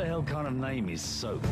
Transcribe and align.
the 0.00 0.06
hell 0.06 0.22
kind 0.22 0.46
of 0.46 0.54
name 0.54 0.88
is 0.88 1.02
Soap? 1.02 1.44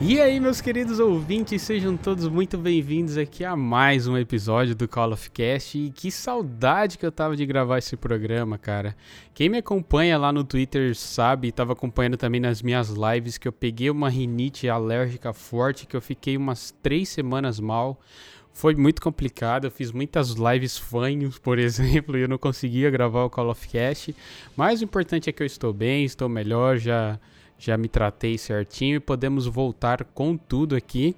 E 0.00 0.20
aí, 0.20 0.40
meus 0.40 0.60
queridos 0.60 0.98
ouvintes, 0.98 1.62
sejam 1.62 1.96
todos 1.96 2.26
muito 2.28 2.58
bem-vindos 2.58 3.16
aqui 3.16 3.44
a 3.44 3.56
mais 3.56 4.06
um 4.06 4.16
episódio 4.16 4.74
do 4.74 4.88
Call 4.88 5.12
of 5.12 5.30
Cast. 5.30 5.78
E 5.78 5.90
que 5.90 6.10
saudade 6.10 6.98
que 6.98 7.06
eu 7.06 7.12
tava 7.12 7.36
de 7.36 7.46
gravar 7.46 7.78
esse 7.78 7.96
programa, 7.96 8.58
cara. 8.58 8.96
Quem 9.32 9.48
me 9.48 9.58
acompanha 9.58 10.18
lá 10.18 10.32
no 10.32 10.42
Twitter 10.44 10.94
sabe, 10.96 11.48
estava 11.48 11.72
acompanhando 11.72 12.16
também 12.16 12.40
nas 12.40 12.62
minhas 12.62 12.90
lives, 12.90 13.38
que 13.38 13.46
eu 13.46 13.52
peguei 13.52 13.90
uma 13.90 14.08
rinite 14.08 14.68
alérgica 14.68 15.32
forte, 15.32 15.86
que 15.86 15.96
eu 15.96 16.02
fiquei 16.02 16.36
umas 16.36 16.72
três 16.82 17.08
semanas 17.08 17.58
mal. 17.58 18.00
Foi 18.52 18.74
muito 18.74 19.00
complicado, 19.00 19.66
eu 19.66 19.70
fiz 19.70 19.90
muitas 19.90 20.30
lives 20.30 20.76
fanhos, 20.76 21.38
por 21.38 21.58
exemplo, 21.60 22.16
e 22.16 22.22
eu 22.22 22.28
não 22.28 22.38
conseguia 22.38 22.90
gravar 22.90 23.24
o 23.24 23.30
Call 23.30 23.50
of 23.50 23.68
Cast. 23.68 24.14
Mas 24.56 24.80
o 24.80 24.84
importante 24.84 25.30
é 25.30 25.32
que 25.32 25.42
eu 25.42 25.46
estou 25.46 25.72
bem, 25.72 26.04
estou 26.04 26.28
melhor, 26.28 26.78
já 26.78 27.18
já 27.62 27.76
me 27.76 27.86
tratei 27.86 28.36
certinho 28.36 28.96
e 28.96 29.00
podemos 29.00 29.46
voltar 29.46 30.02
com 30.02 30.36
tudo 30.36 30.74
aqui. 30.74 31.14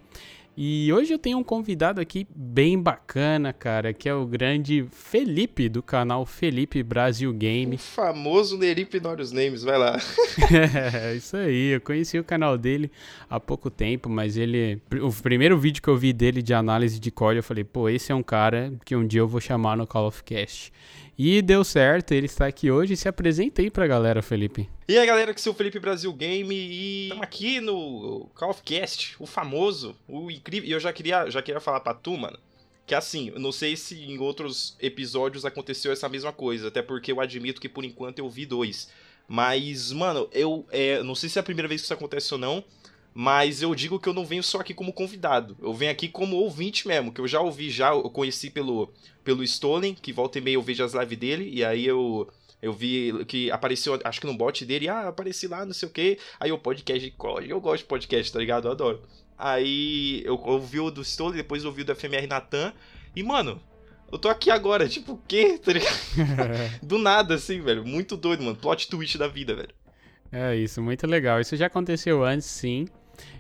E 0.57 0.93
hoje 0.93 1.13
eu 1.13 1.19
tenho 1.19 1.39
um 1.39 1.43
convidado 1.43 2.01
aqui 2.01 2.27
bem 2.33 2.81
bacana, 2.81 3.53
cara, 3.53 3.93
que 3.93 4.09
é 4.09 4.15
o 4.15 4.25
grande 4.25 4.87
Felipe 4.89 5.69
do 5.69 5.83
canal 5.83 6.25
Felipe 6.25 6.81
Brasil 6.81 7.33
Game. 7.33 7.75
O 7.75 7.79
famoso 7.79 8.57
Neripe 8.57 9.01
Norius 9.01 9.33
Names, 9.33 9.65
vai 9.65 9.77
lá. 9.77 9.99
é, 11.03 11.17
isso 11.17 11.37
aí, 11.37 11.75
eu 11.75 11.81
conheci 11.81 12.21
o 12.21 12.25
canal 12.25 12.57
dele 12.57 12.89
há 13.29 13.41
pouco 13.41 13.69
tempo, 13.69 14.09
mas 14.09 14.37
ele. 14.37 14.81
O 15.03 15.13
primeiro 15.23 15.59
vídeo 15.59 15.83
que 15.83 15.89
eu 15.89 15.97
vi 15.97 16.13
dele 16.13 16.41
de 16.41 16.55
análise 16.55 17.01
de 17.01 17.11
código, 17.11 17.41
eu 17.41 17.43
falei, 17.43 17.65
pô, 17.65 17.89
esse 17.89 18.13
é 18.13 18.15
um 18.15 18.23
cara 18.23 18.73
que 18.85 18.95
um 18.95 19.05
dia 19.05 19.23
eu 19.23 19.29
vou 19.29 19.41
chamar 19.41 19.77
no 19.77 19.89
Call 19.89 20.07
of 20.07 20.23
Cast. 20.23 20.73
E 21.17 21.41
deu 21.41 21.63
certo, 21.63 22.13
ele 22.13 22.27
está 22.27 22.47
aqui 22.47 22.71
hoje. 22.71 22.97
Se 22.97 23.09
apresenta 23.09 23.63
aí 23.63 23.71
pra 23.71 23.87
galera, 23.87 24.21
Felipe. 24.21 24.69
E 24.89 24.99
aí, 24.99 25.07
galera, 25.07 25.33
que 25.33 25.41
sou 25.41 25.53
o 25.53 25.57
Felipe 25.57 25.79
Brasil 25.79 26.13
Game 26.13 26.55
e 26.55 27.05
estamos 27.05 27.23
aqui 27.23 27.61
no 27.61 28.29
Call 28.35 28.51
of 28.51 28.63
Cast, 28.63 29.15
o 29.19 29.27
famoso, 29.27 29.97
o 30.09 30.31
incrível. 30.31 30.69
E 30.69 30.73
eu 30.73 30.81
já 30.81 30.93
queria, 30.93 31.31
já 31.31 31.41
queria 31.41 31.61
falar 31.61 31.81
pra 31.81 31.95
tu, 31.95 32.17
mano, 32.17 32.39
que 32.87 32.95
assim, 32.95 33.31
não 33.37 33.53
sei 33.53 33.77
se 33.77 33.95
em 34.03 34.19
outros 34.19 34.77
episódios 34.81 35.45
aconteceu 35.45 35.93
essa 35.93 36.09
mesma 36.09 36.33
coisa, 36.33 36.69
até 36.69 36.83
porque 36.83 37.13
eu 37.13 37.21
admito 37.21 37.61
que 37.61 37.69
por 37.69 37.85
enquanto 37.85 38.19
eu 38.19 38.29
vi 38.29 38.45
dois. 38.45 38.91
Mas, 39.27 39.91
mano, 39.93 40.29
eu 40.33 40.67
é, 40.71 41.03
não 41.03 41.15
sei 41.15 41.29
se 41.29 41.39
é 41.39 41.41
a 41.41 41.45
primeira 41.45 41.69
vez 41.69 41.81
que 41.81 41.87
isso 41.87 41.95
acontece 41.95 42.35
ou 42.35 42.39
não, 42.39 42.63
mas 43.15 43.63
eu 43.63 43.73
digo 43.75 44.01
que 44.01 44.09
eu 44.09 44.13
não 44.13 44.27
venho 44.27 44.43
só 44.43 44.59
aqui 44.59 44.75
como 44.75 44.93
convidado. 44.93 45.57
Eu 45.63 45.73
venho 45.73 45.93
aqui 45.93 46.09
como 46.09 46.37
ouvinte 46.37 46.89
mesmo, 46.89 47.13
que 47.13 47.21
eu 47.21 47.29
já 47.29 47.41
ouvi 47.41 47.71
já, 47.71 47.91
eu 47.91 48.11
conheci 48.11 48.51
pelo, 48.51 48.93
pelo 49.23 49.45
Stolen, 49.45 49.95
que 49.95 50.13
volta 50.13 50.39
e 50.39 50.41
meia 50.41 50.57
eu 50.57 50.63
vejo 50.63 50.83
as 50.83 50.95
lives 50.95 51.19
dele, 51.19 51.49
e 51.49 51.65
aí 51.65 51.87
eu 51.87 52.29
eu 52.61 52.73
vi 52.73 53.13
que 53.27 53.51
apareceu, 53.51 54.01
acho 54.03 54.19
que 54.19 54.27
no 54.27 54.35
bot 54.35 54.65
dele, 54.65 54.89
ah, 54.89 55.09
apareci 55.09 55.47
lá, 55.47 55.67
não 55.67 55.75
sei 55.75 55.87
o 55.87 55.93
que. 55.93 56.19
Aí 56.41 56.51
o 56.51 56.59
podcast 56.59 56.99
de 56.99 57.15
eu 57.47 57.61
gosto 57.61 57.83
de 57.83 57.89
podcast, 57.89 58.33
tá 58.33 58.39
ligado? 58.39 58.67
Eu 58.67 58.73
adoro. 58.73 59.03
Aí 59.37 60.23
eu 60.25 60.41
ouvi 60.43 60.81
o 60.81 60.91
do 60.91 61.03
Stolen, 61.03 61.37
depois 61.37 61.65
ouvi 61.67 61.83
o 61.83 61.85
do 61.85 61.95
FMR 61.95 62.27
Natan. 62.27 62.73
E, 63.15 63.23
mano, 63.23 63.61
eu 64.11 64.19
tô 64.19 64.31
aqui 64.31 64.51
agora, 64.51 64.89
tipo, 64.89 65.13
o 65.13 65.21
quê? 65.29 65.61
Tá 65.63 65.73
ligado? 65.75 65.95
do 66.83 66.97
nada, 66.97 67.35
assim, 67.35 67.61
velho. 67.61 67.85
Muito 67.85 68.17
doido, 68.17 68.43
mano. 68.43 68.57
Plot 68.57 68.89
twist 68.89 69.19
da 69.19 69.29
vida, 69.29 69.55
velho. 69.55 69.75
É 70.33 70.57
isso, 70.57 70.81
muito 70.81 71.07
legal. 71.07 71.41
Isso 71.41 71.57
já 71.57 71.67
aconteceu 71.67 72.25
antes, 72.25 72.47
sim. 72.47 72.87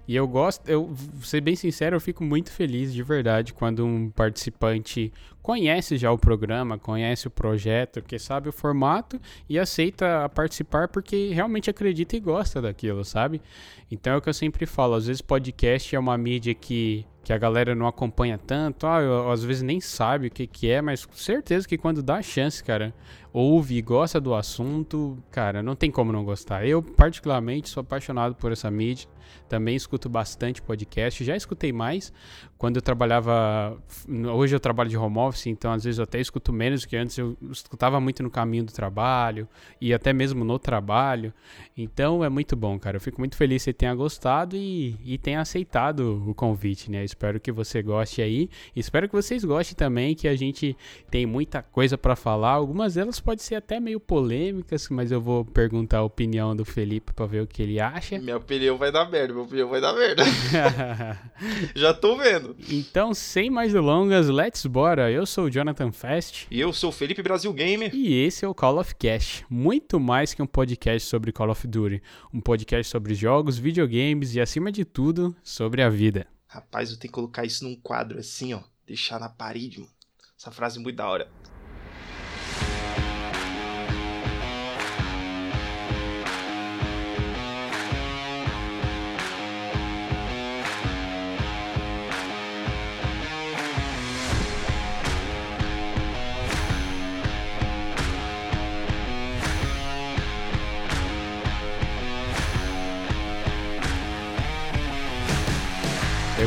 E 0.07 0.15
eu 0.15 0.29
gosto, 0.29 0.69
eu 0.69 0.87
vou 0.87 1.23
ser 1.23 1.41
bem 1.41 1.57
sincero, 1.57 1.97
eu 1.97 2.01
fico 2.01 2.23
muito 2.23 2.51
feliz 2.51 2.93
de 2.93 3.03
verdade 3.03 3.55
quando 3.55 3.87
um 3.87 4.11
participante 4.11 5.13
conhece 5.45 5.99
já 5.99 6.11
o 6.11 6.17
programa, 6.17 6.79
conhece 6.79 7.27
o 7.27 7.31
projeto, 7.31 8.01
que 8.01 8.19
sabe 8.19 8.49
o 8.49 8.53
formato 8.53 9.21
e 9.47 9.59
aceita 9.59 10.27
participar 10.31 10.89
porque 10.89 11.29
realmente 11.35 11.69
acredita 11.69 12.17
e 12.17 12.21
gosta 12.21 12.63
daquilo, 12.63 13.05
sabe? 13.05 13.43
Então 13.91 14.15
é 14.15 14.17
o 14.17 14.23
que 14.23 14.29
eu 14.31 14.33
sempre 14.33 14.65
falo, 14.65 14.95
às 14.95 15.07
vezes 15.07 15.21
podcast 15.21 15.95
é 15.95 15.99
uma 15.99 16.17
mídia 16.17 16.55
que 16.55 17.07
que 17.25 17.33
a 17.33 17.39
galera 17.39 17.75
não 17.75 17.87
acompanha 17.87 18.37
tanto, 18.37 18.87
ah, 18.87 19.01
eu, 19.01 19.31
às 19.31 19.43
vezes 19.43 19.63
nem 19.63 19.81
sabe 19.81 20.27
o 20.27 20.31
que, 20.31 20.47
que 20.47 20.71
é, 20.71 20.83
mas 20.83 21.07
com 21.07 21.15
certeza 21.15 21.67
que 21.67 21.79
quando 21.79 22.03
dá 22.03 22.17
a 22.17 22.23
chance, 22.23 22.63
cara, 22.63 22.95
ouve 23.33 23.77
e 23.77 23.83
gosta 23.83 24.21
do 24.21 24.35
assunto, 24.35 25.17
cara, 25.31 25.63
não 25.63 25.75
tem 25.75 25.91
como 25.91 26.13
não 26.13 26.23
gostar. 26.23 26.67
Eu, 26.67 26.83
particularmente, 26.83 27.71
sou 27.71 27.81
apaixonado 27.81 28.35
por 28.35 28.53
essa 28.53 28.71
mídia, 28.71 29.09
também 29.49 29.75
escuto 29.75 30.07
bastante 30.09 30.61
podcast, 30.61 31.25
já 31.25 31.35
escutei 31.35 31.73
mais 31.73 32.13
quando 32.65 32.77
eu 32.77 32.83
trabalhava. 32.83 33.77
Hoje 34.35 34.57
eu 34.57 34.59
trabalho 34.59 34.89
de 34.89 34.97
home 34.97 35.19
office, 35.19 35.49
então 35.49 35.71
às 35.71 35.85
vezes 35.85 35.99
eu 35.99 36.05
até 36.05 36.19
escuto 36.19 36.51
menos, 36.51 36.87
que 36.87 36.97
antes 36.97 37.19
eu 37.19 37.37
escutava 37.51 38.01
muito 38.01 38.23
no 38.23 38.31
caminho 38.31 38.65
do 38.65 38.73
trabalho 38.73 39.47
e 39.79 39.93
até 39.93 40.15
mesmo 40.15 40.47
no 40.47 40.59
trabalho. 40.59 41.31
Então 41.77 42.25
é 42.25 42.31
muito 42.31 42.57
bom, 42.57 42.79
cara. 42.79 42.97
Eu 42.97 43.03
fico 43.03 43.21
muito 43.21 43.37
feliz 43.37 43.63
que 43.63 43.65
você 43.65 43.75
tenha 43.75 43.95
gostado 43.95 44.57
e, 44.57 44.97
e 45.05 45.19
tenha 45.19 45.43
aceitado 45.43 46.25
o 46.27 46.35
convite, 46.35 46.91
né? 46.91 47.05
Espero 47.05 47.39
que 47.39 47.53
você 47.53 47.83
goste 47.83 48.23
aí. 48.23 48.49
Espero 48.75 49.11
que 49.11 49.15
vocês 49.15 49.45
gostem 49.45 49.77
também, 49.77 50.15
que 50.15 50.27
a 50.27 50.35
gente 50.35 50.75
tem 51.11 51.27
muita 51.27 51.61
coisa 51.61 51.99
para 51.99 52.17
falar. 52.17 52.53
Algumas 52.53 52.95
delas 52.95 53.21
podem 53.21 53.45
ser 53.45 53.57
até 53.57 53.79
meio 53.79 54.01
polêmicas, 54.01 54.89
mas 54.89 55.13
eu 55.13 55.21
vou 55.21 55.45
perguntar 55.45 55.99
a 55.99 56.03
opinião 56.03 56.57
do 56.57 56.65
Felipe 56.65 57.13
para 57.13 57.27
ver 57.27 57.43
o 57.43 57.47
que 57.47 57.63
ele 57.63 57.79
acha. 57.79 58.19
Minha 58.19 58.39
opinião 58.39 58.79
vai 58.79 58.91
dar 58.91 59.11
merda, 59.11 59.35
minha 59.35 59.45
opinião 59.45 59.69
vai 59.69 59.83
dar 59.83 59.93
merda. 59.93 60.23
Já 61.77 61.93
tô 61.93 62.17
vendo. 62.17 62.54
Então, 62.69 63.13
sem 63.13 63.51
mais 63.51 63.73
delongas, 63.73 64.29
let's 64.29 64.65
bora. 64.67 65.11
Eu 65.11 65.27
sou 65.27 65.45
o 65.45 65.51
Jonathan 65.51 65.93
Fast. 65.93 66.47
E 66.51 66.61
eu 66.61 66.73
sou 66.73 66.91
o 66.91 66.93
Felipe 66.93 67.23
Brasil 67.23 67.53
Gamer. 67.53 67.95
E 67.95 68.15
esse 68.25 68.45
é 68.45 68.49
o 68.49 68.55
Call 68.55 68.79
of 68.79 68.95
Cash. 68.95 69.45
Muito 69.49 70.01
mais 70.01 70.35
que 70.35 70.43
um 70.43 70.47
podcast 70.47 71.09
sobre 71.09 71.33
Call 71.33 71.51
of 71.51 71.67
Duty. 71.67 72.03
Um 72.33 72.41
podcast 72.41 72.91
sobre 72.91 73.15
jogos, 73.15 73.59
videogames 73.59 74.35
e, 74.35 74.41
acima 74.41 74.73
de 74.73 74.85
tudo, 74.85 75.35
sobre 75.43 75.83
a 75.83 75.89
vida. 75.89 76.27
Rapaz, 76.47 76.91
eu 76.91 76.97
tenho 76.97 77.11
que 77.11 77.15
colocar 77.15 77.45
isso 77.45 77.65
num 77.65 77.77
quadro 77.77 78.19
assim, 78.19 78.55
ó. 78.55 78.61
Deixar 78.87 79.19
na 79.19 79.29
parede, 79.29 79.81
mano. 79.81 79.91
Essa 80.39 80.51
frase 80.51 80.79
é 80.79 80.83
muito 80.83 80.97
da 80.97 81.09
hora. 81.09 81.29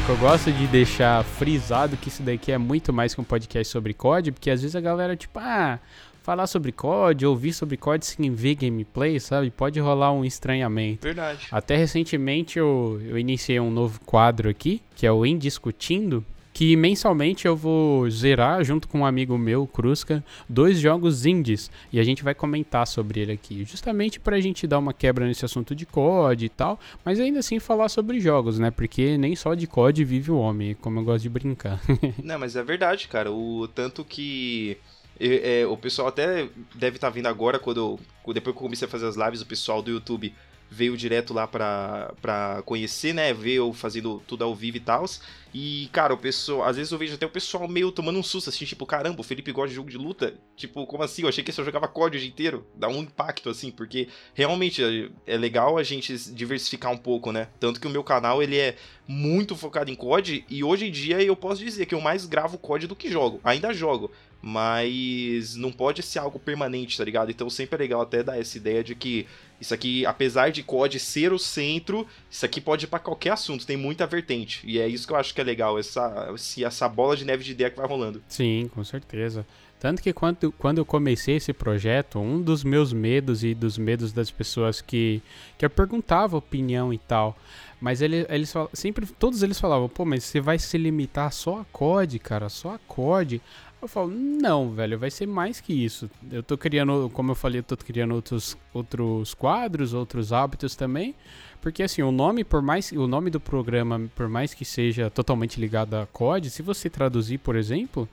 Eu 0.10 0.16
gosto 0.16 0.54
de 0.54 0.66
deixar 0.68 1.22
frisado 1.22 1.98
que 1.98 2.08
isso 2.08 2.24
daqui 2.24 2.50
é 2.50 2.58
muito 2.58 2.94
mais 2.94 3.14
que 3.14 3.20
um 3.20 3.26
podcast 3.26 3.70
sobre 3.70 3.94
COD, 3.94 4.32
porque 4.32 4.50
às 4.50 4.62
vezes 4.62 4.74
a 4.74 4.80
galera, 4.80 5.18
tipo, 5.18 5.38
ah, 5.38 5.80
falar 6.24 6.48
sobre 6.48 6.72
COD, 6.72 7.26
ouvir 7.26 7.52
sobre 7.52 7.76
COD 7.76 8.06
sem 8.06 8.32
ver 8.34 8.56
gameplay, 8.56 9.20
sabe? 9.20 9.52
Pode 9.52 9.82
rolar 9.82 10.14
um 10.14 10.24
estranhamento. 10.24 11.04
Verdade. 11.04 11.48
Até 11.52 11.76
recentemente 11.76 12.58
eu, 12.58 13.02
eu 13.06 13.18
iniciei 13.18 13.60
um 13.60 13.70
novo 13.70 14.00
quadro 14.06 14.50
aqui, 14.50 14.82
que 14.96 15.06
é 15.06 15.12
o 15.12 15.26
Indiscutindo, 15.26 16.26
que 16.58 16.76
mensalmente 16.76 17.46
eu 17.46 17.56
vou 17.56 18.10
zerar 18.10 18.64
junto 18.64 18.88
com 18.88 19.02
um 19.02 19.06
amigo 19.06 19.38
meu, 19.38 19.68
Crusca, 19.68 20.24
dois 20.50 20.80
jogos 20.80 21.24
indies 21.24 21.70
e 21.94 22.00
a 22.00 22.04
gente 22.04 22.24
vai 22.24 22.34
comentar 22.34 22.88
sobre 22.88 23.20
ele 23.20 23.32
aqui, 23.32 23.64
justamente 23.64 24.20
para 24.20 24.38
a 24.38 24.40
gente 24.40 24.66
dar 24.66 24.80
uma 24.80 24.92
quebra 24.92 25.28
nesse 25.28 25.46
assunto 25.46 25.76
de 25.76 25.86
COD 25.86 26.46
e 26.46 26.50
tal, 26.50 26.80
mas 27.06 27.20
ainda 27.20 27.38
assim 27.38 27.60
falar 27.60 27.90
sobre 27.90 28.20
jogos, 28.20 28.58
né? 28.58 28.72
Porque 28.72 29.20
nem 29.20 29.36
só 29.36 29.54
de 29.54 29.68
COD 29.68 30.04
vive 30.04 30.32
o 30.32 30.40
homem, 30.40 30.74
como 30.82 31.00
eu 31.00 31.04
gosto 31.04 31.22
de 31.22 31.30
brincar. 31.30 31.80
Não, 32.24 32.40
mas 32.40 32.56
é 32.56 32.64
verdade, 32.64 33.08
cara. 33.08 33.32
O 33.32 33.68
tanto 33.68 34.04
que 34.04 34.80
é, 35.20 35.64
o 35.68 35.78
pessoal 35.78 36.08
até 36.08 36.50
deve 36.74 36.98
estar 36.98 37.10
tá 37.10 37.14
vindo 37.14 37.28
agora 37.28 37.60
quando 37.60 38.00
eu, 38.26 38.34
depois 38.34 38.56
que 38.56 38.60
eu 38.60 38.64
comecei 38.64 38.88
a 38.88 38.90
fazer 38.90 39.06
as 39.06 39.16
lives, 39.16 39.42
o 39.42 39.46
pessoal 39.46 39.84
do 39.84 39.92
YouTube 39.92 40.34
veio 40.70 40.98
direto 40.98 41.34
lá 41.34 41.48
pra, 41.48 42.14
pra 42.22 42.62
conhecer, 42.66 43.14
né? 43.14 43.34
Ver 43.34 43.54
eu 43.54 43.74
fazendo 43.74 44.22
tudo 44.28 44.44
ao 44.44 44.56
vivo 44.56 44.78
e 44.78 44.82
tal. 44.82 45.06
E, 45.54 45.90
cara, 45.92 46.14
o 46.14 46.18
pessoal. 46.18 46.68
Às 46.68 46.76
vezes 46.76 46.92
eu 46.92 46.98
vejo 46.98 47.16
até 47.16 47.26
o 47.26 47.30
pessoal 47.30 47.68
meio 47.68 47.92
tomando 47.92 48.20
um 48.20 48.24
susto, 48.24 48.50
assim, 48.50 48.66
tipo, 48.66 48.86
caramba, 48.86 49.22
o 49.22 49.24
Felipe 49.24 49.52
gosta 49.52 49.70
de 49.70 49.76
jogo 49.76 49.90
de 49.90 49.98
luta. 49.98 50.36
Tipo, 50.56 50.86
como 50.86 51.04
assim? 51.04 51.24
Eu 51.24 51.30
achei 51.30 51.44
que 51.44 51.52
só 51.52 51.64
jogava 51.64 51.88
COD 51.88 52.18
o 52.18 52.20
dia 52.20 52.30
inteiro. 52.30 52.68
Dá 52.76 52.88
um 52.88 53.02
impacto, 53.02 53.50
assim, 53.50 53.72
porque 53.72 54.10
realmente 54.34 54.84
é, 54.84 55.10
é 55.34 55.38
legal 55.38 55.78
a 55.78 55.84
gente 55.84 56.16
diversificar 56.34 56.92
um 56.92 56.98
pouco, 56.98 57.32
né? 57.32 57.48
Tanto 57.60 57.80
que 57.80 57.88
o 57.88 57.90
meu 57.90 58.04
canal, 58.04 58.44
ele 58.44 58.58
é 58.58 58.76
muito 59.08 59.56
focado 59.56 59.90
em 59.90 59.96
COD. 59.96 60.46
E 60.50 60.64
hoje 60.64 60.88
em 60.88 60.92
dia 60.92 61.24
eu 61.24 61.36
posso 61.36 61.64
dizer 61.64 61.86
que 61.86 61.96
eu 61.96 62.02
mais 62.02 62.26
gravo 62.26 62.58
COD 62.58 62.88
do 62.88 62.96
que 62.96 63.10
jogo. 63.10 63.40
Ainda 63.44 63.74
jogo 63.74 64.12
mas 64.42 65.56
não 65.56 65.72
pode 65.72 66.04
ser 66.04 66.20
algo 66.20 66.40
permanente, 66.40 66.98
tá 66.98 67.04
ligado? 67.04 67.32
Então 67.32 67.50
sempre 67.50 67.76
é 67.76 67.80
legal 67.80 68.02
até 68.02 68.24
dar 68.24 68.40
essa 68.40 68.58
ideia 68.58 68.84
de 68.84 68.96
que 68.96 69.28
isso 69.60 69.74
aqui, 69.74 70.06
apesar 70.06 70.52
de 70.52 70.62
COD 70.62 71.00
ser 71.00 71.34
o 71.34 71.40
centro, 71.40 72.08
isso 72.30 72.46
aqui 72.46 72.62
pode 72.62 72.86
ir 72.86 72.88
para 72.88 73.00
qualquer 73.00 73.32
assunto, 73.32 73.66
tem 73.66 73.78
muita 73.78 74.06
vertente. 74.06 74.62
E 74.64 74.80
é 74.80 74.88
isso 74.88 75.08
que 75.08 75.14
eu 75.14 75.18
acho 75.18 75.34
que 75.34 75.42
é 75.42 75.44
legal, 75.44 75.80
essa, 75.80 76.34
essa 76.60 76.88
bola 76.88 77.18
de 77.18 77.26
neve 77.26 77.44
de 77.44 77.52
ideia 77.52 77.70
que 77.70 77.78
vai 77.78 77.88
rolando. 77.88 78.22
Sim, 78.28 78.70
com 78.74 78.84
certeza. 78.84 79.46
Tanto 79.80 80.02
que 80.02 80.12
quando, 80.12 80.52
quando 80.54 80.80
eu 80.80 80.86
comecei 80.86 81.36
esse 81.36 81.54
projeto, 81.54 82.20
um 82.20 82.42
dos 82.42 82.64
meus 82.64 82.92
medos 82.92 83.44
e 83.44 83.54
dos 83.54 83.78
medos 83.78 84.12
das 84.12 84.32
pessoas 84.32 84.82
que, 84.82 85.22
que 85.58 85.66
eu 85.66 85.70
perguntava 85.70 86.36
opinião 86.36 86.92
e 86.92 86.98
tal, 86.98 87.38
mas 87.80 88.02
ele, 88.02 88.26
eles 88.28 88.52
sempre, 88.74 89.06
todos 89.06 89.44
eles 89.44 89.60
falavam, 89.60 89.88
pô, 89.88 90.04
mas 90.04 90.24
você 90.24 90.42
vai 90.42 90.58
se 90.58 90.78
limitar 90.80 91.32
só 91.32 91.62
a 91.62 91.66
COD, 91.66 92.18
cara, 92.18 92.50
só 92.50 92.74
a 92.74 92.80
COD. 92.88 93.40
Eu 93.82 93.88
falo, 93.88 94.10
não, 94.10 94.72
velho, 94.72 94.98
vai 94.98 95.12
ser 95.12 95.28
mais 95.28 95.62
que 95.62 95.72
isso. 95.72 96.10
Eu 96.32 96.42
tô 96.42 96.58
criando, 96.58 97.12
como 97.14 97.32
eu 97.32 97.36
falei, 97.36 97.60
eu 97.60 97.64
tô 97.64 97.78
criando 97.78 98.16
outros, 98.16 98.58
outros 98.74 99.34
quadros, 99.36 99.94
outros 99.94 100.34
hábitos 100.34 100.76
também. 100.76 101.14
Porque 101.62 101.84
assim, 101.84 102.02
o 102.02 102.12
nome, 102.12 102.44
por 102.44 102.62
mais 102.62 102.92
o 102.92 103.08
nome 103.08 103.30
do 103.30 103.40
programa, 103.40 104.10
por 104.16 104.28
mais 104.28 104.54
que 104.54 104.66
seja 104.66 105.10
totalmente 105.10 105.60
ligado 105.60 105.96
a 105.96 106.08
COD, 106.08 106.50
se 106.50 106.62
você 106.62 106.90
traduzir, 106.90 107.38
por 107.38 107.56
exemplo, 107.56 108.10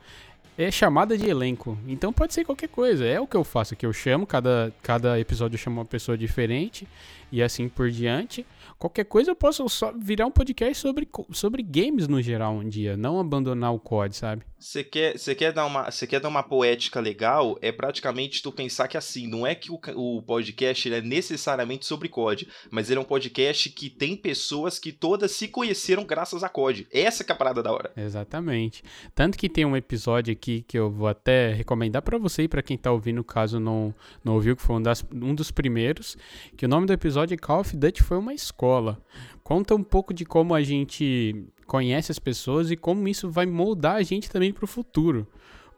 é 0.57 0.71
chamada 0.71 1.17
de 1.17 1.29
elenco. 1.29 1.79
Então 1.87 2.13
pode 2.13 2.35
ser 2.35 2.45
qualquer 2.45 2.69
coisa. 2.69 3.05
É 3.05 3.19
o 3.19 3.27
que 3.27 3.37
eu 3.37 3.45
faço 3.45 3.75
aqui. 3.75 3.87
Eu 3.87 3.93
chamo, 3.93 4.27
cada, 4.27 4.73
cada 4.83 5.19
episódio 5.19 5.55
eu 5.55 5.59
chamo 5.59 5.81
uma 5.81 5.85
pessoa 5.85 6.17
diferente 6.17 6.87
e 7.35 7.43
assim 7.43 7.69
por 7.69 7.91
diante. 7.91 8.47
Qualquer 8.79 9.05
coisa 9.05 9.33
eu 9.33 9.35
posso 9.35 9.69
só 9.69 9.93
virar 9.93 10.25
um 10.25 10.31
podcast 10.31 10.77
sobre, 10.77 11.09
sobre 11.33 11.63
games 11.65 12.07
no 12.07 12.23
geral 12.23 12.55
um 12.55 12.69
dia, 12.69 12.97
não 12.97 13.19
abandonar 13.19 13.75
o 13.75 13.81
COD, 13.81 14.15
sabe? 14.15 14.45
Você 14.59 14.83
quer, 14.83 15.15
quer 15.37 15.53
dar 15.53 15.67
uma, 15.67 15.91
quer 15.91 16.21
dar 16.21 16.29
uma 16.29 16.43
poética 16.43 17.01
legal? 17.01 17.59
É 17.61 17.71
praticamente 17.73 18.43
tu 18.43 18.51
pensar 18.53 18.89
que 18.89 18.97
assim, 18.97 19.27
não 19.27 19.47
é 19.47 19.55
que 19.55 19.71
o, 19.71 19.79
o 19.95 20.23
podcast 20.23 20.93
é 20.93 21.03
necessariamente 21.03 21.85
sobre 21.85 22.09
COD, 22.09 22.49
mas 22.71 22.89
ele 22.89 22.99
é 22.99 23.03
um 23.03 23.05
podcast 23.05 23.69
que 23.71 23.91
tem 23.91 24.17
pessoas 24.17 24.79
que 24.79 24.93
todas 24.93 25.33
se 25.33 25.49
conheceram 25.49 26.05
graças 26.05 26.45
a 26.45 26.49
COD. 26.49 26.87
Essa 26.93 27.25
é 27.29 27.33
a 27.33 27.35
parada 27.35 27.63
da 27.63 27.73
hora. 27.73 27.93
Exatamente. 27.97 28.83
Tanto 29.15 29.37
que 29.37 29.49
tem 29.49 29.65
um 29.65 29.77
episódio 29.77 30.33
aqui 30.33 30.65
que 30.67 30.79
eu 30.79 30.91
vou 30.91 31.09
até 31.09 31.53
recomendar 31.53 32.01
para 32.01 32.17
você 32.17 32.45
e 32.45 32.49
para 32.49 32.63
quem 32.63 32.79
tá 32.79 32.93
ouvindo, 32.93 33.25
caso 33.25 33.59
não 33.59 33.95
não 34.23 34.35
ouviu, 34.35 34.57
que 34.57 34.63
foi 34.63 34.77
um, 34.77 34.83
das, 34.83 35.05
um 35.13 35.35
dos 35.35 35.51
primeiros, 35.51 36.17
que 36.57 36.65
o 36.65 36.69
nome 36.69 36.87
do 36.87 36.93
episódio 36.93 37.24
é 37.33 37.37
Call 37.37 37.61
of 37.61 37.77
Duty 37.77 38.03
foi 38.03 38.19
uma 38.19 38.35
escola. 38.35 39.01
Conta 39.43 39.75
um 39.75 39.83
pouco 39.83 40.13
de 40.13 40.25
como 40.25 40.55
a 40.55 40.63
gente 40.63 41.47
conhece 41.67 42.13
as 42.13 42.19
pessoas 42.19 42.71
e 42.71 42.77
como 42.77 43.09
isso 43.09 43.31
vai 43.31 43.47
moldar 43.47 43.97
a 43.97 44.03
gente 44.03 44.29
também 44.29 44.53
para 44.53 44.65
o 44.65 44.69
futuro. 44.69 45.27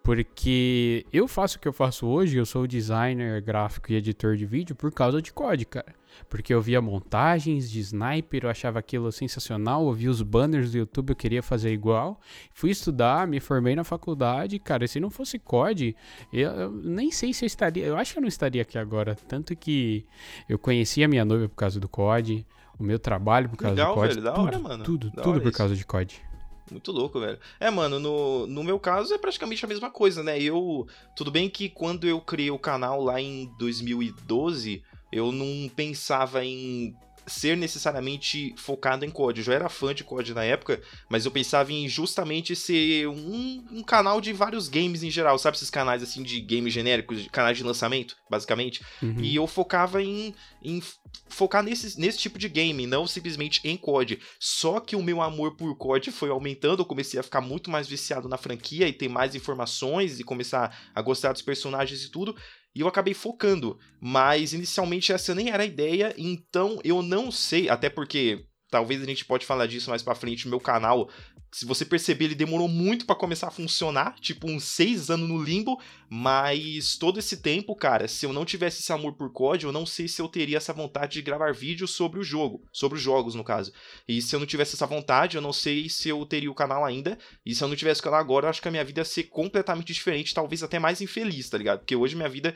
Porque 0.06 1.04
eu 1.12 1.26
faço 1.26 1.56
o 1.56 1.60
que 1.60 1.66
eu 1.66 1.72
faço 1.72 2.06
hoje, 2.06 2.36
eu 2.36 2.46
sou 2.46 2.64
designer 2.64 3.42
gráfico 3.42 3.90
e 3.90 3.96
editor 3.96 4.36
de 4.36 4.46
vídeo 4.46 4.76
por 4.76 4.92
causa 4.92 5.20
de 5.20 5.32
COD, 5.32 5.64
cara. 5.64 5.92
Porque 6.30 6.54
eu 6.54 6.62
via 6.62 6.80
montagens 6.80 7.68
de 7.68 7.80
sniper, 7.80 8.44
eu 8.44 8.48
achava 8.50 8.78
aquilo 8.78 9.10
sensacional, 9.10 9.84
eu 9.84 9.92
via 9.92 10.08
os 10.08 10.22
banners 10.22 10.70
do 10.70 10.78
YouTube, 10.78 11.10
eu 11.10 11.16
queria 11.16 11.42
fazer 11.42 11.72
igual. 11.72 12.20
Fui 12.52 12.70
estudar, 12.70 13.26
me 13.26 13.40
formei 13.40 13.74
na 13.74 13.82
faculdade, 13.82 14.60
cara, 14.60 14.86
se 14.86 15.00
não 15.00 15.10
fosse 15.10 15.40
COD, 15.40 15.96
eu, 16.32 16.50
eu 16.52 16.70
nem 16.70 17.10
sei 17.10 17.34
se 17.34 17.44
eu 17.44 17.48
estaria, 17.48 17.84
eu 17.84 17.96
acho 17.96 18.12
que 18.12 18.18
eu 18.20 18.22
não 18.22 18.28
estaria 18.28 18.62
aqui 18.62 18.78
agora. 18.78 19.16
Tanto 19.26 19.56
que 19.56 20.06
eu 20.48 20.56
conheci 20.56 21.02
a 21.02 21.08
minha 21.08 21.24
noiva 21.24 21.48
por 21.48 21.56
causa 21.56 21.80
do 21.80 21.88
COD, 21.88 22.46
o 22.78 22.84
meu 22.84 23.00
trabalho 23.00 23.48
por 23.48 23.56
causa 23.56 23.74
Legal, 23.74 23.92
do 23.92 24.00
COD. 24.00 24.08
velho, 24.08 24.22
da 24.22 24.32
tudo, 24.32 24.44
hora, 24.46 24.58
mano. 24.60 24.84
Tudo, 24.84 25.10
Da 25.10 25.22
tudo 25.24 25.40
por 25.40 25.48
isso. 25.48 25.58
causa 25.58 25.74
de 25.74 25.84
COD. 25.84 26.22
Muito 26.70 26.90
louco, 26.90 27.20
velho. 27.20 27.38
É, 27.60 27.70
mano, 27.70 28.00
no, 28.00 28.46
no 28.46 28.64
meu 28.64 28.78
caso 28.78 29.14
é 29.14 29.18
praticamente 29.18 29.64
a 29.64 29.68
mesma 29.68 29.90
coisa, 29.90 30.22
né? 30.22 30.40
Eu. 30.40 30.86
Tudo 31.14 31.30
bem 31.30 31.48
que 31.48 31.68
quando 31.68 32.06
eu 32.06 32.20
criei 32.20 32.50
o 32.50 32.58
canal 32.58 33.02
lá 33.02 33.20
em 33.20 33.46
2012, 33.58 34.82
eu 35.12 35.30
não 35.30 35.68
pensava 35.68 36.44
em 36.44 36.94
ser 37.26 37.56
necessariamente 37.56 38.55
focado 38.56 39.05
em 39.05 39.11
COD. 39.11 39.40
Eu 39.40 39.44
já 39.44 39.55
era 39.55 39.69
fã 39.69 39.94
de 39.94 40.05
COD 40.05 40.34
na 40.34 40.44
época, 40.44 40.81
mas 41.08 41.25
eu 41.25 41.31
pensava 41.31 41.73
em 41.73 41.88
justamente 41.88 42.55
ser 42.55 43.08
um, 43.08 43.64
um 43.73 43.82
canal 43.82 44.20
de 44.20 44.32
vários 44.32 44.69
games 44.69 45.02
em 45.02 45.11
geral, 45.11 45.38
sabe? 45.38 45.56
Esses 45.56 45.70
canais 45.70 46.02
assim 46.02 46.23
de 46.23 46.40
games 46.40 46.73
genéricos, 46.73 47.23
de 47.23 47.28
canais 47.28 47.56
de 47.56 47.64
lançamento, 47.64 48.17
basicamente. 48.31 48.82
Uhum. 49.02 49.20
E 49.20 49.34
eu 49.34 49.46
focava 49.46 50.02
em, 50.02 50.34
em 50.62 50.82
focar 51.28 51.62
nesse, 51.62 51.99
nesse 51.99 52.19
tipo 52.19 52.38
de 52.38 52.49
game, 52.49 52.87
não 52.87 53.06
simplesmente 53.06 53.61
em 53.64 53.76
COD. 53.76 54.20
Só 54.38 54.81
que 54.81 54.94
o 54.94 55.02
meu 55.02 55.20
amor 55.20 55.56
por 55.56 55.75
COD 55.76 56.11
foi 56.11 56.31
aumentando, 56.31 56.82
eu 56.82 56.87
comecei 56.87 57.19
a 57.19 57.23
ficar 57.23 57.40
muito 57.40 57.70
mais 57.70 57.88
viciado 57.88 58.28
na 58.28 58.37
franquia 58.37 58.88
e 58.88 58.93
ter 58.93 59.08
mais 59.08 59.34
informações 59.34 60.20
e 60.20 60.25
começar 60.25 60.76
a 60.94 61.02
gostar 61.02 61.32
dos 61.32 61.43
personagens 61.43 62.05
e 62.05 62.11
tudo. 62.11 62.37
E 62.76 62.81
eu 62.81 62.87
acabei 62.87 63.14
focando, 63.14 63.78
mas 63.99 64.52
inicialmente 64.52 65.11
essa 65.11 65.34
nem 65.34 65.49
era 65.49 65.62
a 65.62 65.67
ideia, 65.67 66.14
então 66.19 66.78
eu 66.84 67.00
não 67.00 67.31
sei, 67.31 67.70
até 67.70 67.88
porque 67.88 68.44
talvez 68.70 69.02
a 69.02 69.06
gente 69.06 69.24
pode 69.24 69.46
falar 69.46 69.66
disso 69.66 69.90
mais 69.90 70.02
pra 70.02 70.14
frente, 70.14 70.48
meu 70.48 70.60
canal, 70.60 71.08
se 71.52 71.64
você 71.64 71.84
perceber, 71.84 72.26
ele 72.26 72.34
demorou 72.34 72.68
muito 72.68 73.06
pra 73.06 73.14
começar 73.14 73.48
a 73.48 73.50
funcionar, 73.50 74.16
tipo 74.20 74.46
uns 74.46 74.64
seis 74.64 75.08
anos 75.08 75.28
no 75.28 75.42
limbo, 75.42 75.80
mas 76.08 76.96
todo 76.96 77.18
esse 77.18 77.38
tempo, 77.38 77.74
cara, 77.74 78.06
se 78.08 78.26
eu 78.26 78.32
não 78.32 78.44
tivesse 78.44 78.80
esse 78.80 78.92
amor 78.92 79.14
por 79.14 79.32
COD, 79.32 79.64
eu 79.64 79.72
não 79.72 79.86
sei 79.86 80.06
se 80.08 80.20
eu 80.20 80.28
teria 80.28 80.58
essa 80.58 80.72
vontade 80.72 81.14
de 81.14 81.22
gravar 81.22 81.54
vídeos 81.54 81.92
sobre 81.92 82.20
o 82.20 82.22
jogo, 82.22 82.62
sobre 82.72 82.98
os 82.98 83.02
jogos 83.02 83.34
no 83.34 83.44
caso. 83.44 83.72
E 84.06 84.20
se 84.20 84.34
eu 84.34 84.40
não 84.40 84.46
tivesse 84.46 84.74
essa 84.74 84.86
vontade, 84.86 85.36
eu 85.36 85.42
não 85.42 85.52
sei 85.52 85.88
se 85.88 86.08
eu 86.08 86.26
teria 86.26 86.50
o 86.50 86.54
canal 86.54 86.84
ainda, 86.84 87.16
e 87.44 87.54
se 87.54 87.62
eu 87.62 87.68
não 87.68 87.76
tivesse 87.76 88.00
o 88.00 88.04
canal 88.04 88.20
agora, 88.20 88.46
eu 88.46 88.50
acho 88.50 88.60
que 88.60 88.68
a 88.68 88.70
minha 88.70 88.84
vida 88.84 89.00
ia 89.00 89.04
ser 89.04 89.24
completamente 89.24 89.92
diferente, 89.92 90.34
talvez 90.34 90.62
até 90.62 90.78
mais 90.78 91.00
infeliz, 91.00 91.48
tá 91.48 91.56
ligado? 91.56 91.78
Porque 91.78 91.96
hoje 91.96 92.16
minha 92.16 92.28
vida, 92.28 92.54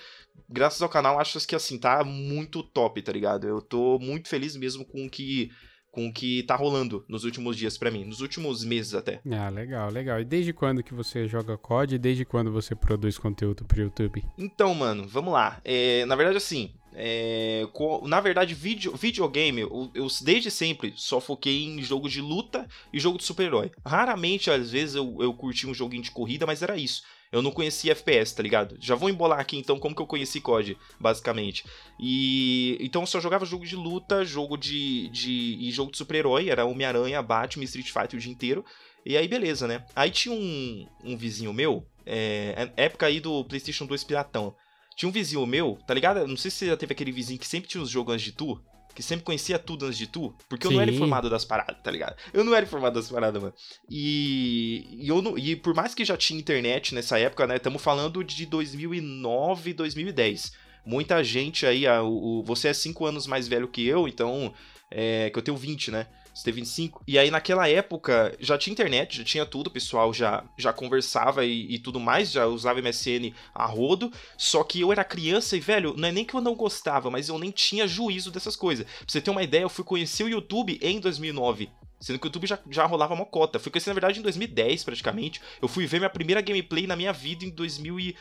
graças 0.49 0.83
ao 0.83 0.89
canal, 0.89 1.19
acho 1.19 1.39
que 1.47 1.57
assim, 1.57 1.79
tá 1.79 2.05
muito 2.05 2.63
top, 2.63 3.01
tá 3.01 3.13
ligado? 3.13 3.47
Eu 3.47 3.63
tô 3.63 3.99
muito 3.99 4.29
feliz 4.29 4.57
mesmo 4.57 4.85
com 4.85 5.07
o 5.07 5.11
que 5.11 5.51
com 5.91 6.07
o 6.07 6.13
que 6.13 6.43
tá 6.45 6.55
rolando 6.55 7.05
nos 7.09 7.25
últimos 7.25 7.57
dias 7.57 7.77
pra 7.77 7.91
mim, 7.91 8.05
nos 8.05 8.21
últimos 8.21 8.65
meses 8.65 8.95
até. 8.95 9.21
Ah, 9.31 9.49
legal, 9.49 9.91
legal. 9.91 10.21
E 10.21 10.25
desde 10.25 10.53
quando 10.53 10.83
que 10.83 10.95
você 10.95 11.27
joga 11.27 11.59
COD 11.59 11.97
e 11.97 11.99
desde 11.99 12.25
quando 12.25 12.53
você 12.53 12.75
produz 12.75 13.19
conteúdo 13.19 13.65
pro 13.65 13.81
YouTube? 13.81 14.25
Então, 14.39 14.75
mano, 14.75 15.07
vamos 15.07 15.33
lá. 15.33 15.61
É, 15.65 16.05
na 16.07 16.15
verdade, 16.15 16.37
assim, 16.37 16.73
é, 16.95 17.67
na 18.05 18.21
verdade, 18.21 18.55
video, 18.55 18.95
videogame, 18.97 19.63
eu, 19.63 19.91
eu 19.95 20.07
desde 20.23 20.51
sempre 20.51 20.93
só 20.97 21.21
foquei 21.21 21.65
em 21.65 21.83
jogo 21.83 22.09
de 22.09 22.21
luta 22.21 22.69
e 22.93 22.99
jogo 22.99 23.19
de 23.19 23.25
super-herói. 23.25 23.71
Raramente, 23.85 24.51
às 24.51 24.71
vezes, 24.71 24.95
eu, 24.95 25.17
eu 25.21 25.33
curti 25.35 25.67
um 25.67 25.75
joguinho 25.75 26.03
de 26.03 26.11
corrida, 26.11 26.47
mas 26.47 26.63
era 26.63 26.77
isso. 26.77 27.03
Eu 27.33 27.43
não 27.43 27.53
conhecia 27.53 27.93
FPS, 27.93 28.35
tá 28.35 28.43
ligado? 28.43 28.77
Já 28.81 28.97
vou 28.97 29.09
embolar 29.09 29.39
aqui 29.39 29.57
então 29.57 29.79
como 29.79 29.95
que 29.95 30.03
eu 30.03 30.07
conheci 30.07 30.41
COD, 30.41 30.77
basicamente. 30.99 31.65
E 31.99 32.77
então 32.81 33.03
eu 33.03 33.07
só 33.07 33.21
jogava 33.21 33.45
jogo 33.45 33.65
de 33.65 33.77
luta, 33.77 34.25
jogo 34.25 34.57
de, 34.57 35.09
de 35.11 35.57
e 35.61 35.71
jogo 35.71 35.93
de 35.93 35.99
super-herói, 35.99 36.49
era 36.49 36.65
Homem-Aranha, 36.65 37.23
Batman, 37.23 37.65
Street 37.65 37.91
Fighter 37.91 38.19
o 38.19 38.23
dia 38.23 38.33
inteiro. 38.33 38.65
E 39.07 39.17
aí 39.17 39.29
beleza, 39.29 39.69
né? 39.69 39.85
Aí 39.95 40.11
tinha 40.11 40.35
um, 40.35 40.87
um 41.05 41.17
vizinho 41.17 41.53
meu, 41.53 41.87
é, 42.05 42.71
época 42.77 43.07
aí 43.07 43.21
do 43.21 43.45
PlayStation 43.45 43.87
2 43.87 44.03
piratão. 44.03 44.55
Tinha 44.97 45.09
um 45.09 45.13
vizinho 45.13 45.47
meu, 45.47 45.79
tá 45.87 45.95
ligado? 45.95 46.27
Não 46.27 46.37
sei 46.37 46.51
se 46.51 46.67
já 46.67 46.77
teve 46.77 46.93
aquele 46.93 47.13
vizinho 47.13 47.39
que 47.39 47.47
sempre 47.47 47.71
tinha 47.71 47.83
os 47.83 47.89
jogos 47.89 48.13
antes 48.13 48.25
de 48.25 48.33
tu. 48.33 48.61
Que 48.95 49.03
sempre 49.03 49.25
conhecia 49.25 49.59
tudo 49.59 49.87
antes 49.87 49.97
de 49.99 50.07
tu. 50.07 50.35
Porque 50.49 50.67
eu 50.67 50.71
não 50.73 50.81
era 50.81 50.91
Sim. 50.91 50.97
informado 50.97 51.31
das 51.31 51.45
paradas, 51.45 51.77
tá 51.83 51.91
ligado? 51.91 52.17
Eu 52.33 52.43
não 52.45 52.55
era 52.55 52.65
informado 52.67 52.99
das 53.01 53.09
paradas, 53.11 53.41
mano. 53.41 53.55
E, 53.89 54.87
e, 55.01 55.09
eu 55.09 55.23
não, 55.23 55.39
e 55.39 55.55
por 55.57 55.75
mais 55.75 55.95
que 55.95 56.05
já 56.05 56.17
tinha 56.17 56.39
internet 56.39 56.95
nessa 56.95 57.19
época, 57.19 57.47
né? 57.47 57.57
Estamos 57.57 57.83
falando 57.83 58.23
de 58.25 58.47
2009, 58.47 59.73
2010. 59.75 60.53
Muita 60.85 61.23
gente 61.23 61.67
aí, 61.67 61.87
a- 61.87 62.03
o, 62.03 62.41
o- 62.41 62.43
você 62.43 62.69
é 62.69 62.73
5 62.73 63.05
anos 63.07 63.27
mais 63.27 63.47
velho 63.47 63.69
que 63.69 63.87
eu, 63.87 64.09
então. 64.09 64.53
É, 64.91 65.31
que 65.31 65.39
eu 65.39 65.43
tenho 65.43 65.57
20, 65.57 65.93
né? 65.93 66.09
Você 66.35 66.45
tem 66.45 66.55
25. 66.55 67.03
E 67.07 67.19
aí, 67.19 67.31
naquela 67.31 67.69
época, 67.69 68.37
já 68.39 68.57
tinha 68.57 68.73
internet, 68.73 69.19
já 69.19 69.25
tinha 69.25 69.47
tudo, 69.47 69.67
o 69.67 69.71
pessoal 69.71 70.13
já, 70.13 70.45
já 70.57 70.73
conversava 70.73 71.45
e, 71.45 71.75
e 71.75 71.79
tudo 71.79 71.99
mais, 71.99 72.31
já 72.31 72.47
usava 72.47 72.81
MSN 72.81 73.33
a 73.55 73.67
rodo. 73.67 74.13
Só 74.37 74.63
que 74.63 74.81
eu 74.81 74.93
era 74.93 75.05
criança 75.05 75.57
e, 75.57 75.61
velho, 75.61 75.95
não 75.97 76.09
é 76.09 76.13
nem 76.13 76.25
que 76.25 76.35
eu 76.35 76.41
não 76.41 76.55
gostava, 76.55 77.11
mas 77.11 77.29
eu 77.29 77.39
nem 77.39 77.51
tinha 77.51 77.87
juízo 77.87 78.31
dessas 78.31 78.57
coisas. 78.57 78.85
Pra 78.85 79.05
você 79.07 79.21
ter 79.21 79.31
uma 79.31 79.43
ideia, 79.43 79.63
eu 79.63 79.69
fui 79.69 79.85
conhecer 79.85 80.25
o 80.25 80.29
YouTube 80.29 80.79
em 80.81 81.01
2009. 81.01 81.69
Sendo 82.01 82.19
que 82.19 82.27
o 82.27 82.29
YouTube 82.29 82.47
já, 82.47 82.59
já 82.71 82.87
rolava 82.87 83.15
mocota. 83.15 83.59
Fui 83.59 83.71
conhecer, 83.71 83.91
na 83.91 83.95
verdade, 83.95 84.21
em 84.21 84.23
2010, 84.23 84.85
praticamente. 84.85 85.41
Eu 85.61 85.69
fui 85.69 85.87
ver 85.87 85.99
minha 85.99 86.09
primeira 86.09 86.41
gameplay 86.41 86.87
na 86.87 86.97
minha 86.97 87.13
vida 87.13 87.45
em 87.45 87.51
2000 87.51 88.01
e... 88.01 88.17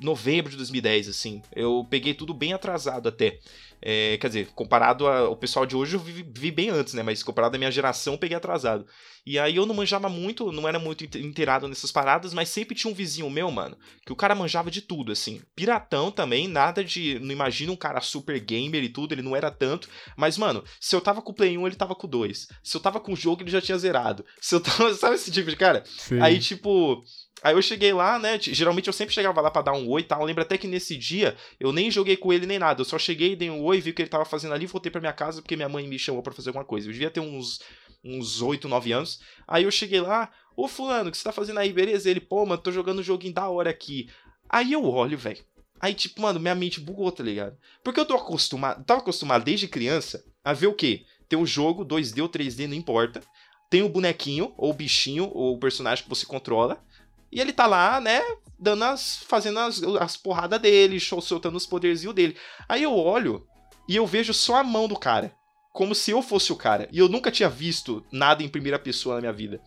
Novembro 0.00 0.48
de 0.52 0.56
2010, 0.56 1.08
assim. 1.08 1.42
Eu 1.52 1.84
peguei 1.90 2.14
tudo 2.14 2.32
bem 2.32 2.52
atrasado 2.52 3.08
até. 3.08 3.40
É, 3.80 4.16
quer 4.18 4.28
dizer, 4.28 4.48
comparado 4.54 5.06
ao 5.06 5.36
pessoal 5.36 5.64
de 5.64 5.76
hoje, 5.76 5.94
eu 5.94 6.00
vi, 6.00 6.26
vi 6.36 6.50
bem 6.50 6.70
antes, 6.70 6.94
né? 6.94 7.02
Mas 7.02 7.22
comparado 7.22 7.54
à 7.54 7.58
minha 7.58 7.70
geração, 7.70 8.14
eu 8.14 8.18
peguei 8.18 8.36
atrasado. 8.36 8.84
E 9.26 9.38
aí 9.38 9.56
eu 9.56 9.66
não 9.66 9.74
manjava 9.74 10.08
muito, 10.08 10.50
não 10.50 10.66
era 10.66 10.78
muito 10.78 11.04
inte- 11.04 11.18
inteirado 11.18 11.68
nessas 11.68 11.92
paradas, 11.92 12.32
mas 12.32 12.48
sempre 12.48 12.74
tinha 12.74 12.90
um 12.90 12.94
vizinho 12.94 13.28
meu, 13.28 13.50
mano, 13.50 13.76
que 14.06 14.12
o 14.12 14.16
cara 14.16 14.34
manjava 14.34 14.70
de 14.70 14.80
tudo, 14.80 15.12
assim. 15.12 15.42
Piratão 15.54 16.10
também, 16.10 16.48
nada 16.48 16.82
de. 16.82 17.18
Não 17.20 17.30
imagina 17.30 17.70
um 17.70 17.76
cara 17.76 18.00
super 18.00 18.40
gamer 18.40 18.82
e 18.82 18.88
tudo, 18.88 19.12
ele 19.12 19.22
não 19.22 19.36
era 19.36 19.50
tanto. 19.50 19.88
Mas, 20.16 20.38
mano, 20.38 20.64
se 20.80 20.96
eu 20.96 21.00
tava 21.00 21.20
com 21.20 21.30
o 21.32 21.34
Play 21.34 21.58
1, 21.58 21.66
ele 21.66 21.76
tava 21.76 21.94
com 21.94 22.06
o 22.06 22.10
2. 22.10 22.48
Se 22.62 22.76
eu 22.76 22.80
tava 22.80 22.98
com 23.00 23.12
o 23.12 23.16
jogo, 23.16 23.42
ele 23.42 23.50
já 23.50 23.60
tinha 23.60 23.76
zerado. 23.78 24.24
Se 24.40 24.54
eu 24.54 24.60
tava. 24.60 24.92
Sabe 24.96 25.14
esse 25.16 25.30
tipo 25.30 25.50
de 25.50 25.56
cara? 25.56 25.82
Sim. 25.86 26.20
Aí, 26.20 26.38
tipo. 26.38 27.02
Aí 27.42 27.54
eu 27.54 27.62
cheguei 27.62 27.92
lá, 27.92 28.18
né? 28.18 28.38
Geralmente 28.40 28.88
eu 28.88 28.92
sempre 28.92 29.14
chegava 29.14 29.40
lá 29.40 29.50
pra 29.50 29.62
dar 29.62 29.72
um 29.72 29.88
oi 29.88 30.00
e 30.00 30.04
tal. 30.04 30.20
Eu 30.20 30.26
lembro 30.26 30.42
até 30.42 30.58
que 30.58 30.66
nesse 30.66 30.96
dia 30.96 31.36
eu 31.60 31.72
nem 31.72 31.90
joguei 31.90 32.16
com 32.16 32.32
ele 32.32 32.46
nem 32.46 32.58
nada. 32.58 32.80
Eu 32.80 32.84
só 32.84 32.98
cheguei, 32.98 33.36
dei 33.36 33.50
um 33.50 33.62
oi, 33.62 33.80
vi 33.80 33.90
o 33.90 33.94
que 33.94 34.02
ele 34.02 34.08
tava 34.08 34.24
fazendo 34.24 34.54
ali 34.54 34.66
voltei 34.66 34.90
pra 34.90 35.00
minha 35.00 35.12
casa 35.12 35.40
porque 35.40 35.56
minha 35.56 35.68
mãe 35.68 35.86
me 35.86 35.98
chamou 35.98 36.22
pra 36.22 36.32
fazer 36.32 36.50
alguma 36.50 36.64
coisa. 36.64 36.88
Eu 36.88 36.92
devia 36.92 37.10
ter 37.10 37.20
uns, 37.20 37.60
uns 38.04 38.42
8, 38.42 38.68
9 38.68 38.92
anos. 38.92 39.20
Aí 39.46 39.64
eu 39.64 39.70
cheguei 39.70 40.00
lá, 40.00 40.30
ô 40.56 40.66
fulano, 40.66 41.08
o 41.08 41.12
que 41.12 41.18
você 41.18 41.24
tá 41.24 41.32
fazendo 41.32 41.58
aí? 41.58 41.72
Beleza? 41.72 42.10
Ele, 42.10 42.20
pô, 42.20 42.44
mano, 42.44 42.60
tô 42.60 42.72
jogando 42.72 42.98
um 43.00 43.04
joguinho 43.04 43.34
da 43.34 43.48
hora 43.48 43.70
aqui. 43.70 44.08
Aí 44.48 44.72
eu 44.72 44.84
olho, 44.84 45.16
velho. 45.16 45.44
Aí, 45.80 45.94
tipo, 45.94 46.20
mano, 46.20 46.40
minha 46.40 46.54
mente 46.54 46.80
bugou, 46.80 47.12
tá 47.12 47.22
ligado? 47.22 47.56
Porque 47.84 48.00
eu 48.00 48.06
tô 48.06 48.14
acostumado, 48.14 48.84
tava 48.84 49.00
acostumado 49.00 49.44
desde 49.44 49.68
criança 49.68 50.24
a 50.42 50.52
ver 50.52 50.66
o 50.66 50.74
quê? 50.74 51.04
Tem 51.28 51.38
um 51.38 51.46
jogo, 51.46 51.84
2D 51.84 52.20
ou 52.20 52.28
3D, 52.28 52.66
não 52.66 52.74
importa. 52.74 53.22
Tem 53.70 53.82
o 53.82 53.88
bonequinho, 53.88 54.52
ou 54.56 54.70
o 54.70 54.74
bichinho, 54.74 55.30
ou 55.32 55.54
o 55.54 55.60
personagem 55.60 56.02
que 56.02 56.08
você 56.08 56.24
controla. 56.24 56.82
E 57.30 57.40
ele 57.40 57.52
tá 57.52 57.66
lá, 57.66 58.00
né, 58.00 58.22
dando 58.58 58.84
as. 58.84 59.18
fazendo 59.18 59.58
as, 59.58 59.82
as 60.00 60.16
porradas 60.16 60.60
dele, 60.60 60.98
soltando 60.98 61.56
os 61.56 61.66
poderzinhos 61.66 62.14
dele. 62.14 62.36
Aí 62.68 62.82
eu 62.82 62.94
olho 62.94 63.46
e 63.88 63.96
eu 63.96 64.06
vejo 64.06 64.34
só 64.34 64.56
a 64.56 64.64
mão 64.64 64.88
do 64.88 64.98
cara. 64.98 65.34
Como 65.72 65.94
se 65.94 66.10
eu 66.10 66.22
fosse 66.22 66.52
o 66.52 66.56
cara. 66.56 66.88
E 66.90 66.98
eu 66.98 67.08
nunca 67.08 67.30
tinha 67.30 67.48
visto 67.48 68.04
nada 68.10 68.42
em 68.42 68.48
primeira 68.48 68.78
pessoa 68.78 69.16
na 69.16 69.20
minha 69.20 69.32
vida. 69.32 69.62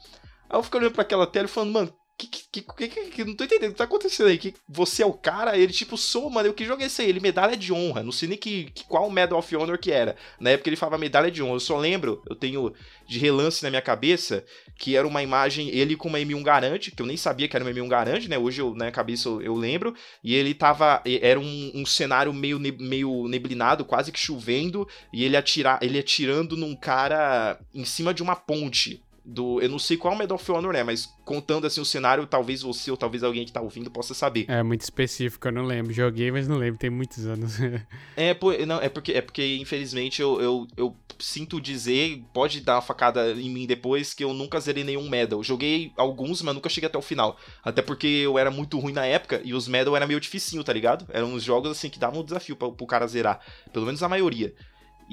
Aí 0.49 0.57
eu 0.57 0.63
fico 0.63 0.77
olhando 0.77 0.91
para 0.91 1.03
aquela 1.03 1.25
tela 1.25 1.45
e 1.45 1.49
falando, 1.49 1.71
mano, 1.71 1.93
que, 2.27 2.61
que, 2.61 2.61
que, 2.61 2.87
que, 2.87 3.25
não 3.25 3.35
tô 3.35 3.43
entendendo 3.43 3.69
o 3.69 3.71
que 3.73 3.77
tá 3.77 3.83
acontecendo 3.83 4.27
aí. 4.27 4.37
Que 4.37 4.53
você 4.67 5.03
é 5.03 5.05
o 5.05 5.13
cara? 5.13 5.57
Ele, 5.57 5.71
tipo, 5.71 5.97
sou, 5.97 6.29
mano. 6.29 6.47
Eu 6.47 6.53
que 6.53 6.65
jogo 6.65 6.81
é 6.81 6.85
esse 6.85 7.01
aí? 7.01 7.09
Ele, 7.09 7.19
medalha 7.19 7.55
de 7.55 7.71
honra. 7.73 8.03
Não 8.03 8.11
sei 8.11 8.29
nem 8.29 8.37
que, 8.37 8.65
que, 8.71 8.83
qual 8.85 9.09
Medal 9.09 9.39
of 9.39 9.55
Honor 9.55 9.77
que 9.77 9.91
era. 9.91 10.15
Na 10.39 10.51
época 10.51 10.69
ele 10.69 10.75
falava 10.75 10.97
medalha 10.97 11.31
de 11.31 11.41
honra. 11.41 11.55
Eu 11.55 11.59
só 11.59 11.77
lembro, 11.77 12.21
eu 12.29 12.35
tenho 12.35 12.73
de 13.07 13.19
relance 13.19 13.63
na 13.63 13.69
minha 13.69 13.81
cabeça, 13.81 14.43
que 14.77 14.95
era 14.95 15.07
uma 15.07 15.21
imagem, 15.21 15.69
ele 15.69 15.95
com 15.95 16.07
uma 16.07 16.19
M1 16.19 16.43
Garante, 16.43 16.91
que 16.91 17.01
eu 17.01 17.05
nem 17.05 17.17
sabia 17.17 17.47
que 17.47 17.55
era 17.55 17.65
uma 17.65 17.71
M1 17.71 17.87
Garante, 17.87 18.29
né? 18.29 18.37
Hoje 18.37 18.61
eu, 18.61 18.71
na 18.71 18.85
minha 18.85 18.91
cabeça 18.91 19.27
eu, 19.27 19.41
eu 19.41 19.55
lembro. 19.55 19.93
E 20.23 20.35
ele 20.35 20.53
tava. 20.53 21.01
Era 21.05 21.39
um, 21.39 21.71
um 21.75 21.85
cenário 21.85 22.33
meio, 22.33 22.59
ne, 22.59 22.71
meio 22.71 23.27
neblinado, 23.27 23.85
quase 23.85 24.11
que 24.11 24.19
chovendo. 24.19 24.87
E 25.13 25.23
ele, 25.23 25.37
atira, 25.37 25.79
ele 25.81 25.99
atirando 25.99 26.55
num 26.55 26.75
cara 26.75 27.59
em 27.73 27.85
cima 27.85 28.13
de 28.13 28.23
uma 28.23 28.35
ponte 28.35 29.01
do. 29.23 29.61
Eu 29.61 29.69
não 29.69 29.79
sei 29.79 29.97
qual 29.97 30.15
Medal 30.15 30.35
of 30.35 30.51
Honor 30.51 30.75
é, 30.75 30.83
mas 30.83 31.13
contando 31.23 31.65
assim 31.67 31.79
o 31.79 31.85
cenário, 31.85 32.25
talvez 32.25 32.61
você 32.61 32.89
ou 32.91 32.97
talvez 32.97 33.23
alguém 33.23 33.45
que 33.45 33.51
tá 33.51 33.61
ouvindo 33.61 33.89
possa 33.89 34.13
saber. 34.13 34.45
É 34.47 34.63
muito 34.63 34.81
específico, 34.81 35.47
eu 35.47 35.51
não 35.51 35.63
lembro. 35.63 35.93
Joguei, 35.93 36.31
mas 36.31 36.47
não 36.47 36.57
lembro, 36.57 36.79
tem 36.79 36.89
muitos 36.89 37.25
anos. 37.25 37.57
é, 38.17 38.35
não, 38.65 38.81
é 38.81 38.89
porque, 38.89 39.11
é 39.13 39.21
porque 39.21 39.57
infelizmente 39.57 40.21
eu, 40.21 40.41
eu, 40.41 40.67
eu, 40.75 40.95
sinto 41.19 41.61
dizer, 41.61 42.23
pode 42.33 42.61
dar 42.61 42.75
uma 42.75 42.81
facada 42.81 43.31
em 43.31 43.49
mim 43.49 43.67
depois, 43.67 44.13
que 44.13 44.23
eu 44.23 44.33
nunca 44.33 44.59
zerei 44.59 44.83
nenhum 44.83 45.07
medal. 45.07 45.43
Joguei 45.43 45.91
alguns, 45.95 46.41
mas 46.41 46.55
nunca 46.55 46.69
cheguei 46.69 46.87
até 46.87 46.97
o 46.97 47.01
final. 47.01 47.37
Até 47.63 47.81
porque 47.81 48.07
eu 48.07 48.37
era 48.37 48.49
muito 48.49 48.79
ruim 48.79 48.93
na 48.93 49.05
época 49.05 49.39
e 49.43 49.53
os 49.53 49.67
medal 49.67 49.95
era 49.95 50.07
meio 50.07 50.19
dificinho, 50.19 50.63
tá 50.63 50.73
ligado? 50.73 51.05
Eram 51.09 51.33
uns 51.33 51.43
jogos 51.43 51.71
assim 51.71 51.89
que 51.89 51.99
davam 51.99 52.21
um 52.21 52.23
desafio 52.23 52.55
pra, 52.55 52.69
pro 52.69 52.87
cara 52.87 53.07
zerar. 53.07 53.39
Pelo 53.71 53.85
menos 53.85 54.01
a 54.01 54.09
maioria. 54.09 54.53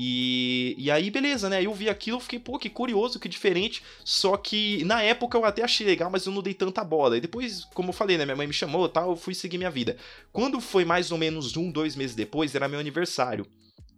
E, 0.00 0.76
e 0.78 0.92
aí, 0.92 1.10
beleza, 1.10 1.48
né? 1.48 1.60
Eu 1.60 1.74
vi 1.74 1.88
aquilo, 1.88 2.20
fiquei, 2.20 2.38
pô, 2.38 2.56
que 2.56 2.70
curioso, 2.70 3.18
que 3.18 3.28
diferente. 3.28 3.82
Só 4.04 4.36
que 4.36 4.84
na 4.84 5.02
época 5.02 5.36
eu 5.36 5.44
até 5.44 5.64
achei 5.64 5.84
legal, 5.84 6.08
mas 6.08 6.24
eu 6.24 6.32
não 6.32 6.40
dei 6.40 6.54
tanta 6.54 6.84
bola. 6.84 7.16
E 7.16 7.20
depois, 7.20 7.64
como 7.74 7.88
eu 7.88 7.92
falei, 7.92 8.16
né? 8.16 8.24
Minha 8.24 8.36
mãe 8.36 8.46
me 8.46 8.52
chamou 8.52 8.88
tal, 8.88 9.10
eu 9.10 9.16
fui 9.16 9.34
seguir 9.34 9.58
minha 9.58 9.72
vida. 9.72 9.96
Quando 10.32 10.60
foi 10.60 10.84
mais 10.84 11.10
ou 11.10 11.18
menos 11.18 11.56
um, 11.56 11.68
dois 11.68 11.96
meses 11.96 12.14
depois, 12.14 12.54
era 12.54 12.68
meu 12.68 12.78
aniversário. 12.78 13.44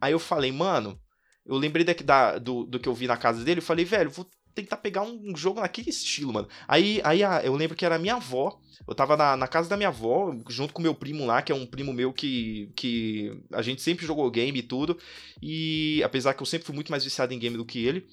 Aí 0.01 0.13
eu 0.13 0.19
falei, 0.19 0.51
mano, 0.51 0.99
eu 1.45 1.57
lembrei 1.57 1.85
da, 1.85 1.93
da, 1.93 2.39
do, 2.39 2.65
do 2.65 2.81
que 2.81 2.89
eu 2.89 2.95
vi 2.95 3.07
na 3.07 3.19
casa 3.19 3.45
dele, 3.45 3.61
eu 3.61 3.65
falei, 3.65 3.85
velho, 3.85 4.09
vou 4.09 4.27
tentar 4.55 4.77
pegar 4.79 5.03
um, 5.03 5.37
jogo 5.37 5.61
naquele 5.61 5.91
estilo, 5.91 6.33
mano. 6.33 6.49
Aí, 6.67 7.01
aí 7.05 7.23
a, 7.23 7.43
eu 7.43 7.55
lembro 7.55 7.77
que 7.77 7.85
era 7.85 7.99
minha 7.99 8.15
avó. 8.15 8.61
Eu 8.89 8.95
tava 8.95 9.17
na, 9.17 9.37
na, 9.37 9.47
casa 9.47 9.69
da 9.69 9.77
minha 9.77 9.91
avó, 9.91 10.35
junto 10.49 10.73
com 10.73 10.83
meu 10.83 10.95
primo 10.95 11.27
lá, 11.27 11.43
que 11.43 11.53
é 11.53 11.55
um 11.55 11.67
primo 11.67 11.93
meu 11.93 12.13
que, 12.13 12.71
que 12.75 13.39
a 13.53 13.63
gente 13.63 13.83
sempre 13.83 14.07
jogou 14.07 14.31
game 14.31 14.59
e 14.59 14.63
tudo. 14.63 14.99
E 15.41 16.03
apesar 16.03 16.35
que 16.35 16.43
eu 16.43 16.47
sempre 16.47 16.67
fui 16.67 16.75
muito 16.75 16.91
mais 16.91 17.05
viciado 17.05 17.33
em 17.33 17.39
game 17.39 17.57
do 17.57 17.65
que 17.65 17.85
ele. 17.85 18.07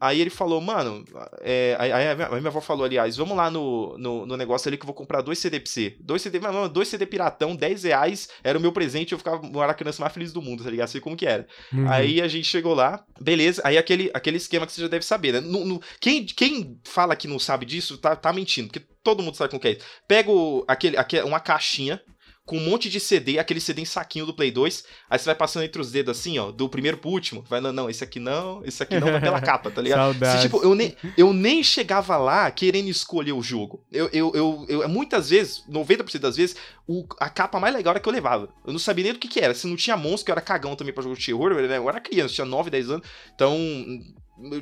Aí 0.00 0.20
ele 0.20 0.30
falou, 0.30 0.60
mano, 0.62 1.04
é, 1.42 1.76
aí, 1.78 1.92
a 1.92 2.14
minha, 2.14 2.28
minha 2.28 2.48
avó 2.48 2.60
falou, 2.60 2.86
aliás, 2.86 3.18
vamos 3.18 3.36
lá 3.36 3.50
no, 3.50 3.98
no, 3.98 4.24
no, 4.24 4.36
negócio 4.36 4.66
ali 4.68 4.78
que 4.78 4.82
eu 4.82 4.86
vou 4.86 4.94
comprar 4.94 5.20
dois 5.20 5.38
CD 5.38 5.60
pra 5.60 5.70
você. 5.70 5.94
Dois 6.00 6.22
CD, 6.22 6.40
mano, 6.40 6.68
dois 6.70 6.88
CD 6.88 7.04
piratão, 7.04 7.54
10 7.54 7.84
reais, 7.84 8.30
era 8.42 8.58
o 8.58 8.60
meu 8.62 8.72
presente, 8.72 9.12
eu 9.12 9.18
ficava, 9.18 9.46
eu 9.46 9.62
era 9.62 9.72
a 9.72 9.74
criança 9.74 10.00
mais 10.00 10.14
feliz 10.14 10.32
do 10.32 10.40
mundo, 10.40 10.64
tá 10.64 10.70
ligado? 10.70 10.88
Sei 10.88 11.02
como 11.02 11.16
que 11.16 11.26
era. 11.26 11.46
Uhum. 11.70 11.86
Aí 11.90 12.22
a 12.22 12.28
gente 12.28 12.46
chegou 12.46 12.74
lá, 12.74 13.04
beleza, 13.20 13.60
aí 13.62 13.76
aquele, 13.76 14.10
aquele 14.14 14.38
esquema 14.38 14.66
que 14.66 14.72
você 14.72 14.80
já 14.80 14.88
deve 14.88 15.04
saber, 15.04 15.34
né? 15.34 15.40
No, 15.40 15.66
no, 15.66 15.82
quem, 16.00 16.24
quem 16.24 16.80
fala 16.84 17.14
que 17.14 17.28
não 17.28 17.38
sabe 17.38 17.66
disso, 17.66 17.98
tá, 17.98 18.16
tá 18.16 18.32
mentindo, 18.32 18.68
porque 18.68 18.86
todo 19.02 19.22
mundo 19.22 19.36
sabe 19.36 19.50
como 19.50 19.60
que 19.60 19.68
é 19.68 19.72
isso. 19.72 19.86
Pega 20.08 20.30
o, 20.30 20.64
aquele, 20.66 20.96
aquele, 20.96 21.24
uma 21.24 21.40
caixinha, 21.40 22.00
com 22.44 22.56
um 22.56 22.64
monte 22.64 22.88
de 22.90 22.98
CD, 22.98 23.38
aquele 23.38 23.60
CD 23.60 23.82
em 23.82 23.84
saquinho 23.84 24.26
do 24.26 24.34
Play 24.34 24.50
2. 24.50 24.84
Aí 25.08 25.18
você 25.18 25.26
vai 25.26 25.34
passando 25.34 25.62
entre 25.62 25.80
os 25.80 25.92
dedos 25.92 26.18
assim, 26.18 26.38
ó, 26.38 26.50
do 26.50 26.68
primeiro 26.68 26.98
pro 26.98 27.10
último. 27.10 27.44
Vai, 27.48 27.60
não, 27.60 27.72
não, 27.72 27.88
esse 27.88 28.02
aqui 28.02 28.18
não, 28.18 28.64
esse 28.64 28.82
aqui 28.82 28.98
não, 28.98 29.10
vai 29.10 29.20
pela 29.20 29.40
capa, 29.42 29.70
tá 29.70 29.80
ligado? 29.80 30.14
Se, 30.14 30.42
tipo, 30.42 30.62
eu 30.62 30.74
nem, 30.74 30.96
eu 31.16 31.32
nem 31.32 31.62
chegava 31.62 32.16
lá 32.16 32.50
querendo 32.50 32.88
escolher 32.88 33.32
o 33.32 33.42
jogo. 33.42 33.84
Eu, 33.90 34.08
eu, 34.12 34.32
eu, 34.34 34.66
eu 34.68 34.88
muitas 34.88 35.30
vezes, 35.30 35.62
90% 35.70 36.18
das 36.18 36.36
vezes, 36.36 36.56
o, 36.88 37.06
a 37.20 37.30
capa 37.30 37.60
mais 37.60 37.74
legal 37.74 37.92
era 37.92 38.00
que 38.00 38.08
eu 38.08 38.12
levava. 38.12 38.48
Eu 38.66 38.72
não 38.72 38.80
sabia 38.80 39.04
nem 39.04 39.12
do 39.12 39.18
que 39.18 39.28
que 39.28 39.40
era. 39.40 39.54
Se 39.54 39.66
não 39.66 39.76
tinha 39.76 39.96
monstro, 39.96 40.24
que 40.24 40.30
eu 40.30 40.34
era 40.34 40.40
cagão 40.40 40.74
também 40.74 40.92
pra 40.92 41.04
jogo 41.04 41.16
de 41.16 41.24
terror, 41.24 41.54
né? 41.54 41.78
eu 41.78 41.88
era 41.88 42.00
criança, 42.00 42.34
tinha 42.34 42.44
9, 42.44 42.68
10 42.68 42.90
anos. 42.90 43.06
Então, 43.32 43.56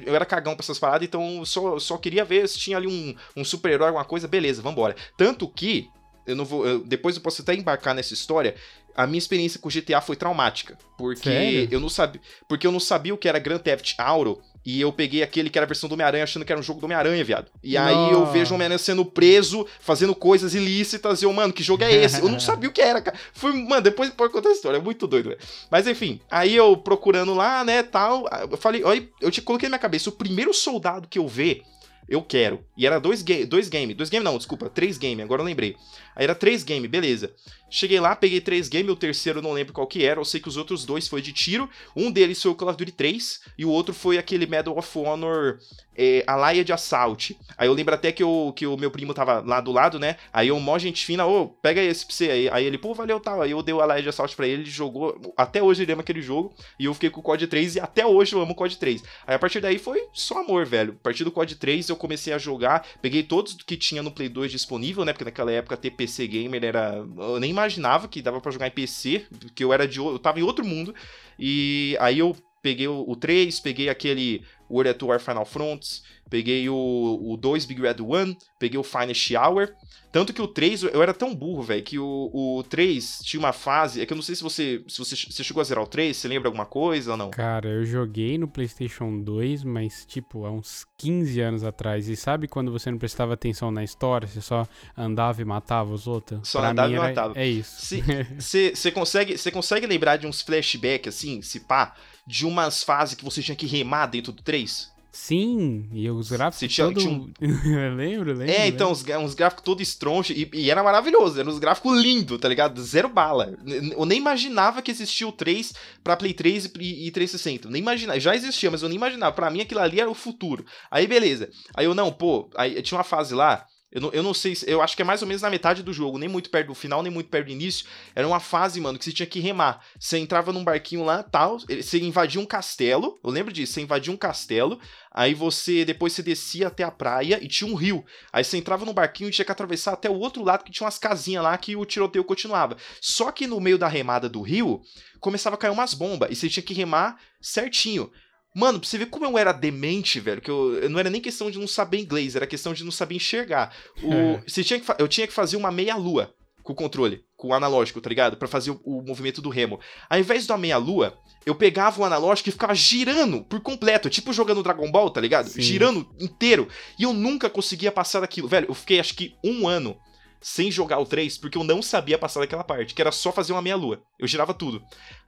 eu 0.05 0.15
era 0.15 0.27
cagão 0.27 0.55
pra 0.55 0.63
essas 0.63 0.79
paradas, 0.79 1.07
então 1.07 1.39
eu 1.39 1.47
só, 1.47 1.79
só 1.79 1.97
queria 1.97 2.25
ver 2.25 2.49
se 2.49 2.59
tinha 2.59 2.77
ali 2.77 2.87
um, 2.87 3.15
um 3.35 3.45
super-herói, 3.45 3.89
alguma 3.89 4.05
coisa, 4.05 4.27
beleza, 4.27 4.61
vambora. 4.61 4.97
Tanto 5.17 5.49
que 5.49 5.89
eu 6.29 6.37
não 6.37 6.45
vou. 6.45 6.67
Eu, 6.67 6.81
depois 6.81 7.17
eu 7.17 7.23
posso 7.23 7.43
até 7.43 7.55
embarcar 7.55 7.95
nessa 7.95 8.15
história. 8.15 8.55
A 8.95 9.07
minha 9.07 9.19
experiência 9.19 9.61
com 9.61 9.69
GTA 9.69 10.01
foi 10.01 10.17
traumática. 10.17 10.77
Porque 10.97 11.31
Sério? 11.31 11.69
eu 11.71 11.81
não 11.81 11.89
sabia. 11.89 12.21
Porque 12.49 12.67
eu 12.67 12.73
não 12.73 12.81
sabia 12.81 13.15
o 13.15 13.19
que 13.19 13.29
era 13.29 13.39
Grand 13.39 13.59
Theft 13.59 13.95
Auto. 13.97 14.41
E 14.67 14.81
eu 14.81 14.93
peguei 14.93 15.23
aquele 15.23 15.49
que 15.49 15.59
era 15.59 15.65
a 15.65 15.69
versão 15.69 15.89
do 15.89 15.95
Homem-Aranha 15.95 16.25
achando 16.25 16.45
que 16.45 16.53
era 16.53 16.61
um 16.61 16.63
jogo 16.63 16.79
do 16.79 16.85
Homem-Aranha, 16.85 17.25
viado. 17.25 17.51
E 17.63 17.75
não. 17.75 17.87
aí 17.87 18.13
eu 18.13 18.27
vejo 18.27 18.51
o 18.51 18.55
Homem-Aranha 18.57 18.77
sendo 18.77 19.05
preso, 19.05 19.67
fazendo 19.81 20.15
coisas 20.15 20.55
ilícitas, 20.55 21.23
e 21.23 21.25
eu, 21.25 21.33
mano, 21.33 21.55
que 21.55 21.63
jogo 21.63 21.85
é 21.85 21.91
esse? 21.91 22.21
Eu 22.21 22.29
não 22.29 22.39
sabia 22.41 22.69
o 22.69 22.73
que 22.73 22.83
era, 22.83 23.01
cara. 23.01 23.17
Foi, 23.33 23.53
mano, 23.53 23.81
depois 23.81 24.11
pode 24.11 24.31
contar 24.31 24.51
a 24.51 24.53
história, 24.53 24.77
é 24.77 24.81
muito 24.81 25.07
doido, 25.07 25.31
velho. 25.31 25.41
Mas 25.71 25.87
enfim, 25.87 26.21
aí 26.31 26.55
eu 26.55 26.77
procurando 26.77 27.35
lá, 27.35 27.65
né, 27.65 27.83
tal, 27.83 28.29
eu 28.51 28.59
falei, 28.59 28.85
olha, 28.85 29.09
eu 29.23 29.31
te 29.31 29.41
coloquei 29.41 29.69
na 29.69 29.77
minha 29.77 29.79
cabeça, 29.79 30.11
o 30.11 30.13
primeiro 30.13 30.53
soldado 30.53 31.09
que 31.09 31.19
eu 31.19 31.27
ver, 31.27 31.63
eu 32.09 32.23
quero. 32.23 32.65
E 32.77 32.87
era 32.87 32.99
dois, 32.99 33.23
ga 33.23 33.45
dois 33.47 33.69
game, 33.69 33.93
dois 33.93 34.09
game 34.09 34.25
não, 34.25 34.39
desculpa, 34.39 34.69
três 34.71 34.97
game, 34.97 35.21
agora 35.21 35.43
eu 35.43 35.47
lembrei. 35.47 35.77
Aí 36.19 36.25
era 36.25 36.35
três 36.35 36.65
game, 36.65 36.89
beleza. 36.89 37.33
Cheguei 37.71 38.01
lá, 38.01 38.17
peguei 38.17 38.41
três 38.41 38.69
game, 38.69 38.91
o 38.91 38.97
terceiro 38.97 39.41
não 39.41 39.53
lembro 39.53 39.73
qual 39.73 39.87
que 39.87 40.03
era, 40.03 40.19
eu 40.19 40.25
sei 40.25 40.41
que 40.41 40.49
os 40.49 40.57
outros 40.57 40.85
dois 40.85 41.07
foi 41.07 41.23
de 41.23 41.33
tiro. 41.33 41.71
Um 41.95 42.11
deles 42.11 42.43
foi 42.43 42.51
o 42.51 42.55
Call 42.55 42.71
of 42.71 42.79
Duty 42.79 42.93
3 42.93 43.41
e 43.59 43.65
o 43.65 43.71
outro 43.71 43.95
foi 43.95 44.19
aquele 44.19 44.47
Medal 44.47 44.77
of 44.77 44.99
Honor 44.99 45.59
é, 45.95 46.25
de 46.65 46.73
Assault. 46.73 47.37
Aí 47.57 47.69
eu 47.69 47.75
lembro 47.75 47.95
até 47.95 48.11
que, 48.11 48.23
eu, 48.23 48.53
que 48.57 48.67
o 48.67 48.77
meu 48.77 48.91
primo 48.91 49.13
tava 49.13 49.41
lá 49.41 49.61
do 49.61 49.71
lado, 49.71 49.99
né? 49.99 50.17
Aí 50.33 50.49
eu, 50.49 50.59
mó 50.59 50.79
gente 50.79 51.05
fina, 51.05 51.27
ô, 51.27 51.49
pega 51.49 51.83
esse 51.83 52.07
pra 52.07 52.15
você. 52.15 52.31
Aí, 52.31 52.49
aí 52.49 52.65
ele, 52.65 52.79
pô, 52.79 52.95
valeu, 52.95 53.21
tal. 53.21 53.43
Aí 53.43 53.51
eu 53.51 53.63
dei 53.63 53.75
o 53.75 53.81
Alaia 53.81 54.03
de 54.03 54.09
Assault 54.09 54.35
pra 54.35 54.47
ele, 54.47 54.63
ele 54.63 54.71
jogou. 54.71 55.21
Até 55.37 55.63
hoje 55.63 55.83
ele 55.83 55.93
ama 55.93 56.01
aquele 56.01 56.23
jogo. 56.23 56.55
E 56.79 56.87
eu 56.87 56.95
fiquei 56.95 57.11
com 57.11 57.21
o 57.21 57.23
COD 57.23 57.47
3 57.49 57.77
e 57.77 57.81
até 57.81 58.07
hoje 58.07 58.35
eu 58.35 58.41
amo 58.41 58.53
o 58.53 58.55
COD 58.55 58.79
3. 58.79 59.03
Aí 59.27 59.35
a 59.35 59.39
partir 59.39 59.61
daí 59.61 59.79
foi 59.79 60.01
só 60.15 60.39
amor, 60.39 60.65
velho. 60.65 60.97
A 61.01 61.03
partir 61.03 61.25
do 61.25 61.33
COD 61.33 61.57
3 61.57 61.89
eu 61.89 61.97
comecei 61.97 62.33
a 62.33 62.39
jogar, 62.39 62.87
peguei 63.03 63.23
todos 63.23 63.55
que 63.55 63.77
tinha 63.77 64.03
no 64.03 64.11
Play 64.11 64.29
2 64.29 64.51
disponível, 64.51 65.05
né? 65.05 65.13
Porque 65.13 65.25
naquela 65.25 65.53
época 65.53 65.77
ter 65.77 65.91
PC 65.91 66.08
Gamer 66.17 66.65
era. 66.65 67.05
Eu 67.17 67.39
nem 67.41 67.51
imaginava 67.51 68.09
que 68.09 68.23
dava 68.23 68.41
para 68.41 68.53
jogar 68.53 68.67
em 68.67 68.73
PC, 68.73 69.27
porque 69.41 69.65
eu 69.65 69.73
era 69.73 69.87
de. 69.87 69.99
Eu 69.99 70.19
tava 70.19 70.41
em 70.41 70.43
outro 70.43 70.65
mundo. 70.65 70.95
E 71.39 71.97
aí 72.01 72.19
eu 72.19 72.37
peguei 72.63 72.89
o, 72.89 73.05
o 73.07 73.17
3, 73.17 73.61
peguei 73.61 73.89
aquele 73.89 74.43
World 74.71 74.91
at 74.91 75.03
War 75.03 75.21
Final 75.21 75.45
Fronts, 75.45 76.03
peguei 76.29 76.69
o, 76.69 77.19
o 77.21 77.37
2 77.37 77.65
Big 77.65 77.81
Red 77.81 77.97
One, 78.01 78.37
peguei 78.59 78.79
o 78.79 78.83
Finest 78.83 79.33
Hour. 79.35 79.75
Tanto 80.11 80.33
que 80.33 80.41
o 80.41 80.49
3, 80.49 80.85
eu 80.85 81.03
era 81.03 81.13
tão 81.13 81.35
burro, 81.35 81.63
velho, 81.63 81.83
que 81.83 81.99
o, 81.99 82.31
o 82.33 82.63
3 82.63 83.21
tinha 83.23 83.39
uma 83.39 83.53
fase. 83.53 84.01
É 84.01 84.07
que 84.07 84.13
eu 84.13 84.17
não 84.17 84.23
sei 84.23 84.35
se 84.35 84.43
você. 84.43 84.83
Se 84.89 84.99
você, 84.99 85.15
você 85.15 85.45
chegou 85.45 85.61
a 85.61 85.65
zerar 85.65 85.85
o 85.85 85.87
3, 85.87 86.17
você 86.17 86.27
lembra 86.29 86.49
alguma 86.49 86.65
coisa 86.65 87.11
ou 87.11 87.17
não? 87.17 87.31
Cara, 87.31 87.69
eu 87.69 87.85
joguei 87.85 88.39
no 88.39 88.49
PlayStation 88.49 89.21
2, 89.21 89.65
mas 89.65 90.07
tipo, 90.07 90.47
há 90.47 90.51
uns 90.51 90.87
15 90.97 91.41
anos 91.41 91.65
atrás. 91.65 92.09
E 92.09 92.17
sabe 92.17 92.49
quando 92.49 92.73
você 92.73 92.91
não 92.91 92.99
prestava 92.99 93.35
atenção 93.35 93.71
na 93.71 93.85
história, 93.85 94.27
você 94.27 94.41
só 94.41 94.67
andava 94.97 95.43
e 95.43 95.45
matava 95.45 95.93
os 95.93 96.07
outros? 96.07 96.49
Só 96.49 96.61
pra 96.61 96.71
andava 96.71 96.93
e 96.93 96.97
matava. 96.97 97.35
É 97.37 97.47
isso. 97.47 97.97
Você 98.39 98.91
consegue, 98.91 99.37
consegue 99.51 99.87
lembrar 99.87 100.17
de 100.17 100.27
uns 100.27 100.41
flashbacks, 100.41 101.15
assim, 101.15 101.43
se 101.43 101.61
pá, 101.61 101.95
de 102.27 102.47
umas 102.47 102.83
fases 102.83 103.15
que 103.15 103.25
você 103.25 103.43
tinha 103.43 103.57
que 103.57 103.67
remar 103.67 104.07
dentro 104.07 104.33
do 104.33 104.43
3? 104.43 104.91
Sim, 105.11 105.89
e 105.93 106.09
os 106.11 106.31
gráficos 106.31 106.73
tinha, 106.73 106.87
todo... 106.87 107.01
tinha 107.01 107.13
um... 107.13 107.33
lembro, 107.97 108.33
lembro. 108.35 108.51
É, 108.51 108.67
então, 108.67 108.93
uns, 108.93 109.03
uns 109.03 109.35
gráficos 109.35 109.65
todo 109.65 109.81
estroncho, 109.81 110.33
e, 110.33 110.49
e, 110.53 110.71
era 110.71 110.83
maravilhoso, 110.83 111.41
eram 111.41 111.51
uns 111.51 111.59
gráficos 111.59 111.99
lindos, 112.01 112.39
tá 112.39 112.49
ligado? 112.49 112.81
Zero 112.83 113.09
bala. 113.09 113.57
Eu 113.97 114.05
nem 114.05 114.19
imaginava 114.19 114.83
que 114.83 114.91
existia 114.91 115.27
o 115.27 115.33
3 115.33 115.73
pra 116.05 116.17
Play 116.17 116.35
3 116.35 116.67
e, 116.79 117.09
e 117.09 117.11
360, 117.11 117.71
nem 117.71 117.81
imaginava, 117.81 118.21
já 118.21 118.37
existia, 118.37 118.71
mas 118.71 118.83
eu 118.83 118.89
nem 118.89 118.97
imaginava, 118.97 119.35
pra 119.35 119.51
mim 119.51 119.63
aquilo 119.63 119.81
ali 119.81 120.01
era 120.01 120.11
o 120.11 120.15
futuro. 120.15 120.65
Aí 120.91 121.07
beleza, 121.07 121.49
aí 121.75 121.87
eu 121.87 121.95
não, 121.95 122.13
pô, 122.13 122.51
aí 122.55 122.81
tinha 122.83 122.99
uma 122.99 123.05
fase 123.05 123.35
lá, 123.35 123.67
Eu 123.91 124.03
não, 124.03 124.11
eu 124.13 124.23
não 124.23 124.35
sei, 124.35 124.55
eu 124.67 124.83
acho 124.83 124.95
que 124.95 125.01
é 125.01 125.05
mais 125.05 125.23
ou 125.23 125.29
menos 125.29 125.41
na 125.41 125.49
metade 125.49 125.83
do 125.83 125.95
jogo, 125.95 126.19
nem 126.19 126.29
muito 126.29 126.51
perto 126.51 126.69
do 126.69 126.75
final, 126.75 127.03
nem 127.03 127.11
muito 127.11 127.31
perto 127.31 127.47
do 127.47 127.53
início. 127.53 127.87
Era 128.15 128.29
uma 128.29 128.39
fase, 128.39 128.79
mano, 128.81 128.99
que 128.99 129.05
você 129.05 129.13
tinha 129.13 129.27
que 129.27 129.41
remar. 129.41 129.83
Você 129.99 130.19
entrava 130.19 130.53
num 130.53 130.63
barquinho 130.63 131.05
lá, 131.05 131.23
tal, 131.23 131.59
você 131.59 131.99
invadia 131.99 132.39
um 132.39 132.45
castelo, 132.45 133.19
eu 133.25 133.31
lembro 133.31 133.51
disso, 133.51 133.73
você 133.73 133.81
invadia 133.81 134.13
um 134.13 134.17
castelo, 134.17 134.79
aí 135.11 135.33
você, 135.33 135.87
depois 135.87 136.13
você 136.13 136.23
descia 136.23 136.67
até 136.67 136.85
a 136.85 136.91
praia 136.91 137.43
e 137.43 137.49
tinha 137.49 137.71
um 137.71 137.75
rio. 137.75 138.05
Aí 138.31 138.45
você 138.45 138.59
entrava 138.59 138.85
num 138.85 138.93
barquinho 138.93 139.31
e 139.31 139.33
tinha 139.33 139.45
que 139.45 139.53
atravessar 139.53 139.95
até 139.95 140.11
o 140.11 140.19
outro 140.19 140.45
lado 140.45 140.65
que 140.65 140.71
tinha 140.71 140.85
umas 140.85 140.99
casinhas 140.99 141.43
lá 141.43 141.57
que 141.57 141.75
o 141.75 141.87
tiroteio 141.87 142.25
continuava. 142.25 142.77
Só 143.01 143.33
que 143.33 143.47
no 143.47 143.59
meio 143.59 143.79
da 143.79 143.89
remada 143.89 144.29
do 144.29 144.43
rio, 144.43 144.83
começava 145.19 145.57
a 145.57 145.59
cair 145.59 145.71
umas 145.71 145.95
bombas 145.95 146.31
e 146.31 146.37
você 146.37 146.51
tinha 146.51 146.63
que 146.63 146.75
remar 146.75 147.19
certinho. 147.41 148.11
Mano, 148.59 148.81
pra 148.81 148.89
você 148.89 148.99
ver 148.99 149.07
como 149.07 149.25
eu 149.25 149.39
era 149.39 149.53
demente, 149.53 150.19
velho, 150.19 150.41
que 150.41 150.51
eu, 150.51 150.75
eu 150.83 150.91
não 150.91 150.99
era 150.99 151.09
nem 151.09 151.21
questão 151.21 151.49
de 151.49 151.61
não 151.61 151.69
saber 151.69 152.01
inglês, 152.01 152.35
era 152.35 152.45
questão 152.45 152.75
de 152.75 152.83
não 152.83 152.91
saber 152.91 153.15
enxergar. 153.15 153.73
O, 154.03 154.13
é. 154.13 154.43
você 154.45 154.65
tinha 154.65 154.81
que, 154.81 154.87
eu 154.99 155.07
tinha 155.07 155.29
que 155.29 155.33
fazer 155.33 155.57
uma 155.57 155.71
meia-lua 155.71 156.35
com 156.65 156.73
o 156.73 156.77
controle, 156.77 157.25
com 157.37 157.49
o 157.49 157.55
analógico, 157.55 158.01
tá 158.01 158.09
ligado? 158.09 158.37
Para 158.37 158.49
fazer 158.49 158.73
o, 158.73 158.81
o, 158.85 159.01
movimento 159.07 159.41
do 159.41 159.49
remo. 159.49 159.79
Ao 160.11 160.19
invés 160.19 160.45
da 160.45 160.59
meia-lua, 160.59 161.17
eu 161.47 161.55
pegava 161.55 162.01
o 162.01 162.05
analógico 162.05 162.49
e 162.49 162.53
ficava 162.53 162.75
girando 162.75 163.45
por 163.45 163.61
completo, 163.61 164.11
tipo 164.11 164.33
jogando 164.33 164.61
Dragon 164.61 164.91
Ball, 164.91 165.09
tá 165.09 165.21
ligado? 165.21 165.49
Sim. 165.49 165.63
Girando 165.63 166.09
inteiro. 166.19 166.67
E 166.99 167.05
eu 167.05 167.13
nunca 167.13 167.49
conseguia 167.49 167.93
passar 167.93 168.19
daquilo. 168.19 168.49
Velho, 168.49 168.67
eu 168.69 168.75
fiquei 168.75 168.99
acho 168.99 169.15
que 169.15 169.37
um 169.45 169.69
ano 169.69 169.97
sem 170.41 170.71
jogar 170.71 170.99
o 170.99 171.07
3, 171.07 171.39
porque 171.39 171.59
eu 171.59 171.65
não 171.65 171.83
sabia 171.83 172.19
passar 172.19 172.41
daquela 172.41 172.65
parte, 172.65 172.95
que 172.95 173.01
era 173.01 173.13
só 173.13 173.33
fazer 173.33 173.53
uma 173.53 173.63
meia-lua. 173.63 174.03
Eu 174.19 174.27
girava 174.27 174.55
tudo. 174.55 174.83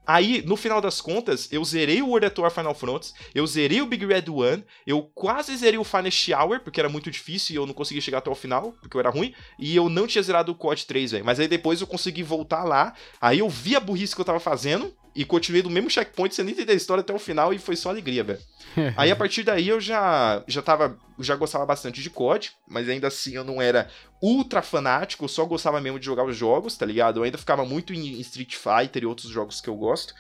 Aí, 0.07 0.43
no 0.45 0.57
final 0.57 0.81
das 0.81 1.01
contas, 1.01 1.49
eu 1.53 1.65
zerei 1.65 2.03
o 2.03 2.09
World 2.09 2.27
at 2.27 2.39
War 2.39 2.51
Final 2.51 2.75
Fronts, 2.75 3.15
eu 3.35 3.47
zerei 3.47 3.81
o 3.81 3.87
Big 3.87 4.05
Red 4.05 4.25
One, 4.29 4.65
eu 4.87 5.03
quase 5.15 5.57
zerei 5.57 5.79
o 5.79 5.85
Finest 5.85 6.29
Hour, 6.31 6.61
porque 6.61 6.81
era 6.81 6.89
muito 6.89 7.11
difícil 7.11 7.55
e 7.55 7.57
eu 7.57 7.67
não 7.67 7.75
conseguia 7.75 8.01
chegar 8.01 8.19
até 8.19 8.31
o 8.31 8.35
final, 8.35 8.73
porque 8.81 8.97
eu 8.97 9.01
era 9.01 9.11
ruim, 9.11 9.35
e 9.59 9.77
eu 9.77 9.89
não 9.89 10.07
tinha 10.07 10.23
zerado 10.23 10.53
o 10.53 10.55
COD 10.55 10.87
3, 10.87 11.13
velho. 11.13 11.25
Mas 11.25 11.39
aí 11.39 11.47
depois 11.47 11.81
eu 11.81 11.87
consegui 11.87 12.23
voltar 12.23 12.65
lá, 12.65 12.95
aí 13.21 13.39
eu 13.39 13.49
vi 13.49 13.77
a 13.77 13.81
burrice 13.81 14.15
que 14.15 14.21
eu 14.21 14.25
tava 14.25 14.41
fazendo, 14.41 14.93
e 15.15 15.25
continuei 15.25 15.63
do 15.63 15.71
mesmo 15.71 15.91
checkpoint 15.91 16.35
sem 16.35 16.45
nem 16.45 16.55
entender 16.55 16.73
a 16.73 16.77
história 16.77 17.01
até 17.01 17.13
o 17.13 17.19
final, 17.19 17.53
e 17.53 17.59
foi 17.59 17.77
só 17.77 17.89
alegria, 17.89 18.23
velho. 18.23 18.41
aí 18.97 19.11
a 19.11 19.17
partir 19.17 19.43
daí 19.43 19.69
eu 19.69 19.81
já, 19.81 20.43
já 20.47 20.63
tava, 20.63 20.97
já 21.19 21.35
gostava 21.35 21.67
bastante 21.67 22.01
de 22.01 22.11
COD, 22.11 22.53
mas 22.69 22.89
ainda 22.89 23.09
assim 23.09 23.35
eu 23.35 23.45
não 23.45 23.61
era 23.61 23.89
ultra 24.23 24.63
fanático, 24.63 25.25
eu 25.25 25.29
só 25.29 25.45
gostava 25.45 25.81
mesmo 25.81 25.99
de 25.99 26.07
jogar 26.07 26.25
os 26.25 26.37
jogos, 26.37 26.77
tá 26.77 26.87
ligado? 26.87 27.19
Eu 27.19 27.25
ainda 27.25 27.39
ficava 27.39 27.65
muito 27.65 27.93
em 27.93 28.21
Street 28.21 28.55
Fighter 28.55 29.03
e 29.03 29.07
outros 29.07 29.29
jogos 29.29 29.61
que 29.61 29.69
eu 29.69 29.77
gosto. 29.77 30.15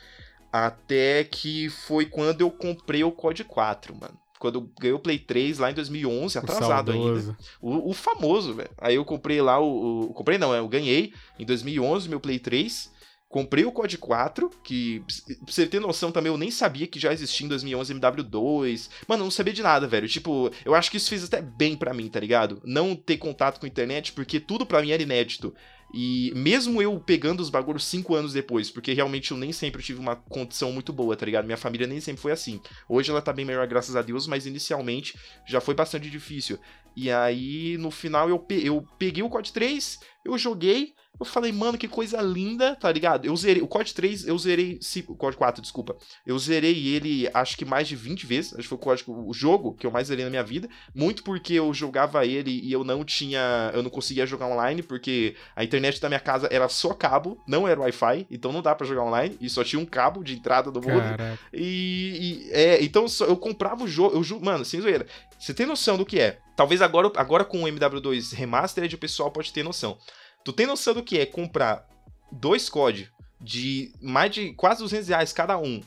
Até 0.52 1.22
que 1.22 1.68
foi 1.68 2.06
quando 2.06 2.40
eu 2.40 2.50
comprei 2.50 3.04
o 3.04 3.12
COD 3.12 3.44
4, 3.44 3.94
mano. 3.94 4.18
Quando 4.40 4.58
eu 4.58 4.70
ganhei 4.80 4.94
o 4.94 4.98
Play 4.98 5.18
3 5.18 5.58
lá 5.58 5.70
em 5.70 5.74
2011, 5.74 6.38
atrasado 6.38 6.90
ainda. 6.90 7.36
O, 7.60 7.90
o 7.90 7.92
famoso, 7.92 8.54
velho. 8.54 8.70
Aí 8.78 8.94
eu 8.94 9.04
comprei 9.04 9.40
lá 9.42 9.60
o, 9.60 10.08
o. 10.08 10.14
Comprei 10.14 10.38
não, 10.38 10.54
eu 10.54 10.66
ganhei 10.66 11.12
em 11.38 11.44
2011 11.44 12.08
meu 12.08 12.18
Play 12.18 12.38
3. 12.38 12.89
Comprei 13.30 13.64
o 13.64 13.70
COD 13.70 13.96
4, 13.96 14.50
que, 14.60 15.04
pra 15.44 15.52
você 15.52 15.64
ter 15.64 15.78
noção 15.78 16.10
também, 16.10 16.32
eu 16.32 16.36
nem 16.36 16.50
sabia 16.50 16.88
que 16.88 16.98
já 16.98 17.12
existia 17.12 17.46
em 17.46 17.48
2011 17.48 17.94
MW2. 17.94 18.90
Mano, 19.06 19.20
eu 19.20 19.26
não 19.26 19.30
sabia 19.30 19.52
de 19.52 19.62
nada, 19.62 19.86
velho. 19.86 20.08
Tipo, 20.08 20.50
eu 20.64 20.74
acho 20.74 20.90
que 20.90 20.96
isso 20.96 21.08
fez 21.08 21.22
até 21.22 21.40
bem 21.40 21.76
para 21.76 21.94
mim, 21.94 22.08
tá 22.08 22.18
ligado? 22.18 22.60
Não 22.64 22.96
ter 22.96 23.18
contato 23.18 23.60
com 23.60 23.66
a 23.66 23.68
internet, 23.68 24.12
porque 24.14 24.40
tudo 24.40 24.66
para 24.66 24.82
mim 24.82 24.90
era 24.90 25.00
inédito. 25.00 25.54
E 25.94 26.32
mesmo 26.34 26.82
eu 26.82 26.98
pegando 26.98 27.40
os 27.40 27.50
bagulhos 27.50 27.84
cinco 27.84 28.16
anos 28.16 28.32
depois, 28.32 28.68
porque 28.68 28.92
realmente 28.92 29.30
eu 29.30 29.36
nem 29.36 29.52
sempre 29.52 29.82
tive 29.82 30.00
uma 30.00 30.16
condição 30.16 30.72
muito 30.72 30.92
boa, 30.92 31.16
tá 31.16 31.24
ligado? 31.26 31.44
Minha 31.44 31.56
família 31.56 31.86
nem 31.86 32.00
sempre 32.00 32.22
foi 32.22 32.32
assim. 32.32 32.60
Hoje 32.88 33.10
ela 33.10 33.22
tá 33.22 33.32
bem 33.32 33.44
melhor, 33.44 33.66
graças 33.68 33.94
a 33.94 34.02
Deus, 34.02 34.26
mas 34.26 34.46
inicialmente 34.46 35.16
já 35.46 35.60
foi 35.60 35.74
bastante 35.74 36.10
difícil. 36.10 36.58
E 36.96 37.10
aí, 37.10 37.76
no 37.78 37.90
final, 37.90 38.28
eu, 38.28 38.44
eu 38.50 38.84
peguei 38.98 39.22
o 39.22 39.28
COD 39.28 39.52
3, 39.52 40.00
eu 40.32 40.38
joguei, 40.38 40.94
eu 41.20 41.26
falei, 41.26 41.52
mano, 41.52 41.76
que 41.76 41.86
coisa 41.86 42.18
linda, 42.22 42.74
tá 42.76 42.90
ligado? 42.90 43.26
Eu 43.26 43.36
zerei. 43.36 43.62
O 43.62 43.68
COD 43.68 43.92
3, 43.92 44.26
eu 44.26 44.38
zerei. 44.38 44.80
O 45.06 45.14
COD 45.14 45.36
4, 45.36 45.60
desculpa. 45.60 45.94
Eu 46.24 46.38
zerei 46.38 46.88
ele 46.88 47.28
acho 47.34 47.58
que 47.58 47.64
mais 47.66 47.86
de 47.86 47.94
20 47.94 48.24
vezes. 48.24 48.54
Acho 48.54 48.62
que 48.62 48.68
foi 48.68 48.78
o, 48.78 48.80
código, 48.80 49.28
o 49.28 49.34
jogo 49.34 49.74
que 49.74 49.86
eu 49.86 49.90
mais 49.90 50.08
zerei 50.08 50.24
na 50.24 50.30
minha 50.30 50.42
vida. 50.42 50.66
Muito 50.94 51.22
porque 51.22 51.52
eu 51.52 51.74
jogava 51.74 52.24
ele 52.24 52.58
e 52.64 52.72
eu 52.72 52.82
não 52.82 53.04
tinha. 53.04 53.70
Eu 53.74 53.82
não 53.82 53.90
conseguia 53.90 54.24
jogar 54.24 54.46
online, 54.46 54.82
porque 54.82 55.36
a 55.54 55.62
internet 55.62 56.00
da 56.00 56.08
minha 56.08 56.20
casa 56.20 56.48
era 56.50 56.70
só 56.70 56.94
cabo, 56.94 57.38
não 57.46 57.68
era 57.68 57.80
Wi-Fi, 57.80 58.26
então 58.30 58.50
não 58.50 58.62
dá 58.62 58.74
para 58.74 58.86
jogar 58.86 59.04
online. 59.04 59.36
E 59.42 59.50
só 59.50 59.62
tinha 59.62 59.78
um 59.78 59.86
cabo 59.86 60.24
de 60.24 60.34
entrada 60.34 60.70
do 60.70 60.80
mundo. 60.80 61.04
E, 61.52 62.46
e, 62.48 62.50
é, 62.50 62.82
então 62.82 63.04
eu 63.28 63.36
comprava 63.36 63.84
o 63.84 63.88
jogo. 63.88 64.16
Eu, 64.16 64.40
mano, 64.40 64.64
sem 64.64 64.80
zoeira. 64.80 65.06
Você 65.38 65.52
tem 65.52 65.66
noção 65.66 65.98
do 65.98 66.06
que 66.06 66.18
é? 66.18 66.38
Talvez 66.56 66.82
agora, 66.82 67.10
agora 67.16 67.44
com 67.44 67.64
o 67.64 67.66
MW2 67.66 68.34
Remastered 68.34 68.94
o 68.94 68.98
pessoal 68.98 69.30
pode 69.30 69.52
ter 69.52 69.62
noção. 69.62 69.98
Tu 70.44 70.52
tem 70.52 70.66
noção 70.66 70.94
do 70.94 71.02
que 71.02 71.18
é 71.18 71.26
comprar 71.26 71.86
dois 72.32 72.68
COD 72.68 73.10
de 73.40 73.92
mais 74.00 74.32
de 74.32 74.52
quase 74.54 74.82
200 74.82 75.08
reais 75.08 75.32
cada 75.32 75.58
um 75.58 75.80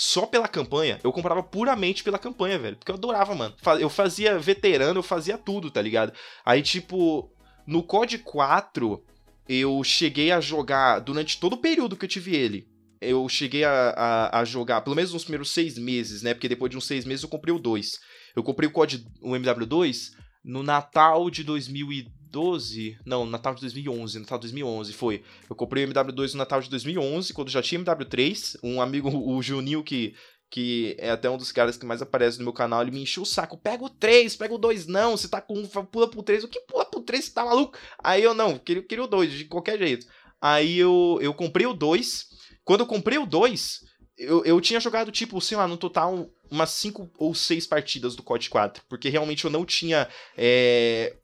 só 0.00 0.26
pela 0.26 0.46
campanha, 0.46 1.00
eu 1.02 1.12
comprava 1.12 1.42
puramente 1.42 2.04
pela 2.04 2.20
campanha, 2.20 2.56
velho. 2.56 2.76
Porque 2.76 2.88
eu 2.88 2.94
adorava, 2.94 3.34
mano. 3.34 3.52
Eu 3.80 3.90
fazia 3.90 4.38
veterano, 4.38 5.00
eu 5.00 5.02
fazia 5.02 5.36
tudo, 5.36 5.72
tá 5.72 5.82
ligado? 5.82 6.12
Aí, 6.46 6.62
tipo, 6.62 7.28
no 7.66 7.82
COD 7.82 8.18
4, 8.18 9.04
eu 9.48 9.82
cheguei 9.82 10.30
a 10.30 10.40
jogar 10.40 11.00
durante 11.00 11.40
todo 11.40 11.54
o 11.54 11.60
período 11.60 11.96
que 11.96 12.04
eu 12.04 12.08
tive 12.08 12.36
ele. 12.36 12.68
Eu 13.00 13.28
cheguei 13.28 13.64
a, 13.64 13.90
a, 13.90 14.40
a 14.40 14.44
jogar, 14.44 14.82
pelo 14.82 14.94
menos 14.94 15.12
nos 15.12 15.24
primeiros 15.24 15.50
seis 15.50 15.76
meses, 15.76 16.22
né? 16.22 16.32
Porque 16.32 16.48
depois 16.48 16.70
de 16.70 16.76
uns 16.76 16.86
seis 16.86 17.04
meses 17.04 17.24
eu 17.24 17.28
comprei 17.28 17.52
o 17.52 17.58
2. 17.58 17.98
Eu 18.36 18.44
comprei 18.44 18.68
o 18.68 18.72
COD, 18.72 19.04
o 19.20 19.32
MW2, 19.32 20.10
no 20.44 20.62
Natal 20.62 21.28
de 21.28 21.42
2012, 22.30 22.98
não, 23.04 23.26
Natal 23.26 23.54
de 23.54 23.60
2011, 23.62 24.18
Natal 24.20 24.38
de 24.38 24.42
2011 24.42 24.92
foi. 24.92 25.22
Eu 25.48 25.56
comprei 25.56 25.84
o 25.84 25.88
MW2 25.88 26.32
no 26.32 26.38
Natal 26.38 26.60
de 26.60 26.70
2011, 26.70 27.32
quando 27.32 27.50
já 27.50 27.62
tinha 27.62 27.80
MW3, 27.80 28.58
um 28.62 28.80
amigo, 28.80 29.08
o 29.08 29.42
Juninho, 29.42 29.82
que 29.82 30.14
que 30.50 30.96
é 30.98 31.10
até 31.10 31.28
um 31.28 31.36
dos 31.36 31.52
caras 31.52 31.76
que 31.76 31.84
mais 31.84 32.00
aparece 32.00 32.38
no 32.38 32.44
meu 32.44 32.54
canal, 32.54 32.80
ele 32.80 32.90
me 32.90 33.02
encheu 33.02 33.22
o 33.22 33.26
saco, 33.26 33.58
pega 33.58 33.84
o 33.84 33.90
3, 33.90 34.34
pega 34.34 34.54
o 34.54 34.58
2 34.58 34.86
não, 34.86 35.14
você 35.14 35.28
tá 35.28 35.42
com 35.42 35.58
um, 35.58 35.66
pula 35.66 36.08
pro 36.08 36.22
3, 36.22 36.44
o 36.44 36.48
que 36.48 36.58
pula 36.60 36.86
pro 36.86 37.02
3, 37.02 37.22
você 37.22 37.32
tá 37.32 37.44
maluco? 37.44 37.76
Aí 38.02 38.22
eu 38.22 38.32
não, 38.32 38.58
queria, 38.58 38.82
queria 38.82 39.04
o 39.04 39.06
2, 39.06 39.30
de 39.30 39.44
qualquer 39.44 39.78
jeito. 39.78 40.06
Aí 40.40 40.78
eu, 40.78 41.18
eu 41.20 41.34
comprei 41.34 41.66
o 41.66 41.74
2, 41.74 42.28
quando 42.64 42.80
eu 42.80 42.86
comprei 42.86 43.18
o 43.18 43.26
2, 43.26 43.80
eu, 44.18 44.44
eu 44.44 44.60
tinha 44.60 44.80
jogado, 44.80 45.12
tipo, 45.12 45.40
sei 45.40 45.56
lá, 45.56 45.68
no 45.68 45.76
total, 45.76 46.28
umas 46.50 46.70
5 46.70 47.10
ou 47.16 47.34
6 47.34 47.66
partidas 47.66 48.16
do 48.16 48.22
COD 48.22 48.50
4. 48.50 48.82
Porque 48.88 49.08
realmente 49.08 49.44
eu 49.44 49.50
não 49.50 49.64
tinha 49.64 50.08
é, 50.36 51.14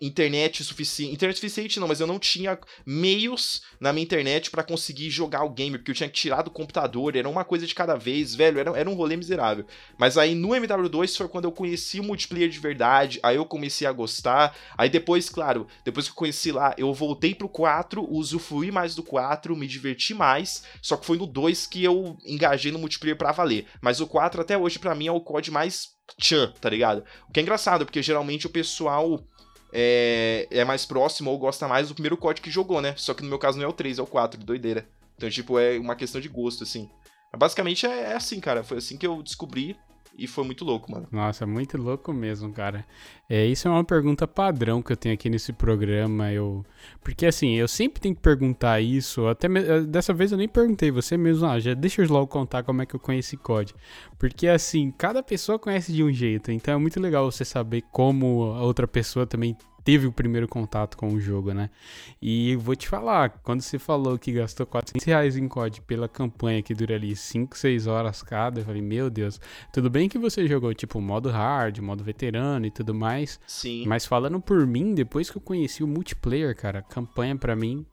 internet 0.00 0.62
suficiente. 0.62 1.14
Internet 1.14 1.36
suficiente 1.36 1.80
não, 1.80 1.88
mas 1.88 2.00
eu 2.00 2.06
não 2.06 2.18
tinha 2.18 2.58
meios 2.84 3.62
na 3.80 3.92
minha 3.92 4.04
internet 4.04 4.50
para 4.50 4.62
conseguir 4.62 5.08
jogar 5.10 5.44
o 5.44 5.50
game, 5.50 5.78
porque 5.78 5.90
eu 5.90 5.94
tinha 5.94 6.08
que 6.08 6.14
tirar 6.14 6.42
do 6.42 6.50
computador, 6.50 7.16
era 7.16 7.28
uma 7.28 7.44
coisa 7.44 7.66
de 7.66 7.74
cada 7.74 7.96
vez, 7.96 8.34
velho, 8.34 8.58
era, 8.58 8.78
era 8.78 8.90
um 8.90 8.94
rolê 8.94 9.16
miserável. 9.16 9.64
Mas 9.98 10.18
aí 10.18 10.34
no 10.34 10.48
MW2 10.48 11.16
foi 11.16 11.28
quando 11.28 11.46
eu 11.46 11.52
conheci 11.52 11.98
o 12.00 12.04
multiplayer 12.04 12.48
de 12.48 12.58
verdade, 12.58 13.18
aí 13.22 13.36
eu 13.36 13.46
comecei 13.46 13.86
a 13.86 13.92
gostar. 13.92 14.54
Aí 14.76 14.90
depois, 14.90 15.28
claro, 15.30 15.66
depois 15.84 16.06
que 16.06 16.12
eu 16.12 16.16
conheci 16.16 16.52
lá, 16.52 16.74
eu 16.76 16.92
voltei 16.92 17.34
pro 17.34 17.48
4, 17.48 18.06
usufruí 18.10 18.70
mais 18.70 18.94
do 18.94 19.02
4, 19.02 19.56
me 19.56 19.66
diverti 19.66 20.12
mais, 20.12 20.62
só 20.82 20.96
que 20.96 21.06
foi 21.06 21.16
no 21.16 21.26
2 21.26 21.66
que 21.66 21.82
eu 21.82 22.16
engajei 22.24 22.70
no 22.70 22.78
multiplayer 22.78 23.16
para 23.16 23.32
valer. 23.32 23.66
Mas 23.80 24.00
o 24.00 24.06
4 24.06 24.42
até 24.42 24.58
hoje 24.58 24.78
para 24.78 24.94
mim 24.94 25.06
é 25.06 25.12
o 25.12 25.20
COD 25.20 25.50
mais 25.50 25.96
tchan, 26.18 26.52
tá 26.60 26.70
ligado? 26.70 27.04
O 27.28 27.32
que 27.32 27.40
é 27.40 27.42
engraçado, 27.42 27.84
porque 27.84 28.02
geralmente 28.02 28.46
o 28.46 28.50
pessoal 28.50 29.26
é, 29.78 30.48
é 30.50 30.64
mais 30.64 30.86
próximo 30.86 31.30
ou 31.30 31.38
gosta 31.38 31.68
mais 31.68 31.88
do 31.88 31.94
primeiro 31.94 32.16
COD 32.16 32.40
que 32.40 32.50
jogou, 32.50 32.80
né? 32.80 32.94
Só 32.96 33.12
que 33.12 33.22
no 33.22 33.28
meu 33.28 33.38
caso 33.38 33.58
não 33.58 33.64
é 33.66 33.68
o 33.68 33.72
3, 33.74 33.98
é 33.98 34.02
o 34.02 34.06
4, 34.06 34.42
doideira. 34.42 34.88
Então, 35.16 35.28
tipo, 35.28 35.58
é 35.58 35.78
uma 35.78 35.94
questão 35.94 36.18
de 36.18 36.30
gosto, 36.30 36.62
assim. 36.62 36.88
Mas 37.30 37.38
basicamente 37.38 37.86
é, 37.86 38.12
é 38.12 38.14
assim, 38.14 38.40
cara. 38.40 38.64
Foi 38.64 38.78
assim 38.78 38.96
que 38.96 39.06
eu 39.06 39.22
descobri 39.22 39.76
e 40.16 40.26
foi 40.26 40.44
muito 40.44 40.64
louco, 40.64 40.90
mano. 40.90 41.06
Nossa, 41.12 41.46
muito 41.46 41.76
louco 41.76 42.10
mesmo, 42.10 42.50
cara. 42.52 42.86
É, 43.28 43.44
isso 43.44 43.66
é 43.66 43.70
uma 43.70 43.84
pergunta 43.84 44.26
padrão 44.26 44.80
que 44.80 44.92
eu 44.92 44.96
tenho 44.96 45.14
aqui 45.14 45.28
nesse 45.28 45.52
programa. 45.52 46.32
Eu, 46.32 46.64
porque 47.02 47.26
assim, 47.26 47.54
eu 47.54 47.66
sempre 47.66 48.00
tenho 48.00 48.14
que 48.14 48.20
perguntar 48.20 48.80
isso. 48.80 49.26
Até 49.26 49.48
me... 49.48 49.86
dessa 49.86 50.14
vez 50.14 50.30
eu 50.32 50.38
nem 50.38 50.48
perguntei, 50.48 50.90
você 50.90 51.16
mesmo, 51.16 51.46
ah, 51.46 51.58
já 51.58 51.74
deixa 51.74 52.02
eu 52.02 52.08
logo 52.08 52.28
contar 52.28 52.62
como 52.62 52.82
é 52.82 52.86
que 52.86 52.94
eu 52.94 53.00
conheci 53.00 53.36
COD. 53.36 53.74
Porque 54.18 54.46
assim, 54.46 54.92
cada 54.96 55.22
pessoa 55.22 55.58
conhece 55.58 55.92
de 55.92 56.04
um 56.04 56.12
jeito, 56.12 56.52
então 56.52 56.74
é 56.74 56.76
muito 56.76 57.00
legal 57.00 57.30
você 57.30 57.44
saber 57.44 57.82
como 57.90 58.52
a 58.52 58.62
outra 58.62 58.86
pessoa 58.86 59.26
também 59.26 59.56
teve 59.86 60.04
o 60.04 60.12
primeiro 60.12 60.48
contato 60.48 60.96
com 60.96 61.14
o 61.14 61.20
jogo, 61.20 61.54
né? 61.54 61.70
E 62.20 62.56
vou 62.56 62.74
te 62.74 62.88
falar, 62.88 63.30
quando 63.44 63.60
você 63.60 63.78
falou 63.78 64.18
que 64.18 64.32
gastou 64.32 64.66
400 64.66 65.06
reais 65.06 65.36
em 65.36 65.46
COD 65.46 65.80
pela 65.82 66.08
campanha 66.08 66.60
que 66.60 66.74
dura 66.74 66.96
ali 66.96 67.14
5, 67.14 67.56
6 67.56 67.86
horas 67.86 68.20
cada, 68.20 68.60
eu 68.60 68.64
falei, 68.64 68.82
meu 68.82 69.08
Deus, 69.08 69.40
tudo 69.72 69.88
bem 69.88 70.08
que 70.08 70.18
você 70.18 70.44
jogou 70.48 70.74
tipo 70.74 71.00
modo 71.00 71.30
hard, 71.30 71.78
modo 71.78 72.02
veterano 72.02 72.66
e 72.66 72.70
tudo 72.72 72.92
mais. 72.92 73.15
Sim. 73.46 73.84
Mas 73.86 74.04
falando 74.04 74.40
por 74.40 74.66
mim, 74.66 74.94
depois 74.94 75.30
que 75.30 75.36
eu 75.36 75.42
conheci 75.42 75.82
o 75.82 75.86
multiplayer, 75.86 76.54
cara, 76.56 76.82
campanha 76.82 77.36
para 77.36 77.56
mim 77.56 77.84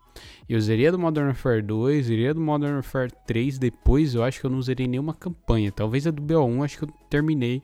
Eu 0.47 0.59
zerei 0.61 0.87
a 0.87 0.91
do 0.91 0.99
Modern 0.99 1.27
Warfare 1.27 1.61
2, 1.61 2.05
zerei 2.05 2.29
a 2.29 2.33
do 2.33 2.41
Modern 2.41 2.75
Warfare 2.75 3.11
3, 3.25 3.57
depois 3.57 4.13
eu 4.13 4.23
acho 4.23 4.39
que 4.39 4.45
eu 4.45 4.49
não 4.49 4.61
zerei 4.61 4.87
nenhuma 4.87 5.13
campanha. 5.13 5.71
Talvez 5.71 6.05
a 6.05 6.11
do 6.11 6.21
BO1 6.21 6.63
acho 6.63 6.77
que 6.77 6.83
eu 6.83 6.89
terminei. 7.09 7.63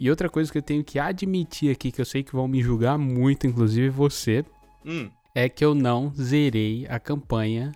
E 0.00 0.10
outra 0.10 0.28
coisa 0.28 0.50
que 0.50 0.58
eu 0.58 0.62
tenho 0.62 0.82
que 0.82 0.98
admitir 0.98 1.70
aqui, 1.70 1.92
que 1.92 2.00
eu 2.00 2.04
sei 2.04 2.22
que 2.22 2.32
vão 2.32 2.48
me 2.48 2.60
julgar 2.62 2.98
muito, 2.98 3.46
inclusive 3.46 3.88
você, 3.90 4.44
Hum, 4.84 5.08
é 5.34 5.48
que 5.48 5.64
eu 5.64 5.74
não 5.74 6.12
zerei 6.14 6.86
a 6.88 6.98
campanha 6.98 7.72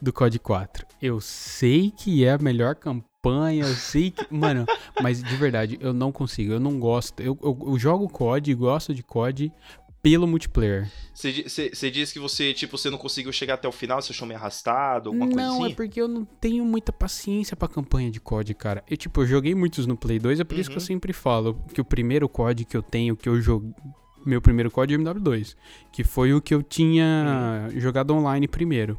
do 0.00 0.12
COD 0.12 0.38
4. 0.38 0.86
Eu 1.00 1.20
sei 1.20 1.90
que 1.90 2.24
é 2.24 2.32
a 2.32 2.38
melhor 2.38 2.74
campanha, 2.74 3.64
eu 3.64 3.74
sei 3.74 4.10
que. 4.10 4.26
Mano, 4.32 4.66
mas 5.00 5.22
de 5.22 5.36
verdade, 5.36 5.78
eu 5.80 5.92
não 5.92 6.12
consigo, 6.12 6.52
eu 6.52 6.60
não 6.60 6.78
gosto. 6.78 7.20
Eu, 7.20 7.38
eu, 7.42 7.58
eu 7.68 7.78
jogo 7.78 8.08
COD 8.08 8.50
e 8.50 8.54
gosto 8.54 8.94
de 8.94 9.02
COD 9.02 9.52
pelo 10.02 10.24
multiplayer. 10.26 10.88
você 11.12 11.90
diz 11.90 12.12
que 12.12 12.20
você, 12.20 12.54
tipo, 12.54 12.78
você 12.78 12.88
não 12.90 12.98
conseguiu 12.98 13.32
chegar 13.32 13.54
até 13.54 13.66
o 13.66 13.72
final, 13.72 14.00
você 14.00 14.12
achou 14.12 14.28
meio 14.28 14.38
arrastado, 14.38 15.08
alguma 15.08 15.26
coisa 15.28 15.48
não, 15.48 15.54
assim? 15.64 15.72
é 15.72 15.74
porque 15.74 16.00
eu 16.00 16.06
não 16.06 16.24
tenho 16.24 16.64
muita 16.64 16.92
paciência 16.92 17.56
pra 17.56 17.66
campanha 17.66 18.08
de 18.08 18.20
COD, 18.20 18.54
cara. 18.54 18.84
Eu, 18.88 18.96
tipo, 18.96 19.22
eu 19.22 19.26
joguei 19.26 19.52
muitos 19.52 19.84
no 19.84 19.96
Play 19.96 20.20
2, 20.20 20.38
é 20.38 20.44
por 20.44 20.56
isso 20.56 20.70
que 20.70 20.76
eu 20.76 20.80
Uhum. 20.80 20.86
sempre 20.86 21.12
falo 21.12 21.60
que 21.74 21.80
o 21.80 21.84
primeiro 21.84 22.28
COD 22.28 22.64
que 22.64 22.76
eu 22.76 22.82
tenho, 22.82 23.16
que 23.16 23.28
eu 23.28 23.40
joguei. 23.40 23.72
Meu 24.26 24.42
primeiro 24.42 24.70
COD 24.70 24.94
é 24.94 24.96
o 24.96 25.00
MW2, 25.00 25.54
que 25.92 26.02
foi 26.04 26.34
o 26.34 26.40
que 26.42 26.52
eu 26.52 26.62
tinha 26.62 27.70
Uhum. 27.72 27.80
jogado 27.80 28.12
online 28.12 28.48
primeiro. 28.48 28.98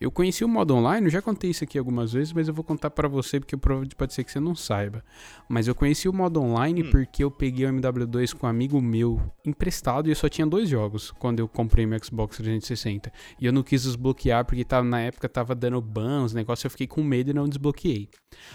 Eu 0.00 0.10
conheci 0.10 0.44
o 0.44 0.48
modo 0.48 0.74
online, 0.74 1.06
eu 1.06 1.10
já 1.10 1.20
contei 1.22 1.50
isso 1.50 1.64
aqui 1.64 1.78
algumas 1.78 2.12
vezes, 2.12 2.32
mas 2.32 2.46
eu 2.48 2.54
vou 2.54 2.62
contar 2.62 2.90
pra 2.90 3.08
você 3.08 3.40
porque 3.40 3.56
pode 3.56 4.12
ser 4.14 4.22
que 4.24 4.30
você 4.30 4.38
não 4.38 4.54
saiba. 4.54 5.02
Mas 5.48 5.66
eu 5.66 5.74
conheci 5.74 6.08
o 6.08 6.12
modo 6.12 6.40
online 6.40 6.82
Hum. 6.82 6.90
porque 6.90 7.24
eu 7.24 7.30
peguei 7.30 7.64
o 7.66 7.70
MW2 7.72 8.32
com 8.34 8.46
um 8.46 8.50
amigo 8.50 8.80
meu 8.80 9.20
emprestado 9.44 10.08
e 10.08 10.12
eu 10.12 10.16
só 10.16 10.28
tinha 10.28 10.46
dois 10.46 10.68
jogos 10.68 11.10
quando 11.12 11.40
eu 11.40 11.48
comprei 11.48 11.86
meu 11.86 11.98
Xbox 12.02 12.36
360. 12.36 13.10
E 13.40 13.46
eu 13.46 13.52
não 13.52 13.62
quis 13.62 13.82
desbloquear 13.84 14.44
porque 14.44 14.64
tava, 14.64 14.86
na 14.86 15.00
época 15.00 15.28
tava 15.28 15.54
dando 15.54 15.80
ban, 15.80 16.22
os 16.24 16.34
negócios, 16.34 16.64
eu 16.64 16.70
fiquei 16.70 16.86
com 16.86 17.02
medo 17.02 17.30
e 17.30 17.34
não 17.34 17.48
desbloqueei. 17.48 18.08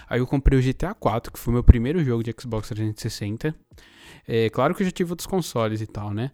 Aí 0.07 0.19
eu 0.19 0.27
comprei 0.27 0.57
o 0.57 0.61
GTA 0.61 0.93
4, 0.93 1.31
que 1.33 1.39
foi 1.39 1.53
meu 1.53 1.63
primeiro 1.63 2.03
jogo 2.03 2.23
de 2.23 2.33
Xbox 2.39 2.69
360. 2.69 3.55
É 4.27 4.49
claro 4.49 4.73
que 4.75 4.83
eu 4.83 4.85
já 4.85 4.91
tive 4.91 5.11
outros 5.11 5.27
consoles 5.27 5.81
e 5.81 5.87
tal, 5.87 6.13
né? 6.13 6.31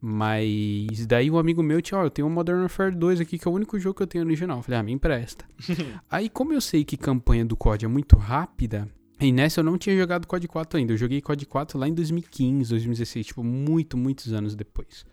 Mas 0.00 1.06
daí 1.06 1.30
um 1.30 1.38
amigo 1.38 1.62
meu 1.62 1.80
tinha, 1.80 1.98
ó, 1.98 2.04
eu 2.04 2.10
tenho 2.10 2.28
o 2.28 2.30
Modern 2.30 2.60
Warfare 2.60 2.94
2 2.94 3.20
aqui, 3.20 3.38
que 3.38 3.48
é 3.48 3.50
o 3.50 3.54
único 3.54 3.78
jogo 3.78 3.96
que 3.96 4.02
eu 4.02 4.06
tenho 4.06 4.24
original. 4.24 4.58
Eu 4.58 4.62
falei, 4.62 4.80
ah, 4.80 4.82
me 4.82 4.92
empresta. 4.92 5.44
Aí, 6.10 6.28
como 6.28 6.52
eu 6.52 6.60
sei 6.60 6.84
que 6.84 6.96
campanha 6.96 7.44
do 7.44 7.56
COD 7.56 7.86
é 7.86 7.88
muito 7.88 8.16
rápida, 8.16 8.88
e 9.18 9.32
nessa 9.32 9.60
eu 9.60 9.64
não 9.64 9.78
tinha 9.78 9.96
jogado 9.96 10.26
COD 10.26 10.46
4 10.46 10.78
ainda. 10.78 10.92
Eu 10.92 10.96
joguei 10.96 11.20
COD 11.22 11.46
4 11.46 11.78
lá 11.78 11.88
em 11.88 11.94
2015, 11.94 12.68
2016, 12.68 13.26
tipo, 13.26 13.42
muito, 13.42 13.96
muitos 13.96 14.32
anos 14.32 14.54
depois. 14.54 15.06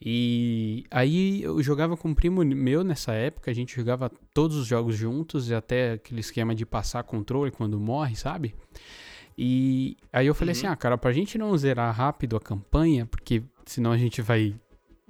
E 0.00 0.84
aí 0.90 1.42
eu 1.42 1.62
jogava 1.62 1.96
com 1.96 2.08
um 2.08 2.14
primo 2.14 2.44
meu 2.44 2.82
nessa 2.82 3.12
época, 3.12 3.50
a 3.50 3.54
gente 3.54 3.76
jogava 3.76 4.10
todos 4.32 4.56
os 4.56 4.66
jogos 4.66 4.96
juntos, 4.96 5.50
e 5.50 5.54
até 5.54 5.92
aquele 5.92 6.20
esquema 6.20 6.54
de 6.54 6.64
passar 6.64 7.02
controle 7.04 7.50
quando 7.50 7.78
morre, 7.78 8.16
sabe? 8.16 8.54
E 9.36 9.96
aí 10.12 10.26
eu 10.26 10.34
falei 10.34 10.54
Uhum. 10.54 10.58
assim, 10.60 10.66
ah, 10.66 10.76
cara, 10.76 10.96
pra 10.96 11.12
gente 11.12 11.36
não 11.38 11.56
zerar 11.56 11.94
rápido 11.94 12.36
a 12.36 12.40
campanha, 12.40 13.04
porque 13.06 13.42
senão 13.66 13.90
a 13.92 13.98
gente 13.98 14.22
vai, 14.22 14.54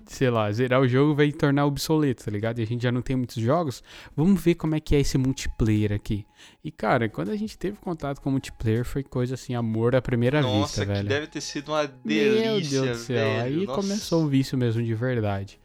sei 0.07 0.31
lá, 0.31 0.51
zerar 0.51 0.81
o 0.81 0.89
jogo 0.89 1.15
vai 1.15 1.31
tornar 1.31 1.67
obsoleto, 1.67 2.25
tá 2.25 2.31
ligado? 2.31 2.59
E 2.59 2.63
a 2.63 2.67
gente 2.67 2.83
já 2.83 2.91
não 2.91 3.03
tem 3.03 3.17
muitos 3.17 3.37
jogos, 3.37 3.83
vamos 4.17 4.41
ver 4.43 4.55
como 4.55 4.75
é 4.75 4.81
que 4.81 4.95
é 4.97 5.01
esse 5.01 5.19
multiplayer 5.19 5.93
aqui. 5.93 6.25
E 6.65 6.71
cara, 6.71 7.09
quando 7.09 7.31
a 7.31 7.37
gente 7.37 7.59
teve 7.59 7.77
contato 7.79 8.21
com 8.21 8.29
o 8.31 8.33
multiplayer, 8.33 8.85
foi 8.85 9.03
coisa 9.03 9.35
assim, 9.35 9.55
amor 9.55 9.95
à 9.95 10.01
primeira 10.01 10.41
Nossa, 10.41 10.67
vista, 10.67 10.87
que 10.87 10.93
velho. 10.93 11.09
deve 11.09 11.27
ter 11.27 11.41
sido 11.43 11.69
uma 11.73 11.87
delícia, 11.87 12.43
Meu 12.43 12.61
Deus 12.87 12.99
do 12.99 13.05
céu, 13.05 13.17
velho. 13.17 13.43
aí 13.43 13.67
Nossa. 13.67 13.81
começou 13.83 14.23
um 14.23 14.29
vício 14.29 14.57
mesmo 14.57 14.83
de 14.83 14.95
verdade. 14.95 15.59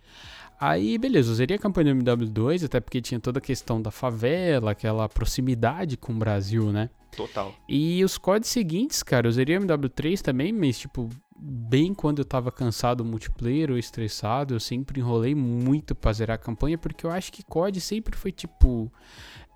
Aí, 0.61 0.97
beleza, 0.97 1.31
eu 1.31 1.35
zerei 1.35 1.55
a 1.55 1.59
campanha 1.59 1.95
do 1.95 2.03
MW2, 2.03 2.65
até 2.65 2.81
porque 2.81 2.99
tinha 3.01 3.17
toda 3.17 3.39
a 3.39 3.41
questão 3.41 3.81
da 3.81 3.91
favela, 3.91 4.71
aquela 4.71 5.07
proximidade 5.07 5.95
com 5.95 6.11
o 6.11 6.15
Brasil, 6.17 6.69
né? 6.73 6.89
Total. 7.15 7.53
E 7.67 8.03
os 8.03 8.17
códigos 8.17 8.49
seguintes, 8.49 9.03
cara, 9.03 9.27
eu 9.27 9.31
zerei 9.31 9.57
o 9.57 9.61
MW3 9.61 10.21
também, 10.21 10.53
mas, 10.53 10.79
tipo, 10.79 11.09
bem 11.37 11.93
quando 11.93 12.19
eu 12.19 12.25
tava 12.25 12.51
cansado 12.51 13.03
do 13.03 13.09
multiplayer 13.09 13.71
ou 13.71 13.77
estressado, 13.77 14.53
eu 14.53 14.59
sempre 14.59 14.99
enrolei 14.99 15.33
muito 15.33 15.95
pra 15.95 16.13
zerar 16.13 16.35
a 16.35 16.39
campanha, 16.39 16.77
porque 16.77 17.05
eu 17.05 17.11
acho 17.11 17.31
que 17.31 17.43
COD 17.43 17.79
sempre 17.79 18.15
foi, 18.15 18.31
tipo, 18.31 18.91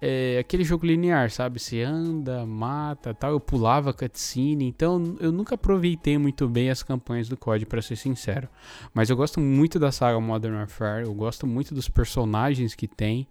é, 0.05 0.37
aquele 0.37 0.65
jogo 0.65 0.85
linear, 0.85 1.31
sabe? 1.31 1.57
Você 1.57 1.81
anda, 1.81 2.45
mata 2.45 3.13
tal. 3.13 3.31
Eu 3.31 3.39
pulava 3.39 3.93
cutscene, 3.93 4.65
então 4.65 5.15
eu 5.21 5.31
nunca 5.31 5.55
aproveitei 5.55 6.17
muito 6.17 6.45
bem 6.49 6.69
as 6.69 6.83
campanhas 6.83 7.29
do 7.29 7.37
COD, 7.37 7.65
pra 7.65 7.81
ser 7.81 7.95
sincero. 7.95 8.49
Mas 8.93 9.09
eu 9.09 9.15
gosto 9.15 9.39
muito 9.39 9.79
da 9.79 9.93
saga 9.93 10.19
Modern 10.19 10.55
Warfare, 10.55 11.05
eu 11.05 11.13
gosto 11.13 11.47
muito 11.47 11.73
dos 11.73 11.87
personagens 11.87 12.75
que 12.75 12.85
tem. 12.85 13.25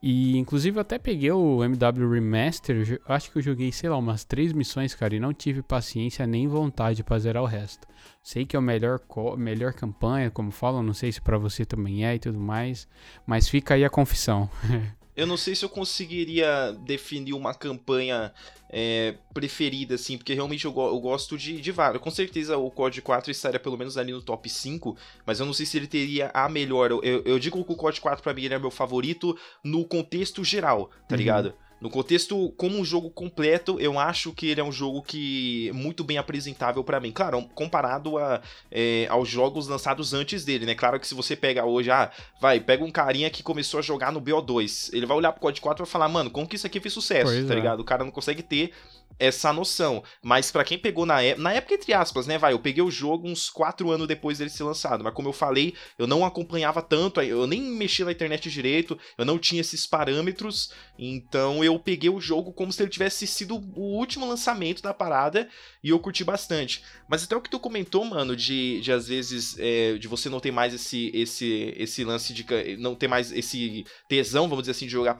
E 0.00 0.38
inclusive 0.38 0.76
eu 0.76 0.82
até 0.82 0.96
peguei 0.96 1.32
o 1.32 1.64
MW 1.64 2.08
Remaster, 2.08 3.00
acho 3.08 3.32
que 3.32 3.38
eu 3.38 3.42
joguei, 3.42 3.72
sei 3.72 3.90
lá, 3.90 3.96
umas 3.96 4.22
três 4.22 4.52
missões, 4.52 4.94
cara, 4.94 5.16
e 5.16 5.18
não 5.18 5.34
tive 5.34 5.60
paciência 5.60 6.24
nem 6.24 6.46
vontade 6.46 7.02
pra 7.02 7.18
zerar 7.18 7.42
o 7.42 7.46
resto. 7.46 7.88
Sei 8.22 8.46
que 8.46 8.54
é 8.54 8.58
o 8.60 8.62
melhor, 8.62 9.00
melhor 9.36 9.72
campanha, 9.72 10.30
como 10.30 10.52
falam, 10.52 10.84
não 10.84 10.94
sei 10.94 11.10
se 11.10 11.20
pra 11.20 11.36
você 11.36 11.64
também 11.64 12.06
é 12.06 12.14
e 12.14 12.20
tudo 12.20 12.38
mais, 12.38 12.86
mas 13.26 13.48
fica 13.48 13.74
aí 13.74 13.84
a 13.84 13.90
confissão. 13.90 14.48
Eu 15.16 15.26
não 15.26 15.36
sei 15.36 15.54
se 15.54 15.64
eu 15.64 15.68
conseguiria 15.68 16.72
definir 16.86 17.34
uma 17.34 17.52
campanha 17.52 18.32
é, 18.70 19.14
preferida, 19.34 19.94
assim, 19.96 20.16
porque 20.16 20.32
realmente 20.32 20.64
eu, 20.64 20.72
go- 20.72 20.88
eu 20.88 20.98
gosto 20.98 21.36
de, 21.36 21.60
de 21.60 21.70
vários. 21.70 22.02
Com 22.02 22.10
certeza 22.10 22.56
o 22.56 22.70
COD 22.70 23.02
4 23.02 23.30
estaria 23.30 23.60
pelo 23.60 23.76
menos 23.76 23.98
ali 23.98 24.10
no 24.12 24.22
top 24.22 24.48
5, 24.48 24.96
mas 25.26 25.38
eu 25.38 25.44
não 25.44 25.52
sei 25.52 25.66
se 25.66 25.76
ele 25.76 25.86
teria 25.86 26.30
a 26.32 26.48
melhor. 26.48 26.90
Eu, 26.90 27.02
eu- 27.02 27.22
eu 27.26 27.38
digo 27.38 27.62
que 27.62 27.72
o 27.72 27.76
COD 27.76 28.00
4 28.00 28.22
pra 28.22 28.32
mim 28.32 28.44
ele 28.44 28.54
é 28.54 28.58
meu 28.58 28.70
favorito 28.70 29.36
no 29.62 29.84
contexto 29.84 30.42
geral, 30.42 30.90
tá 31.06 31.14
Uhum. 31.14 31.18
ligado? 31.18 31.54
No 31.82 31.90
contexto, 31.90 32.54
como 32.56 32.78
um 32.78 32.84
jogo 32.84 33.10
completo, 33.10 33.80
eu 33.80 33.98
acho 33.98 34.32
que 34.32 34.46
ele 34.46 34.60
é 34.60 34.64
um 34.64 34.70
jogo 34.70 35.02
que 35.02 35.68
é 35.68 35.72
muito 35.72 36.04
bem 36.04 36.16
apresentável 36.16 36.84
pra 36.84 37.00
mim. 37.00 37.10
Claro, 37.10 37.42
comparado 37.56 38.18
a, 38.18 38.40
é, 38.70 39.08
aos 39.10 39.28
jogos 39.28 39.66
lançados 39.66 40.14
antes 40.14 40.44
dele, 40.44 40.64
né? 40.64 40.76
Claro 40.76 41.00
que 41.00 41.08
se 41.08 41.14
você 41.14 41.34
pega 41.34 41.64
hoje, 41.64 41.90
ah, 41.90 42.08
vai, 42.40 42.60
pega 42.60 42.84
um 42.84 42.90
carinha 42.92 43.28
que 43.30 43.42
começou 43.42 43.80
a 43.80 43.82
jogar 43.82 44.12
no 44.12 44.22
BO2, 44.22 44.90
ele 44.92 45.06
vai 45.06 45.16
olhar 45.16 45.32
pro 45.32 45.40
COD 45.40 45.60
4 45.60 45.82
e 45.82 45.84
vai 45.84 45.90
falar, 45.90 46.08
mano, 46.08 46.30
como 46.30 46.46
que 46.46 46.54
isso 46.54 46.68
aqui 46.68 46.78
fez 46.78 46.94
sucesso, 46.94 47.32
Pois 47.32 47.46
tá 47.48 47.52
é. 47.52 47.56
ligado? 47.56 47.80
O 47.80 47.84
cara 47.84 48.04
não 48.04 48.12
consegue 48.12 48.44
ter 48.44 48.72
essa 49.18 49.52
noção. 49.52 50.02
Mas 50.22 50.50
pra 50.50 50.64
quem 50.64 50.78
pegou 50.78 51.06
na 51.06 51.22
época, 51.22 51.42
na 51.42 51.52
época 51.52 51.74
entre 51.74 51.92
aspas, 51.92 52.26
né, 52.26 52.38
vai, 52.38 52.52
eu 52.52 52.58
peguei 52.58 52.82
o 52.82 52.90
jogo 52.90 53.28
uns 53.28 53.48
4 53.50 53.90
anos 53.90 54.06
depois 54.06 54.38
dele 54.38 54.50
ser 54.50 54.64
lançado, 54.64 55.04
mas 55.04 55.14
como 55.14 55.28
eu 55.28 55.32
falei, 55.32 55.74
eu 55.98 56.06
não 56.06 56.24
acompanhava 56.24 56.82
tanto, 56.82 57.20
eu 57.20 57.46
nem 57.46 57.60
mexia 57.60 58.04
na 58.04 58.12
internet 58.12 58.50
direito, 58.50 58.98
eu 59.16 59.24
não 59.24 59.38
tinha 59.38 59.60
esses 59.60 59.86
parâmetros, 59.86 60.72
então 60.98 61.62
eu 61.64 61.78
peguei 61.78 62.10
o 62.10 62.20
jogo 62.20 62.52
como 62.52 62.72
se 62.72 62.82
ele 62.82 62.90
tivesse 62.90 63.26
sido 63.26 63.56
o 63.56 63.98
último 63.98 64.26
lançamento 64.26 64.82
da 64.82 64.94
parada 64.94 65.48
e 65.82 65.90
eu 65.90 65.98
curti 65.98 66.24
bastante. 66.24 66.82
Mas 67.08 67.24
até 67.24 67.36
o 67.36 67.40
que 67.40 67.50
tu 67.50 67.58
comentou, 67.58 68.04
mano, 68.04 68.36
de, 68.36 68.80
de 68.80 68.92
às 68.92 69.08
vezes 69.08 69.56
é, 69.58 69.94
de 69.98 70.08
você 70.08 70.28
não 70.28 70.40
ter 70.40 70.50
mais 70.50 70.74
esse 70.74 71.10
esse 71.14 71.74
esse 71.76 72.04
lance 72.04 72.32
de 72.32 72.76
não 72.78 72.94
ter 72.94 73.08
mais 73.08 73.32
esse 73.32 73.84
tesão, 74.08 74.48
vamos 74.48 74.62
dizer 74.62 74.72
assim, 74.72 74.86
de 74.86 74.92
jogar 74.92 75.16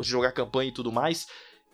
jogar 0.00 0.32
campanha 0.32 0.70
e 0.70 0.74
tudo 0.74 0.92
mais. 0.92 1.26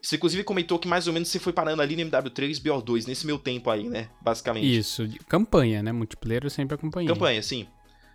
Você 0.07 0.15
inclusive 0.15 0.45
comentou 0.45 0.79
que 0.79 0.87
mais 0.87 1.09
ou 1.09 1.13
menos 1.13 1.29
você 1.29 1.41
foi 1.41 1.53
parando 1.53 1.83
ali 1.83 1.97
no 1.97 2.03
MW3 2.03 2.61
BO2 2.61 3.07
nesse 3.09 3.27
meu 3.27 3.41
tempo 3.41 3.69
aí, 3.71 3.89
né? 3.89 4.09
Basicamente. 4.23 4.79
Isso, 4.79 5.05
campanha, 5.29 5.83
né? 5.83 5.91
Multiplayer 5.91 6.45
eu 6.45 6.51
sempre 6.51 6.77
acompanhei. 6.77 7.09
Campanha, 7.13 7.43
sim. 7.43 7.67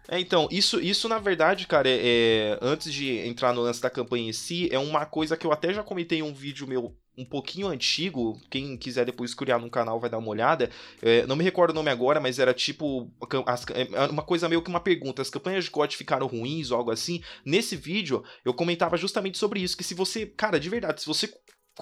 É, 0.08 0.18
então, 0.18 0.48
isso, 0.50 0.80
isso 0.80 1.10
na 1.10 1.20
verdade, 1.20 1.68
cara, 1.68 1.90
é, 1.90 1.98
é- 2.02 2.60
antes 2.62 2.94
de 2.94 3.18
entrar 3.28 3.54
no 3.54 3.60
lance 3.62 3.82
da 3.82 3.90
campanha 3.90 4.30
em 4.30 4.34
si, 4.34 4.70
é 4.72 4.80
uma 4.80 5.06
coisa 5.06 5.36
que 5.36 5.46
eu 5.46 5.52
até 5.52 5.74
já 5.74 5.84
comentei 5.84 6.20
em 6.20 6.22
um 6.22 6.34
vídeo 6.34 6.66
meu 6.66 6.96
um 7.18 7.26
pouquinho 7.26 7.68
antigo, 7.68 8.40
quem 8.50 8.78
quiser 8.78 9.06
depois 9.06 9.34
criar 9.34 9.60
no 9.60 9.70
canal 9.70 10.00
vai 10.00 10.10
dar 10.10 10.18
uma 10.18 10.30
olhada, 10.30 10.70
É, 11.02 11.26
não 11.28 11.36
me 11.36 11.44
recordo 11.44 11.72
o 11.72 11.74
nome 11.74 11.90
agora, 11.90 12.22
mas 12.22 12.40
era 12.40 12.54
tipo, 12.54 13.12
as- 13.46 13.66
é, 13.74 14.10
uma 14.10 14.24
coisa 14.24 14.48
meio 14.48 14.62
que 14.62 14.70
uma 14.70 14.80
pergunta, 14.80 15.22
as 15.22 15.30
campanhas 15.30 15.66
de 15.66 15.72
COD 15.72 15.98
ficaram 15.98 16.26
ruins 16.26 16.72
ou 16.72 16.78
algo 16.78 16.90
assim, 16.90 17.22
nesse 17.46 17.76
vídeo 17.76 18.24
eu 18.46 18.54
comentava 18.54 18.96
justamente 18.96 19.38
sobre 19.38 19.60
isso, 19.60 19.76
que 19.76 19.84
se 19.84 19.94
você, 19.94 20.26
cara, 20.26 20.58
de 20.58 20.70
verdade, 20.70 21.02
se 21.02 21.06
você 21.08 21.30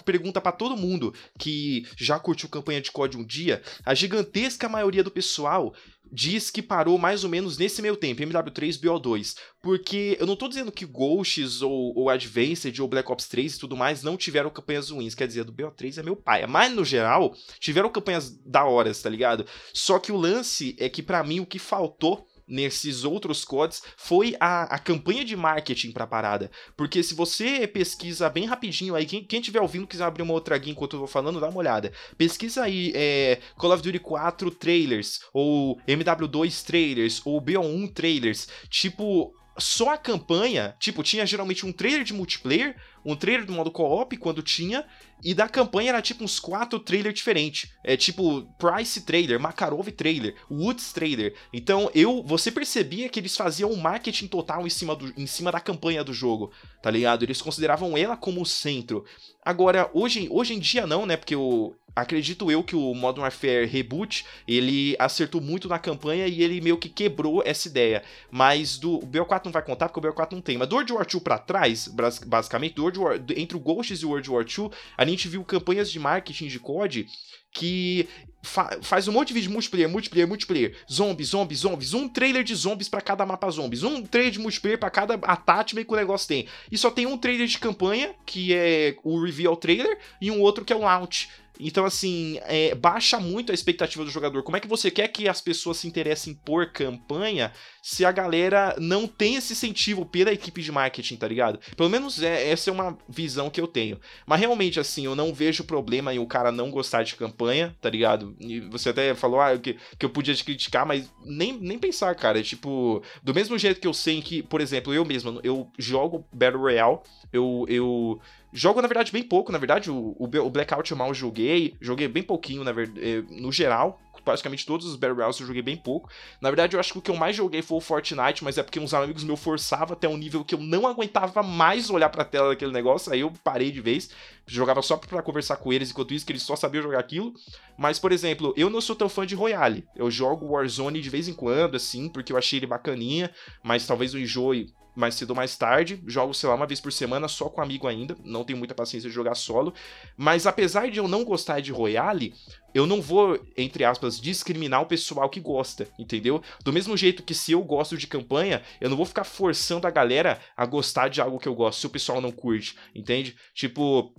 pergunta 0.06 0.40
pra 0.40 0.52
todo 0.52 0.78
mundo 0.78 1.14
que 1.38 1.86
já 1.98 2.20
curtiu 2.20 2.50
campanha 2.50 2.82
de 2.82 2.92
COD 2.92 3.18
um 3.18 3.26
dia, 3.26 3.62
a 3.86 3.94
gigantesca 3.94 4.70
maioria 4.70 5.04
do 5.04 5.12
pessoal 5.12 5.74
diz 6.12 6.50
que 6.50 6.62
parou 6.62 6.98
mais 6.98 7.24
ou 7.24 7.30
menos 7.30 7.58
nesse 7.58 7.82
meio 7.82 7.96
tempo, 7.96 8.22
MW3 8.22 8.80
BO2. 8.80 9.36
Porque 9.62 10.18
eu 10.20 10.26
não 10.26 10.36
tô 10.36 10.48
dizendo 10.48 10.72
que 10.72 10.86
Ghosts 10.86 11.62
ou, 11.62 11.94
ou 11.96 12.10
Advanced 12.10 12.80
ou 12.80 12.88
Black 12.88 13.12
Ops 13.12 13.28
3 13.28 13.56
e 13.56 13.60
tudo 13.60 13.78
mais 13.78 14.04
não 14.04 14.18
tiveram 14.18 14.50
campanhas 14.50 14.90
ruins. 14.90 15.16
Quer 15.16 15.28
dizer, 15.28 15.44
do 15.44 15.54
BO3 15.54 16.00
é 16.00 16.04
meu 16.04 16.16
pai. 16.16 16.46
Mas 16.48 16.74
no 16.74 16.84
geral, 16.84 17.36
tiveram 17.60 17.92
campanhas 17.92 18.32
da 18.46 18.66
hora, 18.66 18.94
tá 18.94 19.10
ligado? 19.10 19.46
Só 19.74 20.00
que 20.00 20.12
o 20.12 20.18
lance 20.18 20.76
é 20.80 20.90
que 20.90 21.04
pra 21.04 21.24
mim 21.24 21.40
o 21.40 21.46
que 21.46 21.60
faltou 21.60 22.26
nesses 22.50 23.04
outros 23.04 23.46
CODs 23.46 23.84
foi 23.96 24.36
a, 24.40 24.64
a 24.64 24.80
campanha 24.80 25.24
de 25.24 25.36
marketing 25.36 25.92
pra 25.92 26.08
parada. 26.08 26.50
Porque 26.76 27.04
se 27.04 27.14
você 27.14 27.68
pesquisa 27.68 28.30
bem 28.30 28.46
rapidinho 28.46 28.96
aí, 28.96 29.06
quem, 29.06 29.24
quem 29.24 29.40
tiver 29.40 29.62
ouvindo 29.62 29.88
quiser 29.88 30.06
abrir 30.06 30.24
uma 30.24 30.34
outra 30.34 30.58
guia 30.58 30.72
enquanto 30.72 30.94
eu 30.94 31.00
vou 31.00 31.08
falando, 31.08 31.40
dá 31.40 31.48
uma 31.48 31.60
olhada. 31.60 31.94
Pesquisa 32.18 32.64
aí 32.64 32.92
é, 32.96 33.40
Call 33.56 33.72
of 33.72 33.84
Duty 33.84 34.00
4 34.00 34.52
trailers, 34.52 35.22
ou 35.34 35.80
MW2 35.88 36.64
trailers, 36.64 37.22
ou 37.24 37.40
BO1 37.42 37.94
trailers. 37.94 38.48
Tipo, 38.70 39.34
só 39.60 39.94
a 39.94 39.98
campanha, 39.98 40.76
tipo, 40.80 41.04
tinha 41.04 41.26
geralmente 41.26 41.66
um 41.66 41.72
trailer 41.72 42.04
de 42.04 42.14
multiplayer, 42.14 42.76
um 43.12 43.16
trailer 43.16 43.46
do 43.46 43.54
modo 43.54 43.72
co-op 43.72 44.16
quando 44.18 44.42
tinha, 44.42 44.86
e 45.24 45.34
da 45.34 45.50
campanha 45.50 45.90
era 45.90 46.02
tipo 46.02 46.24
uns 46.24 46.40
quatro 46.40 46.80
trailers 46.80 47.16
diferentes. 47.16 47.72
É 47.84 47.98
tipo 47.98 48.44
Price 48.58 49.02
trailer, 49.02 49.40
Makarov 49.40 49.92
trailer, 49.92 50.36
Woods 50.50 50.94
trailer. 50.94 51.36
Então 51.54 51.92
eu, 51.94 52.24
você 52.24 52.52
percebia 52.52 53.10
que 53.10 53.20
eles 53.20 53.36
faziam 53.36 53.72
um 53.72 53.76
marketing 53.76 54.28
total 54.28 54.66
em 54.66 54.70
cima, 54.70 54.96
do, 54.96 55.14
em 55.18 55.28
cima 55.28 55.52
da 55.52 55.60
campanha 55.60 56.04
do 56.04 56.14
jogo, 56.14 56.52
tá 56.82 56.90
ligado? 56.90 57.24
Eles 57.24 57.42
consideravam 57.42 57.98
ela 57.98 58.16
como 58.16 58.42
o 58.42 58.46
centro. 58.46 59.04
Agora, 59.44 59.90
hoje, 59.94 60.28
hoje 60.30 60.54
em 60.54 60.60
dia 60.60 60.86
não, 60.86 61.06
né? 61.06 61.18
Porque 61.18 61.36
o, 61.36 61.74
acredito 61.96 62.52
eu 62.52 62.64
que 62.64 62.76
o 62.76 62.94
Modern 62.94 63.24
Warfare 63.24 63.66
Reboot, 63.66 64.26
ele 64.48 64.96
acertou 65.00 65.42
muito 65.42 65.68
na 65.68 65.80
campanha 65.80 66.28
e 66.28 66.42
ele 66.42 66.62
meio 66.62 66.78
que 66.78 66.90
quebrou 66.90 67.42
essa 67.46 67.68
ideia. 67.68 68.04
Mas 68.32 68.78
do 68.78 69.00
o 69.00 69.08
BO4 69.08 69.46
não 69.46 69.52
vai 69.52 69.64
contar 69.64 69.90
porque 69.90 70.06
o 70.06 70.12
BO4 70.12 70.34
não 70.34 70.42
tem. 70.42 70.58
Mas 70.58 70.68
do 70.68 70.76
World 70.76 70.94
War 70.94 71.08
II 71.12 71.22
pra 71.22 71.38
trás, 71.38 71.88
basicamente, 72.26 72.76
do 72.76 72.84
World 72.84 72.99
War, 73.00 73.20
entre 73.36 73.58
o 73.58 73.60
Ghosts 73.60 74.02
e 74.02 74.06
o 74.06 74.10
World 74.10 74.30
War 74.30 74.46
II, 74.46 74.70
a 74.98 75.06
gente 75.06 75.28
viu 75.28 75.44
campanhas 75.44 75.92
de 75.92 76.00
marketing 76.00 76.48
de 76.48 76.60
COD 76.60 77.08
que 77.52 78.08
fa 78.42 78.80
faz 78.82 79.08
um 79.08 79.12
monte 79.12 79.30
de 79.30 79.34
vídeo 79.34 79.52
multiplayer, 79.52 79.90
multiplayer, 79.90 80.28
multiplayer, 80.28 80.76
zombies, 80.90 81.30
zombies, 81.30 81.60
zombies, 81.60 81.94
um 81.94 82.08
trailer 82.08 82.44
de 82.44 82.56
zombies 82.56 82.90
para 82.90 83.02
cada 83.02 83.26
mapa 83.26 83.50
zombies, 83.50 83.84
um 83.84 84.04
trailer 84.04 84.32
de 84.32 84.40
multiplayer 84.40 84.80
para 84.80 84.90
cada 84.90 85.16
attachment 85.16 85.84
que 85.84 85.94
o 85.94 85.98
negócio 85.98 86.28
tem. 86.28 86.48
E 86.72 86.78
só 86.78 86.90
tem 86.90 87.06
um 87.06 87.18
trailer 87.18 87.48
de 87.48 87.58
campanha, 87.60 88.14
que 88.26 88.54
é 88.54 88.96
o 89.04 89.24
reveal 89.24 89.56
trailer, 89.56 89.98
e 90.22 90.32
um 90.32 90.42
outro 90.42 90.64
que 90.64 90.74
é 90.74 90.76
o 90.76 90.80
launch. 90.82 91.30
Então, 91.60 91.84
assim, 91.84 92.40
é, 92.44 92.74
baixa 92.74 93.20
muito 93.20 93.52
a 93.52 93.56
expectativa 93.56 94.06
do 94.06 94.10
jogador. 94.10 94.42
Como 94.44 94.56
é 94.56 94.62
que 94.62 94.68
você 94.68 94.90
quer 94.90 95.10
que 95.10 95.28
as 95.28 95.42
pessoas 95.42 95.78
se 95.78 95.88
interessem 95.88 96.34
por 96.34 96.72
campanha 96.72 97.52
se 97.84 98.06
a 98.06 98.12
galera 98.12 98.76
não 98.80 99.06
tem 99.06 99.36
esse 99.36 99.52
incentivo 99.52 100.06
pela 100.06 100.32
equipe 100.32 100.62
de 100.62 100.72
marketing, 100.72 101.18
tá 101.18 101.28
ligado? 101.28 101.60
Pelo 101.76 101.90
menos 101.90 102.24
é, 102.24 102.50
essa 102.50 102.70
é 102.70 102.74
uma 102.74 102.98
visão 103.10 103.50
que 103.50 103.60
eu 103.60 103.68
tenho. 103.68 104.00
Mas 104.26 104.40
realmente, 104.40 104.80
assim, 104.80 105.04
eu 105.04 105.16
não 105.16 105.34
vejo 105.34 105.66
problema 105.66 106.14
em 106.14 106.20
o 106.20 106.26
cara 106.26 106.50
não 106.50 106.72
gostar 106.72 107.04
de 107.04 107.16
campanha, 107.16 107.76
tá 107.82 107.90
ligado? 107.90 108.29
E 108.40 108.60
você 108.62 108.90
até 108.90 109.14
falou 109.16 109.40
ah, 109.40 109.58
que, 109.58 109.78
que 109.98 110.06
eu 110.06 110.10
podia 110.10 110.36
te 110.36 110.44
criticar, 110.44 110.86
mas 110.86 111.12
nem, 111.26 111.54
nem 111.54 111.80
pensar, 111.80 112.14
cara. 112.16 112.40
É, 112.40 112.44
tipo, 112.44 113.02
do 113.24 113.34
mesmo 113.34 113.58
jeito 113.58 113.80
que 113.80 113.88
eu 113.88 113.94
sei 113.94 114.22
que, 114.22 114.44
por 114.44 114.62
exemplo, 114.62 114.94
eu 114.94 115.06
mesmo, 115.06 115.40
eu 115.44 115.70
jogo 115.78 116.26
Battle 116.34 116.62
Royale, 116.62 117.00
eu, 117.32 117.66
eu 117.68 118.20
Jogo, 118.52 118.82
na 118.82 118.88
verdade, 118.88 119.12
bem 119.12 119.22
pouco, 119.22 119.52
na 119.52 119.60
verdade, 119.60 119.92
o, 119.92 120.16
o 120.18 120.50
Blackout 120.50 120.90
eu 120.90 120.98
mal 120.98 121.14
joguei, 121.14 121.76
joguei 121.80 122.08
bem 122.08 122.24
pouquinho, 122.24 122.64
na 122.64 122.72
verdade, 122.72 123.00
eh, 123.00 123.24
no 123.30 123.52
geral, 123.52 124.00
praticamente 124.24 124.66
todos 124.66 124.86
os 124.86 124.96
Battle 124.96 125.16
Royales 125.16 125.40
eu 125.40 125.48
joguei 125.48 125.62
bem 125.62 125.78
pouco. 125.78 126.10
Na 126.42 126.50
verdade, 126.50 126.76
eu 126.76 126.80
acho 126.80 126.94
que 126.94 127.00
o 127.00 127.02
que 127.02 127.12
eu 127.12 127.16
mais 127.16 127.36
joguei 127.36 127.62
foi 127.62 127.78
o 127.78 127.82
Fortnite, 127.82 128.44
mas 128.44 128.58
é 128.58 128.64
porque 128.64 128.80
uns 128.80 128.94
amigos 128.94 129.24
meus 129.24 129.40
forçavam 129.40 129.94
até 129.94 130.08
um 130.08 130.18
nível 130.18 130.44
que 130.44 130.56
eu 130.56 130.60
não 130.60 130.88
aguentava 130.88 131.42
mais 131.42 131.90
olhar 131.90 132.10
pra 132.10 132.26
tela 132.26 132.50
daquele 132.50 132.72
negócio, 132.72 133.12
aí 133.12 133.22
eu 133.22 133.32
parei 133.44 133.72
de 133.72 133.82
vez. 133.82 134.10
Jogava 134.46 134.82
só 134.82 134.98
pra 134.98 135.22
conversar 135.22 135.58
com 135.58 135.72
eles, 135.72 135.92
enquanto 135.92 136.14
isso 136.14 136.26
que 136.26 136.32
eles 136.32 136.42
só 136.42 136.56
sabiam 136.56 136.82
jogar 136.82 137.00
aquilo. 137.00 137.34
Mas, 137.78 138.00
por 138.00 138.12
exemplo, 138.12 138.54
eu 138.58 138.70
não 138.70 138.82
sou 138.82 138.96
tão 138.96 139.08
fã 139.08 139.26
de 139.26 139.36
Royale. 139.36 139.86
Eu 139.96 140.10
jogo 140.10 140.48
Warzone 140.48 141.02
de 141.02 141.10
vez 141.10 141.28
em 141.28 141.34
quando, 141.34 141.76
assim, 141.76 142.10
porque 142.10 142.34
eu 142.34 142.38
achei 142.38 142.60
ele 142.60 142.66
bacaninha, 142.66 143.32
mas 143.64 143.86
talvez 143.86 144.14
o 144.14 144.20
enjoe 144.20 144.74
mais 144.96 145.16
cedo 145.16 145.32
ou 145.32 145.36
mais 145.36 145.56
tarde. 145.58 146.02
Jogo, 146.08 146.34
sei 146.34 146.50
lá, 146.50 146.56
uma 146.56 146.68
vez 146.68 146.80
por 146.80 146.92
semana 146.92 147.28
só 147.28 147.50
com 147.50 147.62
amigo 147.62 147.88
ainda. 147.88 148.16
Não 148.24 148.44
tenho 148.44 148.60
muita 148.60 148.76
paciência 148.76 149.10
de 149.10 149.16
jogar 149.16 149.36
solo. 149.36 149.74
Mas 150.18 150.46
apesar 150.46 150.90
de 150.90 151.00
eu 151.00 151.08
não 151.08 151.24
gostar 151.24 151.62
de 151.62 151.72
Royale, 151.72 152.34
eu 152.74 152.86
não 152.86 153.02
vou, 153.02 153.40
entre 153.58 153.84
aspas, 153.84 154.20
discriminar 154.20 154.82
o 154.82 154.86
pessoal 154.86 155.30
que 155.30 155.40
gosta, 155.40 155.88
entendeu? 155.98 156.42
Do 156.64 156.74
mesmo 156.74 156.96
jeito 156.96 157.24
que 157.24 157.34
se 157.34 157.52
eu 157.52 157.62
gosto 157.64 157.98
de 157.98 158.08
campanha, 158.08 158.62
eu 158.80 158.90
não 158.90 158.98
vou 158.98 159.06
ficar 159.06 159.24
forçando 159.24 159.88
a 159.88 159.92
galera 159.92 160.40
a 160.56 160.66
gostar 160.66 161.08
de 161.08 161.22
algo 161.22 161.40
que 161.40 161.48
eu 161.48 161.56
gosto, 161.56 161.80
se 161.80 161.88
o 161.88 161.90
pessoal 161.90 162.22
não 162.22 162.32
curte, 162.32 162.76
entende? 162.94 163.36
Tipo, 163.54 164.14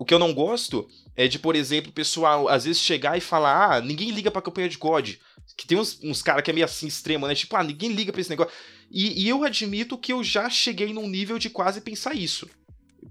o 0.00 0.04
que 0.06 0.14
eu 0.14 0.18
não 0.18 0.32
gosto 0.32 0.88
é 1.14 1.28
de, 1.28 1.38
por 1.38 1.54
exemplo, 1.54 1.90
o 1.90 1.94
pessoal 1.94 2.48
às 2.48 2.64
vezes 2.64 2.80
chegar 2.80 3.18
e 3.18 3.20
falar: 3.20 3.74
ah, 3.76 3.80
ninguém 3.82 4.10
liga 4.10 4.30
pra 4.30 4.40
campanha 4.40 4.68
de 4.68 4.78
COD. 4.78 5.20
Que 5.56 5.66
tem 5.66 5.78
uns, 5.78 5.98
uns 6.02 6.22
caras 6.22 6.42
que 6.42 6.50
é 6.50 6.54
meio 6.54 6.64
assim 6.64 6.86
extremo, 6.86 7.26
né? 7.26 7.34
Tipo, 7.34 7.56
ah, 7.56 7.64
ninguém 7.64 7.92
liga 7.92 8.12
pra 8.12 8.20
esse 8.20 8.30
negócio. 8.30 8.52
E, 8.90 9.24
e 9.24 9.28
eu 9.28 9.44
admito 9.44 9.98
que 9.98 10.12
eu 10.12 10.24
já 10.24 10.48
cheguei 10.50 10.92
num 10.92 11.08
nível 11.08 11.38
de 11.38 11.50
quase 11.50 11.80
pensar 11.80 12.14
isso. 12.14 12.48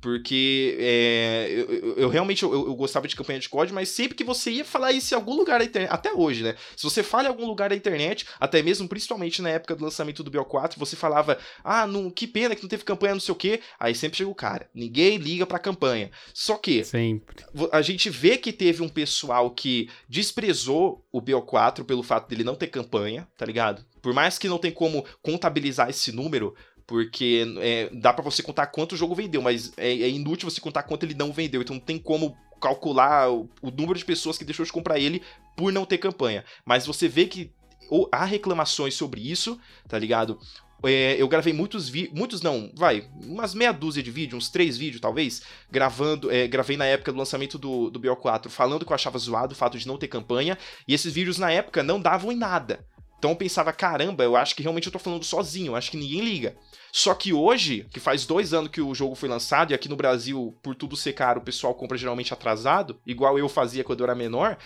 Porque 0.01 0.77
é, 0.79 1.47
eu, 1.51 1.95
eu, 1.97 2.09
realmente 2.09 2.43
eu, 2.43 2.53
eu, 2.53 2.75
gostava 2.75 3.07
de 3.07 3.15
campanha 3.15 3.39
de 3.39 3.49
código, 3.49 3.75
mas 3.75 3.89
sempre 3.89 4.15
que 4.15 4.23
você 4.23 4.51
ia 4.51 4.65
falar 4.65 4.93
isso 4.93 5.13
em 5.13 5.17
algum 5.17 5.35
lugar 5.35 5.59
da 5.59 5.65
internet, 5.65 5.91
até 5.91 6.13
hoje, 6.13 6.43
né? 6.43 6.55
Se 6.75 6.83
você 6.83 7.03
fala 7.03 7.25
em 7.25 7.27
algum 7.27 7.45
lugar 7.45 7.69
da 7.69 7.75
internet, 7.75 8.25
até 8.39 8.61
mesmo 8.61 8.87
principalmente 8.87 9.41
na 9.41 9.49
época 9.49 9.75
do 9.75 9.83
lançamento 9.83 10.23
do 10.23 10.31
BO4, 10.31 10.77
você 10.77 10.95
falava, 10.95 11.37
ah, 11.63 11.85
não, 11.85 12.09
que 12.09 12.25
pena 12.25 12.55
que 12.55 12.61
não 12.61 12.69
teve 12.69 12.83
campanha, 12.83 13.13
não 13.13 13.21
sei 13.21 13.33
o 13.33 13.35
quê. 13.35 13.59
Aí 13.79 13.93
sempre 13.93 14.17
chega 14.17 14.29
o 14.29 14.35
cara, 14.35 14.69
ninguém 14.73 15.17
liga 15.17 15.45
pra 15.45 15.59
campanha. 15.59 16.09
Só 16.33 16.55
que 16.55 16.83
sempre. 16.83 17.43
a 17.71 17.81
gente 17.81 18.09
vê 18.09 18.37
que 18.37 18.53
teve 18.53 18.81
um 18.81 18.89
pessoal 18.89 19.51
que 19.51 19.89
desprezou 20.07 21.05
o 21.11 21.21
BO4 21.21 21.83
pelo 21.83 22.03
fato 22.03 22.29
dele 22.29 22.43
não 22.43 22.55
ter 22.55 22.67
campanha, 22.67 23.27
tá 23.37 23.45
ligado? 23.45 23.85
Por 24.01 24.13
mais 24.13 24.37
que 24.37 24.47
não 24.47 24.57
tem 24.57 24.71
como 24.71 25.05
contabilizar 25.21 25.89
esse 25.89 26.11
número, 26.11 26.55
porque 26.89 27.45
é, 27.59 27.87
dá 27.93 28.11
para 28.11 28.23
você 28.23 28.41
contar 28.41 28.65
quanto 28.65 28.93
o 28.93 28.97
jogo 28.97 29.13
vendeu, 29.13 29.43
mas 29.43 29.71
é, 29.77 29.89
é, 29.91 30.09
inútil 30.09 30.49
você 30.49 30.59
contar 30.59 30.81
quanto 30.81 31.03
ele 31.03 31.13
não 31.13 31.31
vendeu. 31.31 31.61
Então 31.61 31.75
não 31.75 31.81
tem 31.81 31.99
como 31.99 32.35
calcular 32.59 33.31
o, 33.31 33.47
o 33.61 33.69
número 33.69 33.93
de 33.93 34.03
pessoas 34.03 34.39
que 34.39 34.43
deixou 34.43 34.65
de 34.65 34.71
comprar 34.71 34.97
ele 34.97 35.21
por 35.55 35.71
não 35.71 35.85
ter 35.85 35.99
campanha. 35.99 36.43
Mas 36.65 36.87
você 36.87 37.07
vê 37.07 37.27
que 37.27 37.51
ou, 37.91 38.09
há 38.11 38.25
reclamações 38.25 38.95
sobre 38.95 39.21
isso, 39.21 39.59
tá 39.87 39.99
ligado? 39.99 40.39
É, 40.83 41.15
eu 41.21 41.27
gravei 41.27 41.53
muitos 41.53 41.87
vídeos, 41.87 42.17
muitos 42.17 42.41
não, 42.41 42.71
vai, 42.73 43.07
umas 43.23 43.53
meia 43.53 43.71
dúzia 43.71 44.01
de 44.01 44.09
vídeos, 44.09 44.43
uns 44.43 44.49
três 44.49 44.75
vídeos 44.75 44.99
talvez, 44.99 45.43
gravando, 45.69 46.31
é, 46.31 46.47
gravei 46.47 46.75
na 46.75 46.85
época 46.85 47.11
do 47.11 47.19
lançamento 47.19 47.59
do, 47.59 47.91
do 47.91 47.99
BO4, 47.99 48.49
falando 48.49 48.83
que 48.83 48.91
eu 48.91 48.95
achava 48.95 49.19
zoado 49.19 49.53
o 49.53 49.57
fato 49.57 49.77
de 49.77 49.87
não 49.87 49.97
ter 49.97 50.07
campanha, 50.07 50.57
e 50.87 50.93
esses 50.95 51.13
vídeos 51.13 51.37
na 51.37 51.51
época 51.51 51.83
não 51.83 52.01
davam 52.01 52.31
em 52.31 52.35
nada. 52.35 52.83
Então 53.19 53.31
eu 53.31 53.35
pensava, 53.35 53.71
caramba, 53.73 54.23
eu 54.23 54.35
acho 54.35 54.55
que 54.55 54.63
realmente 54.63 54.87
eu 54.87 54.91
tô 54.91 54.97
falando 54.97 55.23
sozinho, 55.23 55.75
acho 55.75 55.91
que 55.91 55.97
ninguém 55.97 56.21
liga. 56.21 56.55
Só 56.91 57.13
que 57.13 57.33
hoje, 57.33 57.85
que 57.91 57.99
faz 57.99 58.25
dois 58.25 58.53
anos 58.53 58.71
que 58.71 58.81
o 58.81 58.93
jogo 58.95 59.15
foi 59.15 59.29
lançado, 59.29 59.71
e 59.71 59.73
aqui 59.73 59.87
no 59.87 59.95
Brasil, 59.95 60.55
por 60.61 60.75
tudo 60.75 60.95
ser 60.95 61.13
caro, 61.13 61.39
o 61.39 61.43
pessoal 61.43 61.73
compra 61.73 61.97
geralmente 61.97 62.33
atrasado, 62.33 62.97
igual 63.05 63.37
eu 63.37 63.47
fazia 63.47 63.83
quando 63.83 64.01
eu 64.01 64.05
era 64.05 64.15
menor. 64.15 64.57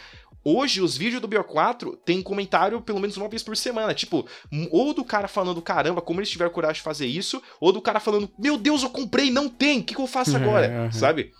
Hoje, 0.45 0.81
os 0.81 0.97
vídeos 0.97 1.21
do 1.21 1.27
BO4 1.27 1.97
tem 2.03 2.21
comentário 2.21 2.81
pelo 2.81 2.99
menos 2.99 3.15
uma 3.15 3.29
vez 3.29 3.41
por 3.41 3.55
semana. 3.55 3.93
Tipo, 3.93 4.27
ou 4.71 4.93
do 4.93 5.05
cara 5.05 5.27
falando, 5.27 5.62
caramba, 5.62 6.01
como 6.01 6.19
eles 6.19 6.29
tiveram 6.29 6.51
coragem 6.51 6.75
de 6.75 6.81
fazer 6.81 7.05
isso, 7.05 7.41
ou 7.62 7.71
do 7.71 7.81
cara 7.81 7.99
falando, 7.99 8.29
meu 8.38 8.57
Deus, 8.57 8.83
eu 8.83 8.89
comprei, 8.89 9.31
não 9.31 9.47
tem, 9.47 9.79
o 9.79 9.83
que, 9.83 9.95
que 9.95 10.01
eu 10.01 10.07
faço 10.07 10.36
agora? 10.38 10.65
É, 10.65 10.79
uhum. 10.81 10.91
Sabe? 10.91 11.31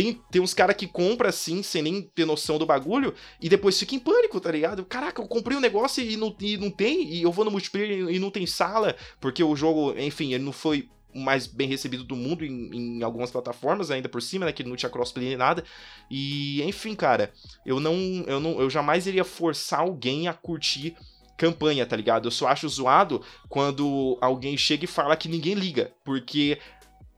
Tem, 0.00 0.18
tem 0.30 0.40
uns 0.40 0.54
caras 0.54 0.76
que 0.76 0.86
compram 0.86 1.28
assim, 1.28 1.62
sem 1.62 1.82
nem 1.82 2.00
ter 2.00 2.24
noção 2.24 2.58
do 2.58 2.64
bagulho, 2.64 3.12
e 3.38 3.50
depois 3.50 3.78
fica 3.78 3.94
em 3.94 3.98
pânico, 3.98 4.40
tá 4.40 4.50
ligado? 4.50 4.82
Caraca, 4.82 5.20
eu 5.20 5.28
comprei 5.28 5.58
um 5.58 5.60
negócio 5.60 6.02
e 6.02 6.16
não, 6.16 6.34
e 6.40 6.56
não 6.56 6.70
tem, 6.70 7.12
e 7.12 7.20
eu 7.20 7.30
vou 7.30 7.44
no 7.44 7.50
multiplayer 7.50 8.08
e 8.08 8.18
não 8.18 8.30
tem 8.30 8.46
sala, 8.46 8.96
porque 9.20 9.44
o 9.44 9.54
jogo, 9.54 9.92
enfim, 9.98 10.32
ele 10.32 10.42
não 10.42 10.52
foi 10.52 10.88
mais 11.14 11.46
bem 11.46 11.68
recebido 11.68 12.02
do 12.02 12.16
mundo 12.16 12.46
em, 12.46 12.70
em, 12.72 13.02
algumas 13.02 13.30
plataformas 13.30 13.90
ainda 13.90 14.08
por 14.08 14.22
cima, 14.22 14.46
né, 14.46 14.52
que 14.52 14.64
não 14.64 14.74
tinha 14.74 14.88
crossplay 14.88 15.28
nem 15.28 15.36
nada. 15.36 15.62
E 16.10 16.62
enfim, 16.62 16.94
cara, 16.94 17.30
eu 17.66 17.78
não 17.78 17.92
eu 18.26 18.40
não 18.40 18.58
eu 18.58 18.70
jamais 18.70 19.06
iria 19.06 19.24
forçar 19.24 19.80
alguém 19.80 20.28
a 20.28 20.32
curtir 20.32 20.96
campanha, 21.36 21.84
tá 21.84 21.94
ligado? 21.94 22.26
Eu 22.28 22.30
só 22.30 22.48
acho 22.48 22.66
zoado 22.70 23.20
quando 23.50 24.16
alguém 24.18 24.56
chega 24.56 24.84
e 24.84 24.88
fala 24.88 25.14
que 25.14 25.28
ninguém 25.28 25.52
liga, 25.52 25.92
porque 26.06 26.58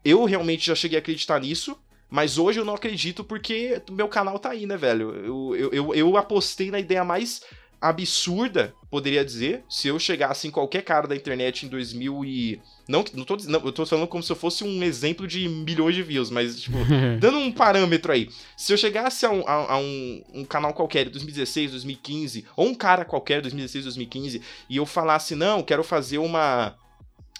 eu 0.04 0.24
realmente 0.24 0.66
já 0.66 0.74
cheguei 0.74 0.98
a 0.98 1.00
acreditar 1.00 1.38
nisso 1.38 1.78
mas 2.12 2.36
hoje 2.36 2.60
eu 2.60 2.64
não 2.64 2.74
acredito 2.74 3.24
porque 3.24 3.80
meu 3.90 4.06
canal 4.06 4.38
tá 4.38 4.50
aí, 4.50 4.66
né, 4.66 4.76
velho? 4.76 5.14
Eu, 5.14 5.56
eu, 5.56 5.72
eu, 5.72 5.94
eu 5.94 6.16
apostei 6.18 6.70
na 6.70 6.78
ideia 6.78 7.02
mais 7.02 7.40
absurda, 7.80 8.74
poderia 8.90 9.24
dizer, 9.24 9.64
se 9.66 9.88
eu 9.88 9.98
chegasse 9.98 10.46
em 10.46 10.50
qualquer 10.50 10.82
cara 10.82 11.08
da 11.08 11.16
internet 11.16 11.64
em 11.64 11.70
2000 11.70 12.22
e... 12.26 12.60
Não, 12.86 13.02
não, 13.14 13.24
tô, 13.24 13.38
não, 13.48 13.60
eu 13.64 13.72
tô 13.72 13.86
falando 13.86 14.06
como 14.06 14.22
se 14.22 14.30
eu 14.30 14.36
fosse 14.36 14.62
um 14.62 14.82
exemplo 14.82 15.26
de 15.26 15.48
milhões 15.48 15.94
de 15.94 16.02
views, 16.02 16.28
mas, 16.28 16.60
tipo, 16.60 16.76
dando 17.18 17.38
um 17.38 17.50
parâmetro 17.50 18.12
aí. 18.12 18.28
Se 18.58 18.74
eu 18.74 18.76
chegasse 18.76 19.24
a 19.24 19.30
um, 19.30 19.48
a, 19.48 19.72
a 19.72 19.78
um, 19.78 20.22
um 20.34 20.44
canal 20.44 20.74
qualquer, 20.74 21.08
2016, 21.08 21.70
2015, 21.70 22.44
ou 22.54 22.66
um 22.66 22.74
cara 22.74 23.06
qualquer, 23.06 23.40
2016, 23.40 23.84
2015, 23.84 24.42
e 24.68 24.76
eu 24.76 24.84
falasse, 24.84 25.34
não, 25.34 25.62
quero 25.62 25.82
fazer 25.82 26.18
uma, 26.18 26.76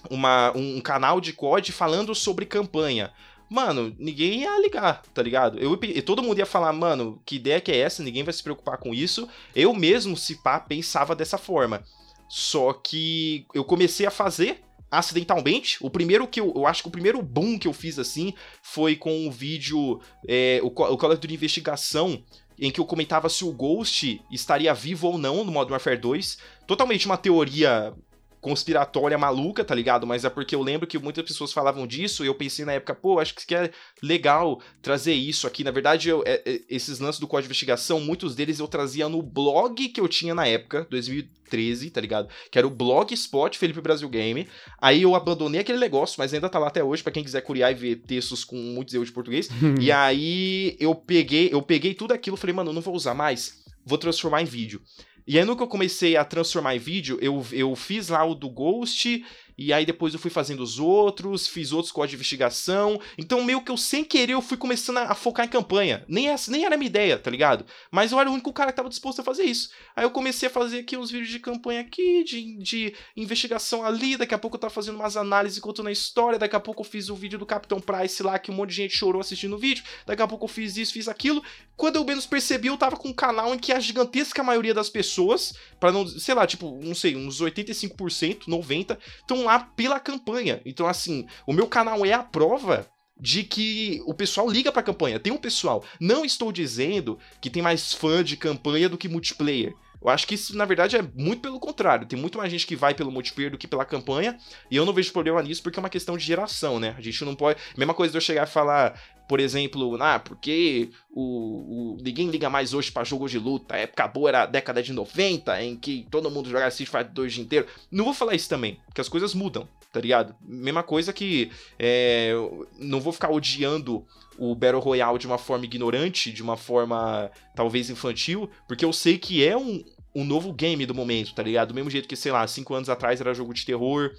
uma, 0.08 0.50
um 0.56 0.80
canal 0.80 1.20
de 1.20 1.34
COD 1.34 1.72
falando 1.72 2.14
sobre 2.14 2.46
campanha 2.46 3.12
mano, 3.52 3.94
ninguém 3.98 4.40
ia 4.40 4.60
ligar, 4.60 5.02
tá 5.14 5.22
ligado? 5.22 5.58
Eu, 5.58 5.78
todo 6.02 6.22
mundo 6.22 6.38
ia 6.38 6.46
falar, 6.46 6.72
mano, 6.72 7.20
que 7.24 7.36
ideia 7.36 7.60
que 7.60 7.70
é 7.70 7.78
essa? 7.78 8.02
Ninguém 8.02 8.24
vai 8.24 8.32
se 8.32 8.42
preocupar 8.42 8.78
com 8.78 8.94
isso. 8.94 9.28
Eu 9.54 9.74
mesmo, 9.74 10.16
se 10.16 10.36
pá, 10.36 10.58
pensava 10.58 11.14
dessa 11.14 11.36
forma. 11.36 11.84
Só 12.28 12.72
que 12.72 13.46
eu 13.52 13.62
comecei 13.64 14.06
a 14.06 14.10
fazer 14.10 14.62
acidentalmente. 14.90 15.78
O 15.80 15.90
primeiro 15.90 16.26
que 16.26 16.40
eu, 16.40 16.52
eu 16.56 16.66
acho 16.66 16.82
que 16.82 16.88
o 16.88 16.92
primeiro 16.92 17.20
boom 17.22 17.58
que 17.58 17.68
eu 17.68 17.72
fiz 17.72 17.98
assim 17.98 18.34
foi 18.62 18.96
com 18.96 19.26
o 19.26 19.30
vídeo, 19.30 20.00
é, 20.26 20.60
o, 20.62 20.68
o 20.68 20.96
Call 20.96 21.12
Investigação, 21.30 22.22
em 22.58 22.70
que 22.70 22.80
eu 22.80 22.84
comentava 22.84 23.28
se 23.28 23.44
o 23.44 23.52
Ghost 23.52 24.22
estaria 24.30 24.72
vivo 24.72 25.08
ou 25.08 25.18
não 25.18 25.44
no 25.44 25.52
Modern 25.52 25.72
Warfare 25.72 25.98
2. 25.98 26.38
Totalmente 26.66 27.06
uma 27.06 27.16
teoria 27.16 27.94
conspiratória 28.42 29.16
maluca, 29.16 29.64
tá 29.64 29.72
ligado? 29.72 30.04
Mas 30.04 30.24
é 30.24 30.28
porque 30.28 30.54
eu 30.54 30.60
lembro 30.60 30.86
que 30.86 30.98
muitas 30.98 31.24
pessoas 31.24 31.52
falavam 31.52 31.86
disso 31.86 32.24
e 32.24 32.26
eu 32.26 32.34
pensei 32.34 32.64
na 32.64 32.72
época, 32.72 32.92
pô, 32.92 33.20
acho 33.20 33.34
que 33.34 33.54
é 33.54 33.70
legal 34.02 34.60
trazer 34.82 35.14
isso 35.14 35.46
aqui. 35.46 35.62
Na 35.62 35.70
verdade, 35.70 36.08
eu, 36.08 36.24
é, 36.26 36.42
é, 36.44 36.60
esses 36.68 36.98
lances 36.98 37.20
do 37.20 37.28
código 37.28 37.44
de 37.44 37.52
investigação, 37.52 38.00
muitos 38.00 38.34
deles 38.34 38.58
eu 38.58 38.66
trazia 38.66 39.08
no 39.08 39.22
blog 39.22 39.88
que 39.88 40.00
eu 40.00 40.08
tinha 40.08 40.34
na 40.34 40.44
época, 40.44 40.84
2013, 40.90 41.90
tá 41.90 42.00
ligado? 42.00 42.28
Que 42.50 42.58
era 42.58 42.66
o 42.66 42.70
Blogspot 42.70 43.56
Felipe 43.56 43.80
Brasil 43.80 44.08
Game. 44.08 44.48
Aí 44.80 45.02
eu 45.02 45.14
abandonei 45.14 45.60
aquele 45.60 45.78
negócio, 45.78 46.16
mas 46.18 46.34
ainda 46.34 46.48
tá 46.48 46.58
lá 46.58 46.66
até 46.66 46.82
hoje, 46.82 47.00
para 47.00 47.12
quem 47.12 47.22
quiser 47.22 47.42
curiar 47.42 47.70
e 47.70 47.74
ver 47.74 47.96
textos 47.96 48.42
com 48.42 48.56
muitos 48.56 48.92
erros 48.92 49.06
de 49.06 49.14
português. 49.14 49.48
e 49.80 49.92
aí 49.92 50.76
eu 50.80 50.96
peguei, 50.96 51.48
eu 51.52 51.62
peguei 51.62 51.94
tudo 51.94 52.12
aquilo, 52.12 52.36
falei, 52.36 52.56
mano, 52.56 52.72
não 52.72 52.82
vou 52.82 52.96
usar 52.96 53.14
mais, 53.14 53.62
vou 53.86 53.98
transformar 53.98 54.42
em 54.42 54.46
vídeo. 54.46 54.82
E 55.26 55.38
aí, 55.38 55.44
no 55.44 55.56
que 55.56 55.62
eu 55.62 55.68
comecei 55.68 56.16
a 56.16 56.24
transformar 56.24 56.74
em 56.74 56.80
vídeo, 56.80 57.18
eu, 57.20 57.44
eu 57.52 57.74
fiz 57.76 58.08
lá 58.08 58.24
o 58.24 58.34
do 58.34 58.50
Ghost, 58.50 59.24
e 59.66 59.72
aí 59.72 59.86
depois 59.86 60.12
eu 60.12 60.20
fui 60.20 60.30
fazendo 60.30 60.62
os 60.62 60.78
outros, 60.78 61.46
fiz 61.46 61.72
outros 61.72 61.92
códigos 61.92 62.10
de 62.10 62.16
investigação. 62.16 63.00
Então, 63.16 63.42
meio 63.44 63.62
que 63.62 63.70
eu 63.70 63.76
sem 63.76 64.04
querer 64.04 64.32
eu 64.32 64.42
fui 64.42 64.56
começando 64.56 64.98
a, 64.98 65.14
focar 65.14 65.46
em 65.46 65.48
campanha. 65.48 66.04
Nem, 66.08 66.28
essa, 66.28 66.50
nem 66.50 66.64
era 66.64 66.74
a 66.74 66.78
minha 66.78 66.88
ideia, 66.88 67.18
tá 67.18 67.30
ligado? 67.30 67.64
Mas 67.90 68.12
eu 68.12 68.20
era 68.20 68.28
o 68.28 68.32
único 68.32 68.52
cara 68.52 68.72
que 68.72 68.76
tava 68.76 68.88
disposto 68.88 69.20
a 69.20 69.24
fazer 69.24 69.44
isso. 69.44 69.70
Aí 69.94 70.04
eu 70.04 70.10
comecei 70.10 70.48
a 70.48 70.50
fazer 70.50 70.80
aqui 70.80 70.96
uns 70.96 71.10
vídeos 71.10 71.30
de 71.30 71.38
campanha 71.38 71.80
aqui, 71.80 72.24
de, 72.24 72.58
de 72.58 72.94
investigação 73.16 73.84
ali. 73.84 74.16
Daqui 74.16 74.34
a 74.34 74.38
pouco 74.38 74.56
eu 74.56 74.60
tava 74.60 74.72
fazendo 74.72 74.96
umas 74.96 75.16
análises 75.16 75.58
contando 75.58 75.88
a 75.88 75.92
história. 75.92 76.38
Daqui 76.38 76.56
a 76.56 76.60
pouco 76.60 76.82
eu 76.82 76.86
fiz 76.86 77.08
o 77.08 77.14
vídeo 77.14 77.38
do 77.38 77.46
Capitão 77.46 77.80
Price 77.80 78.22
lá, 78.22 78.38
que 78.38 78.50
um 78.50 78.54
monte 78.54 78.70
de 78.70 78.76
gente 78.76 78.96
chorou 78.96 79.20
assistindo 79.20 79.54
o 79.54 79.58
vídeo. 79.58 79.84
Daqui 80.06 80.22
a 80.22 80.26
pouco 80.26 80.44
eu 80.44 80.48
fiz 80.48 80.76
isso, 80.76 80.92
fiz 80.92 81.08
aquilo. 81.08 81.42
Quando 81.76 81.96
eu 81.96 82.04
menos 82.04 82.26
percebi, 82.26 82.68
eu 82.68 82.76
tava 82.76 82.96
com 82.96 83.08
um 83.08 83.12
canal 83.12 83.54
em 83.54 83.58
que 83.58 83.72
a 83.72 83.80
gigantesca 83.80 84.42
maioria 84.42 84.74
das 84.74 84.88
pessoas, 84.88 85.52
para 85.78 85.92
não, 85.92 86.06
sei 86.06 86.34
lá, 86.34 86.46
tipo, 86.46 86.78
não 86.82 86.94
sei, 86.94 87.16
uns 87.16 87.40
85%, 87.40 88.46
90%, 88.46 88.98
estão 89.20 89.44
lá 89.44 89.51
pela 89.60 90.00
campanha. 90.00 90.60
Então, 90.64 90.86
assim, 90.86 91.26
o 91.46 91.52
meu 91.52 91.66
canal 91.66 92.04
é 92.04 92.12
a 92.12 92.22
prova 92.22 92.86
de 93.20 93.44
que 93.44 94.02
o 94.06 94.14
pessoal 94.14 94.50
liga 94.50 94.72
pra 94.72 94.82
campanha. 94.82 95.20
Tem 95.20 95.32
um 95.32 95.38
pessoal. 95.38 95.84
Não 96.00 96.24
estou 96.24 96.50
dizendo 96.50 97.18
que 97.40 97.50
tem 97.50 97.62
mais 97.62 97.92
fã 97.92 98.22
de 98.24 98.36
campanha 98.36 98.88
do 98.88 98.98
que 98.98 99.08
multiplayer. 99.08 99.74
Eu 100.02 100.08
acho 100.08 100.26
que 100.26 100.34
isso, 100.34 100.56
na 100.56 100.64
verdade, 100.64 100.96
é 100.96 101.02
muito 101.14 101.42
pelo 101.42 101.60
contrário. 101.60 102.08
Tem 102.08 102.18
muito 102.18 102.36
mais 102.36 102.50
gente 102.50 102.66
que 102.66 102.74
vai 102.74 102.92
pelo 102.92 103.12
multiplayer 103.12 103.52
do 103.52 103.58
que 103.58 103.68
pela 103.68 103.84
campanha. 103.84 104.36
E 104.68 104.74
eu 104.74 104.84
não 104.84 104.92
vejo 104.92 105.12
problema 105.12 105.40
nisso 105.40 105.62
porque 105.62 105.78
é 105.78 105.82
uma 105.82 105.88
questão 105.88 106.16
de 106.16 106.24
geração, 106.24 106.80
né? 106.80 106.96
A 106.98 107.00
gente 107.00 107.24
não 107.24 107.36
pode. 107.36 107.60
Mesma 107.76 107.94
coisa 107.94 108.10
de 108.10 108.16
eu 108.16 108.20
chegar 108.20 108.48
e 108.48 108.50
falar, 108.50 109.00
por 109.32 109.40
exemplo, 109.40 109.96
ah, 109.98 110.18
porque 110.18 110.90
o, 111.10 111.94
o 111.94 111.96
ninguém 112.02 112.28
liga 112.28 112.50
mais 112.50 112.74
hoje 112.74 112.92
para 112.92 113.02
jogos 113.02 113.30
de 113.30 113.38
luta. 113.38 113.74
A 113.74 113.78
época 113.78 114.06
boa 114.06 114.28
era 114.28 114.42
a 114.42 114.46
década 114.46 114.82
de 114.82 114.92
90, 114.92 115.62
em 115.62 115.74
que 115.74 116.06
todo 116.10 116.30
mundo 116.30 116.50
jogava 116.50 116.68
Street 116.68 116.90
Fighter 116.90 117.14
2 117.14 117.32
o 117.32 117.34
dia 117.36 117.42
inteiro. 117.42 117.66
Não 117.90 118.04
vou 118.04 118.12
falar 118.12 118.34
isso 118.34 118.46
também, 118.46 118.78
porque 118.84 119.00
as 119.00 119.08
coisas 119.08 119.32
mudam, 119.32 119.66
tá 119.90 119.98
ligado? 120.00 120.36
Mesma 120.42 120.82
coisa 120.82 121.14
que 121.14 121.50
é, 121.78 122.34
não 122.78 123.00
vou 123.00 123.10
ficar 123.10 123.30
odiando 123.30 124.04
o 124.36 124.54
Battle 124.54 124.82
Royale 124.82 125.18
de 125.18 125.26
uma 125.26 125.38
forma 125.38 125.64
ignorante, 125.64 126.30
de 126.30 126.42
uma 126.42 126.58
forma 126.58 127.30
talvez 127.56 127.88
infantil, 127.88 128.50
porque 128.68 128.84
eu 128.84 128.92
sei 128.92 129.16
que 129.16 129.42
é 129.42 129.56
um, 129.56 129.82
um 130.14 130.26
novo 130.26 130.52
game 130.52 130.84
do 130.84 130.94
momento, 130.94 131.34
tá 131.34 131.42
ligado? 131.42 131.68
Do 131.68 131.74
mesmo 131.74 131.88
jeito 131.88 132.06
que, 132.06 132.16
sei 132.16 132.32
lá, 132.32 132.46
cinco 132.46 132.74
anos 132.74 132.90
atrás 132.90 133.18
era 133.18 133.32
jogo 133.32 133.54
de 133.54 133.64
terror. 133.64 134.10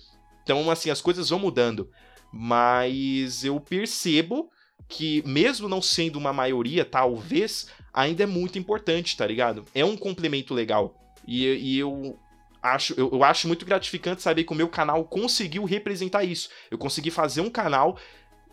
Então, 0.41 0.71
assim, 0.71 0.89
as 0.89 1.02
coisas 1.02 1.30
vão 1.30 1.38
mudando. 1.38 1.88
Mas 2.32 3.45
eu 3.45 3.60
percebo 3.60 4.49
que, 4.88 5.24
mesmo 5.26 5.68
não 5.68 5.82
sendo 5.82 6.18
uma 6.18 6.32
maioria, 6.32 6.86
talvez, 6.86 7.68
ainda 7.94 8.24
é 8.24 8.28
muito 8.28 8.60
importante, 8.60 9.18
tá 9.18 9.26
ligado? 9.26 9.66
É 9.74 9.84
um 9.84 9.98
complemento 9.98 10.54
legal. 10.54 10.96
E, 11.28 11.46
e 11.46 11.80
eu 11.80 12.18
acho, 12.62 12.94
eu, 12.98 13.10
eu, 13.12 13.24
acho 13.24 13.48
muito 13.48 13.66
gratificante 13.66 14.22
saber 14.22 14.44
que 14.44 14.52
o 14.52 14.56
meu 14.56 14.68
canal 14.68 15.04
conseguiu 15.06 15.64
representar 15.66 16.24
isso. 16.24 16.50
Eu 16.70 16.78
consegui 16.78 17.12
fazer 17.12 17.42
um 17.42 17.50
canal. 17.50 17.98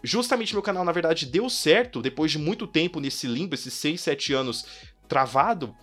Justamente 0.02 0.54
meu 0.54 0.62
canal, 0.62 0.84
na 0.84 0.92
verdade, 0.92 1.26
deu 1.26 1.48
certo 1.50 2.00
depois 2.00 2.30
de 2.30 2.38
muito 2.38 2.66
tempo 2.66 3.00
nesse 3.00 3.26
limbo, 3.26 3.54
esses 3.54 3.74
6, 3.74 4.00
7 4.00 4.32
anos 4.32 4.66
travado 5.06 5.74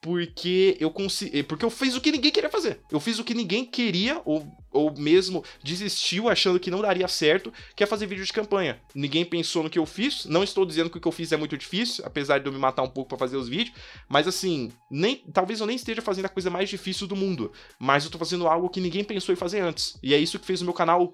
porque 0.00 0.76
eu 0.78 0.90
consegui, 0.90 1.42
porque 1.42 1.64
eu 1.64 1.70
fiz 1.70 1.96
o 1.96 2.00
que 2.00 2.12
ninguém 2.12 2.30
queria 2.30 2.50
fazer. 2.50 2.80
Eu 2.90 3.00
fiz 3.00 3.18
o 3.18 3.24
que 3.24 3.34
ninguém 3.34 3.64
queria 3.64 4.20
ou, 4.24 4.46
ou 4.70 4.96
mesmo 4.96 5.44
desistiu 5.62 6.28
achando 6.28 6.60
que 6.60 6.70
não 6.70 6.80
daria 6.80 7.08
certo, 7.08 7.52
que 7.74 7.82
é 7.82 7.86
fazer 7.86 8.06
vídeo 8.06 8.24
de 8.24 8.32
campanha. 8.32 8.80
Ninguém 8.94 9.24
pensou 9.24 9.62
no 9.62 9.70
que 9.70 9.78
eu 9.78 9.86
fiz. 9.86 10.24
Não 10.26 10.44
estou 10.44 10.64
dizendo 10.64 10.90
que 10.90 10.98
o 10.98 11.00
que 11.00 11.08
eu 11.08 11.12
fiz 11.12 11.32
é 11.32 11.36
muito 11.36 11.56
difícil, 11.56 12.04
apesar 12.06 12.38
de 12.38 12.46
eu 12.46 12.52
me 12.52 12.58
matar 12.58 12.82
um 12.82 12.90
pouco 12.90 13.08
para 13.08 13.18
fazer 13.18 13.36
os 13.36 13.48
vídeos, 13.48 13.76
mas 14.08 14.28
assim, 14.28 14.70
nem 14.90 15.16
talvez 15.32 15.60
eu 15.60 15.66
nem 15.66 15.76
esteja 15.76 16.02
fazendo 16.02 16.26
a 16.26 16.30
coisa 16.30 16.50
mais 16.50 16.68
difícil 16.68 17.06
do 17.06 17.16
mundo, 17.16 17.52
mas 17.78 18.04
eu 18.04 18.10
tô 18.10 18.18
fazendo 18.18 18.46
algo 18.46 18.68
que 18.68 18.80
ninguém 18.80 19.04
pensou 19.04 19.32
em 19.32 19.36
fazer 19.36 19.60
antes. 19.60 19.98
E 20.02 20.14
é 20.14 20.18
isso 20.18 20.38
que 20.38 20.46
fez 20.46 20.60
o 20.62 20.64
meu 20.64 20.74
canal 20.74 21.12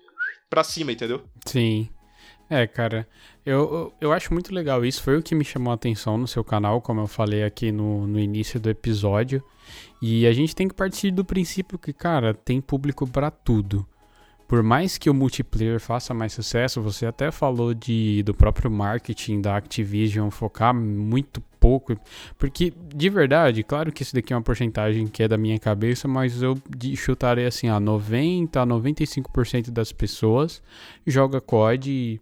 pra 0.51 0.62
cima, 0.62 0.92
entendeu? 0.92 1.25
Sim. 1.47 1.88
É, 2.51 2.66
cara, 2.66 3.09
eu, 3.44 3.92
eu 4.00 4.12
acho 4.12 4.33
muito 4.33 4.55
legal 4.55 4.85
isso. 4.85 5.02
Foi 5.02 5.16
o 5.16 5.22
que 5.22 5.35
me 5.35 5.44
chamou 5.44 5.72
a 5.72 5.74
atenção 5.74 6.16
no 6.16 6.28
seu 6.28 6.44
canal, 6.44 6.81
como 6.81 7.00
eu 7.00 7.07
falei 7.07 7.42
aqui 7.42 7.72
no, 7.72 8.07
no 8.07 8.18
início 8.18 8.61
do 8.61 8.70
episódio. 8.70 9.42
E 10.00 10.26
a 10.26 10.33
gente 10.33 10.55
tem 10.55 10.68
que 10.68 10.74
partir 10.74 11.11
do 11.11 11.24
princípio 11.24 11.78
que, 11.78 11.92
cara, 11.92 12.35
tem 12.35 12.61
público 12.61 13.07
para 13.07 13.31
tudo. 13.31 13.87
Por 14.46 14.62
mais 14.62 14.98
que 14.98 15.09
o 15.09 15.14
multiplayer 15.14 15.81
faça 15.81 16.12
mais 16.12 16.35
sucesso, 16.35 16.83
você 16.83 17.07
até 17.07 17.31
falou 17.31 17.72
de, 17.72 18.22
do 18.22 18.35
próprio 18.35 18.70
marketing 18.70 19.40
da 19.40 19.57
Activision 19.57 20.28
focar 20.31 20.74
muito 20.74 21.40
pouco. 21.59 21.96
Porque, 22.37 22.72
de 22.94 23.09
verdade, 23.09 23.62
claro 23.62 23.90
que 23.90 24.02
isso 24.02 24.14
daqui 24.14 24.33
é 24.33 24.37
uma 24.37 24.42
porcentagem 24.42 25.07
que 25.07 25.22
é 25.22 25.28
da 25.28 25.38
minha 25.38 25.59
cabeça, 25.59 26.07
mas 26.07 26.42
eu 26.42 26.59
chutarei 26.96 27.46
assim: 27.46 27.68
a 27.68 27.81
90 27.81 28.61
a 28.61 28.66
95% 28.66 29.70
das 29.70 29.90
pessoas 29.90 30.62
joga 31.07 31.40
COD 31.40 32.20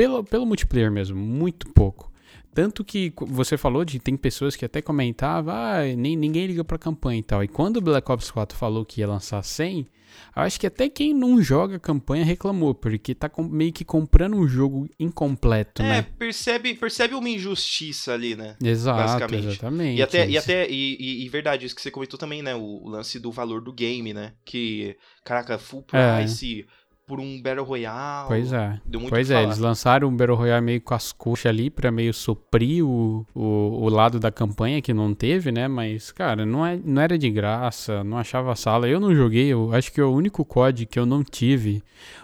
pelo, 0.00 0.24
pelo 0.24 0.46
multiplayer 0.46 0.90
mesmo, 0.90 1.14
muito 1.18 1.68
pouco. 1.74 2.10
Tanto 2.54 2.82
que 2.82 3.12
você 3.18 3.58
falou 3.58 3.84
de 3.84 4.00
tem 4.00 4.16
pessoas 4.16 4.56
que 4.56 4.64
até 4.64 4.80
comentavam, 4.80 5.54
ah, 5.54 5.82
nem, 5.94 6.16
ninguém 6.16 6.46
liga 6.46 6.64
pra 6.64 6.78
campanha 6.78 7.20
e 7.20 7.22
tal. 7.22 7.44
E 7.44 7.48
quando 7.48 7.76
o 7.76 7.80
Black 7.82 8.10
Ops 8.10 8.30
4 8.30 8.56
falou 8.56 8.84
que 8.84 9.02
ia 9.02 9.06
lançar 9.06 9.42
100, 9.42 9.86
acho 10.34 10.58
que 10.58 10.66
até 10.66 10.88
quem 10.88 11.12
não 11.12 11.40
joga 11.42 11.78
campanha 11.78 12.24
reclamou, 12.24 12.74
porque 12.74 13.14
tá 13.14 13.28
com, 13.28 13.42
meio 13.42 13.72
que 13.74 13.84
comprando 13.84 14.36
um 14.36 14.48
jogo 14.48 14.88
incompleto, 14.98 15.82
é, 15.82 15.84
né? 15.84 15.98
É, 15.98 16.02
percebe, 16.02 16.74
percebe 16.74 17.14
uma 17.14 17.28
injustiça 17.28 18.14
ali, 18.14 18.34
né? 18.34 18.56
Exato, 18.64 19.34
exatamente. 19.34 19.98
E 19.98 20.02
até, 20.02 20.28
e, 20.28 20.38
até 20.38 20.68
e, 20.68 20.96
e, 20.98 21.24
e, 21.26 21.28
verdade, 21.28 21.66
isso 21.66 21.76
que 21.76 21.82
você 21.82 21.90
comentou 21.90 22.18
também, 22.18 22.42
né? 22.42 22.54
O, 22.54 22.84
o, 22.84 22.88
lance 22.88 23.20
do 23.20 23.30
valor 23.30 23.60
do 23.60 23.72
game, 23.72 24.14
né? 24.14 24.32
Que, 24.46 24.96
caraca, 25.22 25.58
full 25.58 25.84
é. 25.92 26.16
price... 26.16 26.66
É 26.76 26.79
por 27.10 27.18
um 27.18 27.42
Battle 27.42 27.64
Royale. 27.64 28.28
Pois 28.28 28.52
é. 28.52 28.80
Deu 28.86 29.00
muito 29.00 29.10
pois 29.10 29.32
é, 29.32 29.42
eles 29.42 29.58
lançaram 29.58 30.06
um 30.06 30.16
Battle 30.16 30.36
Royale 30.36 30.64
meio 30.64 30.80
com 30.80 30.94
as 30.94 31.10
coxas 31.10 31.46
ali 31.46 31.68
pra 31.68 31.90
meio 31.90 32.14
suprir 32.14 32.86
o, 32.86 33.26
o, 33.34 33.40
o, 33.82 33.88
lado 33.88 34.20
da 34.20 34.30
campanha 34.30 34.80
que 34.80 34.94
não 34.94 35.12
teve, 35.12 35.50
né? 35.50 35.66
Mas, 35.66 36.12
cara, 36.12 36.46
não, 36.46 36.64
é, 36.64 36.78
não 36.84 37.02
era 37.02 37.18
de 37.18 37.28
graça, 37.28 38.04
não 38.04 38.16
achava 38.16 38.54
sala. 38.54 38.88
Eu 38.88 39.00
não 39.00 39.12
joguei, 39.12 39.48
eu 39.48 39.74
acho 39.74 39.92
que 39.92 40.00
o 40.00 40.14
único 40.14 40.44
COD 40.44 40.86
que 40.86 41.00
eu 41.00 41.04
não 41.04 41.24
tive 41.24 41.82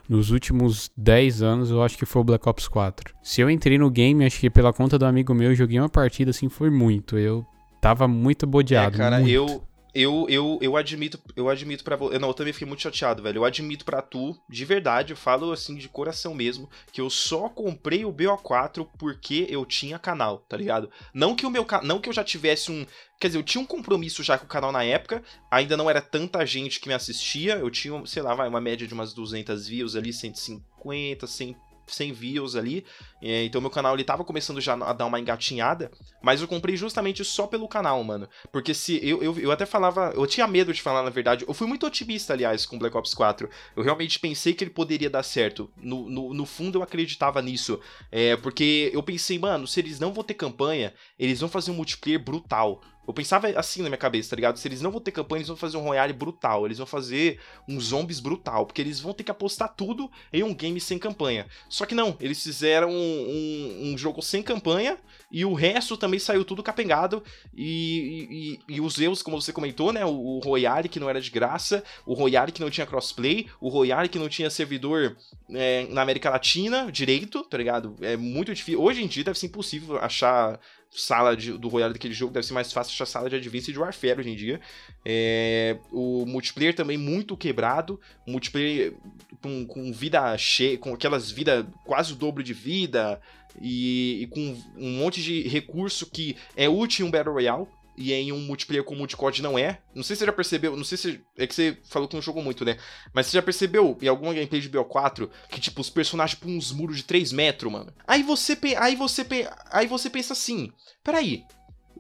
nos 0.09 0.31
últimos 0.31 0.89
10 0.97 1.43
anos, 1.43 1.71
eu 1.73 1.83
acho 1.83 1.99
que 1.99 2.07
foi 2.07 2.23
o 2.23 2.25
Black 2.25 2.49
Ops 2.49 2.69
4. 2.69 3.13
Se 3.25 3.41
eu 3.41 3.51
entrei 3.51 3.77
no 3.79 3.91
game, 3.91 4.25
acho 4.25 4.39
que 4.39 4.49
pela 4.49 4.73
conta 4.73 4.97
do 4.97 5.05
amigo 5.05 5.35
meu, 5.35 5.51
eu 5.51 5.57
joguei 5.57 5.81
uma 5.81 5.89
partida 5.89 6.31
assim, 6.31 6.49
foi 6.49 6.71
muito. 6.71 7.19
Eu 7.19 7.45
tava 7.81 8.07
muito 8.07 8.47
bodeado. 8.47 8.95
É, 8.95 8.99
cara, 8.99 9.19
muito. 9.19 9.33
eu 9.33 9.63
eu, 9.97 10.27
eu, 10.29 10.59
eu 10.61 10.77
admito, 10.77 11.19
eu 11.35 11.49
admito 11.49 11.83
para 11.83 11.97
você. 11.97 12.19
Não, 12.19 12.29
eu 12.29 12.35
também 12.35 12.53
fiquei 12.53 12.69
muito 12.69 12.83
chateado, 12.83 13.23
velho. 13.23 13.39
Eu 13.39 13.45
admito 13.47 13.83
para 13.83 14.03
tu, 14.03 14.39
de 14.47 14.63
verdade, 14.63 15.15
eu 15.15 15.17
falo 15.17 15.51
assim 15.53 15.75
de 15.75 15.89
coração 15.89 16.35
mesmo, 16.35 16.69
que 16.93 17.01
eu 17.01 17.09
só 17.09 17.49
comprei 17.49 18.05
o 18.05 18.13
BO4 18.13 18.87
porque 18.99 19.47
eu 19.49 19.65
tinha 19.65 19.99
canal, 19.99 20.41
tá 20.41 20.55
ligado? 20.55 20.91
Não 21.15 21.35
que 21.35 21.47
o 21.47 21.51
meu 21.51 21.67
não 21.83 21.99
que 21.99 22.11
eu 22.11 22.13
já 22.13 22.23
tivesse 22.23 22.71
um, 22.71 22.85
quer 23.19 23.29
dizer, 23.29 23.39
eu 23.39 23.43
tinha 23.43 23.63
um 23.63 23.67
compromisso 23.67 24.23
já 24.23 24.37
com 24.37 24.45
o 24.45 24.49
canal 24.49 24.71
na 24.71 24.85
época, 24.85 25.23
ainda 25.51 25.79
não 25.79 25.89
era 25.89 26.03
tanta 26.03 26.45
gente 26.45 26.79
que 26.79 26.89
me 26.89 26.95
assistia, 26.95 27.55
eu 27.55 27.71
tinha, 27.71 28.05
sei 28.05 28.23
lá, 28.23 28.35
vai, 28.35 28.49
uma 28.49 28.61
média 28.61 28.87
de 28.87 28.93
umas 28.93 29.15
200 29.15 29.67
views 29.67 29.97
ali, 29.97 30.13
150, 30.13 31.27
100 31.27 31.57
100 31.87 32.13
views 32.13 32.57
ali. 32.57 32.85
É, 33.23 33.45
então 33.45 33.61
meu 33.61 33.71
canal 33.71 33.95
ele 33.95 34.05
tava 34.05 34.25
começando 34.25 34.61
já 34.61 34.75
a 34.75 34.93
dar 34.93 35.07
uma 35.07 35.19
engatinhada, 35.19 35.91
mas 36.23 36.41
eu 36.41 36.49
comprei 36.49 36.77
justamente 36.77 37.25
só 37.25 37.47
pelo 37.47 37.69
canal, 37.69 38.03
mano. 38.05 38.29
Porque 38.53 38.75
se 38.75 39.01
eu, 39.07 39.23
eu, 39.23 39.39
eu 39.39 39.51
até 39.51 39.65
falava, 39.65 40.13
eu 40.15 40.27
tinha 40.27 40.47
medo 40.47 40.73
de 40.73 40.83
falar 40.83 41.03
na 41.03 41.11
verdade. 41.11 41.45
Eu 41.47 41.55
fui 41.55 41.67
muito 41.67 41.87
otimista, 41.87 42.33
aliás, 42.33 42.67
com 42.67 42.79
Black 42.79 42.97
Ops 42.97 43.15
4. 43.15 43.49
Eu 43.77 43.83
realmente 43.83 44.19
pensei 44.19 44.53
que 44.55 44.65
ele 44.65 44.71
poderia 44.71 45.11
dar 45.11 45.23
certo. 45.23 45.71
No, 45.77 46.09
no, 46.09 46.35
no 46.35 46.47
fundo 46.47 46.79
eu 46.79 46.83
acreditava 46.83 47.41
nisso. 47.41 47.81
É, 48.11 48.37
porque 48.37 48.91
eu 48.93 49.03
pensei, 49.03 49.39
mano, 49.39 49.67
se 49.67 49.81
eles 49.81 49.99
não 49.99 50.13
vão 50.13 50.25
ter 50.25 50.35
campanha, 50.35 50.93
eles 51.19 51.41
vão 51.41 51.49
fazer 51.49 51.71
um 51.71 51.75
multiplayer 51.75 52.23
brutal 52.23 52.83
Eu 53.07 53.15
pensava 53.15 53.49
assim 53.49 53.83
na 53.83 53.89
minha 53.89 53.99
cabeça, 53.99 54.31
tá 54.31 54.37
ligado? 54.37 54.59
Se 54.59 54.67
eles 54.67 54.83
não 54.83 54.91
vão 54.91 55.01
ter 55.01 55.13
campanha, 55.13 55.39
eles 55.39 55.49
vão 55.49 55.57
fazer 55.57 55.77
um 55.77 55.83
Royale 55.83 56.13
brutal. 56.13 56.67
Eles 56.67 56.79
vão 56.79 56.87
fazer 56.87 57.41
um 57.69 57.81
zombies 57.81 58.21
brutal. 58.21 58.67
Porque 58.67 58.81
eles 58.81 58.99
vão 59.01 59.13
ter 59.13 59.25
que 59.25 59.31
apostar 59.31 59.75
tudo 59.75 60.11
em 60.33 60.43
um 60.43 60.55
game 60.55 60.81
sem 60.81 60.99
campanha. 60.99 61.47
Só 61.69 61.87
que 61.87 61.95
não, 61.95 62.17
eles 62.21 62.43
fizeram 62.43 62.91
um, 62.91 62.93
um, 62.95 63.93
um 63.93 63.99
jogo 63.99 64.21
sem 64.23 64.43
campanha. 64.43 64.99
E 65.31 65.45
o 65.45 65.55
resto 65.55 65.97
também 65.97 66.19
saiu 66.19 66.45
tudo 66.45 66.63
capengado. 66.63 67.23
E, 67.55 68.59
e, 68.69 68.75
e, 68.77 68.81
os 68.81 68.99
erros, 68.99 69.23
como 69.23 69.41
você 69.41 69.53
comentou, 69.53 69.93
né? 69.93 70.05
O, 70.05 70.11
o 70.11 70.39
Royale 70.41 70.89
que 70.89 71.01
não 71.01 71.09
era 71.09 71.21
de 71.21 71.31
graça. 71.31 71.85
O 72.05 72.15
Royale 72.15 72.53
que 72.53 72.61
não 72.61 72.71
tinha 72.71 72.87
crossplay. 72.87 73.47
O 73.61 73.69
Royale 73.69 74.09
que 74.09 74.19
não 74.19 74.29
tinha 74.29 74.51
servidor 74.51 75.17
é, 75.51 75.87
na 75.91 76.03
América 76.03 76.31
Latina 76.31 76.91
direito, 76.91 77.45
tá 77.45 77.57
ligado? 77.57 77.95
É 78.01 78.17
muito 78.17 78.55
difícil. 78.55 78.83
Hoje 78.83 79.03
em 79.03 79.07
dia 79.07 79.25
deve 79.25 79.39
ser 79.39 79.47
impossível 79.47 79.99
achar 79.99 80.59
sala 80.91 81.37
de, 81.37 81.53
do 81.53 81.69
Royale 81.69 81.93
daquele 81.93 82.15
jogo, 82.15 82.33
deve 82.33 82.47
ser 82.47 82.55
mais 82.55 82.73
fácil 82.73 82.93
achar 82.93 83.07
sala 83.07 83.29
de 83.29 83.37
Advanced 83.37 83.77
Warfare 83.77 84.21
hoje 84.21 84.31
em 84.31 84.37
dia. 84.37 84.61
É, 85.05 85.79
o 85.93 86.25
multiplayer 86.27 86.75
também 86.75 86.97
muito 86.97 87.37
quebrado, 87.37 88.01
multiplayer 88.27 88.95
com, 89.43 89.67
com 89.67 89.93
vida 89.93 90.37
cheia, 90.39 90.79
com 90.79 90.95
aquelas 90.95 91.31
vidas 91.31 91.67
quase 91.85 92.13
o 92.13 92.17
dobro 92.17 92.43
de 92.43 92.55
vida, 92.55 93.21
e, 93.61 94.23
e, 94.23 94.27
com 94.27 94.57
um 94.77 94.99
monte 94.99 95.23
de 95.23 95.43
recurso 95.49 96.07
que 96.07 96.37
é 96.57 96.69
útil 96.69 97.07
em 97.07 97.09
um 97.09 97.11
Battle 97.11 97.33
Royale 97.33 97.67
e 97.97 98.13
em 98.13 98.33
um 98.33 98.41
multiplayer 98.41 98.85
com 98.85 98.95
multicode 98.95 99.43
não 99.43 99.59
é. 99.59 99.79
Não 99.95 100.03
sei 100.03 100.15
se 100.15 100.21
você 100.21 100.27
já 100.27 100.33
percebeu, 100.33 100.77
não 100.77 100.85
sei 100.85 100.99
se 100.99 101.21
é 101.37 101.47
que 101.47 101.55
você 101.55 101.77
falou 101.85 102.09
que 102.09 102.15
não 102.15 102.23
jogou 102.23 102.43
muito, 102.43 102.65
né? 102.65 102.77
Mas 103.13 103.27
você 103.27 103.37
já 103.37 103.43
percebeu 103.43 103.97
em 104.01 104.09
alguma 104.09 104.35
gameplay 104.35 104.61
de 104.61 104.71
BO4 104.71 105.29
que 105.49 105.61
tipo 105.61 105.81
os 105.81 105.89
personagens 105.89 106.39
por 106.39 106.49
uns 106.49 106.73
muros 106.73 106.99
de 106.99 107.05
3 107.05 107.33
metros, 107.33 107.73
mano. 107.73 107.93
Aí 108.07 108.23
você 108.23 108.59
aí 108.79 108.95
você 108.95 109.27
aí 109.71 109.87
você 109.87 110.11
pensa 110.11 110.33
assim, 110.33 110.73
peraí, 111.03 111.45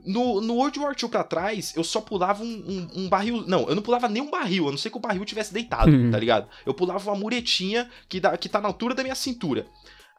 no, 0.07 0.41
no 0.41 0.55
World 0.55 0.79
War 0.79 0.95
II 1.01 1.09
pra 1.09 1.25
trás, 1.25 1.75
eu 1.75 1.83
só 1.83 2.01
pulava 2.01 2.43
um, 2.43 2.47
um, 2.47 3.03
um, 3.03 3.09
barril. 3.09 3.45
Não, 3.47 3.69
eu 3.69 3.75
não 3.75 3.83
pulava 3.83 4.09
nem 4.09 4.23
um 4.23 4.31
barril, 4.31 4.69
a 4.69 4.71
não 4.71 4.79
ser 4.79 4.91
que 4.91 4.97
o 4.97 5.01
barril 5.01 5.25
tivesse 5.25 5.53
deitado, 5.53 5.91
uhum. 5.91 6.11
tá 6.11 6.19
ligado? 6.19 6.49
Eu 6.65 6.73
pulava 6.73 7.11
uma 7.11 7.19
muretinha 7.19 7.91
que, 8.09 8.21
dá, 8.21 8.37
que 8.37 8.49
tá 8.49 8.61
na 8.61 8.69
altura 8.69 8.95
da 8.95 9.03
minha 9.03 9.15
cintura. 9.15 9.67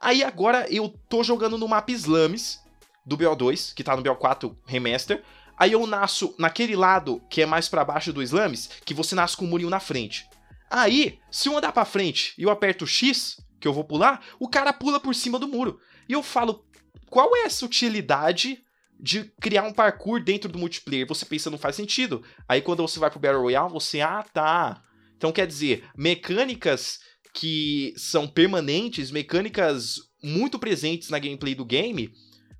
Aí 0.00 0.22
agora 0.22 0.66
eu 0.70 0.92
tô 1.08 1.24
jogando 1.24 1.56
no 1.56 1.66
mapa 1.66 1.90
Slames 1.90 2.60
do 3.04 3.16
BO2, 3.16 3.74
que 3.74 3.82
tá 3.82 3.96
no 3.96 4.02
BO4 4.02 4.54
Remaster. 4.66 5.22
Aí 5.58 5.72
eu 5.72 5.86
nasço 5.86 6.34
naquele 6.38 6.76
lado 6.76 7.20
que 7.28 7.42
é 7.42 7.46
mais 7.46 7.68
para 7.68 7.84
baixo 7.84 8.12
do 8.12 8.22
Slames, 8.22 8.70
que 8.84 8.94
você 8.94 9.14
nasce 9.14 9.36
com 9.36 9.44
o 9.44 9.48
murinho 9.48 9.70
na 9.70 9.80
frente. 9.80 10.28
Aí, 10.70 11.18
se 11.30 11.48
eu 11.48 11.56
andar 11.56 11.72
para 11.72 11.84
frente 11.84 12.34
e 12.38 12.42
eu 12.42 12.50
aperto 12.50 12.86
X, 12.86 13.38
que 13.58 13.66
eu 13.66 13.72
vou 13.72 13.84
pular, 13.84 14.24
o 14.38 14.48
cara 14.48 14.72
pula 14.72 15.00
por 15.00 15.14
cima 15.14 15.38
do 15.38 15.48
muro. 15.48 15.80
E 16.08 16.12
eu 16.12 16.22
falo, 16.22 16.64
qual 17.10 17.34
é 17.36 17.40
essa 17.40 17.64
utilidade 17.64 18.62
de 19.00 19.24
criar 19.40 19.62
um 19.62 19.72
parkour 19.72 20.22
dentro 20.22 20.50
do 20.50 20.58
multiplayer? 20.58 21.06
Você 21.06 21.24
pensa, 21.24 21.50
não 21.50 21.58
faz 21.58 21.74
sentido. 21.74 22.22
Aí 22.48 22.60
quando 22.60 22.82
você 22.82 22.98
vai 22.98 23.10
pro 23.10 23.18
Battle 23.18 23.42
Royale, 23.42 23.72
você, 23.72 24.00
ah, 24.00 24.24
tá. 24.32 24.82
Então 25.16 25.32
quer 25.32 25.46
dizer, 25.46 25.84
mecânicas 25.96 27.00
que 27.32 27.94
são 27.96 28.26
permanentes, 28.26 29.10
mecânicas 29.10 29.96
muito 30.22 30.58
presentes 30.58 31.10
na 31.10 31.18
gameplay 31.18 31.54
do 31.54 31.64
game, 31.64 32.12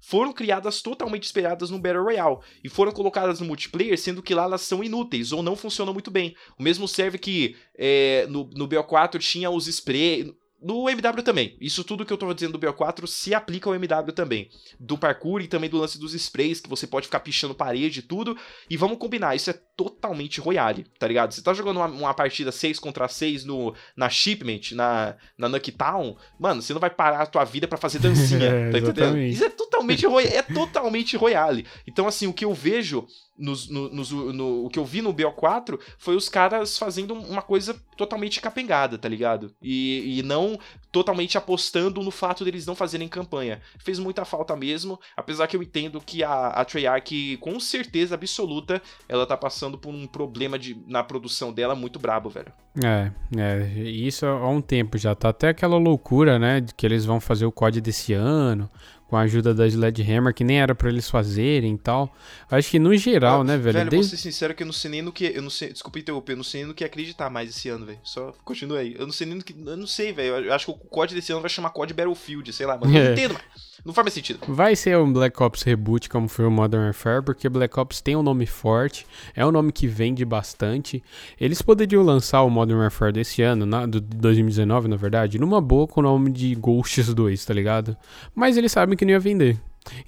foram 0.09 0.33
criadas 0.33 0.81
totalmente 0.81 1.25
esperadas 1.25 1.69
no 1.69 1.79
Battle 1.79 2.03
Royale 2.03 2.39
e 2.65 2.69
foram 2.71 2.93
colocadas 2.93 3.41
no 3.41 3.47
multiplayer, 3.47 3.99
sendo 3.99 4.23
que 4.23 4.33
lá 4.33 4.45
elas 4.45 4.63
são 4.63 4.83
inúteis 4.83 5.33
ou 5.33 5.43
não 5.43 5.55
funcionam 5.55 5.93
muito 5.93 6.11
bem. 6.11 6.35
O 6.59 6.63
mesmo 6.63 6.89
serve 6.89 7.19
que 7.19 7.55
é, 7.77 8.27
no, 8.31 8.49
no 8.55 8.67
BO4 8.67 9.19
tinha 9.19 9.51
os 9.51 9.67
spray. 9.67 10.35
No 10.61 10.89
MW 10.89 11.23
também. 11.23 11.57
Isso 11.61 11.85
tudo 11.85 12.05
que 12.05 12.13
eu 12.13 12.17
tô 12.17 12.33
dizendo 12.35 12.59
do 12.59 12.67
BO4 12.67 13.07
se 13.07 13.33
aplica 13.33 13.71
ao 13.71 13.75
MW 13.77 14.13
também. 14.13 14.51
Do 14.79 14.99
parkour 14.99 15.41
e 15.41 15.47
também 15.47 15.71
do 15.71 15.79
lance 15.79 15.99
dos 15.99 16.15
sprays, 16.15 16.61
que 16.61 16.69
você 16.69 16.87
pode 16.87 17.07
ficar 17.07 17.21
pichando 17.21 17.55
parede 17.55 18.01
e 18.01 18.03
tudo. 18.03 18.37
E 18.69 18.77
vamos 18.77 18.99
combinar, 18.99 19.37
isso 19.37 19.51
é 19.51 19.55
totalmente 19.77 20.41
Royale, 20.41 20.85
tá 20.99 21.07
ligado? 21.07 21.33
Você 21.33 21.41
tá 21.41 21.55
jogando 21.55 21.77
uma, 21.77 21.87
uma 21.87 22.15
partida 22.15 22.51
6 22.51 22.81
contra 22.81 23.07
6 23.07 23.45
no, 23.45 23.73
na 23.97 24.11
Shipment, 24.11 24.73
na, 24.73 25.15
na 25.37 25.49
Nucktown, 25.49 26.17
mano, 26.39 26.61
você 26.61 26.73
não 26.73 26.81
vai 26.81 26.91
parar 26.91 27.23
a 27.23 27.27
tua 27.27 27.45
vida 27.45 27.69
para 27.69 27.79
fazer 27.79 27.99
dancinha, 28.01 28.47
é, 28.47 28.71
tá 28.71 28.79
entendendo? 28.79 29.19
Isso 29.19 29.45
é 29.45 29.49
totalmente, 29.49 30.05
é 30.05 30.43
totalmente 30.43 31.17
Royale. 31.17 31.65
Então, 31.87 32.09
assim, 32.09 32.27
o 32.27 32.33
que 32.33 32.45
eu 32.45 32.53
vejo 32.53 33.07
nos, 33.39 33.69
no, 33.69 33.89
nos, 33.89 34.11
no, 34.11 34.67
o 34.67 34.69
que 34.69 34.79
eu 34.79 34.85
vi 34.85 35.01
no 35.01 35.15
BO4 35.15 35.79
foi 35.97 36.17
os 36.17 36.29
caras 36.29 36.77
fazendo 36.77 37.15
uma 37.15 37.41
coisa 37.41 37.75
totalmente 37.97 38.41
capengada, 38.41 38.99
tá 38.99 39.09
ligado? 39.09 39.55
E, 39.63 40.19
e 40.19 40.23
não 40.25 40.48
totalmente 40.93 41.37
apostando 41.37 42.03
no 42.03 42.11
fato 42.11 42.45
deles 42.45 42.67
não 42.67 42.75
fazerem 42.75 43.09
campanha. 43.09 43.61
Fez 43.79 43.99
muita 43.99 44.25
falta 44.25 44.55
mesmo, 44.55 44.99
apesar 45.17 45.47
que 45.47 45.57
eu 45.57 45.63
entendo 45.63 46.01
que 46.01 46.23
a, 46.23 46.49
a 46.49 46.65
Treyarch, 46.65 47.37
com 47.41 47.59
certeza 47.59 48.15
absoluta, 48.15 48.81
ela 49.09 49.27
tá 49.27 49.37
passando 49.37 49.77
por 49.77 49.91
um 49.91 50.07
problema 50.07 50.59
de, 50.59 50.81
na 50.87 51.03
produção 51.03 51.53
dela 51.53 51.75
muito 51.75 51.99
brabo, 51.99 52.31
velho. 52.31 52.53
É, 52.85 53.11
é, 53.37 53.81
isso 53.83 54.25
há 54.25 54.49
um 54.49 54.61
tempo 54.61 54.97
já 54.97 55.15
tá 55.15 55.31
até 55.31 55.49
aquela 55.49 55.77
loucura, 55.77 56.39
né, 56.39 56.61
de 56.61 56.73
que 56.73 56.87
eles 56.87 57.05
vão 57.05 57.21
fazer 57.21 57.45
o 57.45 57.53
COD 57.53 57.81
desse 57.81 58.13
ano, 58.13 58.71
com 59.09 59.17
a 59.17 59.23
ajuda 59.23 59.55
da 59.55 59.67
Sledgehammer, 59.67 60.35
que 60.35 60.45
nem 60.45 60.61
era 60.61 60.75
para 60.75 60.91
eles 60.91 61.09
fazerem 61.09 61.75
e 61.75 61.79
tal. 61.79 62.15
Acho 62.51 62.71
que 62.71 62.79
no 62.79 62.95
geral, 62.97 63.41
ah, 63.41 63.45
né, 63.45 63.57
velho? 63.57 63.79
Velho, 63.79 63.91
Desde... 63.91 64.11
vou 64.11 64.19
ser 64.19 64.23
sincero 64.23 64.55
que 64.55 64.63
eu 64.63 64.67
não 64.67 64.73
sei 64.73 64.91
nem 64.91 65.03
no 65.03 65.11
que. 65.11 65.33
Eu 65.35 65.43
não 65.43 65.51
sei, 65.51 65.73
desculpa 65.73 65.99
interromper, 65.99 66.33
eu 66.33 66.37
não 66.37 66.45
sei 66.45 66.61
nem 66.61 66.69
no 66.69 66.75
que 66.75 66.85
acreditar 66.85 67.31
mais 67.31 67.49
esse 67.49 67.69
ano, 67.71 67.87
velho. 67.87 67.99
Só 68.05 68.33
continua 68.45 68.81
aí. 68.81 68.95
Eu 68.99 69.07
não 69.07 69.13
sei 69.13 69.27
nem 69.27 69.37
no 69.37 69.43
que. 69.43 69.53
Eu 69.53 69.77
não 69.77 69.87
sei, 69.87 70.13
velho. 70.13 70.45
Eu 70.45 70.53
acho 70.53 70.67
que 70.67 70.73
o 70.73 70.75
COD 70.75 71.15
desse 71.15 71.33
ano 71.33 71.41
vai 71.41 71.51
chamar 71.51 71.71
COD 71.71 71.95
Battlefield, 71.95 72.53
sei 72.53 72.67
lá, 72.67 72.79
mas 72.81 72.95
é. 72.95 73.05
não 73.05 73.13
entendo, 73.13 73.33
mano. 73.33 73.45
Não 73.85 73.95
faz 73.95 74.05
mais 74.05 74.15
sentido. 74.15 74.41
Vai 74.49 74.75
ser 74.75 74.99
um 74.99 75.13
Black 75.13 75.41
Ops 75.43 75.63
Reboot, 75.63 76.09
como 76.09 76.29
foi 76.29 76.45
o 76.45 76.51
Modern 76.51 76.85
Warfare, 76.85 77.23
porque 77.23 77.49
Black 77.49 77.79
Ops 77.79 78.01
tem 78.01 78.17
um 78.17 78.23
nome 78.23 78.45
forte, 78.45 79.07
é 79.35 79.47
um 79.47 79.53
nome 79.53 79.71
que 79.73 79.87
vende 79.87 80.25
bastante. 80.25 81.03
Eles 81.41 81.63
poderiam 81.63 82.03
lançar 82.03 82.43
o 82.43 82.51
Modern 82.51 82.81
Warfare 82.81 83.13
desse 83.13 83.41
ano, 83.41 83.65
na, 83.65 83.87
do 83.87 84.01
2019, 84.01 84.89
na 84.89 84.97
verdade, 84.97 85.39
numa 85.39 85.61
boa 85.61 85.87
com 85.87 86.01
o 86.01 86.03
nome 86.03 86.31
de 86.31 86.55
Ghosts 86.57 87.15
2, 87.15 87.45
tá 87.45 87.55
ligado? 87.55 87.97
Mas 88.35 88.57
eles 88.57 88.73
sabem 88.73 88.97
que 88.99 89.05
não 89.05 89.13
ia 89.13 89.21
vender. 89.21 89.59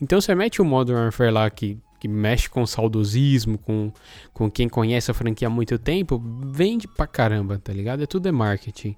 Então 0.00 0.20
você 0.20 0.34
mete 0.34 0.60
o 0.60 0.64
Modern 0.64 0.98
Warfare 0.98 1.30
lá 1.30 1.48
que, 1.48 1.78
que 1.98 2.08
mexe 2.08 2.48
com 2.48 2.66
saudosismo, 2.66 3.56
com, 3.56 3.92
com 4.32 4.50
quem 4.50 4.68
conhece 4.68 5.10
a 5.10 5.14
franquia 5.14 5.48
há 5.48 5.50
muito 5.50 5.78
tempo, 5.78 6.22
vende 6.44 6.86
pra 6.86 7.06
caramba, 7.06 7.58
tá 7.58 7.72
ligado? 7.72 8.02
É 8.02 8.06
tudo 8.06 8.28
é 8.28 8.32
marketing. 8.32 8.96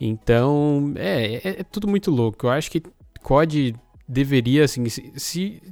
Então, 0.00 0.92
é, 0.96 1.34
é, 1.36 1.60
é 1.60 1.64
tudo 1.64 1.88
muito 1.88 2.10
louco. 2.10 2.46
Eu 2.46 2.50
acho 2.50 2.70
que 2.70 2.82
COD 3.22 3.74
deveria, 4.06 4.64
assim, 4.64 4.88
se, 4.88 5.12
se, 5.16 5.62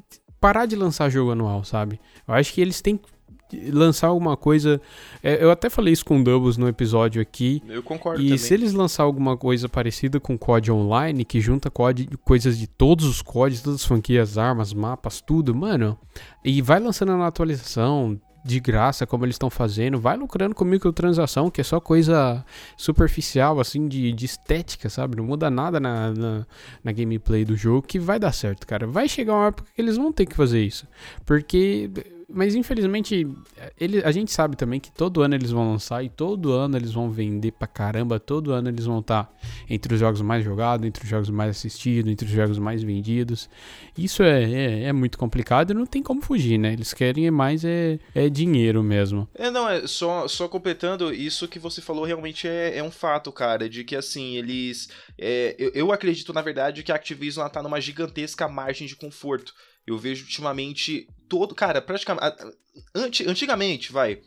parar 0.40 0.66
de 0.66 0.74
lançar 0.74 1.11
jogo 1.11 1.32
anual, 1.32 1.62
sabe? 1.64 2.00
Eu 2.26 2.34
acho 2.34 2.52
que 2.52 2.61
eles 2.61 2.80
têm 2.80 2.96
que 2.96 3.08
lançar 3.72 4.09
alguma 4.09 4.36
coisa. 4.36 4.80
É, 5.22 5.42
eu 5.42 5.51
até 5.51 5.70
falei 5.70 5.92
isso 5.92 6.05
com 6.05 6.20
o 6.20 6.24
Doubles 6.24 6.57
no 6.57 6.68
episódio 6.68 7.20
aqui. 7.20 7.62
Eu 7.68 7.82
concordo. 7.82 8.20
E 8.20 8.24
também. 8.24 8.38
se 8.38 8.55
eles 8.55 8.72
lançar 8.72 9.05
alguma 9.05 9.36
coisa 9.36 9.68
parecida 9.68 10.20
com 10.20 10.36
COD 10.36 10.72
Online, 10.72 11.24
que 11.24 11.40
junta 11.40 11.70
COD, 11.70 12.09
coisas 12.24 12.59
de 12.59 12.66
todos 12.66 13.07
os 13.07 13.22
CODs, 13.22 13.62
todas 13.62 13.80
as 13.80 13.86
franquias, 13.86 14.38
armas, 14.38 14.72
mapas, 14.72 15.20
tudo, 15.20 15.55
mano. 15.55 15.98
E 16.44 16.61
vai 16.61 16.80
lançando 16.80 17.16
na 17.16 17.26
atualização, 17.26 18.18
de 18.44 18.59
graça, 18.59 19.07
como 19.07 19.24
eles 19.24 19.34
estão 19.34 19.51
fazendo, 19.51 19.98
vai 19.98 20.16
lucrando 20.16 20.55
com 20.55 20.64
microtransação, 20.64 21.51
que 21.51 21.61
é 21.61 21.64
só 21.64 21.80
coisa 21.80 22.44
superficial, 22.76 23.61
assim, 23.61 23.86
de, 23.86 24.12
de 24.12 24.24
estética, 24.24 24.88
sabe? 24.88 25.16
Não 25.16 25.24
muda 25.24 25.51
nada 25.51 25.78
na, 25.78 26.11
na, 26.12 26.46
na, 26.82 26.92
gameplay 26.92 27.44
do 27.44 27.57
jogo, 27.57 27.86
que 27.86 27.98
vai 27.98 28.18
dar 28.18 28.32
certo, 28.32 28.66
cara. 28.66 28.86
Vai 28.86 29.09
chegar 29.09 29.34
uma 29.34 29.48
época 29.48 29.70
que 29.74 29.80
eles 29.80 29.96
vão 29.96 30.12
ter 30.12 30.26
que 30.26 30.34
fazer 30.34 30.62
isso. 30.62 30.86
Porque 31.26 31.90
mas 32.33 32.55
infelizmente, 32.55 33.26
ele, 33.78 34.03
a 34.05 34.11
gente 34.11 34.33
sabe 34.33 34.57
também 34.57 34.78
que 34.78 34.91
todo 34.91 35.22
ano 35.22 35.35
eles 35.35 35.51
vão 35.51 35.72
lançar 35.72 36.05
e 36.05 36.09
todo 36.09 36.53
ano 36.53 36.76
eles 36.76 36.93
vão 36.93 37.11
vender 37.11 37.53
pra 37.53 37.66
caramba. 37.66 38.20
Todo 38.20 38.53
ano 38.53 38.68
eles 38.68 38.85
vão 38.85 39.01
estar 39.01 39.24
tá 39.24 39.33
entre 39.68 39.95
os 39.95 40.01
jogos 40.01 40.20
mais 40.20 40.45
jogados, 40.45 40.87
entre 40.87 41.05
os 41.05 41.11
jogos 41.11 41.31
mais 41.31 41.51
assistidos, 41.51 42.11
entre 42.11 42.26
os 42.26 42.33
jogos 42.33 42.59
mais 42.59 42.83
vendidos. 42.83 43.49
Isso 43.97 44.22
é, 44.22 44.45
é, 44.45 44.83
é 44.85 44.93
muito 44.93 45.18
complicado 45.18 45.70
e 45.70 45.74
não 45.74 45.87
tem 45.87 46.03
como 46.03 46.22
fugir, 46.22 46.59
né? 46.59 46.72
Eles 46.72 46.95
querem 46.95 47.31
mais 47.31 47.64
é, 47.64 47.99
é 48.14 48.28
dinheiro 48.28 48.83
mesmo. 48.83 49.28
É, 49.35 49.51
não, 49.51 49.68
é 49.68 49.87
só, 49.87 50.28
só 50.28 50.49
completando, 50.49 51.12
isso 51.12 51.49
que 51.49 51.59
você 51.59 51.81
falou 51.81 52.05
realmente 52.05 52.47
é, 52.47 52.78
é 52.78 52.83
um 52.83 52.91
fato, 52.91 53.33
cara. 53.33 53.68
De 53.68 53.85
que 53.85 53.97
assim, 53.97 54.37
eles. 54.37 54.89
É, 55.18 55.57
eu, 55.59 55.70
eu 55.74 55.93
acredito, 55.93 56.33
na 56.33 56.43
verdade, 56.43 56.83
que 56.83 56.93
a 56.93 56.95
Activision 56.95 57.49
tá 57.49 57.62
numa 57.62 57.81
gigantesca 57.81 58.49
margem 58.49 58.87
de 58.87 58.97
conforto. 58.97 59.53
Eu 59.87 59.99
vejo 59.99 60.24
ultimamente 60.24 61.09
todo. 61.31 61.55
Cara, 61.55 61.81
praticamente. 61.81 62.35
Antigamente, 63.26 63.93
vai. 63.93 64.20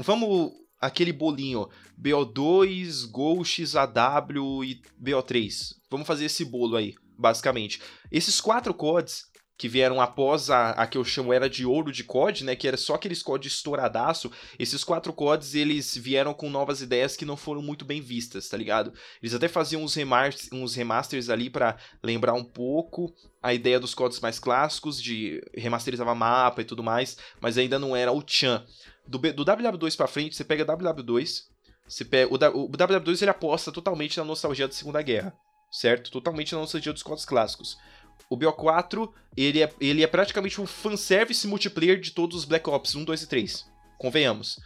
Vamos. 0.00 0.52
Aquele 0.78 1.10
bolinho. 1.10 1.70
BO2, 1.98 3.10
Gol, 3.10 3.42
XAW 3.42 4.62
e 4.62 4.82
BO3. 5.02 5.74
Vamos 5.90 6.06
fazer 6.06 6.26
esse 6.26 6.44
bolo 6.44 6.76
aí, 6.76 6.94
basicamente. 7.16 7.80
Esses 8.12 8.42
quatro 8.42 8.74
codes 8.74 9.24
que 9.58 9.68
vieram 9.68 10.00
após 10.00 10.50
a, 10.50 10.70
a 10.70 10.86
que 10.86 10.98
eu 10.98 11.04
chamo 11.04 11.32
era 11.32 11.48
de 11.48 11.64
ouro 11.64 11.90
de 11.90 12.04
COD, 12.04 12.44
né, 12.44 12.54
que 12.54 12.68
era 12.68 12.76
só 12.76 12.94
aqueles 12.94 13.22
COD 13.22 13.48
estouradaço, 13.48 14.30
esses 14.58 14.84
quatro 14.84 15.12
CODs, 15.12 15.54
eles 15.54 15.96
vieram 15.96 16.34
com 16.34 16.50
novas 16.50 16.82
ideias 16.82 17.16
que 17.16 17.24
não 17.24 17.36
foram 17.36 17.62
muito 17.62 17.84
bem 17.84 18.00
vistas, 18.00 18.48
tá 18.48 18.56
ligado? 18.56 18.92
Eles 19.22 19.34
até 19.34 19.48
faziam 19.48 19.82
uns, 19.82 19.94
remasters, 19.94 20.52
uns 20.52 20.74
remasters 20.74 21.30
ali 21.30 21.48
para 21.48 21.76
lembrar 22.02 22.34
um 22.34 22.44
pouco 22.44 23.14
a 23.42 23.54
ideia 23.54 23.80
dos 23.80 23.94
CODs 23.94 24.20
mais 24.20 24.38
clássicos, 24.38 25.00
de 25.02 25.40
remasterizava 25.54 26.14
mapa 26.14 26.60
e 26.60 26.64
tudo 26.64 26.82
mais, 26.82 27.16
mas 27.40 27.56
ainda 27.56 27.78
não 27.78 27.96
era 27.96 28.12
o 28.12 28.22
Chan. 28.26 28.64
Do, 29.06 29.18
do 29.18 29.44
WW2 29.44 29.96
pra 29.96 30.06
frente, 30.06 30.36
você 30.36 30.44
pega 30.44 30.66
WW2, 30.66 31.44
você 31.88 32.04
pega, 32.04 32.30
o, 32.30 32.64
o 32.64 32.68
WW2 32.68 33.22
ele 33.22 33.30
aposta 33.30 33.72
totalmente 33.72 34.18
na 34.18 34.24
nostalgia 34.24 34.66
da 34.66 34.74
Segunda 34.74 35.00
Guerra, 35.00 35.32
certo? 35.70 36.10
Totalmente 36.10 36.52
na 36.54 36.60
nostalgia 36.60 36.92
dos 36.92 37.02
CODs 37.02 37.24
clássicos. 37.24 37.78
O 38.28 38.36
BO4, 38.36 39.10
ele 39.36 39.62
é, 39.62 39.72
ele 39.80 40.02
é 40.02 40.06
praticamente 40.06 40.60
um 40.60 40.66
fanservice 40.66 41.46
multiplayer 41.46 42.00
de 42.00 42.10
todos 42.10 42.36
os 42.36 42.44
Black 42.44 42.68
Ops 42.68 42.94
1, 42.94 43.04
2 43.04 43.22
e 43.22 43.26
3. 43.26 43.66
Convenhamos. 43.98 44.58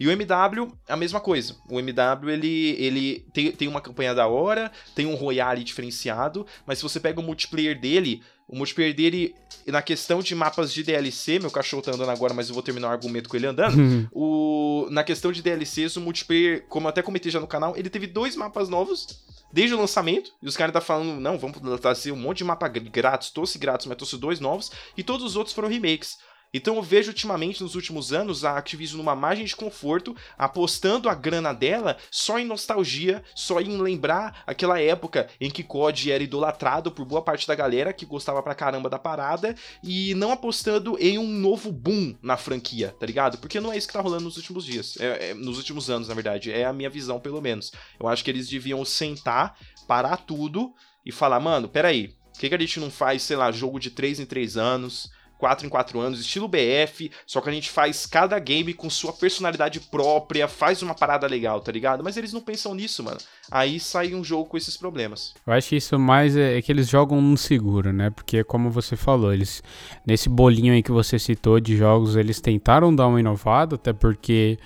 E 0.00 0.08
o 0.08 0.10
MW, 0.10 0.72
a 0.88 0.96
mesma 0.96 1.20
coisa. 1.20 1.54
O 1.68 1.78
MW, 1.78 2.30
ele, 2.30 2.76
ele 2.78 3.26
tem, 3.34 3.52
tem 3.52 3.68
uma 3.68 3.82
campanha 3.82 4.14
da 4.14 4.26
hora, 4.26 4.72
tem 4.94 5.04
um 5.04 5.14
royale 5.14 5.62
diferenciado, 5.62 6.46
mas 6.66 6.78
se 6.78 6.82
você 6.82 6.98
pega 6.98 7.20
o 7.20 7.22
multiplayer 7.22 7.78
dele, 7.78 8.22
o 8.48 8.56
multiplayer 8.56 8.94
dele, 8.94 9.34
na 9.66 9.82
questão 9.82 10.20
de 10.20 10.34
mapas 10.34 10.72
de 10.72 10.82
DLC, 10.82 11.38
meu 11.38 11.50
cachorro 11.50 11.82
tá 11.82 11.92
andando 11.92 12.10
agora, 12.10 12.32
mas 12.32 12.48
eu 12.48 12.54
vou 12.54 12.62
terminar 12.62 12.88
o 12.88 12.92
argumento 12.92 13.28
com 13.28 13.36
ele 13.36 13.46
andando. 13.46 13.76
Uhum. 13.76 14.08
o, 14.10 14.88
na 14.90 15.04
questão 15.04 15.30
de 15.30 15.42
DLCs, 15.42 15.96
o 15.96 16.00
multiplayer, 16.00 16.64
como 16.66 16.86
eu 16.86 16.88
até 16.88 17.02
comentei 17.02 17.30
já 17.30 17.38
no 17.38 17.46
canal, 17.46 17.76
ele 17.76 17.90
teve 17.90 18.06
dois 18.06 18.34
mapas 18.34 18.70
novos 18.70 19.22
desde 19.52 19.74
o 19.74 19.78
lançamento, 19.78 20.32
e 20.42 20.46
os 20.46 20.56
caras 20.56 20.72
tá 20.72 20.80
falando, 20.80 21.20
não, 21.20 21.38
vamos 21.38 21.58
trazer 21.80 22.12
um 22.12 22.16
monte 22.16 22.38
de 22.38 22.44
mapa 22.44 22.68
grátis, 22.68 23.30
trouxe 23.30 23.58
grátis, 23.58 23.86
mas 23.86 23.96
trouxe 23.96 24.16
dois 24.16 24.40
novos, 24.40 24.70
e 24.96 25.02
todos 25.02 25.26
os 25.26 25.36
outros 25.36 25.54
foram 25.54 25.68
remakes. 25.68 26.18
Então 26.52 26.76
eu 26.76 26.82
vejo 26.82 27.10
ultimamente, 27.10 27.62
nos 27.62 27.74
últimos 27.74 28.12
anos, 28.12 28.44
a 28.44 28.56
Activision 28.56 28.98
numa 28.98 29.14
margem 29.14 29.44
de 29.44 29.54
conforto, 29.54 30.16
apostando 30.36 31.08
a 31.08 31.14
grana 31.14 31.52
dela 31.52 31.96
só 32.10 32.38
em 32.38 32.44
nostalgia, 32.44 33.22
só 33.34 33.60
em 33.60 33.76
lembrar 33.80 34.42
aquela 34.46 34.80
época 34.80 35.28
em 35.40 35.50
que 35.50 35.62
COD 35.62 36.10
era 36.10 36.22
idolatrado 36.22 36.90
por 36.90 37.04
boa 37.04 37.22
parte 37.22 37.46
da 37.46 37.54
galera 37.54 37.92
que 37.92 38.04
gostava 38.04 38.42
pra 38.42 38.54
caramba 38.54 38.90
da 38.90 38.98
parada, 38.98 39.54
e 39.82 40.14
não 40.14 40.32
apostando 40.32 40.96
em 40.98 41.18
um 41.18 41.26
novo 41.26 41.70
boom 41.70 42.16
na 42.22 42.36
franquia, 42.36 42.94
tá 42.98 43.06
ligado? 43.06 43.38
Porque 43.38 43.60
não 43.60 43.72
é 43.72 43.76
isso 43.76 43.86
que 43.86 43.92
tá 43.92 44.00
rolando 44.00 44.24
nos 44.24 44.36
últimos 44.36 44.64
dias, 44.64 44.96
é, 44.98 45.30
é, 45.30 45.34
nos 45.34 45.56
últimos 45.58 45.88
anos, 45.88 46.08
na 46.08 46.14
verdade, 46.14 46.52
é 46.52 46.64
a 46.64 46.72
minha 46.72 46.90
visão, 46.90 47.20
pelo 47.20 47.40
menos. 47.40 47.72
Eu 47.98 48.08
acho 48.08 48.24
que 48.24 48.30
eles 48.30 48.48
deviam 48.48 48.84
sentar, 48.84 49.56
parar 49.86 50.16
tudo 50.16 50.72
e 51.04 51.12
falar, 51.12 51.40
mano, 51.40 51.68
peraí, 51.68 52.08
por 52.08 52.40
que, 52.40 52.48
que 52.48 52.54
a 52.54 52.58
gente 52.58 52.80
não 52.80 52.90
faz, 52.90 53.22
sei 53.22 53.36
lá, 53.36 53.52
jogo 53.52 53.78
de 53.78 53.90
3 53.90 54.20
em 54.20 54.26
3 54.26 54.56
anos? 54.56 55.10
4 55.40 55.66
em 55.66 55.70
4 55.70 55.98
anos, 55.98 56.20
estilo 56.20 56.46
BF, 56.46 57.10
só 57.26 57.40
que 57.40 57.48
a 57.48 57.52
gente 57.52 57.70
faz 57.70 58.04
cada 58.04 58.38
game 58.38 58.74
com 58.74 58.90
sua 58.90 59.12
personalidade 59.12 59.80
própria, 59.80 60.46
faz 60.46 60.82
uma 60.82 60.94
parada 60.94 61.26
legal, 61.26 61.60
tá 61.60 61.72
ligado? 61.72 62.04
Mas 62.04 62.18
eles 62.18 62.32
não 62.32 62.42
pensam 62.42 62.74
nisso, 62.74 63.02
mano. 63.02 63.18
Aí 63.50 63.80
sai 63.80 64.14
um 64.14 64.22
jogo 64.22 64.44
com 64.44 64.56
esses 64.58 64.76
problemas. 64.76 65.34
Eu 65.46 65.52
acho 65.54 65.70
que 65.70 65.76
isso 65.76 65.98
mais 65.98 66.36
é, 66.36 66.58
é 66.58 66.62
que 66.62 66.70
eles 66.70 66.88
jogam 66.88 67.20
no 67.20 67.36
seguro, 67.36 67.92
né? 67.92 68.10
Porque, 68.10 68.44
como 68.44 68.70
você 68.70 68.94
falou, 68.96 69.32
eles. 69.32 69.62
Nesse 70.06 70.28
bolinho 70.28 70.74
aí 70.74 70.82
que 70.82 70.92
você 70.92 71.18
citou 71.18 71.58
de 71.58 71.76
jogos, 71.76 72.16
eles 72.16 72.40
tentaram 72.40 72.94
dar 72.94 73.06
uma 73.06 73.18
inovada, 73.18 73.76
até 73.76 73.92
porque 73.92 74.58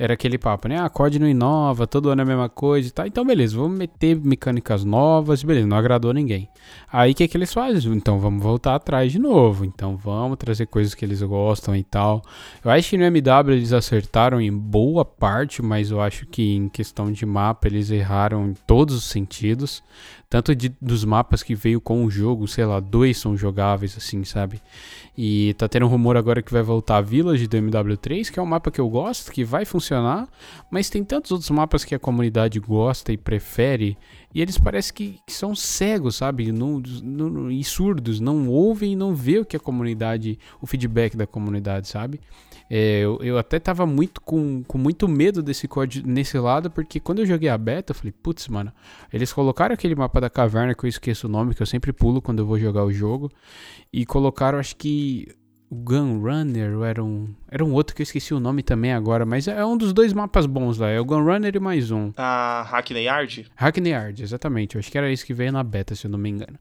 era 0.00 0.14
aquele 0.14 0.38
papo, 0.38 0.66
né? 0.66 0.78
Ah, 0.78 0.88
COD 0.88 1.18
não 1.18 1.28
inova, 1.28 1.86
todo 1.86 2.08
ano 2.08 2.22
é 2.22 2.24
a 2.24 2.26
mesma 2.26 2.48
coisa 2.48 2.88
e 2.88 2.90
tal. 2.90 3.06
Então, 3.06 3.22
beleza, 3.22 3.54
vamos 3.54 3.76
meter 3.76 4.16
mecânicas 4.16 4.82
novas, 4.82 5.42
beleza, 5.42 5.66
não 5.66 5.76
agradou 5.76 6.14
ninguém. 6.14 6.48
Aí 6.90 7.12
o 7.12 7.14
que, 7.14 7.28
que 7.28 7.36
eles 7.36 7.52
fazem? 7.52 7.92
Então 7.92 8.18
vamos 8.18 8.42
voltar 8.42 8.76
atrás 8.76 9.12
de 9.12 9.18
novo. 9.18 9.62
Então 9.62 9.98
vamos 9.98 10.38
trazer 10.38 10.64
coisas 10.64 10.94
que 10.94 11.04
eles 11.04 11.22
gostam 11.22 11.76
e 11.76 11.84
tal. 11.84 12.22
Eu 12.64 12.70
acho 12.70 12.88
que 12.88 12.96
no 12.96 13.04
MW 13.04 13.52
eles 13.52 13.74
acertaram 13.74 14.40
em 14.40 14.50
boa 14.50 15.04
parte, 15.04 15.60
mas 15.60 15.90
eu 15.90 16.00
acho 16.00 16.24
que 16.24 16.56
em 16.56 16.70
questão 16.70 17.12
de 17.12 17.26
mapa 17.26 17.68
eles 17.68 17.90
erraram 17.90 18.48
em 18.48 18.54
todos 18.66 18.94
os 18.94 19.04
sentidos. 19.04 19.82
Tanto 20.30 20.54
de, 20.54 20.68
dos 20.80 21.04
mapas 21.04 21.42
que 21.42 21.56
veio 21.56 21.80
com 21.80 22.04
o 22.04 22.10
jogo, 22.10 22.46
sei 22.46 22.64
lá, 22.64 22.78
dois 22.78 23.18
são 23.18 23.36
jogáveis, 23.36 23.96
assim, 23.96 24.22
sabe? 24.22 24.62
E 25.18 25.54
tá 25.54 25.68
tendo 25.68 25.86
um 25.86 25.88
rumor 25.88 26.16
agora 26.16 26.40
que 26.40 26.52
vai 26.52 26.62
voltar 26.62 26.98
a 26.98 27.00
Village 27.00 27.48
do 27.48 27.56
MW3, 27.56 28.30
que 28.30 28.38
é 28.38 28.42
um 28.42 28.46
mapa 28.46 28.70
que 28.70 28.80
eu 28.80 28.88
gosto, 28.88 29.32
que 29.32 29.42
vai 29.42 29.64
funcionar, 29.64 30.28
mas 30.70 30.88
tem 30.88 31.02
tantos 31.02 31.32
outros 31.32 31.50
mapas 31.50 31.84
que 31.84 31.96
a 31.96 31.98
comunidade 31.98 32.60
gosta 32.60 33.12
e 33.12 33.16
prefere, 33.16 33.98
e 34.32 34.40
eles 34.40 34.56
parecem 34.56 34.94
que, 34.94 35.20
que 35.26 35.32
são 35.32 35.52
cegos, 35.52 36.14
sabe? 36.14 36.52
Não, 36.52 36.80
não, 37.02 37.50
e 37.50 37.64
surdos, 37.64 38.20
não 38.20 38.48
ouvem 38.48 38.92
e 38.92 38.96
não 38.96 39.12
vê 39.12 39.40
o 39.40 39.44
que 39.44 39.56
a 39.56 39.60
comunidade, 39.60 40.38
o 40.60 40.66
feedback 40.66 41.16
da 41.16 41.26
comunidade, 41.26 41.88
sabe? 41.88 42.20
É, 42.72 43.00
eu, 43.00 43.18
eu, 43.20 43.36
até 43.36 43.58
tava 43.58 43.84
muito 43.84 44.20
com, 44.20 44.62
com 44.62 44.78
muito 44.78 45.08
medo 45.08 45.42
desse 45.42 45.66
código 45.66 46.06
nesse 46.06 46.38
lado, 46.38 46.70
porque 46.70 47.00
quando 47.00 47.18
eu 47.18 47.26
joguei 47.26 47.48
a 47.48 47.58
beta, 47.58 47.90
eu 47.90 47.96
falei, 47.96 48.12
putz, 48.12 48.46
mano, 48.46 48.72
eles 49.12 49.32
colocaram 49.32 49.74
aquele 49.74 49.96
mapa 49.96 50.20
da 50.20 50.30
caverna 50.30 50.72
que 50.72 50.84
eu 50.84 50.88
esqueço 50.88 51.26
o 51.26 51.30
nome, 51.30 51.52
que 51.52 51.60
eu 51.60 51.66
sempre 51.66 51.92
pulo 51.92 52.22
quando 52.22 52.38
eu 52.38 52.46
vou 52.46 52.60
jogar 52.60 52.84
o 52.84 52.92
jogo, 52.92 53.28
e 53.92 54.06
colocaram, 54.06 54.56
acho 54.56 54.76
que 54.76 55.26
o 55.70 55.76
Gunrunner, 55.76 56.76
ou 56.76 56.84
era 56.84 57.02
um, 57.02 57.32
era 57.48 57.64
um 57.64 57.72
outro 57.72 57.94
que 57.94 58.02
eu 58.02 58.04
esqueci 58.04 58.34
o 58.34 58.40
nome 58.40 58.60
também 58.60 58.92
agora, 58.92 59.24
mas 59.24 59.46
é 59.46 59.64
um 59.64 59.76
dos 59.76 59.92
dois 59.92 60.12
mapas 60.12 60.44
bons 60.44 60.78
lá, 60.78 60.88
é 60.88 60.98
o 60.98 61.04
Gunrunner 61.04 61.54
e 61.54 61.60
mais 61.60 61.92
um. 61.92 62.10
Ah, 62.16 62.66
Hackney 62.68 63.04
Yard? 63.04 63.48
Hackney 63.54 63.90
Yard, 63.90 64.20
exatamente, 64.20 64.74
eu 64.74 64.80
acho 64.80 64.90
que 64.90 64.98
era 64.98 65.10
esse 65.12 65.24
que 65.24 65.32
veio 65.32 65.52
na 65.52 65.62
beta, 65.62 65.94
se 65.94 66.08
eu 66.08 66.10
não 66.10 66.18
me 66.18 66.28
engano. 66.28 66.58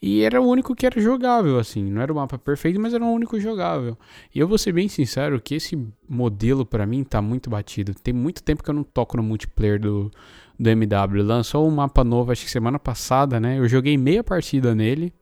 E 0.00 0.22
era 0.22 0.40
o 0.40 0.46
único 0.46 0.72
que 0.72 0.86
era 0.86 1.00
jogável, 1.00 1.58
assim, 1.58 1.90
não 1.90 2.00
era 2.00 2.12
o 2.12 2.16
mapa 2.16 2.38
perfeito, 2.38 2.80
mas 2.80 2.94
era 2.94 3.04
o 3.04 3.12
único 3.12 3.40
jogável. 3.40 3.98
E 4.32 4.38
eu 4.38 4.46
vou 4.46 4.56
ser 4.56 4.70
bem 4.70 4.86
sincero 4.86 5.40
que 5.40 5.56
esse 5.56 5.76
modelo 6.08 6.64
para 6.64 6.86
mim 6.86 7.02
tá 7.02 7.20
muito 7.20 7.50
batido, 7.50 7.92
tem 7.92 8.14
muito 8.14 8.40
tempo 8.40 8.62
que 8.62 8.70
eu 8.70 8.74
não 8.74 8.84
toco 8.84 9.16
no 9.16 9.22
multiplayer 9.24 9.80
do, 9.80 10.12
do 10.58 10.70
MW, 10.70 11.24
lançou 11.24 11.66
um 11.66 11.72
mapa 11.72 12.04
novo, 12.04 12.30
acho 12.30 12.44
que 12.44 12.50
semana 12.50 12.78
passada, 12.78 13.40
né, 13.40 13.58
eu 13.58 13.66
joguei 13.66 13.98
meia 13.98 14.22
partida 14.22 14.76
nele, 14.76 15.12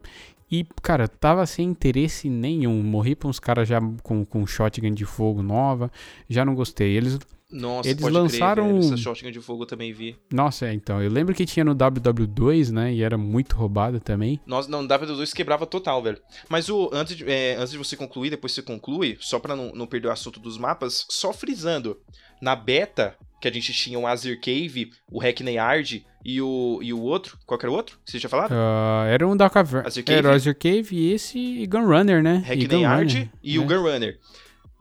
e, 0.53 0.67
cara, 0.83 1.09
tava 1.09 1.47
sem 1.47 1.67
interesse 1.67 2.29
nenhum. 2.29 2.83
Morri 2.83 3.17
pra 3.17 3.27
uns 3.27 3.41
caras 3.41 3.67
já 3.67 3.81
com, 4.03 4.23
com 4.23 4.47
shotgun 4.47 4.93
de 4.93 5.07
fogo 5.07 5.43
nova. 5.43 5.91
Já 6.29 6.45
não 6.45 6.55
gostei. 6.55 6.95
Eles. 6.95 7.19
Nossa, 7.51 7.89
eles 7.89 8.03
lançaram. 8.03 8.69
Crer, 8.69 8.85
Essa 8.85 8.97
shotgun 8.99 9.31
de 9.31 9.41
fogo 9.41 9.63
eu 9.63 9.67
também 9.67 9.95
vi. 9.95 10.15
Nossa, 10.31 10.67
é, 10.67 10.75
então. 10.75 11.03
Eu 11.03 11.11
lembro 11.11 11.35
que 11.35 11.47
tinha 11.47 11.65
no 11.65 11.75
WW2, 11.75 12.71
né? 12.71 12.93
E 12.93 13.03
era 13.03 13.17
muito 13.17 13.57
roubada 13.57 13.99
também. 13.99 14.39
Nossa, 14.45 14.71
não, 14.71 14.83
no 14.83 14.89
WW2 14.89 15.33
quebrava 15.33 15.65
total, 15.65 16.03
velho. 16.03 16.21
Mas 16.51 16.69
o, 16.69 16.91
antes, 16.93 17.17
de, 17.17 17.25
é, 17.27 17.57
antes 17.57 17.71
de 17.73 17.79
você 17.79 17.97
concluir, 17.97 18.29
depois 18.29 18.53
você 18.53 18.61
conclui, 18.61 19.17
só 19.21 19.39
pra 19.39 19.57
não, 19.57 19.73
não 19.73 19.87
perder 19.87 20.09
o 20.09 20.13
assunto 20.13 20.39
dos 20.39 20.59
mapas, 20.59 21.07
só 21.09 21.33
frisando. 21.33 21.99
Na 22.43 22.55
beta, 22.55 23.17
que 23.43 23.49
a 23.49 23.53
gente 23.53 23.73
tinha 23.73 23.99
o 23.99 24.07
Azir 24.07 24.41
Cave, 24.41 24.93
o 25.11 25.19
Hackney 25.19 25.57
Yard 25.57 26.07
e 26.25 26.41
o, 26.41 26.79
e 26.81 26.93
o 26.93 27.01
outro. 27.03 27.37
Qual 27.45 27.59
que 27.59 27.67
era 27.67 27.73
o 27.73 27.75
outro 27.75 27.99
que 28.05 28.13
você 28.13 28.21
tinha 28.21 28.31
falado? 28.31 28.53
Uh, 28.53 29.05
era 29.09 29.27
um 29.27 29.37
da 29.37 29.51
caverna. 29.51 29.91
Era 30.07 30.29
o 30.29 30.33
Azir 30.33 30.57
Cave 30.57 30.89
e 30.93 31.13
esse 31.13 31.39
e 31.39 31.67
Gunrunner, 31.67 32.23
né? 32.23 32.45
Hackney 32.47 32.83
Yard 32.83 33.31
e 33.43 33.59
o 33.59 33.65
é. 33.65 33.67
Gunrunner. 33.67 34.19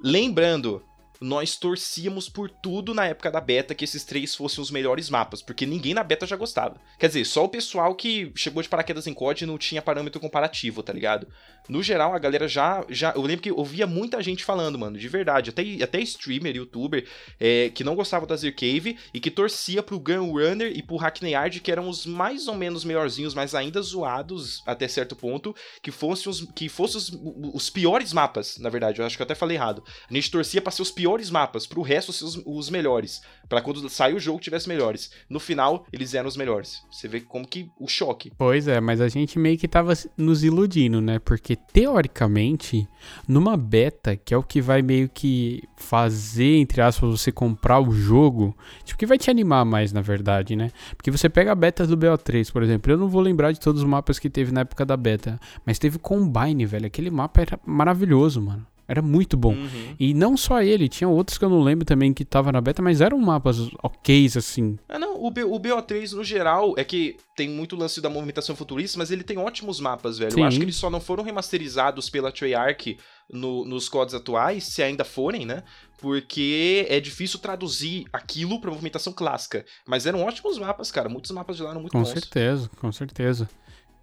Lembrando, 0.03 0.83
nós 1.21 1.55
torcíamos 1.55 2.27
por 2.27 2.49
tudo 2.49 2.95
na 2.95 3.05
época 3.05 3.29
da 3.29 3.39
beta 3.39 3.75
que 3.75 3.85
esses 3.85 4.03
três 4.03 4.33
fossem 4.33 4.59
os 4.59 4.71
melhores 4.71 5.07
mapas, 5.07 5.39
porque 5.39 5.67
ninguém 5.67 5.93
na 5.93 6.03
beta 6.03 6.25
já 6.25 6.35
gostava. 6.35 6.81
Quer 6.97 7.07
dizer, 7.07 7.25
só 7.25 7.45
o 7.45 7.49
pessoal 7.49 7.93
que 7.93 8.31
chegou 8.35 8.63
de 8.63 8.67
paraquedas 8.67 9.05
em 9.05 9.13
COD 9.13 9.45
não 9.45 9.57
tinha 9.57 9.83
parâmetro 9.83 10.19
comparativo, 10.19 10.81
tá 10.81 10.91
ligado? 10.91 11.27
No 11.69 11.83
geral, 11.83 12.15
a 12.15 12.19
galera 12.19 12.47
já. 12.47 12.83
já 12.89 13.13
eu 13.15 13.21
lembro 13.21 13.43
que 13.43 13.51
eu 13.51 13.63
via 13.63 13.85
muita 13.85 14.21
gente 14.23 14.43
falando, 14.43 14.79
mano, 14.79 14.97
de 14.97 15.07
verdade. 15.07 15.51
Até, 15.51 15.61
até 15.83 15.99
streamer, 16.01 16.55
youtuber, 16.55 17.07
é, 17.39 17.69
que 17.69 17.83
não 17.83 17.95
gostava 17.95 18.25
da 18.25 18.35
Zir 18.35 18.55
Cave 18.55 18.97
e 19.13 19.19
que 19.19 19.29
torcia 19.29 19.83
pro 19.83 19.99
Gun 19.99 20.31
Runner 20.31 20.75
e 20.75 20.81
pro 20.81 20.95
Hackney 20.95 21.33
Yard, 21.33 21.59
que 21.59 21.71
eram 21.71 21.87
os 21.87 22.03
mais 22.03 22.47
ou 22.47 22.55
menos 22.55 22.83
melhorzinhos, 22.83 23.35
mas 23.35 23.53
ainda 23.53 23.79
zoados 23.81 24.63
até 24.65 24.87
certo 24.87 25.15
ponto, 25.15 25.55
que 25.83 25.91
fossem 25.91 26.31
os, 26.31 26.41
que 26.55 26.67
fossem 26.67 26.97
os, 26.97 27.53
os 27.53 27.69
piores 27.69 28.11
mapas, 28.11 28.57
na 28.57 28.69
verdade. 28.69 28.99
Eu 28.99 29.05
acho 29.05 29.15
que 29.15 29.21
eu 29.21 29.25
até 29.25 29.35
falei 29.35 29.55
errado. 29.55 29.83
A 30.09 30.13
gente 30.13 30.31
torcia 30.31 30.61
pra 30.61 30.71
ser 30.71 30.81
os 30.81 30.91
piores 30.91 31.10
piores 31.11 31.29
mapas, 31.29 31.67
pro 31.67 31.81
resto 31.81 32.13
ser 32.13 32.23
os, 32.23 32.41
os 32.45 32.69
melhores. 32.69 33.21
para 33.49 33.61
quando 33.61 33.87
sair 33.89 34.15
o 34.15 34.19
jogo 34.19 34.39
tivesse 34.39 34.69
melhores. 34.69 35.11
No 35.29 35.37
final, 35.37 35.85
eles 35.91 36.13
eram 36.13 36.29
os 36.29 36.37
melhores. 36.37 36.81
Você 36.89 37.05
vê 37.05 37.19
como 37.19 37.45
que 37.45 37.69
o 37.77 37.85
choque. 37.85 38.31
Pois 38.37 38.65
é, 38.65 38.79
mas 38.79 39.01
a 39.01 39.09
gente 39.09 39.37
meio 39.37 39.57
que 39.57 39.67
tava 39.67 39.93
nos 40.15 40.41
iludindo, 40.41 41.01
né? 41.01 41.19
Porque 41.19 41.57
teoricamente, 41.57 42.87
numa 43.27 43.57
beta, 43.57 44.15
que 44.15 44.33
é 44.33 44.37
o 44.37 44.43
que 44.43 44.61
vai 44.61 44.81
meio 44.81 45.09
que 45.09 45.61
fazer, 45.75 46.55
entre 46.57 46.81
aspas, 46.81 47.19
você 47.19 47.29
comprar 47.29 47.81
o 47.81 47.91
jogo, 47.91 48.55
tipo, 48.85 48.97
que 48.97 49.05
vai 49.05 49.17
te 49.17 49.29
animar 49.29 49.65
mais, 49.65 49.91
na 49.91 50.01
verdade, 50.01 50.55
né? 50.55 50.71
Porque 50.95 51.11
você 51.11 51.27
pega 51.27 51.51
a 51.51 51.55
beta 51.55 51.85
do 51.85 51.97
BO3, 51.97 52.49
por 52.53 52.63
exemplo, 52.63 52.89
eu 52.89 52.97
não 52.97 53.09
vou 53.09 53.21
lembrar 53.21 53.51
de 53.51 53.59
todos 53.59 53.81
os 53.81 53.87
mapas 53.87 54.17
que 54.17 54.29
teve 54.29 54.53
na 54.53 54.61
época 54.61 54.85
da 54.85 54.95
beta, 54.95 55.37
mas 55.65 55.77
teve 55.77 55.99
Combine, 55.99 56.65
velho. 56.65 56.85
Aquele 56.85 57.11
mapa 57.11 57.41
era 57.41 57.59
maravilhoso, 57.65 58.41
mano. 58.41 58.65
Era 58.87 59.01
muito 59.01 59.37
bom. 59.37 59.53
Uhum. 59.53 59.95
E 59.99 60.13
não 60.13 60.35
só 60.35 60.61
ele, 60.61 60.89
tinha 60.89 61.07
outros 61.07 61.37
que 61.37 61.45
eu 61.45 61.49
não 61.49 61.61
lembro 61.61 61.85
também 61.85 62.13
que 62.13 62.25
tava 62.25 62.51
na 62.51 62.59
beta, 62.59 62.81
mas 62.81 63.01
eram 63.01 63.17
mapas 63.17 63.69
ok, 63.81 64.25
assim. 64.35 64.77
Ah, 64.89 64.99
não, 64.99 65.23
o, 65.23 65.31
B, 65.31 65.43
o 65.43 65.59
BO3 65.59 66.11
no 66.13 66.23
geral 66.23 66.73
é 66.77 66.83
que 66.83 67.15
tem 67.35 67.49
muito 67.49 67.75
lance 67.75 68.01
da 68.01 68.09
movimentação 68.09 68.55
futurista, 68.55 68.97
mas 68.97 69.11
ele 69.11 69.23
tem 69.23 69.37
ótimos 69.37 69.79
mapas, 69.79 70.17
velho. 70.17 70.31
Sim. 70.31 70.41
Eu 70.41 70.45
acho 70.45 70.57
que 70.57 70.63
eles 70.63 70.75
só 70.75 70.89
não 70.89 70.99
foram 70.99 71.23
remasterizados 71.23 72.09
pela 72.09 72.31
Treyarch 72.31 72.97
no, 73.31 73.65
nos 73.65 73.87
codes 73.87 74.13
atuais, 74.13 74.65
se 74.65 74.83
ainda 74.83 75.05
forem, 75.05 75.45
né? 75.45 75.63
Porque 75.99 76.85
é 76.89 76.99
difícil 76.99 77.39
traduzir 77.39 78.05
aquilo 78.11 78.59
pra 78.59 78.71
movimentação 78.71 79.13
clássica. 79.13 79.63
Mas 79.87 80.05
eram 80.05 80.23
ótimos 80.23 80.57
mapas, 80.57 80.91
cara. 80.91 81.07
Muitos 81.07 81.31
mapas 81.31 81.55
de 81.55 81.63
lá 81.63 81.69
eram 81.69 81.81
muito 81.81 81.93
Com 81.93 81.99
bons. 81.99 82.09
certeza, 82.09 82.69
com 82.79 82.91
certeza. 82.91 83.47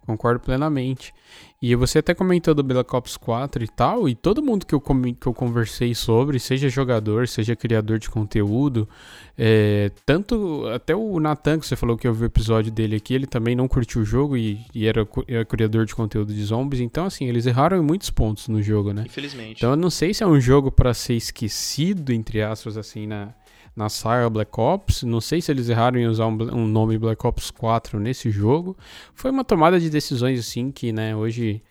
Concordo 0.09 0.39
plenamente. 0.39 1.13
E 1.61 1.75
você 1.75 1.99
até 1.99 2.15
comentou 2.15 2.55
do 2.55 2.63
Black 2.63 2.95
Ops 2.95 3.15
4 3.15 3.63
e 3.63 3.67
tal, 3.67 4.09
e 4.09 4.15
todo 4.15 4.41
mundo 4.41 4.65
que 4.65 4.73
eu, 4.73 4.81
que 4.81 5.27
eu 5.27 5.33
conversei 5.35 5.93
sobre, 5.93 6.39
seja 6.39 6.67
jogador, 6.67 7.27
seja 7.27 7.55
criador 7.55 7.99
de 7.99 8.09
conteúdo, 8.09 8.89
é, 9.37 9.91
tanto 10.07 10.65
até 10.73 10.95
o 10.95 11.19
Nathan, 11.19 11.59
que 11.59 11.67
você 11.67 11.75
falou 11.75 11.95
que 11.95 12.07
eu 12.07 12.13
vi 12.13 12.23
o 12.23 12.25
episódio 12.25 12.71
dele 12.71 12.95
aqui, 12.95 13.13
ele 13.13 13.27
também 13.27 13.55
não 13.55 13.67
curtiu 13.67 14.01
o 14.01 14.05
jogo 14.05 14.35
e, 14.35 14.65
e 14.73 14.87
era, 14.87 15.07
era 15.27 15.45
criador 15.45 15.85
de 15.85 15.93
conteúdo 15.93 16.33
de 16.33 16.43
zombies, 16.43 16.81
então 16.81 17.05
assim, 17.05 17.25
eles 17.27 17.45
erraram 17.45 17.77
em 17.77 17.83
muitos 17.83 18.09
pontos 18.09 18.47
no 18.47 18.63
jogo, 18.63 18.91
né? 18.91 19.03
Infelizmente. 19.05 19.57
Então 19.57 19.69
eu 19.69 19.77
não 19.77 19.91
sei 19.91 20.11
se 20.11 20.23
é 20.23 20.27
um 20.27 20.41
jogo 20.41 20.71
pra 20.71 20.91
ser 20.91 21.13
esquecido, 21.13 22.11
entre 22.11 22.41
aspas, 22.41 22.77
assim, 22.77 23.05
na, 23.05 23.31
na 23.75 23.89
saga 23.89 24.29
Black 24.29 24.51
Ops. 24.59 25.03
Não 25.03 25.21
sei 25.21 25.41
se 25.41 25.51
eles 25.51 25.69
erraram 25.69 25.99
em 25.99 26.07
usar 26.07 26.27
um, 26.27 26.37
um 26.55 26.67
nome 26.67 26.97
Black 26.97 27.25
Ops 27.25 27.51
4 27.51 27.99
nesse 27.99 28.29
jogo. 28.29 28.77
Foi 29.13 29.31
uma 29.31 29.43
tomada 29.43 29.79
de 29.79 29.89
decisões, 29.89 30.39
assim, 30.39 30.71
que, 30.71 30.91
né, 30.91 31.15
hoje 31.15 31.61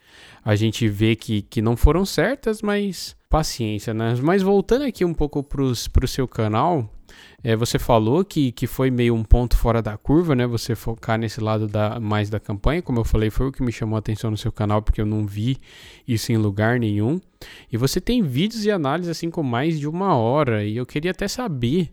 a 0.48 0.56
gente 0.56 0.88
vê 0.88 1.14
que, 1.14 1.42
que 1.42 1.60
não 1.60 1.76
foram 1.76 2.06
certas, 2.06 2.62
mas 2.62 3.14
paciência, 3.28 3.92
né? 3.92 4.14
Mas 4.22 4.40
voltando 4.40 4.86
aqui 4.86 5.04
um 5.04 5.12
pouco 5.12 5.42
pros, 5.42 5.88
pro 5.88 6.08
seu 6.08 6.26
canal, 6.26 6.90
é, 7.44 7.54
você 7.54 7.78
falou 7.78 8.24
que, 8.24 8.50
que 8.52 8.66
foi 8.66 8.90
meio 8.90 9.14
um 9.14 9.22
ponto 9.22 9.58
fora 9.58 9.82
da 9.82 9.98
curva, 9.98 10.34
né? 10.34 10.46
Você 10.46 10.74
focar 10.74 11.18
nesse 11.18 11.38
lado 11.38 11.68
da, 11.68 12.00
mais 12.00 12.30
da 12.30 12.40
campanha. 12.40 12.80
Como 12.80 12.98
eu 12.98 13.04
falei, 13.04 13.28
foi 13.28 13.48
o 13.48 13.52
que 13.52 13.62
me 13.62 13.70
chamou 13.70 13.96
a 13.96 13.98
atenção 13.98 14.30
no 14.30 14.38
seu 14.38 14.50
canal, 14.50 14.80
porque 14.80 15.02
eu 15.02 15.06
não 15.06 15.26
vi 15.26 15.58
isso 16.06 16.32
em 16.32 16.38
lugar 16.38 16.80
nenhum. 16.80 17.20
E 17.70 17.76
você 17.76 18.00
tem 18.00 18.22
vídeos 18.22 18.64
e 18.64 18.70
análises 18.70 19.10
assim 19.10 19.30
com 19.30 19.42
mais 19.42 19.78
de 19.78 19.86
uma 19.86 20.16
hora. 20.16 20.64
E 20.64 20.78
eu 20.78 20.86
queria 20.86 21.10
até 21.10 21.28
saber 21.28 21.90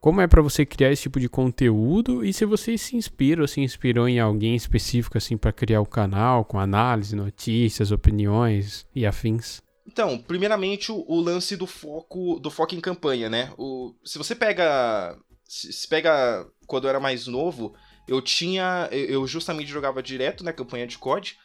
como 0.00 0.20
é 0.20 0.26
pra 0.26 0.42
você 0.42 0.66
criar 0.66 0.90
esse 0.90 1.02
tipo 1.02 1.20
de 1.20 1.28
conteúdo 1.28 2.24
e 2.24 2.32
se 2.32 2.44
você 2.44 2.76
se 2.76 2.96
inspira 2.96 3.40
ou 3.40 3.46
se 3.46 3.60
inspirou 3.60 4.08
em 4.08 4.18
alguém 4.18 4.56
específico 4.56 5.16
assim 5.16 5.36
para 5.36 5.52
criar 5.52 5.80
o 5.80 5.86
canal 5.86 6.44
com 6.44 6.58
análise, 6.58 7.14
notícias, 7.14 7.92
opiniões 7.92 8.84
e 8.94 9.06
afins. 9.06 9.62
Então, 9.86 10.18
primeiramente 10.18 10.90
o, 10.90 11.20
lance 11.20 11.56
do 11.56 11.66
foco 11.66 12.40
do 12.40 12.50
foco 12.50 12.74
em 12.74 12.80
campanha, 12.80 13.30
né? 13.30 13.52
O, 13.56 13.94
se 14.04 14.18
você 14.18 14.34
pega 14.34 15.16
se, 15.44 15.86
pega 15.88 16.46
quando 16.66 16.84
eu 16.84 16.90
era 16.90 17.00
mais 17.00 17.26
novo, 17.26 17.74
eu 18.08 18.20
tinha 18.20 18.88
eu 18.90 19.24
justamente 19.26 19.70
jogava 19.70 20.02
direto 20.02 20.42
na 20.42 20.52
campanha 20.52 20.86
de 20.86 20.98
COD 20.98 21.36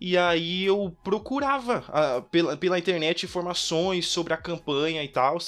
e 0.00 0.16
aí 0.16 0.64
eu 0.64 0.96
procurava 1.02 1.84
ah, 1.88 2.22
pela, 2.30 2.56
pela 2.56 2.78
internet 2.78 3.24
informações 3.24 4.06
sobre 4.06 4.32
a 4.32 4.36
campanha 4.36 5.02
e 5.02 5.08
tal. 5.08 5.38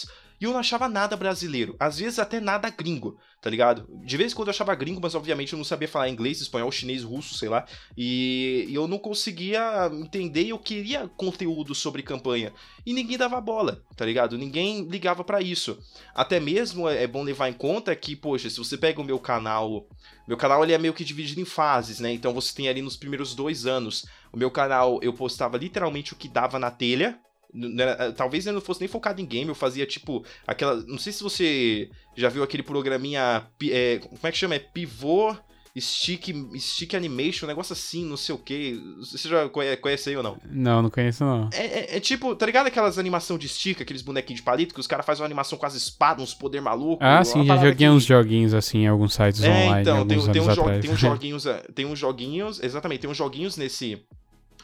E 0.41 0.45
eu 0.45 0.53
não 0.53 0.61
achava 0.61 0.89
nada 0.89 1.17
brasileiro. 1.17 1.75
Às 1.79 1.99
vezes 1.99 2.19
até 2.21 2.39
nada 2.39 2.71
gringo, 2.71 3.19
tá 3.41 3.51
ligado? 3.51 3.87
De 4.05 4.17
vez 4.17 4.33
em 4.33 4.37
quando 4.37 4.49
eu 4.49 4.53
achava 4.53 4.75
gringo, 4.75 5.01
mas 5.03 5.15
obviamente 5.15 5.53
eu 5.53 5.57
não 5.57 5.65
sabia 5.65 5.89
falar 5.89 6.09
inglês, 6.09 6.41
espanhol, 6.41 6.71
chinês, 6.71 7.03
russo, 7.03 7.35
sei 7.35 7.49
lá. 7.49 7.67
E 7.97 8.69
eu 8.71 8.87
não 8.87 8.99
conseguia 8.99 9.91
entender 9.93 10.47
eu 10.47 10.59
queria 10.59 11.09
conteúdo 11.09 11.75
sobre 11.75 12.03
campanha. 12.03 12.53
E 12.87 12.93
ninguém 12.93 13.19
dava 13.19 13.41
bola, 13.41 13.85
tá 13.97 14.07
ligado? 14.07 14.39
Ninguém 14.39 14.85
ligava 14.89 15.25
pra 15.25 15.43
isso. 15.43 15.79
Até 16.15 16.39
mesmo 16.39 16.89
é 16.89 17.01
é 17.01 17.07
bom 17.07 17.23
levar 17.23 17.49
em 17.49 17.55
conta 17.55 17.97
que, 17.97 18.15
poxa, 18.15 18.51
se 18.51 18.59
você 18.59 18.77
pega 18.77 19.01
o 19.01 19.05
meu 19.05 19.19
canal. 19.19 19.87
Meu 20.29 20.37
canal 20.37 20.63
ele 20.63 20.73
é 20.73 20.79
meio 20.79 20.93
que 20.93 21.05
dividido 21.05 21.41
em 21.41 21.45
fases, 21.47 21.99
né? 21.99 22.13
Então 22.13 22.33
você 22.35 22.55
tem 22.55 22.69
ali 22.69 22.83
nos 22.83 22.97
primeiros 22.97 23.35
dois 23.35 23.67
anos. 23.67 24.05
O 24.33 24.37
meu 24.37 24.51
canal 24.51 25.01
eu 25.03 25.13
postava 25.13 25.57
literalmente 25.57 26.13
o 26.13 26.17
que 26.17 26.29
dava 26.29 26.59
na 26.59 26.71
telha. 26.71 27.19
Né, 27.53 28.13
Talvez 28.17 28.47
eu 28.47 28.53
não 28.53 28.61
fosse 28.61 28.81
nem 28.81 28.89
focado 28.89 29.21
em 29.21 29.27
game, 29.27 29.49
eu 29.49 29.55
fazia 29.55 29.87
tipo 29.87 30.25
aquela. 30.47 30.77
Não 30.87 30.99
sei 30.99 31.13
se 31.13 31.23
você 31.23 31.91
já 32.17 32.29
viu 32.29 32.43
aquele 32.43 32.63
programinha. 32.63 33.47
é, 33.65 33.99
como 33.99 34.19
é 34.23 34.31
que 34.33 34.39
chama? 34.39 34.55
É 34.55 34.59
pivô. 34.59 35.35
Stick, 35.79 36.35
stick 36.59 36.95
Animation, 36.95 37.47
um 37.47 37.49
negócio 37.49 37.73
assim, 37.73 38.05
não 38.05 38.17
sei 38.17 38.35
o 38.35 38.39
que. 38.39 38.77
Você 38.99 39.29
já 39.29 39.49
conhe- 39.49 39.77
conhece 39.77 40.11
aí 40.11 40.17
ou 40.17 40.23
não? 40.23 40.37
Não, 40.51 40.83
não 40.83 40.91
conheço 40.91 41.23
não. 41.25 41.49
É, 41.53 41.65
é- 41.95 41.97
é 41.97 42.01
tipo, 42.01 42.35
tá 42.35 42.45
ligado 42.45 42.67
aquelas 42.67 42.99
animação 42.99 43.39
de 43.39 43.49
stick, 43.49 43.81
aqueles 43.81 44.03
bonequinhos 44.03 44.41
de 44.41 44.45
palito, 44.45 44.75
que 44.75 44.81
os 44.81 44.89
caras 44.89 45.07
fazem 45.07 45.23
uma 45.23 45.27
animação 45.27 45.57
com 45.57 45.65
as 45.65 45.77
espadas, 45.77 46.25
uns 46.25 46.35
poder 46.35 46.61
maluco? 46.61 46.99
Ah, 47.03 47.23
sim, 47.23 47.47
já 47.47 47.55
joguei 47.57 47.75
que- 47.75 47.89
uns 47.89 48.05
joguinhos 48.05 48.53
assim 48.53 48.79
em 48.81 48.89
alguns 48.89 49.15
sites 49.15 49.45
É, 49.45 49.49
online 49.49 49.83
então, 49.83 49.97
tem, 50.09 50.19
tem, 50.19 50.43
jo- 50.43 50.51
atrás. 50.51 50.81
tem 50.83 50.91
uns 50.91 50.99
joguinhos, 51.01 51.47
eh, 51.47 51.63
tem 51.73 51.87
uns 51.87 51.99
joguinhos, 51.99 52.61
exatamente, 52.61 53.01
tem 53.03 53.11
uns 53.11 53.17
joguinhos 53.17 53.57
nesse 53.57 54.03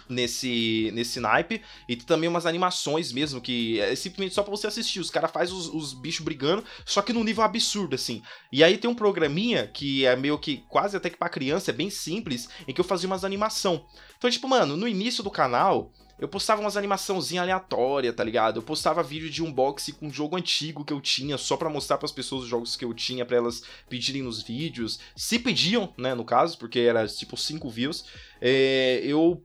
nesse 0.08 0.90
nesse 0.94 1.20
naipe 1.20 1.62
e 1.88 1.96
tem 1.96 2.06
também 2.06 2.28
umas 2.28 2.46
animações 2.46 3.12
mesmo 3.12 3.40
que 3.40 3.80
é 3.80 3.94
simplesmente 3.94 4.34
só 4.34 4.42
pra 4.42 4.50
você 4.50 4.66
assistir, 4.66 5.00
os 5.00 5.10
caras 5.10 5.30
fazem 5.30 5.54
os, 5.54 5.68
os 5.68 5.94
bichos 5.94 6.24
brigando, 6.24 6.64
só 6.84 7.02
que 7.02 7.12
num 7.12 7.24
nível 7.24 7.44
absurdo 7.44 7.94
assim. 7.94 8.22
E 8.52 8.64
aí 8.64 8.78
tem 8.78 8.90
um 8.90 8.94
programinha 8.94 9.66
que 9.66 10.06
é 10.06 10.16
meio 10.16 10.38
que 10.38 10.64
quase 10.68 10.96
até 10.96 11.10
que 11.10 11.16
pra 11.16 11.28
criança, 11.28 11.70
é 11.70 11.74
bem 11.74 11.90
simples, 11.90 12.48
em 12.66 12.72
que 12.72 12.80
eu 12.80 12.84
fazia 12.84 13.06
umas 13.06 13.24
animação. 13.24 13.84
Então, 14.16 14.30
tipo, 14.30 14.48
mano, 14.48 14.76
no 14.76 14.88
início 14.88 15.22
do 15.22 15.30
canal, 15.30 15.92
eu 16.18 16.26
postava 16.26 16.60
umas 16.60 16.76
animaçãozinhas 16.76 17.42
aleatórias, 17.42 18.14
tá 18.14 18.24
ligado? 18.24 18.58
Eu 18.58 18.62
postava 18.62 19.02
vídeo 19.02 19.28
de 19.28 19.42
unboxing 19.42 19.92
com 19.92 20.06
um 20.06 20.12
jogo 20.12 20.36
antigo 20.36 20.84
que 20.84 20.92
eu 20.92 21.00
tinha, 21.00 21.36
só 21.36 21.56
pra 21.56 21.68
mostrar 21.68 21.98
pras 21.98 22.12
pessoas 22.12 22.44
os 22.44 22.48
jogos 22.48 22.76
que 22.76 22.84
eu 22.84 22.94
tinha, 22.94 23.26
pra 23.26 23.36
elas 23.36 23.62
pedirem 23.88 24.22
nos 24.22 24.42
vídeos. 24.42 24.98
Se 25.14 25.38
pediam, 25.38 25.92
né, 25.98 26.14
no 26.14 26.24
caso, 26.24 26.56
porque 26.58 26.78
era 26.80 27.06
tipo 27.06 27.36
5 27.36 27.68
views. 27.68 28.06
É, 28.40 29.00
eu 29.04 29.42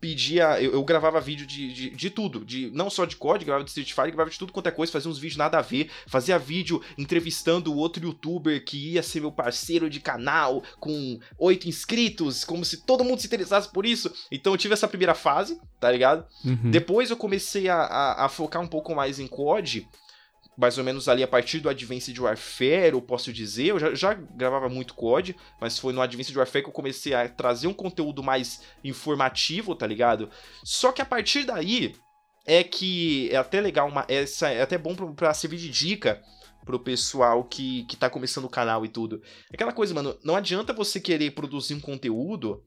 pedia, 0.00 0.60
eu, 0.60 0.72
eu 0.72 0.82
gravava 0.82 1.20
vídeo 1.20 1.46
de, 1.46 1.72
de, 1.72 1.90
de 1.90 2.10
tudo, 2.10 2.44
de 2.44 2.70
não 2.72 2.88
só 2.88 3.04
de 3.04 3.16
COD, 3.16 3.44
gravava 3.44 3.64
de 3.64 3.70
Street 3.70 3.90
Fighter, 3.90 4.12
gravava 4.12 4.30
de 4.30 4.38
tudo 4.38 4.52
quanto 4.52 4.68
é 4.68 4.72
coisa, 4.72 4.92
fazia 4.92 5.10
uns 5.10 5.18
vídeos 5.18 5.36
nada 5.36 5.58
a 5.58 5.62
ver, 5.62 5.90
fazia 6.06 6.38
vídeo 6.38 6.82
entrevistando 6.96 7.76
outro 7.76 8.04
youtuber 8.04 8.64
que 8.64 8.92
ia 8.92 9.02
ser 9.02 9.20
meu 9.20 9.30
parceiro 9.30 9.90
de 9.90 10.00
canal, 10.00 10.62
com 10.78 11.20
oito 11.38 11.68
inscritos, 11.68 12.44
como 12.44 12.64
se 12.64 12.78
todo 12.78 13.04
mundo 13.04 13.20
se 13.20 13.26
interessasse 13.26 13.68
por 13.68 13.84
isso. 13.84 14.12
Então 14.32 14.52
eu 14.54 14.58
tive 14.58 14.74
essa 14.74 14.88
primeira 14.88 15.14
fase, 15.14 15.60
tá 15.78 15.90
ligado? 15.90 16.24
Uhum. 16.44 16.70
Depois 16.70 17.10
eu 17.10 17.16
comecei 17.16 17.68
a, 17.68 17.76
a, 17.76 18.24
a 18.24 18.28
focar 18.28 18.62
um 18.62 18.68
pouco 18.68 18.94
mais 18.94 19.18
em 19.18 19.26
COD, 19.26 19.86
mais 20.60 20.76
ou 20.76 20.84
menos 20.84 21.08
ali 21.08 21.22
a 21.22 21.28
partir 21.28 21.58
do 21.58 21.70
Advanced 21.70 22.16
Warfare, 22.18 22.92
eu 22.92 23.00
posso 23.00 23.32
dizer. 23.32 23.68
Eu 23.68 23.78
já, 23.78 23.94
já 23.94 24.12
gravava 24.12 24.68
muito 24.68 24.92
COD, 24.92 25.34
mas 25.58 25.78
foi 25.78 25.94
no 25.94 26.02
Advanced 26.02 26.36
Warfare 26.36 26.62
que 26.62 26.68
eu 26.68 26.74
comecei 26.74 27.14
a 27.14 27.26
trazer 27.30 27.66
um 27.66 27.72
conteúdo 27.72 28.22
mais 28.22 28.60
informativo, 28.84 29.74
tá 29.74 29.86
ligado? 29.86 30.28
Só 30.62 30.92
que 30.92 31.00
a 31.00 31.06
partir 31.06 31.44
daí 31.44 31.94
é 32.46 32.62
que 32.62 33.30
é 33.32 33.36
até 33.36 33.58
legal, 33.58 33.88
uma, 33.88 34.04
essa, 34.06 34.50
é 34.50 34.60
até 34.60 34.76
bom 34.76 34.94
pra 35.14 35.32
servir 35.32 35.56
de 35.56 35.70
dica 35.70 36.22
pro 36.66 36.78
pessoal 36.78 37.42
que, 37.44 37.84
que 37.84 37.96
tá 37.96 38.10
começando 38.10 38.44
o 38.44 38.50
canal 38.50 38.84
e 38.84 38.88
tudo. 38.88 39.22
É 39.50 39.54
Aquela 39.54 39.72
coisa, 39.72 39.94
mano, 39.94 40.14
não 40.22 40.36
adianta 40.36 40.74
você 40.74 41.00
querer 41.00 41.30
produzir 41.30 41.72
um 41.72 41.80
conteúdo 41.80 42.62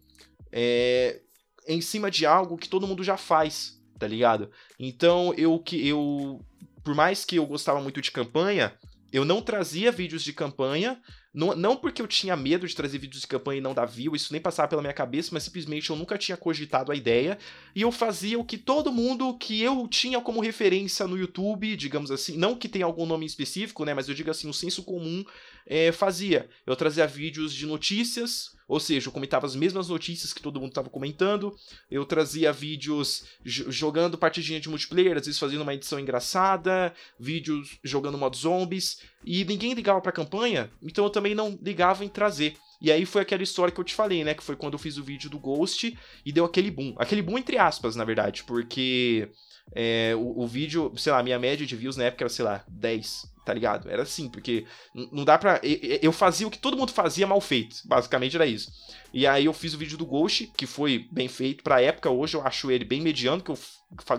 é, 0.52 1.22
em 1.68 1.80
cima 1.80 2.10
de 2.10 2.26
algo 2.26 2.58
que 2.58 2.68
todo 2.68 2.88
mundo 2.88 3.04
já 3.04 3.18
faz, 3.18 3.80
tá 4.00 4.08
ligado? 4.08 4.50
Então 4.80 5.32
eu 5.38 5.60
que 5.60 5.88
eu 5.88 6.44
por 6.84 6.94
mais 6.94 7.24
que 7.24 7.38
eu 7.38 7.46
gostava 7.46 7.82
muito 7.82 8.02
de 8.02 8.12
campanha, 8.12 8.74
eu 9.12 9.24
não 9.24 9.42
trazia 9.42 9.92
vídeos 9.92 10.24
de 10.24 10.34
campanha, 10.34 11.00
não, 11.34 11.56
não 11.56 11.76
porque 11.76 12.02
eu 12.02 12.08
tinha 12.08 12.36
medo 12.36 12.68
de 12.68 12.76
trazer 12.76 13.00
vídeos 13.00 13.22
de 13.22 13.28
campanha 13.28 13.58
e 13.58 13.62
não 13.62 13.74
dar 13.74 13.86
view, 13.86 14.16
isso 14.16 14.32
nem 14.32 14.42
passava 14.42 14.68
pela 14.68 14.82
minha 14.82 14.94
cabeça, 14.94 15.30
mas 15.34 15.44
simplesmente 15.44 15.90
eu 15.90 15.96
nunca 15.96 16.18
tinha 16.18 16.38
cogitado 16.38 16.92
a 16.92 16.96
ideia, 16.96 17.38
e 17.76 17.82
eu 17.82 17.92
fazia 17.92 18.38
o 18.38 18.46
que 18.46 18.58
todo 18.58 18.92
mundo 18.92 19.36
que 19.38 19.62
eu 19.62 19.88
tinha 19.88 20.22
como 20.22 20.42
referência 20.42 21.08
no 21.08 21.18
YouTube, 21.18 21.76
digamos 21.76 22.12
assim, 22.12 22.38
não 22.38 22.56
que 22.56 22.70
tenha 22.70 22.86
algum 22.86 23.06
nome 23.06 23.26
específico, 23.26 23.84
né, 23.84 23.94
mas 23.94 24.08
eu 24.08 24.14
digo 24.14 24.30
assim, 24.30 24.48
o 24.48 24.54
senso 24.54 24.84
comum 24.84 25.26
é, 25.66 25.92
fazia. 25.92 26.50
Eu 26.66 26.76
trazia 26.76 27.08
vídeos 27.08 27.54
de 27.54 27.66
notícias, 27.66 28.52
ou 28.68 28.80
seja, 28.80 29.08
eu 29.08 29.12
comentava 29.12 29.46
as 29.46 29.56
mesmas 29.56 29.90
notícias 29.90 30.34
que 30.34 30.42
todo 30.42 30.60
mundo 30.60 30.70
estava 30.70 30.90
comentando, 30.90 31.56
eu 31.92 32.06
trazia 32.06 32.52
vídeos 32.52 33.26
jogando 33.44 34.18
partidinha 34.18 34.60
de 34.60 34.70
multiplayer, 34.70 35.18
às 35.18 35.26
vezes 35.26 35.40
fazendo 35.40 35.62
uma 35.62 35.74
edição 35.74 36.00
engraçada, 36.00 36.94
vídeos 37.20 37.78
jogando 37.84 38.18
modo 38.18 38.36
zombies, 38.36 39.00
e 39.26 39.44
ninguém 39.46 39.74
ligava 39.74 40.02
pra 40.02 40.12
campanha, 40.12 40.70
então 40.82 41.04
eu 41.04 41.10
também 41.10 41.34
não 41.34 41.58
ligava 41.62 42.04
em 42.04 42.10
trazer. 42.10 42.56
E 42.82 42.92
aí 42.92 43.06
foi 43.06 43.22
aquela 43.22 43.42
história 43.42 43.74
que 43.74 43.80
eu 43.80 43.84
te 43.84 43.96
falei, 43.96 44.24
né? 44.26 44.34
Que 44.34 44.44
foi 44.44 44.58
quando 44.58 44.74
eu 44.74 44.80
fiz 44.80 44.98
o 44.98 45.04
vídeo 45.04 45.30
do 45.30 45.40
Ghost 45.40 45.98
e 46.26 46.32
deu 46.34 46.44
aquele 46.44 46.70
boom. 46.70 46.94
Aquele 46.98 47.22
boom 47.22 47.38
entre 47.38 47.58
aspas, 47.58 47.96
na 47.96 48.04
verdade, 48.04 48.44
porque 48.44 49.30
é, 49.74 50.14
o, 50.18 50.42
o 50.42 50.48
vídeo, 50.48 50.92
sei 50.98 51.12
lá, 51.12 51.24
minha 51.24 51.40
média 51.40 51.66
de 51.66 51.76
views 51.76 51.96
na 51.96 52.06
época 52.06 52.24
era, 52.24 52.30
sei 52.30 52.44
lá, 52.44 52.64
10, 52.68 53.26
tá 53.46 53.54
ligado? 53.54 53.90
Era 53.90 54.04
assim, 54.04 54.30
porque 54.30 54.66
não 54.94 55.24
dá 55.24 55.38
pra. 55.38 55.62
Eu 56.02 56.12
fazia 56.12 56.48
o 56.48 56.52
que 56.52 56.58
todo 56.58 56.76
mundo 56.76 56.92
fazia 56.92 57.26
mal 57.26 57.40
feito, 57.40 57.78
basicamente 57.86 58.36
era 58.36 58.46
isso. 58.46 58.70
E 59.14 59.26
aí 59.26 59.46
eu 59.46 59.54
fiz 59.54 59.74
o 59.74 59.78
vídeo 59.78 59.98
do 59.98 60.06
Ghost, 60.06 60.52
que 60.58 60.66
foi 60.66 61.08
bem 61.12 61.30
feito 61.30 61.64
pra 61.64 61.82
época, 61.82 62.10
hoje 62.10 62.36
eu 62.36 62.46
acho 62.46 62.70
ele 62.70 62.84
bem 62.84 63.00
mediano, 63.00 63.42
que 63.42 63.52
eu 63.52 63.58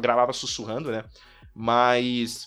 gravava 0.00 0.32
sussurrando, 0.32 0.90
né? 0.90 1.05
Mas 1.55 2.46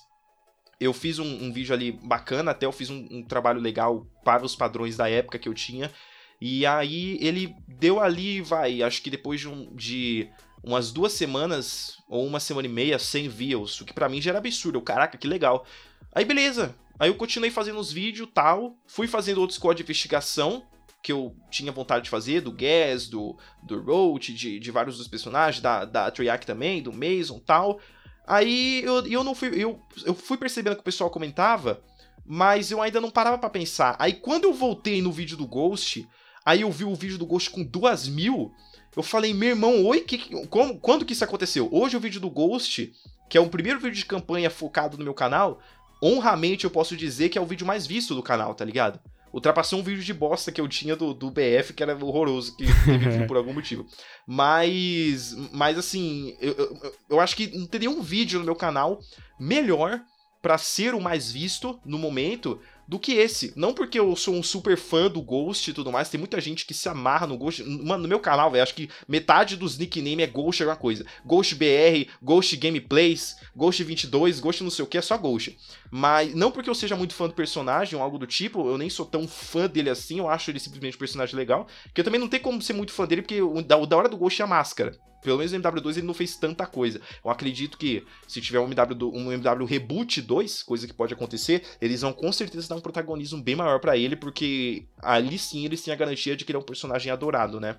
eu 0.79 0.93
fiz 0.93 1.19
um, 1.19 1.45
um 1.45 1.51
vídeo 1.51 1.73
ali 1.73 1.91
bacana, 1.91 2.51
até 2.51 2.65
eu 2.65 2.71
fiz 2.71 2.89
um, 2.89 3.07
um, 3.09 3.23
trabalho 3.23 3.59
legal 3.59 4.05
para 4.23 4.45
os 4.45 4.55
padrões 4.55 4.95
da 4.95 5.09
época 5.09 5.39
que 5.39 5.49
eu 5.49 5.53
tinha. 5.53 5.91
E 6.39 6.65
aí 6.65 7.17
ele 7.19 7.55
deu 7.67 7.99
ali, 7.99 8.41
vai, 8.41 8.83
acho 8.83 9.01
que 9.01 9.09
depois 9.09 9.39
de, 9.39 9.47
um, 9.47 9.75
de 9.75 10.29
umas 10.63 10.91
duas 10.91 11.13
semanas 11.13 11.97
ou 12.07 12.25
uma 12.25 12.39
semana 12.39 12.67
e 12.67 12.71
meia 12.71 12.99
sem 12.99 13.27
views, 13.27 13.81
o 13.81 13.85
que 13.85 13.93
para 13.93 14.07
mim 14.07 14.21
já 14.21 14.31
era 14.31 14.37
absurdo. 14.37 14.77
Eu, 14.77 14.83
caraca, 14.83 15.17
que 15.17 15.27
legal. 15.27 15.65
Aí 16.13 16.23
beleza. 16.23 16.75
Aí 16.99 17.09
eu 17.09 17.15
continuei 17.15 17.51
fazendo 17.51 17.79
os 17.79 17.91
vídeos 17.91 18.29
tal, 18.33 18.75
fui 18.87 19.07
fazendo 19.07 19.39
outros 19.39 19.59
códigos 19.59 19.77
de 19.77 19.91
investigação 19.91 20.63
que 21.01 21.11
eu 21.11 21.35
tinha 21.49 21.71
vontade 21.71 22.05
de 22.05 22.09
fazer, 22.09 22.41
do 22.41 22.51
Gas, 22.51 23.07
do, 23.07 23.37
do 23.63 23.79
Roach, 23.81 24.33
de, 24.33 24.59
de 24.59 24.71
vários 24.71 24.97
dos 24.97 25.07
personagens, 25.07 25.61
da, 25.61 25.85
da 25.85 26.11
Triac 26.11 26.45
também, 26.45 26.81
do 26.81 26.91
Mason 26.91 27.39
tal. 27.39 27.79
Aí 28.27 28.83
eu, 28.83 29.07
eu 29.07 29.23
não 29.23 29.33
fui. 29.33 29.49
Eu, 29.55 29.79
eu 30.05 30.13
fui 30.13 30.37
percebendo 30.37 30.75
que 30.75 30.81
o 30.81 30.85
pessoal 30.85 31.09
comentava, 31.09 31.81
mas 32.25 32.69
eu 32.69 32.81
ainda 32.81 32.99
não 32.99 33.09
parava 33.09 33.37
para 33.37 33.49
pensar. 33.49 33.95
Aí 33.97 34.13
quando 34.13 34.43
eu 34.43 34.53
voltei 34.53 35.01
no 35.01 35.11
vídeo 35.11 35.37
do 35.37 35.47
Ghost, 35.47 36.05
aí 36.45 36.61
eu 36.61 36.71
vi 36.71 36.83
o 36.83 36.93
vídeo 36.93 37.17
do 37.17 37.25
Ghost 37.25 37.49
com 37.49 37.63
duas 37.63 38.07
mil. 38.07 38.51
Eu 38.95 39.03
falei, 39.03 39.33
meu 39.33 39.49
irmão, 39.49 39.85
oi, 39.85 40.01
que, 40.01 40.17
como, 40.47 40.77
quando 40.79 41.05
que 41.05 41.13
isso 41.13 41.23
aconteceu? 41.23 41.69
Hoje 41.71 41.95
o 41.95 41.99
vídeo 41.99 42.19
do 42.19 42.29
Ghost, 42.29 42.91
que 43.29 43.37
é 43.37 43.41
o 43.41 43.47
primeiro 43.47 43.79
vídeo 43.79 43.95
de 43.95 44.05
campanha 44.05 44.49
focado 44.49 44.97
no 44.97 45.03
meu 45.03 45.13
canal, 45.13 45.61
honramente 46.03 46.65
eu 46.65 46.71
posso 46.71 46.97
dizer 46.97 47.29
que 47.29 47.37
é 47.37 47.41
o 47.41 47.45
vídeo 47.45 47.65
mais 47.65 47.85
visto 47.85 48.15
do 48.15 48.23
canal, 48.23 48.55
tá 48.55 48.65
ligado? 48.65 48.99
Ultrapassou 49.33 49.79
um 49.79 49.83
vídeo 49.83 50.03
de 50.03 50.13
bosta 50.13 50.51
que 50.51 50.61
eu 50.61 50.67
tinha 50.67 50.95
do, 50.95 51.13
do 51.13 51.29
BF, 51.31 51.73
que 51.73 51.83
era 51.83 51.95
horroroso, 51.95 52.55
que 52.55 52.65
teve 52.85 53.25
por 53.25 53.37
algum 53.37 53.53
motivo. 53.53 53.85
Mas, 54.25 55.35
mas 55.51 55.77
assim, 55.77 56.35
eu, 56.39 56.53
eu, 56.53 56.93
eu 57.09 57.19
acho 57.19 57.35
que 57.35 57.55
não 57.57 57.65
teria 57.65 57.89
um 57.89 58.01
vídeo 58.01 58.39
no 58.39 58.45
meu 58.45 58.55
canal 58.55 58.99
melhor 59.39 60.01
para 60.41 60.57
ser 60.57 60.93
o 60.93 61.01
mais 61.01 61.31
visto 61.31 61.79
no 61.83 61.97
momento 61.97 62.59
do 62.87 62.97
que 62.97 63.13
esse. 63.13 63.53
Não 63.55 63.73
porque 63.73 63.99
eu 63.99 64.15
sou 64.15 64.33
um 64.33 64.41
super 64.41 64.77
fã 64.77 65.09
do 65.09 65.21
Ghost 65.21 65.69
e 65.69 65.73
tudo 65.73 65.91
mais, 65.91 66.09
tem 66.09 66.17
muita 66.17 66.39
gente 66.39 66.65
que 66.65 66.73
se 66.73 66.87
amarra 66.87 67.27
no 67.27 67.37
Ghost. 67.37 67.63
Mano, 67.63 68.03
no 68.03 68.09
meu 68.09 68.19
canal, 68.19 68.49
velho, 68.49 68.63
acho 68.63 68.73
que 68.73 68.89
metade 69.07 69.57
dos 69.57 69.77
nickname 69.77 70.23
é 70.23 70.27
Ghost 70.27 70.63
alguma 70.63 70.77
coisa. 70.77 71.05
Ghost 71.25 71.55
BR, 71.55 72.09
Ghost 72.21 72.55
Gameplays, 72.55 73.35
Ghost 73.55 73.83
22, 73.83 74.39
Ghost 74.39 74.63
não 74.63 74.71
sei 74.71 74.85
o 74.85 74.87
que, 74.87 74.97
é 74.97 75.01
só 75.01 75.17
Ghost. 75.17 75.57
Mas 75.91 76.33
não 76.33 76.51
porque 76.51 76.69
eu 76.69 76.75
seja 76.75 76.95
muito 76.95 77.13
fã 77.13 77.27
do 77.27 77.33
personagem 77.33 77.97
ou 77.97 78.03
algo 78.03 78.17
do 78.17 78.27
tipo, 78.27 78.67
eu 78.67 78.77
nem 78.77 78.89
sou 78.89 79.05
tão 79.05 79.27
fã 79.27 79.67
dele 79.67 79.89
assim, 79.89 80.19
eu 80.19 80.29
acho 80.29 80.49
ele 80.49 80.59
simplesmente 80.59 80.95
um 80.95 80.99
personagem 80.99 81.35
legal, 81.35 81.67
que 81.93 82.01
eu 82.01 82.05
também 82.05 82.19
não 82.19 82.27
tenho 82.27 82.43
como 82.43 82.61
ser 82.61 82.73
muito 82.73 82.93
fã 82.93 83.05
dele, 83.05 83.21
porque 83.21 83.41
o 83.41 83.61
da 83.61 83.77
hora 83.77 84.09
do 84.09 84.17
Ghost 84.17 84.41
é 84.41 84.45
a 84.45 84.47
máscara. 84.47 84.97
Pelo 85.21 85.37
menos 85.37 85.51
no 85.51 85.59
MW2 85.59 85.97
ele 85.97 86.07
não 86.07 86.13
fez 86.13 86.35
tanta 86.35 86.65
coisa. 86.65 87.01
Eu 87.23 87.29
acredito 87.29 87.77
que 87.77 88.05
se 88.27 88.41
tiver 88.41 88.59
um 88.59 88.65
MW, 88.65 89.11
um 89.13 89.31
MW 89.31 89.65
Reboot 89.65 90.21
2, 90.21 90.63
coisa 90.63 90.87
que 90.87 90.93
pode 90.93 91.13
acontecer, 91.13 91.63
eles 91.81 92.01
vão 92.01 92.13
com 92.13 92.31
certeza 92.31 92.69
dar 92.69 92.75
um 92.75 92.81
protagonismo 92.81 93.41
bem 93.41 93.55
maior 93.55 93.79
para 93.79 93.97
ele, 93.97 94.15
porque 94.15 94.85
ali 95.01 95.37
sim 95.37 95.65
eles 95.65 95.81
têm 95.81 95.93
a 95.93 95.97
garantia 95.97 96.35
de 96.35 96.45
que 96.45 96.51
ele 96.51 96.57
é 96.57 96.61
um 96.61 96.65
personagem 96.65 97.11
adorado, 97.11 97.59
né? 97.59 97.77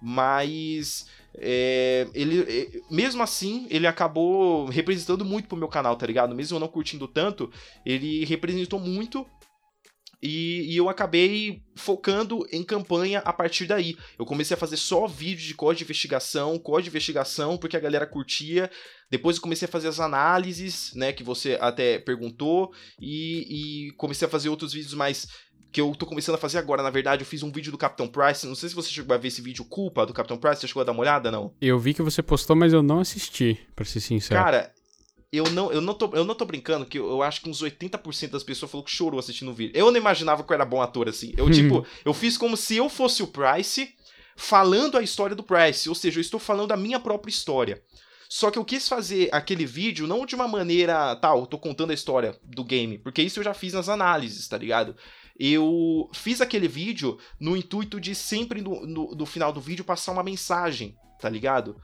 Mas 0.00 1.06
é, 1.34 2.08
ele, 2.14 2.40
é, 2.40 2.80
mesmo 2.90 3.22
assim, 3.22 3.66
ele 3.70 3.86
acabou 3.86 4.66
representando 4.66 5.24
muito 5.24 5.48
pro 5.48 5.56
meu 5.56 5.68
canal, 5.68 5.96
tá 5.96 6.06
ligado? 6.06 6.34
Mesmo 6.34 6.56
eu 6.56 6.60
não 6.60 6.68
curtindo 6.68 7.06
tanto, 7.06 7.50
ele 7.84 8.24
representou 8.24 8.80
muito 8.80 9.26
e, 10.22 10.72
e, 10.72 10.76
eu 10.76 10.88
acabei 10.88 11.62
focando 11.74 12.46
em 12.50 12.62
campanha 12.62 13.20
a 13.20 13.32
partir 13.32 13.66
daí. 13.66 13.96
Eu 14.18 14.24
comecei 14.24 14.54
a 14.54 14.58
fazer 14.58 14.76
só 14.76 15.06
vídeo 15.06 15.46
de 15.46 15.54
código 15.54 15.78
de 15.78 15.84
investigação, 15.84 16.58
código 16.58 16.84
de 16.84 16.88
investigação, 16.88 17.56
porque 17.56 17.76
a 17.76 17.80
galera 17.80 18.06
curtia. 18.06 18.70
Depois 19.10 19.36
eu 19.36 19.42
comecei 19.42 19.66
a 19.66 19.70
fazer 19.70 19.88
as 19.88 20.00
análises, 20.00 20.92
né, 20.94 21.12
que 21.12 21.22
você 21.22 21.58
até 21.60 21.98
perguntou, 21.98 22.72
e, 23.00 23.88
e 23.88 23.92
comecei 23.92 24.26
a 24.26 24.30
fazer 24.30 24.48
outros 24.48 24.72
vídeos 24.72 24.94
mais 24.94 25.28
que 25.70 25.80
eu 25.80 25.94
tô 25.94 26.06
começando 26.06 26.36
a 26.36 26.38
fazer 26.38 26.56
agora. 26.56 26.82
Na 26.82 26.88
verdade, 26.88 27.22
eu 27.22 27.26
fiz 27.26 27.42
um 27.42 27.52
vídeo 27.52 27.70
do 27.70 27.76
Capitão 27.76 28.08
Price. 28.08 28.46
Não 28.46 28.54
sei 28.54 28.70
se 28.70 28.74
você 28.74 28.88
chegou 28.88 29.14
a 29.14 29.18
ver 29.18 29.28
esse 29.28 29.42
vídeo 29.42 29.62
Culpa 29.64 30.06
do 30.06 30.14
Capitão 30.14 30.38
Price. 30.38 30.60
Você 30.60 30.68
chegou 30.68 30.80
a 30.80 30.84
dar 30.84 30.92
uma 30.92 31.02
olhada, 31.02 31.30
não? 31.30 31.52
Eu 31.60 31.78
vi 31.78 31.92
que 31.92 32.00
você 32.00 32.22
postou, 32.22 32.56
mas 32.56 32.72
eu 32.72 32.82
não 32.82 33.00
assisti, 33.00 33.60
pra 33.74 33.84
ser 33.84 34.00
sincero. 34.00 34.42
Cara, 34.42 34.72
eu 35.36 35.50
não, 35.50 35.72
eu 35.72 35.80
não, 35.80 35.94
tô, 35.94 36.10
eu 36.14 36.24
não 36.24 36.34
tô 36.34 36.44
brincando, 36.44 36.86
que 36.86 36.98
eu, 36.98 37.22
acho 37.22 37.40
que 37.40 37.48
uns 37.48 37.62
80% 37.62 38.30
das 38.30 38.42
pessoas 38.42 38.70
falou 38.70 38.84
que 38.84 38.90
chorou 38.90 39.18
assistindo 39.18 39.50
o 39.50 39.54
vídeo. 39.54 39.72
Eu 39.74 39.90
não 39.90 39.98
imaginava 39.98 40.42
que 40.42 40.50
eu 40.50 40.54
era 40.54 40.64
bom 40.64 40.80
ator 40.80 41.08
assim. 41.08 41.32
Eu, 41.36 41.50
tipo, 41.50 41.86
eu 42.04 42.14
fiz 42.14 42.36
como 42.36 42.56
se 42.56 42.76
eu 42.76 42.88
fosse 42.88 43.22
o 43.22 43.26
Price 43.26 43.94
falando 44.36 44.96
a 44.96 45.02
história 45.02 45.34
do 45.34 45.42
Price. 45.42 45.88
Ou 45.88 45.94
seja, 45.94 46.18
eu 46.18 46.22
estou 46.22 46.38
falando 46.38 46.72
a 46.72 46.76
minha 46.76 47.00
própria 47.00 47.30
história. 47.30 47.82
Só 48.28 48.50
que 48.50 48.58
eu 48.58 48.64
quis 48.64 48.88
fazer 48.88 49.28
aquele 49.32 49.64
vídeo 49.64 50.06
não 50.06 50.26
de 50.26 50.34
uma 50.34 50.48
maneira, 50.48 51.14
tal, 51.16 51.40
eu 51.40 51.46
tô 51.46 51.58
contando 51.58 51.90
a 51.90 51.94
história 51.94 52.36
do 52.42 52.64
game, 52.64 52.98
porque 52.98 53.22
isso 53.22 53.38
eu 53.38 53.44
já 53.44 53.54
fiz 53.54 53.72
nas 53.72 53.88
análises, 53.88 54.48
tá 54.48 54.58
ligado? 54.58 54.96
Eu 55.38 56.10
fiz 56.12 56.40
aquele 56.40 56.66
vídeo 56.66 57.18
no 57.38 57.56
intuito 57.56 58.00
de 58.00 58.14
sempre 58.14 58.60
no, 58.60 58.84
no, 58.86 59.14
no 59.14 59.26
final 59.26 59.52
do 59.52 59.60
vídeo 59.60 59.84
passar 59.84 60.12
uma 60.12 60.24
mensagem, 60.24 60.96
tá 61.20 61.28
ligado? 61.28 61.76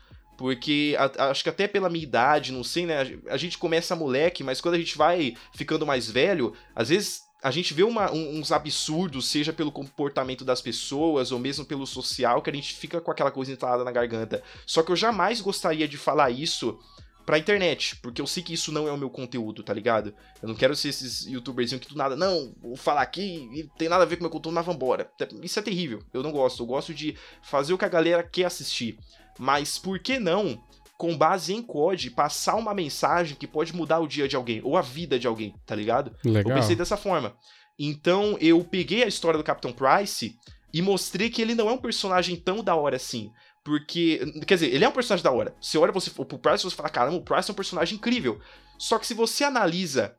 Porque 0.43 0.97
a, 0.99 1.31
acho 1.31 1.45
que 1.45 1.49
até 1.49 1.69
pela 1.69 1.89
minha 1.89 2.03
idade, 2.03 2.51
não 2.51 2.65
sei, 2.65 2.85
né? 2.85 3.17
A, 3.29 3.37
gente 3.37 3.57
começa 3.57 3.95
moleque, 3.95 4.43
mas 4.43 4.61
quando 4.61 4.75
a 4.75 4.79
gente 4.79 4.99
vai 4.99 5.37
ficando 5.55 5.87
mais 5.87 6.11
velho, 6.11 6.53
às 6.75 6.89
vezes 6.89 7.21
a 7.41 7.53
gente 7.53 7.73
vê 7.73 7.85
uma, 7.85 8.11
um, 8.11 8.41
uns 8.41 8.51
absurdos, 8.51 9.29
seja 9.29 9.53
pelo 9.53 9.71
comportamento 9.71 10.45
das 10.45 10.61
pessoas 10.61 11.31
ou 11.31 11.39
mesmo 11.39 11.65
pelo 11.65 11.87
social, 11.87 12.43
que 12.43 12.51
a 12.51 12.53
gente 12.53 12.75
fica 12.75 13.01
com 13.01 13.13
aquela 13.13 13.31
coisa 13.31 13.53
entalada 13.53 13.85
na 13.85 13.93
garganta. 13.93 14.43
Só 14.67 14.83
que 14.83 14.91
eu 14.91 14.97
jamais 14.97 15.41
gostaria 15.41 15.87
de 15.87 15.97
falar 15.97 16.31
isso 16.31 16.77
pra 17.25 17.39
internet, 17.39 17.95
porque 18.03 18.21
eu 18.21 18.27
sei 18.27 18.43
que 18.43 18.53
isso 18.53 18.73
não 18.73 18.89
é 18.89 18.93
o 18.93 18.99
meu 18.99 19.09
conteúdo, 19.09 19.63
tá 19.63 19.73
ligado? 19.73 20.13
Eu 20.43 20.49
não 20.49 20.57
quero 20.57 20.75
ser 20.75 20.89
esses 20.89 21.25
youtuberzinhos 21.27 21.85
que 21.85 21.93
do 21.93 21.97
nada, 21.97 22.17
não, 22.17 22.53
vou 22.61 22.75
falar 22.75 23.03
aqui 23.03 23.49
e 23.53 23.71
tem 23.79 23.89
nada 23.89 24.03
a 24.03 24.07
ver 24.07 24.17
com 24.17 24.23
o 24.23 24.25
meu 24.25 24.31
conteúdo, 24.31 24.57
mas 24.57 24.67
vambora. 24.67 25.09
Isso 25.41 25.61
é 25.61 25.63
terrível, 25.63 26.03
eu 26.13 26.21
não 26.21 26.33
gosto. 26.33 26.65
Eu 26.65 26.67
gosto 26.67 26.93
de 26.93 27.17
fazer 27.43 27.73
o 27.73 27.79
que 27.79 27.85
a 27.85 27.89
galera 27.89 28.25
quer 28.25 28.47
assistir. 28.47 28.99
Mas 29.39 29.79
por 29.79 29.99
que 29.99 30.19
não, 30.19 30.63
com 30.97 31.17
base 31.17 31.53
em 31.53 31.63
COD, 31.63 32.11
passar 32.11 32.55
uma 32.55 32.75
mensagem 32.75 33.37
que 33.37 33.47
pode 33.47 33.75
mudar 33.75 33.99
o 33.99 34.07
dia 34.07 34.29
de 34.29 34.37
alguém, 34.37 34.61
ou 34.63 34.77
a 34.77 34.83
vida 34.83 35.19
de 35.19 35.27
alguém, 35.27 35.55
tá 35.67 35.75
ligado? 35.75 36.15
Legal. 36.25 36.53
Eu 36.53 36.61
pensei 36.61 36.77
dessa 36.77 36.97
forma. 36.97 37.37
Então 37.79 38.37
eu 38.41 38.63
peguei 38.63 39.03
a 39.03 39.09
história 39.09 39.39
do 39.39 39.45
Capitão 39.45 39.73
Price 39.73 40.37
e 40.73 40.81
mostrei 40.81 41.29
que 41.29 41.43
ele 41.43 41.55
não 41.55 41.69
é 41.69 41.73
um 41.73 41.79
personagem 41.79 42.37
tão 42.37 42.63
da 42.63 42.75
hora 42.75 42.97
assim. 42.97 43.31
Porque, 43.65 44.21
quer 44.47 44.55
dizer, 44.55 44.75
ele 44.75 44.85
é 44.85 44.89
um 44.89 44.93
personagem 44.93 45.23
da 45.23 45.31
hora. 45.31 45.55
Você 45.61 45.79
olha 45.79 45.93
você, 45.93 46.11
pro 46.11 46.25
Price 46.39 46.67
e 46.67 46.71
você 46.71 46.77
fala, 46.77 46.89
caramba, 46.89 47.17
o 47.17 47.23
Price 47.23 47.51
é 47.51 47.53
um 47.53 47.57
personagem 47.57 47.97
incrível. 47.97 48.41
Só 48.79 48.99
que 48.99 49.07
se 49.07 49.15
você 49.15 49.45
analisa 49.45 50.17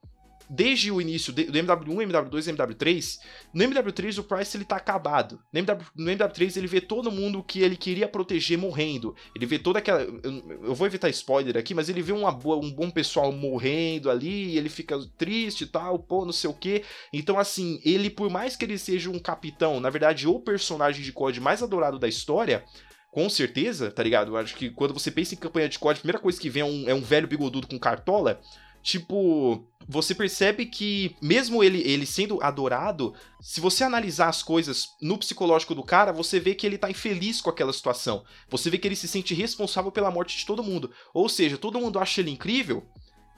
desde 0.49 0.91
o 0.91 1.01
início 1.01 1.31
do 1.31 1.41
MW1, 1.43 2.07
MW2 2.07 2.47
e 2.47 2.53
MW3, 2.53 3.19
no 3.53 3.63
MW3 3.63 4.19
o 4.19 4.23
Price 4.23 4.55
ele 4.55 4.65
tá 4.65 4.75
acabado. 4.75 5.39
No, 5.51 5.59
MW, 5.59 5.85
no 5.95 6.11
MW3 6.11 6.57
ele 6.57 6.67
vê 6.67 6.81
todo 6.81 7.11
mundo 7.11 7.43
que 7.43 7.61
ele 7.61 7.75
queria 7.75 8.07
proteger 8.07 8.57
morrendo. 8.57 9.15
Ele 9.35 9.45
vê 9.45 9.57
toda 9.59 9.79
aquela. 9.79 10.01
Eu, 10.01 10.75
vou 10.75 10.87
evitar 10.87 11.09
spoiler 11.09 11.57
aqui, 11.57 11.73
mas 11.73 11.89
ele 11.89 12.01
vê 12.01 12.11
uma 12.11 12.31
boa, 12.31 12.57
um 12.57 12.71
bom 12.71 12.89
pessoal 12.89 13.31
morrendo 13.31 14.09
ali, 14.09 14.57
ele 14.57 14.69
fica 14.69 14.97
triste 15.17 15.63
e 15.63 15.67
tal, 15.67 15.99
pô, 15.99 16.25
não 16.25 16.33
sei 16.33 16.49
o 16.49 16.53
que. 16.53 16.83
Então, 17.11 17.39
assim, 17.39 17.79
ele, 17.83 18.09
por 18.09 18.29
mais 18.29 18.55
que 18.55 18.65
ele 18.65 18.77
seja 18.77 19.09
um 19.09 19.19
capitão, 19.19 19.79
na 19.79 19.89
verdade, 19.89 20.27
o 20.27 20.39
personagem 20.39 21.03
de 21.03 21.11
COD 21.11 21.39
mais 21.39 21.63
adorado 21.63 21.99
da 21.99 22.07
história. 22.07 22.63
Com 23.11 23.29
certeza, 23.29 23.91
tá 23.91 24.01
ligado? 24.01 24.31
Eu 24.31 24.37
acho 24.37 24.55
que 24.55 24.71
quando 24.71 24.91
você 24.91 25.11
pensa 25.11 25.35
em 25.35 25.37
campanha 25.37 25.69
de 25.69 25.77
COD, 25.77 25.97
a 25.97 26.01
primeira 26.01 26.19
coisa 26.19 26.41
que 26.41 26.49
vem 26.49 26.61
é 26.61 26.65
um, 26.65 26.89
é 26.89 26.93
um 26.95 27.01
velho 27.01 27.27
bigodudo 27.27 27.67
com 27.67 27.77
cartola 27.77 28.41
tipo, 28.83 29.65
você 29.87 30.13
percebe 30.13 30.65
que, 30.65 31.15
mesmo 31.21 31.63
ele, 31.63 31.81
ele 31.81 32.05
sendo 32.05 32.43
adorado, 32.43 33.13
se 33.41 33.61
você 33.61 33.83
analisar 33.83 34.27
as 34.27 34.43
coisas 34.43 34.89
no 35.01 35.17
psicológico 35.17 35.73
do 35.73 35.81
cara, 35.81 36.11
você 36.11 36.39
vê 36.39 36.53
que 36.53 36.67
ele 36.67 36.77
tá 36.77 36.91
infeliz 36.91 37.41
com 37.41 37.49
aquela 37.49 37.71
situação. 37.71 38.25
Você 38.49 38.69
vê 38.69 38.77
que 38.77 38.87
ele 38.87 38.95
se 38.95 39.07
sente 39.07 39.33
responsável 39.33 39.91
pela 39.91 40.11
morte 40.11 40.37
de 40.37 40.45
todo 40.45 40.63
mundo. 40.63 40.91
Ou 41.13 41.29
seja, 41.29 41.57
todo 41.57 41.79
mundo 41.79 41.97
acha 41.97 42.19
ele 42.19 42.31
incrível, 42.31 42.85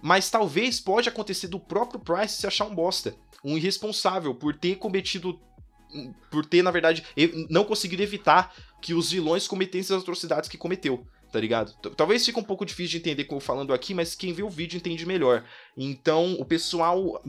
mas 0.01 0.29
talvez 0.29 0.79
pode 0.79 1.07
acontecer 1.07 1.47
do 1.47 1.59
próprio 1.59 1.99
Price 1.99 2.35
se 2.35 2.47
achar 2.47 2.65
um 2.65 2.75
bosta. 2.75 3.15
Um 3.43 3.57
irresponsável 3.57 4.33
por 4.33 4.55
ter 4.55 4.77
cometido. 4.77 5.39
Por 6.29 6.45
ter, 6.45 6.61
na 6.61 6.71
verdade, 6.71 7.05
não 7.49 7.63
conseguido 7.63 8.03
evitar 8.03 8.53
que 8.81 8.93
os 8.93 9.11
vilões 9.11 9.47
cometessem 9.47 9.95
as 9.95 10.01
atrocidades 10.01 10.49
que 10.49 10.57
cometeu 10.57 11.05
tá 11.31 11.39
ligado? 11.39 11.73
Talvez 11.95 12.25
fique 12.25 12.39
um 12.39 12.43
pouco 12.43 12.65
difícil 12.65 12.91
de 12.91 12.97
entender 12.97 13.25
como 13.25 13.37
eu 13.37 13.43
falando 13.43 13.73
aqui, 13.73 13.93
mas 13.93 14.15
quem 14.15 14.33
vê 14.33 14.43
o 14.43 14.49
vídeo 14.49 14.77
entende 14.77 15.05
melhor. 15.05 15.43
Então, 15.77 16.33
o 16.39 16.45
pessoal. 16.45 17.21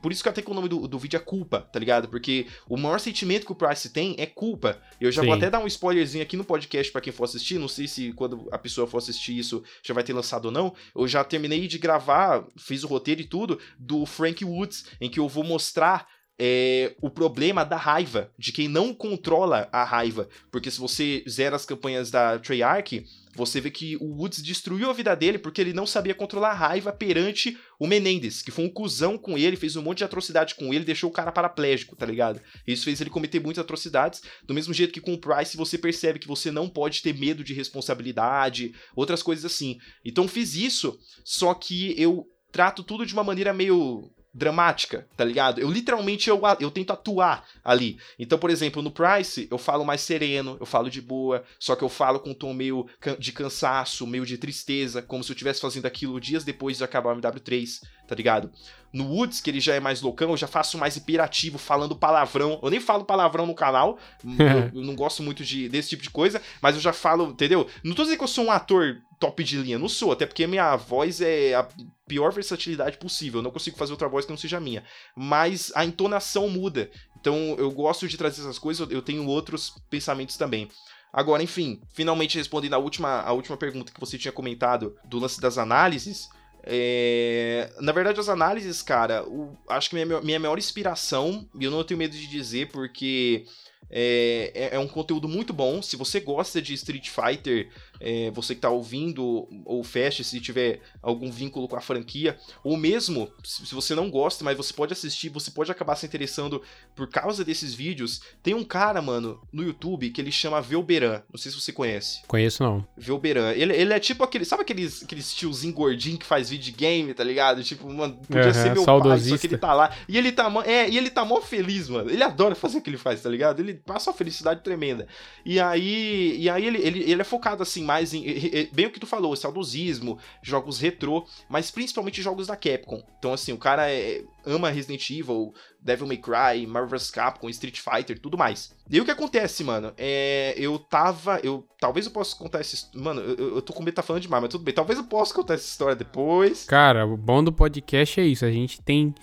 Por 0.00 0.12
isso 0.12 0.22
que 0.22 0.28
até 0.28 0.42
que 0.42 0.50
o 0.50 0.54
nome 0.54 0.68
do, 0.68 0.88
do 0.88 0.98
vídeo 0.98 1.16
é 1.16 1.20
culpa, 1.20 1.60
tá 1.60 1.78
ligado? 1.78 2.08
Porque 2.08 2.46
o 2.68 2.76
maior 2.76 2.98
sentimento 2.98 3.46
que 3.46 3.52
o 3.52 3.54
Price 3.54 3.90
tem 3.90 4.14
é 4.18 4.26
culpa. 4.26 4.80
Eu 5.00 5.12
já 5.12 5.22
Sim. 5.22 5.28
vou 5.28 5.36
até 5.36 5.50
dar 5.50 5.60
um 5.60 5.66
spoilerzinho 5.66 6.22
aqui 6.22 6.36
no 6.36 6.44
podcast 6.44 6.90
para 6.90 7.00
quem 7.00 7.12
for 7.12 7.24
assistir. 7.24 7.58
Não 7.58 7.68
sei 7.68 7.86
se 7.86 8.12
quando 8.12 8.48
a 8.50 8.58
pessoa 8.58 8.86
for 8.86 8.98
assistir 8.98 9.36
isso 9.36 9.62
já 9.82 9.92
vai 9.92 10.02
ter 10.02 10.12
lançado 10.12 10.46
ou 10.46 10.50
não. 10.50 10.74
Eu 10.94 11.06
já 11.06 11.22
terminei 11.22 11.66
de 11.66 11.78
gravar, 11.78 12.46
fiz 12.56 12.84
o 12.84 12.86
roteiro 12.86 13.20
e 13.20 13.24
tudo, 13.24 13.58
do 13.78 14.06
Frank 14.06 14.44
Woods, 14.44 14.86
em 15.00 15.10
que 15.10 15.20
eu 15.20 15.28
vou 15.28 15.44
mostrar 15.44 16.08
é 16.38 16.94
o 17.00 17.10
problema 17.10 17.64
da 17.64 17.76
raiva, 17.76 18.30
de 18.38 18.52
quem 18.52 18.68
não 18.68 18.92
controla 18.92 19.68
a 19.72 19.84
raiva. 19.84 20.28
Porque 20.50 20.70
se 20.70 20.80
você 20.80 21.24
zera 21.28 21.56
as 21.56 21.64
campanhas 21.64 22.10
da 22.10 22.38
Treyarch, 22.38 23.04
você 23.36 23.60
vê 23.60 23.70
que 23.70 23.96
o 23.96 24.16
Woods 24.16 24.42
destruiu 24.42 24.88
a 24.88 24.92
vida 24.92 25.14
dele 25.14 25.38
porque 25.38 25.60
ele 25.60 25.72
não 25.72 25.86
sabia 25.86 26.14
controlar 26.14 26.50
a 26.50 26.54
raiva 26.54 26.92
perante 26.92 27.58
o 27.78 27.86
Menendez, 27.86 28.42
que 28.42 28.50
foi 28.50 28.64
um 28.64 28.70
cuzão 28.70 29.18
com 29.18 29.36
ele, 29.36 29.56
fez 29.56 29.74
um 29.74 29.82
monte 29.82 29.98
de 29.98 30.04
atrocidade 30.04 30.54
com 30.54 30.72
ele, 30.72 30.84
deixou 30.84 31.10
o 31.10 31.12
cara 31.12 31.32
paraplégico, 31.32 31.96
tá 31.96 32.06
ligado? 32.06 32.40
Isso 32.66 32.84
fez 32.84 33.00
ele 33.00 33.10
cometer 33.10 33.40
muitas 33.40 33.64
atrocidades, 33.64 34.22
do 34.44 34.54
mesmo 34.54 34.72
jeito 34.72 34.92
que 34.92 35.00
com 35.00 35.14
o 35.14 35.20
Price 35.20 35.56
você 35.56 35.76
percebe 35.76 36.20
que 36.20 36.28
você 36.28 36.50
não 36.50 36.68
pode 36.68 37.02
ter 37.02 37.12
medo 37.12 37.42
de 37.42 37.54
responsabilidade, 37.54 38.72
outras 38.94 39.22
coisas 39.22 39.44
assim. 39.44 39.78
Então 40.04 40.28
fiz 40.28 40.54
isso, 40.54 40.96
só 41.24 41.54
que 41.54 42.00
eu 42.00 42.26
trato 42.52 42.84
tudo 42.84 43.04
de 43.04 43.12
uma 43.12 43.24
maneira 43.24 43.52
meio 43.52 44.12
dramática, 44.34 45.06
tá 45.16 45.24
ligado? 45.24 45.60
Eu 45.60 45.70
literalmente 45.70 46.28
eu, 46.28 46.40
eu 46.58 46.70
tento 46.70 46.92
atuar 46.92 47.46
ali. 47.64 47.98
Então, 48.18 48.36
por 48.36 48.50
exemplo, 48.50 48.82
no 48.82 48.90
Price, 48.90 49.46
eu 49.48 49.56
falo 49.56 49.84
mais 49.84 50.00
sereno, 50.00 50.56
eu 50.58 50.66
falo 50.66 50.90
de 50.90 51.00
boa, 51.00 51.44
só 51.58 51.76
que 51.76 51.84
eu 51.84 51.88
falo 51.88 52.18
com 52.18 52.30
um 52.30 52.34
tom 52.34 52.52
meio 52.52 52.86
de 53.18 53.32
cansaço, 53.32 54.06
meio 54.06 54.26
de 54.26 54.36
tristeza, 54.36 55.00
como 55.00 55.22
se 55.22 55.30
eu 55.30 55.34
estivesse 55.34 55.60
fazendo 55.60 55.86
aquilo 55.86 56.20
dias 56.20 56.42
depois 56.42 56.78
de 56.78 56.84
acabar 56.84 57.14
o 57.14 57.20
MW3, 57.20 57.80
tá 58.08 58.14
ligado? 58.16 58.50
No 58.92 59.06
Woods, 59.06 59.40
que 59.40 59.50
ele 59.50 59.60
já 59.60 59.74
é 59.74 59.80
mais 59.80 60.00
loucão, 60.00 60.30
eu 60.30 60.36
já 60.36 60.46
faço 60.46 60.78
mais 60.78 60.96
hiperativo, 60.96 61.58
falando 61.58 61.96
palavrão. 61.96 62.60
Eu 62.62 62.70
nem 62.70 62.78
falo 62.80 63.04
palavrão 63.04 63.46
no 63.46 63.54
canal, 63.54 63.98
eu, 64.22 64.80
eu, 64.80 64.84
não 64.84 64.94
gosto 64.94 65.22
muito 65.22 65.44
de, 65.44 65.68
desse 65.68 65.90
tipo 65.90 66.02
de 66.02 66.10
coisa, 66.10 66.42
mas 66.60 66.74
eu 66.74 66.80
já 66.80 66.92
falo, 66.92 67.30
entendeu? 67.30 67.68
Não 67.82 67.94
tô 67.94 68.02
dizendo 68.02 68.18
que 68.18 68.24
eu 68.24 68.28
sou 68.28 68.44
um 68.44 68.50
ator 68.50 69.00
top 69.24 69.42
de 69.42 69.56
linha, 69.56 69.78
não 69.78 69.88
sou, 69.88 70.12
até 70.12 70.26
porque 70.26 70.46
minha 70.46 70.76
voz 70.76 71.22
é 71.22 71.54
a 71.54 71.66
pior 72.06 72.30
versatilidade 72.30 72.98
possível, 72.98 73.38
eu 73.38 73.42
não 73.42 73.50
consigo 73.50 73.78
fazer 73.78 73.92
outra 73.92 74.06
voz 74.06 74.26
que 74.26 74.30
não 74.30 74.36
seja 74.36 74.60
minha. 74.60 74.84
Mas 75.16 75.72
a 75.74 75.82
entonação 75.82 76.46
muda, 76.50 76.90
então 77.18 77.56
eu 77.58 77.70
gosto 77.70 78.06
de 78.06 78.18
trazer 78.18 78.42
essas 78.42 78.58
coisas, 78.58 78.90
eu 78.90 79.00
tenho 79.00 79.26
outros 79.26 79.72
pensamentos 79.88 80.36
também. 80.36 80.68
Agora, 81.10 81.42
enfim, 81.42 81.80
finalmente 81.94 82.36
respondendo 82.36 82.74
a 82.74 82.78
última, 82.78 83.22
a 83.22 83.32
última 83.32 83.56
pergunta 83.56 83.92
que 83.92 84.00
você 84.00 84.18
tinha 84.18 84.32
comentado 84.32 84.94
do 85.06 85.18
lance 85.18 85.40
das 85.40 85.56
análises. 85.56 86.28
É... 86.64 87.72
Na 87.80 87.92
verdade, 87.92 88.20
as 88.20 88.28
análises, 88.28 88.82
cara, 88.82 89.24
o... 89.26 89.56
acho 89.70 89.88
que 89.88 90.04
minha, 90.04 90.20
minha 90.20 90.40
maior 90.40 90.58
inspiração, 90.58 91.48
e 91.58 91.64
eu 91.64 91.70
não 91.70 91.82
tenho 91.82 91.96
medo 91.96 92.14
de 92.14 92.26
dizer, 92.26 92.68
porque 92.68 93.46
é, 93.90 94.50
é, 94.54 94.76
é, 94.76 94.78
um 94.78 94.88
conteúdo 94.88 95.28
muito 95.28 95.52
bom. 95.52 95.80
Se 95.82 95.96
você 95.96 96.20
gosta 96.20 96.60
de 96.60 96.74
Street 96.74 97.08
Fighter, 97.08 97.68
é, 98.00 98.30
você 98.30 98.54
que 98.54 98.58
está 98.58 98.70
ouvindo 98.70 99.48
ou 99.64 99.84
Fast, 99.84 100.24
se 100.24 100.40
tiver 100.40 100.80
algum 101.02 101.30
vínculo 101.30 101.68
com 101.68 101.76
a 101.76 101.80
franquia, 101.80 102.36
ou 102.62 102.76
mesmo 102.76 103.30
se 103.42 103.74
você 103.74 103.94
não 103.94 104.10
gosta, 104.10 104.44
mas 104.44 104.56
você 104.56 104.72
pode 104.72 104.92
assistir, 104.92 105.28
você 105.28 105.50
pode 105.50 105.70
acabar 105.70 105.96
se 105.96 106.06
interessando 106.06 106.62
por 106.94 107.08
causa 107.08 107.44
desses 107.44 107.74
vídeos. 107.74 108.20
Tem 108.42 108.54
um 108.54 108.64
cara, 108.64 109.00
mano, 109.00 109.40
no 109.52 109.62
YouTube 109.62 110.10
que 110.10 110.20
ele 110.20 110.32
chama 110.32 110.60
Velberan. 110.60 111.22
Não 111.30 111.38
sei 111.38 111.52
se 111.52 111.60
você 111.60 111.72
conhece. 111.72 112.22
Conheço 112.26 112.62
não. 112.62 112.86
Velberan. 112.96 113.52
Ele, 113.52 113.74
ele 113.74 113.92
é 113.92 114.00
tipo 114.00 114.24
aquele. 114.24 114.44
Sabe 114.44 114.62
aqueles, 114.62 115.02
aqueles 115.02 115.32
tiozinho 115.32 115.72
gordinho 115.72 116.18
que 116.18 116.26
faz 116.26 116.50
vídeo 116.50 116.74
game, 116.76 117.14
tá 117.14 117.24
ligado? 117.24 117.62
Tipo, 117.62 117.92
mano, 117.92 118.18
podia 118.26 118.46
uhum, 118.46 118.54
ser 118.54 118.72
meu 118.72 118.84
pai, 118.84 119.18
só 119.20 119.38
que 119.38 119.46
ele 119.46 119.58
tá 119.58 119.72
lá. 119.72 119.94
E 120.08 120.18
ele 120.18 120.32
tá, 120.32 120.52
é, 120.66 120.88
e 120.88 120.96
ele 120.96 121.10
tá 121.10 121.24
mó 121.24 121.40
feliz, 121.40 121.88
mano. 121.88 122.10
Ele 122.10 122.22
adora 122.22 122.54
fazer 122.54 122.78
o 122.78 122.82
que 122.82 122.90
ele 122.90 122.98
faz, 122.98 123.22
tá 123.22 123.28
ligado? 123.28 123.60
Ele 123.60 123.73
passa 123.74 124.10
uma 124.10 124.16
felicidade 124.16 124.62
tremenda. 124.62 125.06
E 125.44 125.60
aí, 125.60 126.36
e 126.38 126.48
aí 126.48 126.66
ele, 126.66 126.78
ele, 126.78 127.10
ele 127.10 127.20
é 127.20 127.24
focado 127.24 127.62
assim 127.62 127.84
mais 127.84 128.14
em 128.14 128.24
bem 128.72 128.86
o 128.86 128.90
que 128.90 129.00
tu 129.00 129.06
falou, 129.06 129.34
saudosismo, 129.36 130.18
jogos 130.42 130.80
retrô, 130.80 131.26
mas 131.48 131.70
principalmente 131.70 132.22
jogos 132.22 132.46
da 132.46 132.56
Capcom. 132.56 133.02
Então 133.18 133.32
assim, 133.32 133.52
o 133.52 133.58
cara 133.58 133.90
é, 133.90 134.22
ama 134.44 134.70
Resident 134.70 135.08
Evil, 135.10 135.52
Devil 135.80 136.06
May 136.06 136.16
Cry, 136.16 136.66
Marvel 136.66 136.98
vs 136.98 137.10
Capcom, 137.10 137.48
Street 137.48 137.78
Fighter, 137.78 138.18
tudo 138.18 138.38
mais. 138.38 138.74
E 138.90 139.00
o 139.00 139.04
que 139.04 139.10
acontece, 139.10 139.64
mano? 139.64 139.92
É, 139.96 140.54
eu 140.56 140.78
tava, 140.78 141.40
eu 141.42 141.66
talvez 141.78 142.06
eu 142.06 142.12
possa 142.12 142.36
contar 142.36 142.60
essa, 142.60 142.88
mano, 142.94 143.20
eu, 143.20 143.56
eu 143.56 143.62
tô 143.62 143.72
com 143.72 143.80
medo 143.80 143.90
de 143.90 143.96
tá 143.96 144.02
falando 144.02 144.22
demais, 144.22 144.42
mas 144.42 144.50
tudo 144.50 144.64
bem. 144.64 144.74
Talvez 144.74 144.98
eu 144.98 145.04
possa 145.04 145.34
contar 145.34 145.54
essa 145.54 145.66
história 145.66 145.94
depois. 145.94 146.64
Cara, 146.64 147.06
o 147.06 147.16
bom 147.16 147.44
do 147.44 147.52
podcast 147.52 148.20
é 148.20 148.24
isso, 148.24 148.44
a 148.44 148.50
gente 148.50 148.80
tem 148.80 149.14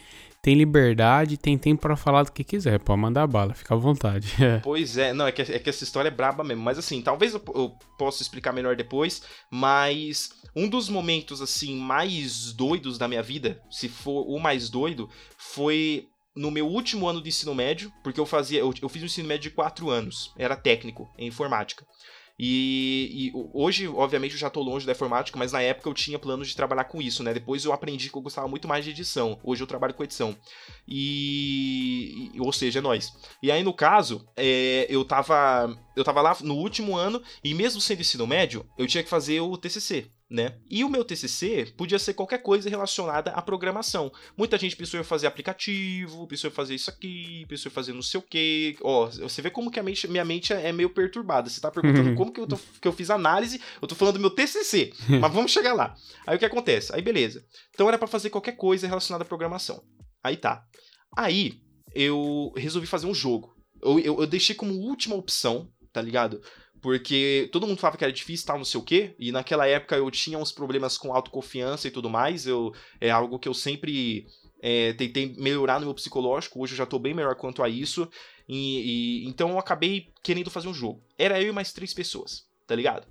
tem 0.41 0.55
liberdade, 0.55 1.37
tem 1.37 1.57
tempo 1.57 1.81
para 1.81 1.95
falar 1.95 2.23
do 2.23 2.31
que 2.31 2.43
quiser. 2.43 2.79
Pode 2.79 2.99
mandar 2.99 3.27
bala, 3.27 3.53
fica 3.53 3.75
à 3.75 3.77
vontade. 3.77 4.33
pois 4.63 4.97
é, 4.97 5.13
não, 5.13 5.27
é 5.27 5.31
que, 5.31 5.41
é 5.41 5.59
que 5.59 5.69
essa 5.69 5.83
história 5.83 6.07
é 6.07 6.11
braba 6.11 6.43
mesmo. 6.43 6.63
Mas 6.63 6.79
assim, 6.79 7.01
talvez 7.01 7.33
eu, 7.33 7.43
eu 7.53 7.69
possa 7.97 8.23
explicar 8.23 8.51
melhor 8.51 8.75
depois. 8.75 9.21
Mas 9.51 10.31
um 10.55 10.67
dos 10.67 10.89
momentos, 10.89 11.41
assim, 11.41 11.75
mais 11.77 12.51
doidos 12.53 12.97
da 12.97 13.07
minha 13.07 13.21
vida, 13.21 13.61
se 13.69 13.87
for 13.87 14.25
o 14.27 14.39
mais 14.39 14.69
doido, 14.69 15.09
foi 15.37 16.07
no 16.35 16.49
meu 16.49 16.67
último 16.67 17.07
ano 17.07 17.21
de 17.21 17.29
ensino 17.29 17.53
médio, 17.53 17.91
porque 18.03 18.19
eu 18.19 18.25
fazia, 18.25 18.59
eu, 18.61 18.73
eu 18.81 18.89
fiz 18.89 19.03
um 19.03 19.05
ensino 19.05 19.27
médio 19.27 19.49
de 19.49 19.55
4 19.55 19.89
anos, 19.89 20.33
era 20.37 20.55
técnico 20.55 21.13
em 21.17 21.27
informática. 21.27 21.85
E, 22.43 23.27
e, 23.27 23.31
hoje, 23.53 23.87
obviamente, 23.87 24.31
eu 24.31 24.39
já 24.39 24.49
tô 24.49 24.63
longe 24.63 24.83
da 24.83 24.93
informática, 24.93 25.37
mas 25.37 25.51
na 25.51 25.61
época 25.61 25.87
eu 25.87 25.93
tinha 25.93 26.17
planos 26.17 26.47
de 26.47 26.55
trabalhar 26.55 26.85
com 26.85 26.99
isso, 26.99 27.21
né? 27.21 27.35
Depois 27.35 27.63
eu 27.63 27.71
aprendi 27.71 28.09
que 28.09 28.17
eu 28.17 28.21
gostava 28.21 28.47
muito 28.47 28.67
mais 28.67 28.83
de 28.83 28.89
edição. 28.89 29.39
Hoje 29.43 29.61
eu 29.61 29.67
trabalho 29.67 29.93
com 29.93 30.03
edição. 30.03 30.35
E. 30.87 32.31
e 32.33 32.41
ou 32.41 32.51
seja, 32.51 32.79
é 32.79 32.81
nóis. 32.81 33.13
E 33.43 33.51
aí, 33.51 33.61
no 33.61 33.71
caso, 33.71 34.27
é, 34.35 34.87
eu 34.89 35.05
tava. 35.05 35.77
Eu 35.95 36.03
tava 36.03 36.19
lá 36.19 36.35
no 36.41 36.55
último 36.55 36.97
ano, 36.97 37.21
e 37.43 37.53
mesmo 37.53 37.79
sendo 37.79 38.01
ensino 38.01 38.25
médio, 38.25 38.65
eu 38.75 38.87
tinha 38.87 39.03
que 39.03 39.09
fazer 39.09 39.39
o 39.39 39.55
TCC 39.55 40.09
né? 40.31 40.55
E 40.69 40.81
o 40.85 40.89
meu 40.89 41.03
TCC 41.03 41.73
podia 41.75 41.99
ser 41.99 42.13
qualquer 42.13 42.37
coisa 42.37 42.69
relacionada 42.69 43.31
à 43.31 43.41
programação. 43.41 44.09
Muita 44.37 44.57
gente 44.57 44.77
pensou 44.77 44.97
em 44.97 45.03
fazer 45.03 45.27
aplicativo, 45.27 46.25
pensou 46.25 46.49
em 46.49 46.53
fazer 46.53 46.73
isso 46.73 46.89
aqui, 46.89 47.45
pensou 47.49 47.69
em 47.69 47.73
fazer 47.73 47.91
não 47.91 48.01
sei 48.01 48.17
o 48.17 48.23
quê. 48.23 48.77
Ó, 48.81 49.07
você 49.07 49.41
vê 49.41 49.49
como 49.49 49.69
que 49.69 49.77
a 49.77 49.83
mente, 49.83 50.07
minha 50.07 50.23
mente 50.23 50.53
é 50.53 50.71
meio 50.71 50.89
perturbada. 50.89 51.49
Você 51.49 51.59
tá 51.59 51.69
perguntando 51.69 52.15
como 52.15 52.31
que 52.31 52.39
eu, 52.39 52.47
tô, 52.47 52.57
que 52.79 52.87
eu 52.87 52.93
fiz 52.93 53.09
análise, 53.09 53.59
eu 53.81 53.87
tô 53.87 53.93
falando 53.93 54.13
do 54.13 54.21
meu 54.21 54.29
TCC, 54.29 54.93
mas 55.19 55.33
vamos 55.33 55.51
chegar 55.51 55.73
lá. 55.73 55.95
Aí 56.25 56.37
o 56.37 56.39
que 56.39 56.45
acontece? 56.45 56.95
Aí 56.95 57.01
beleza. 57.01 57.45
Então 57.73 57.89
era 57.89 57.97
para 57.97 58.07
fazer 58.07 58.29
qualquer 58.29 58.53
coisa 58.53 58.87
relacionada 58.87 59.25
à 59.25 59.27
programação. 59.27 59.83
Aí 60.23 60.37
tá. 60.37 60.65
Aí 61.17 61.59
eu 61.93 62.53
resolvi 62.55 62.87
fazer 62.87 63.05
um 63.05 63.13
jogo. 63.13 63.53
Eu, 63.83 63.99
eu, 63.99 64.21
eu 64.21 64.27
deixei 64.27 64.55
como 64.55 64.73
última 64.73 65.15
opção, 65.15 65.69
tá 65.91 66.01
ligado? 66.01 66.41
Porque 66.81 67.47
todo 67.51 67.67
mundo 67.67 67.79
falava 67.79 67.97
que 67.97 68.03
era 68.03 68.11
difícil, 68.11 68.47
tal, 68.47 68.57
não 68.57 68.65
sei 68.65 68.79
o 68.79 68.83
quê. 68.83 69.13
E 69.19 69.31
naquela 69.31 69.67
época 69.67 69.95
eu 69.95 70.09
tinha 70.09 70.37
uns 70.37 70.51
problemas 70.51 70.97
com 70.97 71.13
autoconfiança 71.13 71.87
e 71.87 71.91
tudo 71.91 72.09
mais. 72.09 72.47
Eu, 72.47 72.73
é 72.99 73.11
algo 73.11 73.37
que 73.37 73.47
eu 73.47 73.53
sempre 73.53 74.25
é, 74.61 74.93
tentei 74.93 75.35
melhorar 75.37 75.79
no 75.79 75.85
meu 75.85 75.93
psicológico. 75.93 76.59
Hoje 76.59 76.73
eu 76.73 76.77
já 76.77 76.85
tô 76.85 76.97
bem 76.97 77.13
melhor 77.13 77.35
quanto 77.35 77.61
a 77.61 77.69
isso. 77.69 78.09
E, 78.49 79.23
e, 79.23 79.27
então 79.27 79.51
eu 79.51 79.59
acabei 79.59 80.09
querendo 80.23 80.49
fazer 80.49 80.67
um 80.67 80.73
jogo. 80.73 81.03
Era 81.17 81.39
eu 81.39 81.49
e 81.49 81.51
mais 81.51 81.71
três 81.71 81.93
pessoas, 81.93 82.45
tá 82.65 82.75
ligado? 82.75 83.07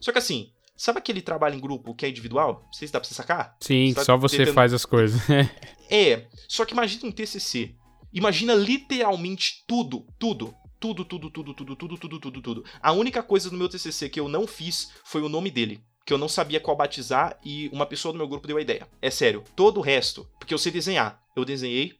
Só 0.00 0.12
que 0.12 0.18
assim, 0.18 0.52
sabe 0.76 0.98
aquele 0.98 1.20
trabalho 1.20 1.56
em 1.56 1.60
grupo 1.60 1.94
que 1.94 2.06
é 2.06 2.08
individual? 2.08 2.62
Não 2.66 2.72
sei 2.72 2.86
se 2.86 2.92
dá 2.92 3.00
pra 3.00 3.08
você 3.08 3.14
sacar? 3.14 3.56
Sim, 3.60 3.92
você 3.92 4.04
só 4.04 4.16
você 4.16 4.38
tentando... 4.38 4.54
faz 4.54 4.72
as 4.72 4.84
coisas. 4.84 5.20
é, 5.90 6.26
só 6.46 6.64
que 6.64 6.72
imagina 6.72 7.06
um 7.06 7.12
TCC. 7.12 7.74
Imagina 8.12 8.54
literalmente 8.54 9.64
tudo, 9.66 10.06
tudo. 10.18 10.54
Tudo, 10.80 11.04
tudo, 11.04 11.28
tudo, 11.28 11.54
tudo, 11.54 11.74
tudo, 11.74 11.98
tudo, 11.98 12.20
tudo, 12.20 12.42
tudo. 12.42 12.64
A 12.80 12.92
única 12.92 13.22
coisa 13.22 13.50
no 13.50 13.58
meu 13.58 13.68
TCC 13.68 14.08
que 14.08 14.20
eu 14.20 14.28
não 14.28 14.46
fiz 14.46 14.92
foi 15.04 15.22
o 15.22 15.28
nome 15.28 15.50
dele. 15.50 15.82
Que 16.06 16.12
eu 16.12 16.18
não 16.18 16.28
sabia 16.28 16.60
qual 16.60 16.76
batizar 16.76 17.38
e 17.44 17.68
uma 17.72 17.84
pessoa 17.84 18.12
do 18.12 18.18
meu 18.18 18.28
grupo 18.28 18.46
deu 18.46 18.56
a 18.56 18.62
ideia. 18.62 18.88
É 19.02 19.10
sério. 19.10 19.42
Todo 19.56 19.78
o 19.78 19.82
resto, 19.82 20.26
porque 20.38 20.54
eu 20.54 20.58
sei 20.58 20.70
desenhar. 20.70 21.20
Eu 21.36 21.44
desenhei, 21.44 21.94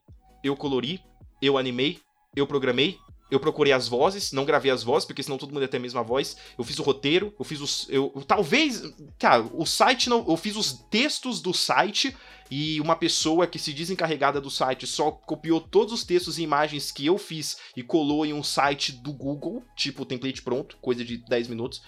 eu 0.45 0.57
colori, 0.57 1.01
eu 1.43 1.59
animei, 1.59 1.99
eu 2.37 2.47
programei, 2.47 2.99
eu 3.31 3.39
procurei 3.39 3.73
as 3.73 3.87
vozes, 3.87 4.33
não 4.33 4.45
gravei 4.45 4.71
as 4.71 4.83
vozes, 4.83 5.07
porque 5.07 5.23
senão 5.23 5.37
todo 5.37 5.53
mundo 5.53 5.63
ia 5.63 5.69
ter 5.69 5.77
a 5.77 5.81
mesma 5.81 6.03
voz. 6.03 6.37
Eu 6.57 6.65
fiz 6.65 6.79
o 6.79 6.83
roteiro, 6.83 7.35
eu 7.39 7.45
fiz 7.45 7.61
os. 7.61 7.87
Eu, 7.91 8.11
talvez. 8.27 8.83
Cara, 9.19 9.43
o 9.53 9.67
site 9.67 10.09
não. 10.09 10.25
Eu 10.29 10.37
fiz 10.37 10.57
os 10.57 10.73
textos 10.91 11.41
do 11.41 11.53
site 11.53 12.17
e 12.51 12.81
uma 12.81 12.97
pessoa 12.97 13.47
que 13.47 13.59
se 13.59 13.73
diz 13.73 13.91
encarregada 13.91 14.41
do 14.41 14.51
site 14.51 14.87
só 14.87 15.11
copiou 15.11 15.61
todos 15.61 15.93
os 15.93 16.05
textos 16.05 16.39
e 16.39 16.43
imagens 16.43 16.91
que 16.91 17.05
eu 17.05 17.19
fiz 17.19 17.59
e 17.77 17.83
colou 17.83 18.25
em 18.25 18.33
um 18.33 18.43
site 18.43 18.93
do 18.93 19.13
Google, 19.13 19.63
tipo 19.77 20.07
template 20.07 20.43
pronto, 20.43 20.79
coisa 20.79 21.05
de 21.05 21.19
10 21.19 21.49
minutos. 21.49 21.83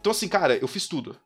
Então, 0.00 0.12
assim, 0.12 0.28
cara, 0.28 0.56
eu 0.56 0.68
fiz 0.68 0.86
tudo. 0.86 1.16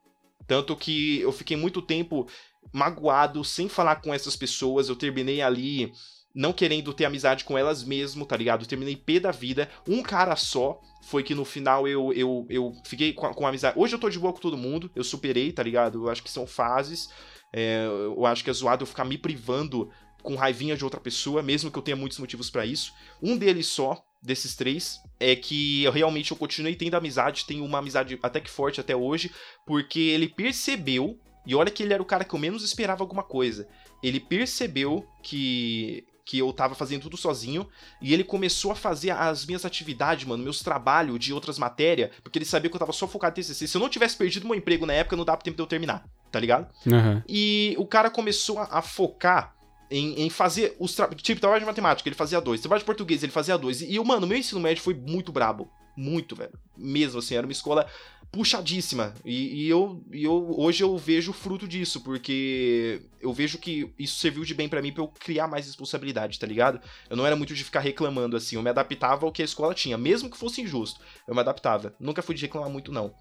Tanto 0.47 0.75
que 0.75 1.21
eu 1.21 1.31
fiquei 1.31 1.57
muito 1.57 1.83
tempo 1.83 2.27
magoado, 2.73 3.45
sem 3.45 3.69
falar 3.69 3.97
com 3.97 4.13
essas 4.13 4.37
pessoas. 4.37 4.89
Eu 4.89 4.97
terminei 4.97 5.43
ali 5.43 5.93
não 6.35 6.53
querendo 6.53 6.93
ter 6.95 7.05
amizade 7.05 7.45
com 7.45 7.59
elas 7.59 7.83
mesmo, 7.83 8.25
tá 8.25 8.37
ligado? 8.37 8.67
Terminei 8.67 8.97
pé 8.97 9.19
da 9.19 9.31
vida. 9.31 9.69
Um 9.89 10.03
cara 10.03 10.37
só 10.37 10.81
foi 11.03 11.23
que 11.23 11.35
no 11.35 11.45
final 11.45 11.89
eu, 11.89 12.13
eu, 12.13 12.47
eu 12.49 12.73
fiquei 12.85 13.13
com, 13.13 13.33
com 13.33 13.47
amizade. 13.47 13.79
Hoje 13.79 13.95
eu 13.95 13.99
tô 13.99 14.09
de 14.09 14.19
boa 14.19 14.33
com 14.33 14.41
todo 14.41 14.57
mundo, 14.57 14.91
eu 14.95 15.03
superei, 15.03 15.53
tá 15.53 15.63
ligado? 15.63 16.07
Eu 16.07 16.11
acho 16.11 16.23
que 16.23 16.31
são 16.31 16.47
fases. 16.47 17.11
É, 17.53 17.85
eu 17.87 18.25
acho 18.27 18.45
que 18.45 18.51
é 18.51 18.53
zoado 18.53 18.83
eu 18.83 18.87
ficar 18.87 19.05
me 19.05 19.19
privando 19.19 19.91
com 20.23 20.35
raivinha 20.35 20.77
de 20.77 20.85
outra 20.85 21.01
pessoa, 21.01 21.43
mesmo 21.43 21.71
que 21.71 21.79
eu 21.79 21.83
tenha 21.83 21.97
muitos 21.97 22.19
motivos 22.19 22.51
para 22.51 22.65
isso. 22.65 22.93
Um 23.23 23.37
deles 23.37 23.67
só, 23.67 24.01
desses 24.23 24.55
três, 24.55 25.01
é 25.19 25.35
que 25.35 25.83
eu 25.83 25.91
realmente 25.93 26.31
eu 26.31 26.37
continuei 26.37 26.77
tendo 26.77 26.95
amizade, 26.95 27.47
tenho 27.47 27.65
uma 27.65 27.79
amizade 27.79 28.19
até 28.23 28.41
que 28.41 28.51
forte 28.51 28.81
até 28.81 28.95
hoje, 28.95 29.33
porque 29.67 29.99
ele 29.99 30.29
percebeu, 30.29 31.19
e 31.47 31.55
olha 31.55 31.71
que 31.71 31.83
ele 31.83 31.95
era 31.95 32.03
o 32.03 32.07
cara 32.07 32.25
que 32.25 32.35
eu 32.35 32.39
menos 32.39 32.63
esperava 32.63 33.03
alguma 33.03 33.23
coisa, 33.23 33.67
ele 34.03 34.21
percebeu 34.21 35.07
que 35.23 36.05
que 36.31 36.39
eu 36.39 36.53
tava 36.53 36.77
fazendo 36.77 37.03
tudo 37.03 37.17
sozinho, 37.17 37.67
e 38.01 38.15
ele 38.15 38.23
começou 38.23 38.71
a 38.71 38.77
fazer 38.77 39.11
as 39.11 39.45
minhas 39.45 39.65
atividades, 39.65 40.25
mano, 40.25 40.45
meus 40.45 40.63
trabalhos 40.63 41.19
de 41.19 41.33
outras 41.33 41.59
matérias, 41.59 42.13
porque 42.23 42.39
ele 42.39 42.45
sabia 42.45 42.71
que 42.71 42.77
eu 42.77 42.79
tava 42.79 42.93
só 42.93 43.09
focado 43.09 43.33
em 43.33 43.43
TCC. 43.43 43.67
Se 43.67 43.77
eu 43.77 43.81
não 43.81 43.89
tivesse 43.89 44.17
perdido 44.17 44.47
meu 44.47 44.55
emprego 44.55 44.87
na 44.87 44.93
época, 44.93 45.17
não 45.17 45.25
dava 45.25 45.43
tempo 45.43 45.57
de 45.57 45.63
eu 45.65 45.67
terminar, 45.67 46.05
tá 46.31 46.39
ligado? 46.39 46.69
Aham. 46.87 47.25
E 47.29 47.75
o 47.77 47.85
cara 47.85 48.09
começou 48.09 48.61
a, 48.61 48.79
a 48.79 48.81
focar 48.81 49.57
em, 49.91 50.23
em 50.23 50.31
fazer 50.31 50.77
os 50.79 50.95
tra... 50.95 51.09
tipo 51.09 51.41
trabalho 51.41 51.63
de 51.63 51.67
matemática, 51.67 52.09
ele 52.09 52.15
fazia 52.15 52.41
dois, 52.41 52.61
trabalho 52.61 52.79
de 52.79 52.87
português, 52.87 53.25
ele 53.25 53.33
fazia 53.33 53.59
dois. 53.59 53.83
E, 53.83 53.93
e 53.93 54.05
mano, 54.05 54.25
meu 54.25 54.39
ensino 54.39 54.61
médio 54.61 54.85
foi 54.85 54.95
muito 54.95 55.33
brabo, 55.33 55.69
muito, 55.97 56.37
velho. 56.37 56.57
Mesmo 56.79 57.19
assim, 57.19 57.35
era 57.35 57.45
uma 57.45 57.53
escola 57.53 57.89
puxadíssima. 58.31 59.15
E, 59.25 59.65
e 59.65 59.69
eu, 59.69 60.03
e 60.13 60.25
eu 60.25 60.55
hoje 60.59 60.83
eu 60.83 60.97
vejo 60.97 61.31
o 61.31 61.35
fruto 61.35 61.67
disso, 61.67 62.01
porque 62.01 63.03
eu 63.21 63.33
vejo 63.33 63.59
que 63.59 63.93
isso 63.99 64.19
serviu 64.19 64.45
de 64.45 64.55
bem 64.55 64.69
pra 64.69 64.81
mim 64.81 64.93
pra 64.93 65.03
eu 65.03 65.09
criar 65.09 65.49
mais 65.49 65.67
responsabilidade, 65.67 66.39
tá 66.39 66.47
ligado? 66.47 66.81
Eu 67.09 67.17
não 67.17 67.27
era 67.27 67.37
muito 67.37 67.55
de 67.55 67.65
ficar 67.65 67.81
reclamando 67.81 68.37
assim, 68.37 68.57
eu 68.57 68.63
me 68.63 68.71
adaptava 68.71 69.27
ao 69.27 69.33
que 69.33 69.43
a 69.43 69.45
escola 69.45 69.75
tinha, 69.75 69.99
mesmo 69.99 70.31
que 70.31 70.39
fosse 70.39 70.61
injusto, 70.61 71.01
eu 71.27 71.35
me 71.35 71.41
adaptava. 71.41 71.95
Nunca 71.99 72.23
fui 72.23 72.35
de 72.35 72.43
reclamar 72.43 72.71
muito, 72.71 72.93
não. 72.93 73.15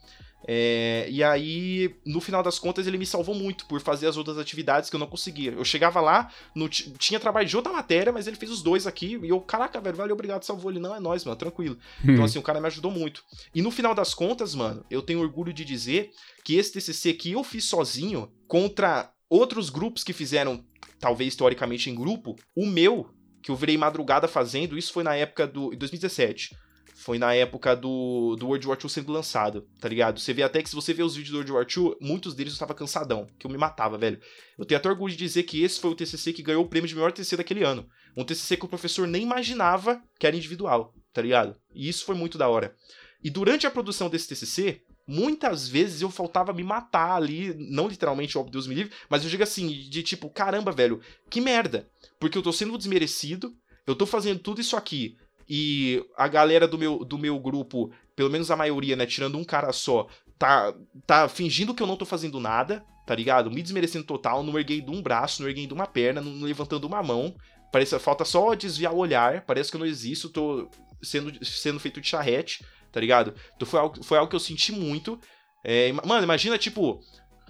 É, 0.47 1.07
e 1.09 1.23
aí, 1.23 1.95
no 2.05 2.21
final 2.21 2.41
das 2.41 2.57
contas, 2.57 2.87
ele 2.87 2.97
me 2.97 3.05
salvou 3.05 3.35
muito 3.35 3.65
por 3.65 3.81
fazer 3.81 4.07
as 4.07 4.17
outras 4.17 4.37
atividades 4.37 4.89
que 4.89 4.95
eu 4.95 4.99
não 4.99 5.07
conseguia. 5.07 5.51
Eu 5.51 5.65
chegava 5.65 5.99
lá, 6.01 6.31
no, 6.55 6.69
tinha 6.69 7.19
trabalho 7.19 7.47
de 7.47 7.55
outra 7.55 7.71
matéria, 7.71 8.11
mas 8.11 8.27
ele 8.27 8.37
fez 8.37 8.51
os 8.51 8.61
dois 8.61 8.87
aqui. 8.87 9.19
E 9.21 9.29
eu, 9.29 9.39
caraca, 9.41 9.79
velho, 9.81 9.97
valeu, 9.97 10.13
obrigado, 10.13 10.43
salvou 10.43 10.71
ele. 10.71 10.79
Não, 10.79 10.95
é 10.95 10.99
nóis, 10.99 11.25
mano, 11.25 11.37
tranquilo. 11.37 11.77
Então, 12.03 12.23
assim, 12.23 12.39
o 12.39 12.43
cara 12.43 12.61
me 12.61 12.67
ajudou 12.67 12.91
muito. 12.91 13.23
E 13.53 13.61
no 13.61 13.71
final 13.71 13.93
das 13.93 14.13
contas, 14.13 14.55
mano, 14.55 14.85
eu 14.89 15.01
tenho 15.01 15.19
orgulho 15.19 15.53
de 15.53 15.65
dizer 15.65 16.11
que 16.43 16.55
esse 16.55 16.71
TCC 16.71 17.13
que 17.13 17.31
eu 17.31 17.43
fiz 17.43 17.65
sozinho, 17.65 18.31
contra 18.47 19.11
outros 19.29 19.69
grupos 19.69 20.03
que 20.03 20.13
fizeram, 20.13 20.63
talvez 20.99 21.35
teoricamente 21.35 21.89
em 21.89 21.95
grupo, 21.95 22.35
o 22.55 22.65
meu, 22.65 23.09
que 23.41 23.51
eu 23.51 23.55
virei 23.55 23.77
madrugada 23.77 24.27
fazendo, 24.27 24.77
isso 24.77 24.91
foi 24.91 25.03
na 25.03 25.15
época 25.15 25.45
do. 25.45 25.73
em 25.73 25.77
2017. 25.77 26.55
Foi 26.99 27.17
na 27.17 27.33
época 27.33 27.77
do, 27.77 28.35
do 28.35 28.47
World 28.47 28.67
War 28.67 28.77
II 28.77 28.89
sendo 28.89 29.13
lançado, 29.13 29.65
tá 29.79 29.87
ligado? 29.87 30.19
Você 30.19 30.33
vê 30.33 30.43
até 30.43 30.61
que 30.61 30.69
se 30.69 30.75
você 30.75 30.93
vê 30.93 31.01
os 31.01 31.15
vídeos 31.15 31.31
do 31.31 31.35
World 31.37 31.51
War 31.53 31.65
II, 31.65 31.95
muitos 32.01 32.35
deles 32.35 32.51
eu 32.51 32.59
tava 32.59 32.73
cansadão, 32.73 33.25
que 33.39 33.47
eu 33.47 33.51
me 33.51 33.57
matava, 33.57 33.97
velho. 33.97 34.19
Eu 34.57 34.65
tenho 34.65 34.77
até 34.77 34.89
orgulho 34.89 35.13
de 35.13 35.17
dizer 35.17 35.43
que 35.43 35.63
esse 35.63 35.79
foi 35.79 35.91
o 35.91 35.95
TCC 35.95 36.33
que 36.33 36.43
ganhou 36.43 36.61
o 36.61 36.67
prêmio 36.67 36.89
de 36.89 36.95
melhor 36.95 37.13
TCC 37.13 37.37
daquele 37.37 37.63
ano. 37.63 37.87
Um 38.17 38.25
TCC 38.25 38.57
que 38.57 38.65
o 38.65 38.67
professor 38.67 39.07
nem 39.07 39.23
imaginava 39.23 40.03
que 40.19 40.27
era 40.27 40.35
individual, 40.35 40.93
tá 41.13 41.21
ligado? 41.21 41.55
E 41.73 41.87
isso 41.87 42.03
foi 42.03 42.15
muito 42.15 42.37
da 42.37 42.49
hora. 42.49 42.75
E 43.23 43.29
durante 43.29 43.65
a 43.65 43.71
produção 43.71 44.09
desse 44.09 44.27
TCC, 44.27 44.81
muitas 45.07 45.69
vezes 45.69 46.01
eu 46.01 46.11
faltava 46.11 46.51
me 46.51 46.63
matar 46.63 47.15
ali, 47.15 47.55
não 47.71 47.87
literalmente, 47.87 48.37
óbvio, 48.37 48.51
Deus 48.51 48.67
me 48.67 48.75
livre, 48.75 48.93
mas 49.09 49.23
eu 49.23 49.29
digo 49.29 49.43
assim, 49.43 49.69
de 49.69 50.03
tipo, 50.03 50.29
caramba, 50.29 50.73
velho, 50.73 50.99
que 51.29 51.39
merda. 51.39 51.89
Porque 52.19 52.37
eu 52.37 52.43
tô 52.43 52.51
sendo 52.51 52.77
desmerecido, 52.77 53.53
eu 53.87 53.95
tô 53.95 54.05
fazendo 54.05 54.39
tudo 54.41 54.59
isso 54.59 54.75
aqui 54.75 55.15
e 55.49 56.05
a 56.15 56.27
galera 56.27 56.67
do 56.67 56.77
meu, 56.77 57.03
do 57.03 57.17
meu 57.17 57.39
grupo, 57.39 57.91
pelo 58.15 58.29
menos 58.29 58.51
a 58.51 58.55
maioria, 58.55 58.95
né, 58.95 59.07
tirando 59.07 59.37
um 59.37 59.43
cara 59.43 59.73
só, 59.73 60.07
tá, 60.37 60.73
tá 61.07 61.27
fingindo 61.27 61.73
que 61.73 61.81
eu 61.81 61.87
não 61.87 61.97
tô 61.97 62.05
fazendo 62.05 62.39
nada, 62.39 62.85
tá 63.05 63.15
ligado? 63.15 63.49
Me 63.49 63.63
desmerecendo 63.63 64.05
total, 64.05 64.43
não 64.43 64.59
erguendo 64.59 64.91
um 64.91 65.01
braço, 65.01 65.41
não 65.41 65.49
erguendo 65.49 65.73
uma 65.73 65.87
perna, 65.87 66.21
não 66.21 66.45
levantando 66.45 66.85
uma 66.85 67.01
mão. 67.01 67.35
Parece, 67.71 67.97
falta 67.97 68.23
só 68.23 68.53
desviar 68.53 68.93
o 68.93 68.97
olhar, 68.97 69.41
parece 69.41 69.71
que 69.71 69.77
eu 69.77 69.79
não 69.79 69.87
existo, 69.87 70.29
tô 70.29 70.69
sendo, 71.01 71.43
sendo 71.43 71.79
feito 71.79 71.99
de 71.99 72.07
charrete, 72.07 72.63
tá 72.91 72.99
ligado? 72.99 73.33
Então 73.55 73.67
foi 73.67 73.79
algo, 73.79 74.03
foi 74.03 74.17
algo 74.19 74.29
que 74.29 74.35
eu 74.35 74.39
senti 74.39 74.71
muito. 74.71 75.19
É, 75.63 75.91
mano, 75.91 76.23
imagina, 76.23 76.59
tipo, 76.59 76.99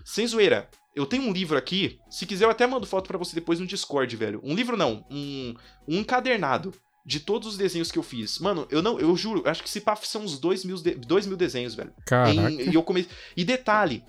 sem 0.05 0.25
zoeira, 0.25 0.69
eu 0.95 1.05
tenho 1.05 1.23
um 1.23 1.33
livro 1.33 1.57
aqui, 1.57 1.99
se 2.09 2.25
quiser 2.25 2.45
eu 2.45 2.49
até 2.49 2.65
mando 2.65 2.87
foto 2.87 3.07
para 3.07 3.17
você 3.17 3.35
depois 3.35 3.59
no 3.59 3.67
Discord, 3.67 4.15
velho. 4.15 4.39
Um 4.41 4.55
livro 4.55 4.77
não, 4.77 5.05
um, 5.09 5.53
um 5.87 5.97
encadernado 5.97 6.73
de 7.09 7.19
todos 7.19 7.47
os 7.47 7.57
desenhos 7.57 7.91
que 7.91 7.97
eu 7.97 8.03
fiz. 8.03 8.37
Mano, 8.37 8.67
eu 8.69 8.83
não, 8.83 8.99
eu 8.99 9.17
juro, 9.17 9.41
acho 9.49 9.63
que 9.63 9.69
se 9.69 9.81
pá 9.81 9.95
são 9.95 10.21
uns 10.21 10.37
dois 10.37 10.63
mil, 10.63 10.75
de, 10.75 10.93
dois 10.93 11.25
mil 11.25 11.35
desenhos, 11.35 11.73
velho. 11.73 11.91
Caraca. 12.05 12.51
Em, 12.51 12.69
e 12.69 12.75
eu 12.75 12.83
come... 12.83 13.07
E 13.35 13.43
detalhe, 13.43 14.03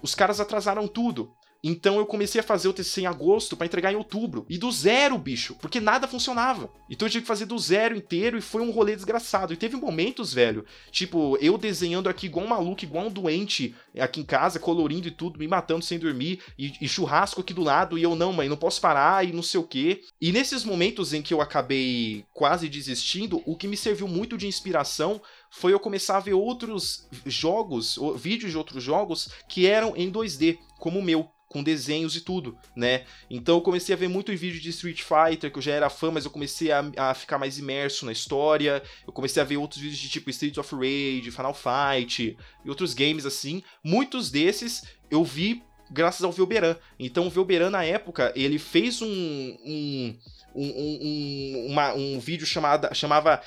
os 0.00 0.14
caras 0.14 0.38
atrasaram 0.38 0.86
tudo. 0.86 1.32
Então 1.62 1.98
eu 1.98 2.06
comecei 2.06 2.40
a 2.40 2.44
fazer 2.44 2.68
o 2.68 2.72
TCC 2.72 3.02
em 3.02 3.06
agosto 3.06 3.56
para 3.56 3.66
entregar 3.66 3.92
em 3.92 3.96
outubro. 3.96 4.46
E 4.48 4.58
do 4.58 4.70
zero, 4.70 5.18
bicho, 5.18 5.56
porque 5.60 5.80
nada 5.80 6.06
funcionava. 6.06 6.70
Então 6.88 7.06
eu 7.06 7.10
tive 7.10 7.22
que 7.22 7.28
fazer 7.28 7.46
do 7.46 7.58
zero 7.58 7.96
inteiro 7.96 8.38
e 8.38 8.42
foi 8.42 8.62
um 8.62 8.70
rolê 8.70 8.94
desgraçado. 8.94 9.52
E 9.52 9.56
teve 9.56 9.76
momentos, 9.76 10.32
velho, 10.32 10.64
tipo, 10.90 11.36
eu 11.40 11.58
desenhando 11.58 12.08
aqui 12.08 12.26
igual 12.26 12.46
um 12.46 12.48
maluco, 12.48 12.84
igual 12.84 13.06
um 13.06 13.10
doente 13.10 13.74
aqui 13.98 14.20
em 14.20 14.24
casa, 14.24 14.58
colorindo 14.58 15.08
e 15.08 15.10
tudo, 15.10 15.38
me 15.38 15.48
matando 15.48 15.84
sem 15.84 15.98
dormir, 15.98 16.40
e, 16.58 16.72
e 16.80 16.88
churrasco 16.88 17.40
aqui 17.40 17.52
do 17.52 17.62
lado, 17.62 17.98
e 17.98 18.02
eu 18.02 18.14
não, 18.14 18.32
mãe, 18.32 18.48
não 18.48 18.56
posso 18.56 18.80
parar 18.80 19.26
e 19.26 19.32
não 19.32 19.42
sei 19.42 19.60
o 19.60 19.64
quê. 19.64 20.02
E 20.20 20.32
nesses 20.32 20.64
momentos 20.64 21.12
em 21.12 21.22
que 21.22 21.32
eu 21.32 21.40
acabei 21.40 22.24
quase 22.32 22.68
desistindo, 22.68 23.42
o 23.46 23.56
que 23.56 23.68
me 23.68 23.76
serviu 23.76 24.06
muito 24.06 24.36
de 24.36 24.46
inspiração 24.46 25.20
foi 25.50 25.72
eu 25.72 25.80
começar 25.80 26.16
a 26.16 26.20
ver 26.20 26.34
outros 26.34 27.08
jogos, 27.24 27.98
vídeos 28.16 28.52
de 28.52 28.58
outros 28.58 28.82
jogos 28.82 29.30
que 29.48 29.66
eram 29.66 29.94
em 29.96 30.10
2D, 30.12 30.58
como 30.78 30.98
o 30.98 31.02
meu 31.02 31.30
com 31.56 31.62
desenhos 31.62 32.14
e 32.14 32.20
tudo, 32.20 32.54
né? 32.76 33.04
Então 33.30 33.56
eu 33.56 33.62
comecei 33.62 33.94
a 33.94 33.98
ver 33.98 34.08
muito 34.08 34.30
vídeo 34.36 34.60
de 34.60 34.68
Street 34.68 35.00
Fighter, 35.00 35.50
que 35.50 35.56
eu 35.56 35.62
já 35.62 35.72
era 35.72 35.88
fã, 35.88 36.10
mas 36.10 36.26
eu 36.26 36.30
comecei 36.30 36.70
a, 36.70 36.84
a, 36.98 37.14
ficar 37.14 37.38
mais 37.38 37.58
imerso 37.58 38.04
na 38.04 38.12
história. 38.12 38.82
Eu 39.06 39.12
comecei 39.12 39.40
a 39.40 39.44
ver 39.44 39.56
outros 39.56 39.80
vídeos 39.80 39.98
de 39.98 40.10
tipo 40.10 40.28
Street 40.28 40.58
of 40.58 40.74
Rage, 40.74 41.30
Final 41.30 41.54
Fight 41.54 42.36
e 42.62 42.68
outros 42.68 42.92
games 42.92 43.24
assim. 43.24 43.62
Muitos 43.82 44.30
desses 44.30 44.84
eu 45.10 45.24
vi 45.24 45.62
graças 45.90 46.22
ao 46.22 46.30
Velberan. 46.30 46.76
Então 47.00 47.26
o 47.26 47.30
Velberan 47.30 47.70
na 47.70 47.82
época, 47.82 48.34
ele 48.36 48.58
fez 48.58 49.00
um 49.00 49.08
um, 49.08 50.18
um, 50.54 50.98
um, 51.02 51.66
uma, 51.70 51.94
um 51.94 52.20
vídeo 52.20 52.46
chamado, 52.46 52.94
chamava 52.94 53.40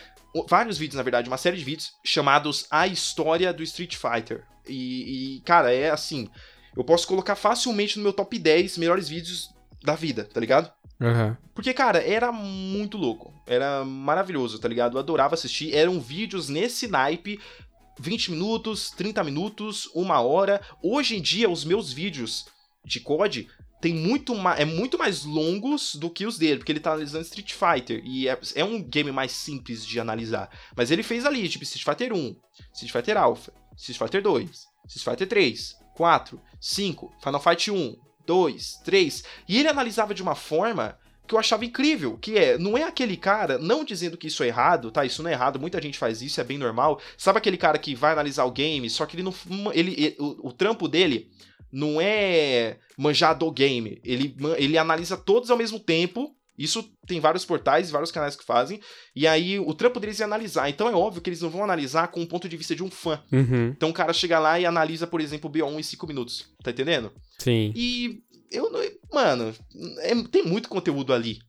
vários 0.48 0.80
vídeos, 0.80 0.98
na 0.98 1.04
verdade, 1.04 1.30
uma 1.30 1.38
série 1.38 1.58
de 1.58 1.64
vídeos 1.64 1.94
chamados 2.04 2.66
A 2.72 2.88
História 2.88 3.54
do 3.54 3.62
Street 3.62 3.96
Fighter. 3.96 4.46
E, 4.68 5.38
e 5.38 5.42
cara, 5.42 5.72
é 5.72 5.92
assim, 5.92 6.28
eu 6.76 6.84
posso 6.84 7.08
colocar 7.08 7.36
facilmente 7.36 7.98
no 7.98 8.04
meu 8.04 8.14
top 8.14 8.38
10 8.38 8.78
melhores 8.78 9.10
vídeos 9.10 9.50
da 9.84 9.96
vida, 9.96 10.24
tá 10.26 10.40
ligado? 10.40 10.72
Uhum. 11.00 11.36
Porque, 11.54 11.74
cara, 11.74 12.04
era 12.04 12.32
muito 12.32 12.98
louco. 12.98 13.34
Era 13.48 13.86
maravilhoso, 13.86 14.60
tá 14.60 14.68
ligado? 14.68 14.98
Eu 14.98 15.00
adorava 15.00 15.36
assistir. 15.36 15.74
Eram 15.74 16.00
vídeos 16.00 16.50
nesse 16.50 16.88
naipe. 16.88 17.40
20 18.00 18.32
minutos, 18.32 18.92
30 18.92 19.24
minutos, 19.24 19.90
uma 19.94 20.22
hora. 20.22 20.62
Hoje 20.82 21.18
em 21.18 21.22
dia, 21.22 21.50
os 21.50 21.66
meus 21.66 21.92
vídeos 21.92 22.46
de 22.86 23.00
COD 23.00 23.48
tem 23.82 23.94
muito 23.94 24.34
é 24.58 24.66
muito 24.66 24.98
mais 24.98 25.24
longos 25.24 25.96
do 25.96 26.10
que 26.10 26.26
os 26.26 26.38
dele, 26.38 26.58
porque 26.58 26.72
ele 26.72 26.80
tá 26.80 26.92
analisando 26.92 27.24
Street 27.24 27.54
Fighter. 27.54 28.02
E 28.06 28.28
é, 28.28 28.38
é 28.56 28.64
um 28.64 28.82
game 28.82 29.12
mais 29.12 29.32
simples 29.32 29.86
de 29.86 30.00
analisar. 30.00 30.50
Mas 30.76 30.92
ele 30.92 31.04
fez 31.04 31.26
ali, 31.26 31.48
tipo, 31.48 31.64
Street 31.64 31.86
Fighter 31.86 32.14
1, 32.14 32.36
Street 32.74 32.92
Fighter 32.92 33.18
Alpha, 33.18 33.54
Street 33.78 33.98
Fighter 33.98 34.22
2, 34.22 34.50
Street 34.88 35.06
Fighter 35.06 35.28
3, 35.28 35.76
4, 35.96 36.42
5, 36.60 37.14
Final 37.24 37.42
Fight 37.42 37.72
1, 37.72 37.96
2, 38.26 38.82
3. 38.84 39.24
E 39.48 39.60
ele 39.60 39.68
analisava 39.68 40.14
de 40.14 40.22
uma 40.22 40.36
forma 40.36 40.98
que 41.30 41.36
eu 41.36 41.40
achava 41.40 41.64
incrível, 41.64 42.18
que 42.18 42.38
é, 42.38 42.58
não 42.58 42.76
é 42.76 42.84
aquele 42.84 43.16
cara, 43.16 43.60
não 43.60 43.84
dizendo 43.84 44.18
que 44.18 44.28
isso 44.28 44.44
é 44.44 44.48
errado, 44.48 44.90
tá? 44.90 45.06
Isso 45.06 45.22
não 45.22 45.30
é 45.30 45.34
errado, 45.34 45.60
muita 45.60 45.80
gente 45.80 45.98
faz 45.98 46.24
isso, 46.24 46.42
é 46.42 46.44
bem 46.44 46.58
normal. 46.58 47.00
Sabe 47.16 47.38
aquele 47.38 47.56
cara 47.56 47.78
que 47.78 47.94
vai 47.94 48.14
analisar 48.14 48.46
o 48.46 48.52
game, 48.52 48.90
só 48.90 49.06
que 49.06 49.16
ele 49.16 49.24
não. 49.24 49.34
Ele, 49.72 49.92
ele 49.92 50.16
o, 50.20 50.48
o, 50.48 50.52
trampo 50.52 50.88
dele 50.88 51.30
não 51.72 52.02
é 52.02 52.78
manjar 52.98 53.38
do 53.38 53.52
game. 53.52 54.02
Ele, 54.04 54.36
ele 54.58 54.76
analisa 54.76 55.16
todos 55.16 55.52
ao 55.52 55.58
mesmo 55.58 55.80
tempo 55.80 56.36
isso 56.60 56.84
tem 57.08 57.22
vários 57.22 57.46
portais, 57.46 57.90
vários 57.90 58.12
canais 58.12 58.36
que 58.36 58.44
fazem. 58.44 58.82
E 59.16 59.26
aí 59.26 59.58
o 59.58 59.74
trampo 59.74 59.98
deles 59.98 60.20
é 60.20 60.26
analisar. 60.26 60.70
Então 60.70 60.90
é 60.90 60.94
óbvio 60.94 61.22
que 61.22 61.30
eles 61.30 61.42
não 61.42 61.50
vão 61.50 61.64
analisar 61.64 62.10
com 62.10 62.22
o 62.22 62.28
ponto 62.28 62.50
de 62.50 62.58
vista 62.58 62.76
de 62.76 62.84
um 62.84 62.92
fã. 62.92 63.24
Uhum. 63.32 63.70
Então 63.70 63.90
o 63.90 63.94
cara 63.94 64.12
chega 64.12 64.38
lá 64.38 64.60
e 64.60 64.66
analisa, 64.66 65.08
por 65.08 65.22
exemplo, 65.22 65.50
o 65.50 65.54
BO1 65.54 65.80
em 65.80 65.84
5 65.84 66.06
minutos. 66.06 66.50
Tá 66.62 66.72
entendendo? 66.72 67.14
Sim. 67.38 67.72
E 67.74 68.22
eu 68.52 68.70
não. 68.70 68.82
Mano, 69.14 69.56
é, 70.00 70.14
tem 70.24 70.44
muito 70.44 70.68
conteúdo 70.68 71.14
ali. 71.14 71.40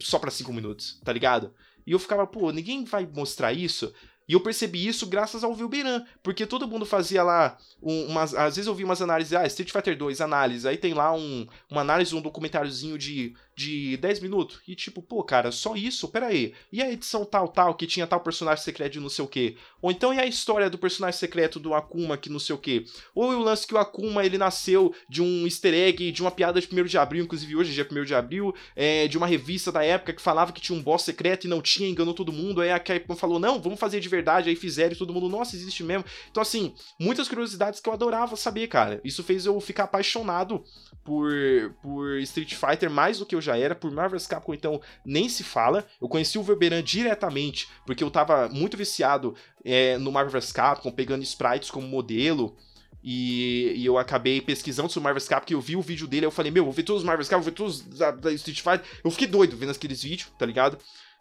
Só 0.00 0.18
pra 0.18 0.30
5 0.30 0.50
minutos, 0.50 0.98
tá 1.04 1.12
ligado? 1.12 1.52
E 1.86 1.92
eu 1.92 1.98
ficava, 1.98 2.26
pô, 2.26 2.50
ninguém 2.50 2.84
vai 2.84 3.06
mostrar 3.06 3.52
isso. 3.52 3.92
E 4.28 4.32
eu 4.32 4.40
percebi 4.40 4.86
isso 4.86 5.06
graças 5.06 5.44
ao 5.44 5.54
Vilberan, 5.54 6.02
porque 6.22 6.46
todo 6.46 6.66
mundo 6.66 6.86
fazia 6.86 7.22
lá 7.22 7.58
um, 7.82 8.06
umas, 8.06 8.34
às 8.34 8.56
vezes 8.56 8.66
eu 8.66 8.74
vi 8.74 8.82
umas 8.82 9.02
análises, 9.02 9.34
ah, 9.34 9.46
Street 9.46 9.70
Fighter 9.70 9.96
2, 9.96 10.20
análise, 10.20 10.66
aí 10.66 10.78
tem 10.78 10.94
lá 10.94 11.14
um, 11.14 11.46
uma 11.70 11.82
análise, 11.82 12.14
um 12.14 12.22
documentáriozinho 12.22 12.96
de 12.96 13.34
de 13.56 13.96
10 13.98 14.20
minutos. 14.20 14.60
E 14.66 14.74
tipo, 14.74 15.00
pô, 15.00 15.22
cara, 15.22 15.52
só 15.52 15.76
isso? 15.76 16.08
Pera 16.08 16.26
aí. 16.26 16.54
E 16.72 16.82
a 16.82 16.90
edição 16.90 17.24
tal, 17.24 17.48
tal, 17.48 17.74
que 17.74 17.86
tinha 17.86 18.06
tal 18.06 18.20
personagem 18.20 18.64
secreto 18.64 18.92
de 18.92 19.00
não 19.00 19.08
sei 19.08 19.24
o 19.24 19.28
quê? 19.28 19.56
Ou 19.80 19.90
então 19.90 20.12
e 20.12 20.18
a 20.18 20.26
história 20.26 20.68
do 20.68 20.78
personagem 20.78 21.18
secreto 21.18 21.60
do 21.60 21.74
Akuma 21.74 22.16
que 22.16 22.30
não 22.30 22.38
sei 22.38 22.54
o 22.54 22.58
quê? 22.58 22.84
Ou 23.14 23.30
o 23.32 23.38
lance 23.38 23.66
que 23.66 23.74
o 23.74 23.78
Akuma, 23.78 24.24
ele 24.24 24.38
nasceu 24.38 24.94
de 25.08 25.22
um 25.22 25.44
easter 25.44 25.74
egg, 25.74 26.10
de 26.10 26.22
uma 26.22 26.30
piada 26.30 26.60
de 26.60 26.68
1 26.68 26.84
de 26.84 26.98
abril, 26.98 27.24
inclusive 27.24 27.56
hoje, 27.56 27.72
dia 27.72 27.86
1 27.90 28.04
de 28.04 28.14
abril, 28.14 28.54
é, 28.74 29.06
de 29.06 29.16
uma 29.16 29.26
revista 29.26 29.70
da 29.70 29.84
época 29.84 30.12
que 30.12 30.22
falava 30.22 30.52
que 30.52 30.60
tinha 30.60 30.78
um 30.78 30.82
boss 30.82 31.02
secreto 31.02 31.46
e 31.46 31.50
não 31.50 31.62
tinha, 31.62 31.88
enganou 31.88 32.14
todo 32.14 32.32
mundo. 32.32 32.60
Aí 32.60 32.70
a 32.70 32.78
Capcom 32.78 33.14
falou, 33.14 33.38
não, 33.38 33.60
vamos 33.60 33.78
fazer 33.78 34.00
de 34.00 34.08
verdade. 34.08 34.48
Aí 34.48 34.56
fizeram 34.56 34.94
e 34.94 34.96
todo 34.96 35.12
mundo, 35.12 35.28
nossa, 35.28 35.54
existe 35.54 35.82
mesmo. 35.82 36.04
Então, 36.30 36.42
assim, 36.42 36.74
muitas 36.98 37.28
curiosidades 37.28 37.80
que 37.80 37.88
eu 37.88 37.92
adorava 37.92 38.36
saber, 38.36 38.66
cara. 38.68 39.00
Isso 39.04 39.22
fez 39.22 39.46
eu 39.46 39.60
ficar 39.60 39.84
apaixonado 39.84 40.64
por, 41.04 41.32
por 41.82 42.18
Street 42.20 42.54
Fighter 42.54 42.90
mais 42.90 43.18
do 43.18 43.26
que 43.26 43.34
eu 43.34 43.40
já 43.44 43.56
era. 43.56 43.74
Por 43.74 43.90
Marvel's 43.90 44.26
Capcom, 44.26 44.54
então, 44.54 44.80
nem 45.04 45.28
se 45.28 45.44
fala. 45.44 45.86
Eu 46.00 46.08
conheci 46.08 46.38
o 46.38 46.42
Verberan 46.42 46.82
diretamente, 46.82 47.68
porque 47.86 48.02
eu 48.02 48.10
tava 48.10 48.48
muito 48.48 48.76
viciado 48.76 49.34
é, 49.64 49.98
no 49.98 50.10
Marvel's 50.10 50.52
Capcom, 50.52 50.90
pegando 50.90 51.22
sprites 51.22 51.70
como 51.70 51.86
modelo. 51.86 52.56
E, 53.02 53.74
e, 53.76 53.84
eu 53.84 53.98
acabei 53.98 54.40
pesquisando 54.40 54.90
sobre 54.90 55.04
Marvel's 55.04 55.28
Capcom, 55.28 55.46
que 55.46 55.54
eu 55.54 55.60
vi 55.60 55.76
o 55.76 55.82
vídeo 55.82 56.06
dele, 56.06 56.24
eu 56.24 56.30
falei, 56.30 56.50
meu, 56.50 56.64
vou 56.64 56.72
ver 56.72 56.84
todos 56.84 57.02
os 57.02 57.06
Marvel's 57.06 57.28
Capcom, 57.28 57.42
vou 57.42 57.50
ver 57.50 57.56
todos 57.56 57.80
da, 57.98 58.10
da 58.10 58.32
Street 58.32 58.62
Fighter. 58.62 58.82
Eu 59.04 59.10
fiquei 59.10 59.26
doido 59.26 59.56
vendo 59.56 59.72
aqueles 59.72 60.02
vídeos, 60.02 60.30
tá 60.38 60.46
ligado? 60.46 60.78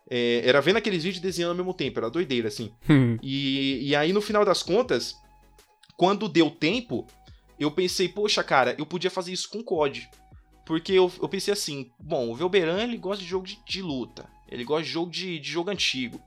É, 0.09 0.41
era 0.45 0.61
vendo 0.61 0.78
aqueles 0.78 1.03
vídeos 1.03 1.19
e 1.19 1.21
desenhando 1.21 1.51
ao 1.51 1.57
mesmo 1.57 1.74
tempo, 1.74 1.99
era 1.99 2.09
doideira, 2.09 2.47
assim. 2.47 2.71
Hum. 2.89 3.17
e, 3.21 3.89
e 3.89 3.95
aí, 3.95 4.13
no 4.13 4.21
final 4.21 4.45
das 4.45 4.63
contas, 4.63 5.15
quando 5.97 6.30
deu 6.30 6.49
tempo, 6.49 7.05
eu 7.59 7.71
pensei, 7.71 8.09
poxa, 8.09 8.43
cara, 8.43 8.76
eu 8.78 8.86
podia 8.86 9.09
fazer 9.09 9.32
isso 9.32 9.49
com 9.49 9.63
COD. 9.63 10.09
Porque 10.66 10.93
eu, 10.93 11.11
eu 11.22 11.28
pensei 11.28 11.53
assim, 11.53 11.91
bom, 11.99 12.30
o 12.30 12.36
Velberan, 12.36 12.84
ele 12.84 12.97
gosta 12.97 13.24
de 13.24 13.30
jogo 13.30 13.45
de, 13.45 13.59
de 13.66 13.82
luta, 13.82 14.30
ele 14.47 14.64
gosta 14.64 14.84
de 14.84 14.89
jogo 14.89 15.11
de, 15.11 15.39
de 15.39 15.49
jogo 15.49 15.70
antigo. 15.70 16.22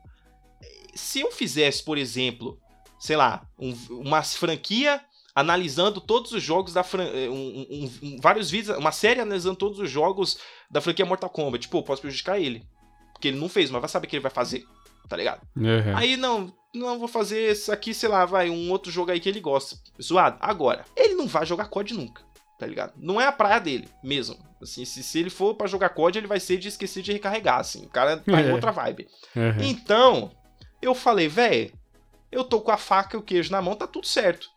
Se 0.95 1.21
eu 1.21 1.31
fizesse, 1.31 1.83
por 1.83 1.97
exemplo, 1.97 2.59
sei 2.99 3.17
lá, 3.17 3.47
um, 3.59 3.73
uma 3.91 4.23
franquia 4.23 5.03
analisando 5.35 6.01
todos 6.01 6.33
os 6.33 6.43
jogos 6.43 6.73
da 6.73 6.83
fran... 6.83 7.05
um, 7.05 7.67
um, 7.71 7.93
um, 8.03 8.17
vários 8.21 8.51
vídeos, 8.51 8.77
uma 8.79 8.93
série 8.93 9.21
analisando 9.21 9.57
todos 9.57 9.79
os 9.79 9.91
jogos 9.91 10.39
da 10.71 10.81
franquia 10.81 11.05
Mortal 11.05 11.29
Kombat. 11.29 11.63
Tipo, 11.63 11.79
eu 11.79 11.83
posso 11.83 12.01
prejudicar 12.01 12.41
ele. 12.41 12.67
Porque 13.13 13.29
ele 13.29 13.39
não 13.39 13.49
fez, 13.49 13.71
mas 13.71 13.81
vai 13.81 13.89
saber 13.89 14.07
o 14.07 14.11
que 14.11 14.17
ele 14.17 14.23
vai 14.23 14.31
fazer. 14.31 14.67
Tá 15.09 15.17
ligado? 15.17 15.47
Uhum. 15.55 15.97
Aí 15.97 16.17
não, 16.17 16.53
não 16.75 16.99
vou 16.99 17.07
fazer 17.07 17.53
isso 17.53 17.71
aqui, 17.71 17.93
sei 17.93 18.09
lá, 18.09 18.25
vai, 18.25 18.51
um 18.51 18.71
outro 18.71 18.91
jogo 18.91 19.11
aí 19.11 19.21
que 19.21 19.29
ele 19.29 19.41
gosta. 19.41 19.79
Zoado. 20.03 20.39
Agora, 20.41 20.85
ele 20.97 21.15
não 21.15 21.27
vai 21.27 21.45
jogar 21.45 21.69
COD 21.69 21.95
nunca. 21.95 22.25
Tá 22.59 22.67
ligado? 22.67 22.95
Não 22.97 23.21
é 23.21 23.27
a 23.27 23.33
praia 23.33 23.61
dele, 23.61 23.89
mesmo. 24.03 24.37
Assim, 24.63 24.85
se, 24.85 25.03
se 25.03 25.19
ele 25.19 25.29
for 25.29 25.55
para 25.55 25.67
jogar 25.67 25.91
COD, 25.91 26.19
ele 26.19 26.27
vai 26.27 26.41
ser 26.41 26.57
de 26.57 26.69
esquecer 26.69 27.03
de 27.03 27.13
recarregar, 27.13 27.59
assim. 27.61 27.85
O 27.85 27.89
cara 27.91 28.17
tá 28.17 28.41
em 28.41 28.49
É. 28.49 28.53
outra 28.53 28.73
vibe. 28.73 29.07
Uhum. 29.35 29.63
Então, 29.63 30.33
eu 30.81 30.95
falei, 30.95 31.29
velho, 31.29 31.71
eu 32.33 32.43
tô 32.43 32.61
com 32.63 32.71
a 32.71 32.79
faca 32.79 33.17
e 33.17 33.21
o 33.21 33.23
queijo 33.23 33.53
na 33.53 33.61
mão, 33.61 33.75
tá 33.77 33.87
tudo 33.87 34.07
certo. 34.07 34.49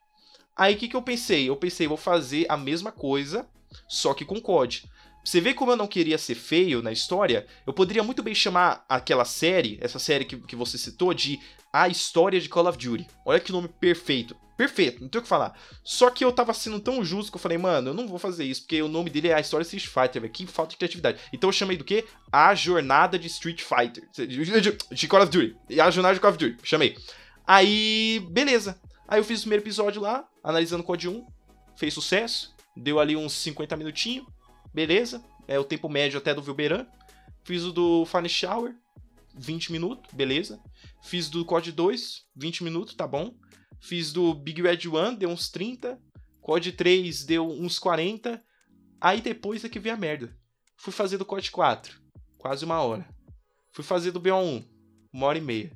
Aí 0.56 0.76
o 0.76 0.78
que, 0.78 0.88
que 0.88 0.95
eu 0.95 1.02
pensei? 1.02 1.50
Eu 1.50 1.56
pensei, 1.58 1.88
vou 1.88 1.97
fazer 1.97 2.45
a 2.50 2.56
mesma 2.56 2.91
coisa, 2.91 3.45
só 3.88 4.14
que 4.14 4.24
com 4.26 4.39
COD. 4.39 4.86
Você 5.24 5.41
vê 5.41 5.54
como 5.54 5.72
eu 5.72 5.76
não 5.76 5.88
queria 5.88 6.18
ser 6.18 6.36
feio 6.36 6.82
na 6.82 6.93
história? 6.93 7.45
Eu 7.68 7.74
poderia 7.74 8.02
muito 8.04 8.24
bem 8.24 8.34
chamar 8.34 8.86
aquela 8.88 9.26
série, 9.26 9.78
essa 9.82 10.00
série 10.00 10.24
que, 10.24 10.38
que 10.38 10.56
você 10.56 10.78
citou, 10.78 11.14
de 11.14 11.38
A 11.74 11.89
História 11.89 12.39
de 12.39 12.47
Call 12.47 12.68
of 12.68 12.78
Duty. 12.78 13.06
Olha 13.26 13.39
que 13.39 13.52
nome 13.52 13.68
perfeito. 13.68 14.36
Perfeito, 14.60 15.01
não 15.01 15.07
tem 15.07 15.20
o 15.20 15.22
que 15.22 15.30
falar. 15.30 15.57
Só 15.86 16.10
que 16.10 16.26
eu 16.26 16.34
tava 16.34 16.53
sendo 16.53 16.82
tão 16.82 17.01
justo 17.01 17.32
que 17.32 17.38
eu 17.38 17.41
falei, 17.41 17.57
mano, 17.57 17.91
eu 17.91 17.93
não 17.93 18.10
vou 18.10 18.20
fazer 18.20 18.43
isso, 18.43 18.64
porque 18.64 18.82
o 18.82 18.89
nome 18.89 19.10
dele 19.10 19.30
é 19.30 19.34
A 19.34 19.39
História 19.39 19.64
Street 19.64 19.86
Fighter, 19.86 20.22
velho. 20.22 20.34
Que 20.34 20.45
falta 20.45 20.72
de 20.72 20.76
criatividade. 20.76 21.18
Então 21.32 21.47
eu 21.47 21.53
chamei 21.53 21.78
do 21.78 21.86
quê? 21.86 22.03
A 22.30 22.53
Jornada 22.53 23.18
de 23.18 23.28
Street 23.28 23.62
Fighter. 23.62 24.05
De, 24.12 24.78
de 24.91 25.07
Call 25.07 25.24
of 25.24 25.32
Duty. 25.32 25.80
A 25.80 25.89
Jornada 25.89 26.14
de 26.14 26.20
Call 26.20 26.32
of 26.32 26.38
Duty. 26.38 26.57
Chamei. 26.62 26.97
Aí, 27.47 28.22
beleza. 28.32 28.78
Aí 29.07 29.18
eu 29.18 29.24
fiz 29.24 29.39
o 29.39 29.43
primeiro 29.43 29.64
episódio 29.64 30.01
lá, 30.01 30.28
analisando 30.43 30.84
o 30.84 30.86
Code 30.86 31.07
1. 31.07 31.26
Fez 31.78 31.93
sucesso. 31.93 32.53
Deu 32.76 32.99
ali 32.99 33.16
uns 33.16 33.32
50 33.32 33.78
minutinhos. 33.78 34.28
Beleza. 34.74 35.24
É 35.47 35.57
o 35.57 35.64
tempo 35.64 35.88
médio 35.88 36.18
até 36.18 36.34
do 36.34 36.41
Vilberan. 36.41 36.86
Fiz 37.45 37.64
o 37.64 37.72
do 37.72 38.05
Fine 38.05 38.28
Shower. 38.28 38.76
20 39.36 39.72
minutos, 39.72 40.14
beleza. 40.14 40.60
Fiz 41.01 41.30
do 41.30 41.45
COD 41.45 41.72
2, 41.72 42.26
20 42.36 42.66
minutos, 42.66 42.93
tá 42.93 43.07
bom. 43.07 43.34
Fiz 43.82 44.12
do 44.12 44.34
Big 44.34 44.62
Red 44.62 44.88
One, 44.88 45.16
deu 45.16 45.30
uns 45.30 45.50
30. 45.50 46.00
COD 46.42 46.72
3 46.72 47.26
deu 47.26 47.48
uns 47.48 47.78
40. 47.80 48.44
Aí 49.00 49.22
depois 49.22 49.64
é 49.64 49.70
que 49.70 49.80
veio 49.80 49.96
a 49.96 49.98
merda. 49.98 50.36
Fui 50.78 50.92
fazer 50.94 51.18
do 51.18 51.26
COD 51.26 51.52
4, 51.52 52.00
quase 52.38 52.66
uma 52.66 52.82
hora. 52.82 53.08
Fui 53.72 53.84
fazer 53.84 54.12
do 54.12 54.22
BO1, 54.22 54.66
uma 55.14 55.28
hora 55.28 55.38
e 55.38 55.42
meia. 55.42 55.72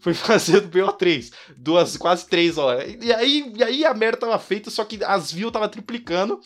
Fui 0.00 0.12
fazer 0.14 0.60
do 0.60 0.68
BO3, 0.68 1.32
duas, 1.56 1.96
quase 1.96 2.26
três 2.26 2.58
horas. 2.58 2.96
E 3.02 3.12
aí, 3.12 3.52
e 3.56 3.62
aí 3.62 3.84
a 3.84 3.94
merda 3.94 4.18
tava 4.18 4.38
feita, 4.38 4.70
só 4.70 4.84
que 4.84 5.02
as 5.04 5.32
views 5.32 5.52
tava 5.52 5.68
triplicando. 5.68 6.40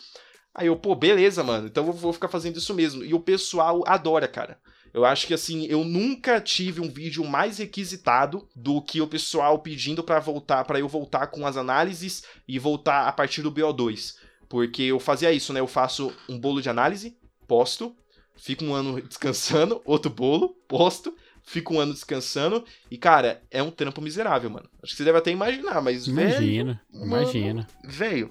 Aí 0.53 0.67
eu, 0.67 0.75
pô, 0.75 0.95
beleza, 0.95 1.43
mano. 1.43 1.67
Então 1.67 1.87
eu 1.87 1.93
vou 1.93 2.11
ficar 2.11 2.27
fazendo 2.27 2.57
isso 2.57 2.73
mesmo. 2.73 3.03
E 3.03 3.13
o 3.13 3.19
pessoal 3.19 3.83
adora, 3.87 4.27
cara. 4.27 4.59
Eu 4.93 5.05
acho 5.05 5.25
que 5.25 5.33
assim, 5.33 5.65
eu 5.67 5.83
nunca 5.83 6.41
tive 6.41 6.81
um 6.81 6.89
vídeo 6.89 7.23
mais 7.25 7.57
requisitado 7.59 8.47
do 8.55 8.81
que 8.81 9.01
o 9.01 9.07
pessoal 9.07 9.59
pedindo 9.59 10.03
pra 10.03 10.19
voltar, 10.19 10.65
para 10.65 10.79
eu 10.79 10.87
voltar 10.87 11.27
com 11.27 11.47
as 11.47 11.55
análises 11.55 12.23
e 12.47 12.59
voltar 12.59 13.07
a 13.07 13.11
partir 13.11 13.41
do 13.41 13.51
BO2. 13.51 14.15
Porque 14.49 14.83
eu 14.83 14.99
fazia 14.99 15.31
isso, 15.31 15.53
né? 15.53 15.61
Eu 15.61 15.67
faço 15.67 16.13
um 16.27 16.37
bolo 16.37 16.61
de 16.61 16.69
análise, 16.69 17.15
posto, 17.47 17.95
fico 18.35 18.65
um 18.65 18.73
ano 18.73 19.01
descansando, 19.01 19.81
outro 19.85 20.11
bolo, 20.11 20.49
posto, 20.67 21.15
fico 21.41 21.75
um 21.75 21.79
ano 21.79 21.93
descansando. 21.93 22.65
E, 22.89 22.97
cara, 22.97 23.41
é 23.49 23.63
um 23.63 23.71
trampo 23.71 24.01
miserável, 24.01 24.49
mano. 24.49 24.69
Acho 24.83 24.91
que 24.91 24.97
você 24.97 25.05
deve 25.05 25.19
até 25.19 25.31
imaginar, 25.31 25.81
mas, 25.81 26.05
velho. 26.05 26.29
Imagina, 26.29 26.81
mano, 26.91 27.05
imagina. 27.05 27.67
Velho, 27.85 28.29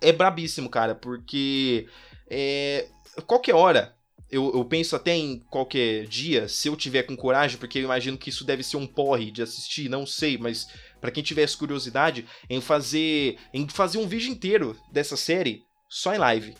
é 0.00 0.12
brabíssimo, 0.12 0.68
cara, 0.68 0.94
porque 0.94 1.86
é, 2.28 2.88
qualquer 3.26 3.54
hora, 3.54 3.94
eu, 4.30 4.52
eu 4.54 4.64
penso 4.64 4.94
até 4.94 5.16
em 5.16 5.38
qualquer 5.48 6.06
dia, 6.06 6.48
se 6.48 6.68
eu 6.68 6.76
tiver 6.76 7.04
com 7.04 7.16
coragem, 7.16 7.58
porque 7.58 7.78
eu 7.78 7.84
imagino 7.84 8.18
que 8.18 8.28
isso 8.28 8.44
deve 8.44 8.62
ser 8.62 8.76
um 8.76 8.86
porre 8.86 9.30
de 9.30 9.42
assistir, 9.42 9.88
não 9.88 10.06
sei, 10.06 10.36
mas 10.36 10.68
pra 11.00 11.10
quem 11.10 11.22
tivesse 11.22 11.56
curiosidade, 11.56 12.26
em 12.48 12.60
fazer 12.60 13.38
em 13.54 13.66
fazer 13.68 13.98
um 13.98 14.06
vídeo 14.06 14.30
inteiro 14.30 14.76
dessa 14.92 15.16
série 15.16 15.62
só 15.88 16.14
em 16.14 16.18
live. 16.18 16.54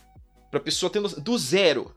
Pra 0.49 0.59
pessoa 0.59 0.89
ter 0.89 0.99
noção, 0.99 1.21
do 1.21 1.37
zero. 1.37 1.95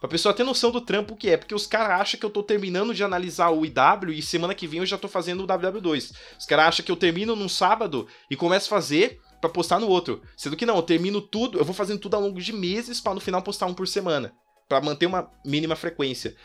Pra 0.00 0.08
pessoa 0.08 0.32
ter 0.32 0.44
noção 0.44 0.70
do 0.70 0.80
trampo 0.80 1.14
que 1.14 1.28
é, 1.28 1.36
porque 1.36 1.54
os 1.54 1.66
caras 1.66 2.00
acham 2.00 2.18
que 2.18 2.24
eu 2.24 2.30
tô 2.30 2.42
terminando 2.42 2.94
de 2.94 3.04
analisar 3.04 3.50
o 3.50 3.66
IW 3.66 4.14
e 4.14 4.22
semana 4.22 4.54
que 4.54 4.66
vem 4.66 4.80
eu 4.80 4.86
já 4.86 4.96
tô 4.96 5.06
fazendo 5.06 5.44
o 5.44 5.46
WW2. 5.46 6.12
Os 6.38 6.46
caras 6.46 6.68
acham 6.68 6.86
que 6.86 6.90
eu 6.90 6.96
termino 6.96 7.36
num 7.36 7.50
sábado 7.50 8.08
e 8.30 8.34
começo 8.34 8.66
a 8.66 8.78
fazer 8.80 9.20
pra 9.42 9.50
postar 9.50 9.78
no 9.78 9.88
outro. 9.88 10.22
Sendo 10.34 10.56
que 10.56 10.64
não, 10.64 10.76
eu 10.76 10.82
termino 10.82 11.20
tudo, 11.20 11.58
eu 11.58 11.64
vou 11.66 11.74
fazendo 11.74 12.00
tudo 12.00 12.14
ao 12.14 12.22
longo 12.22 12.40
de 12.40 12.52
meses 12.54 12.98
pra 12.98 13.12
no 13.12 13.20
final 13.20 13.42
postar 13.42 13.66
um 13.66 13.74
por 13.74 13.86
semana. 13.86 14.32
Pra 14.70 14.80
manter 14.80 15.06
uma 15.06 15.28
mínima 15.44 15.74
frequência. 15.74 16.36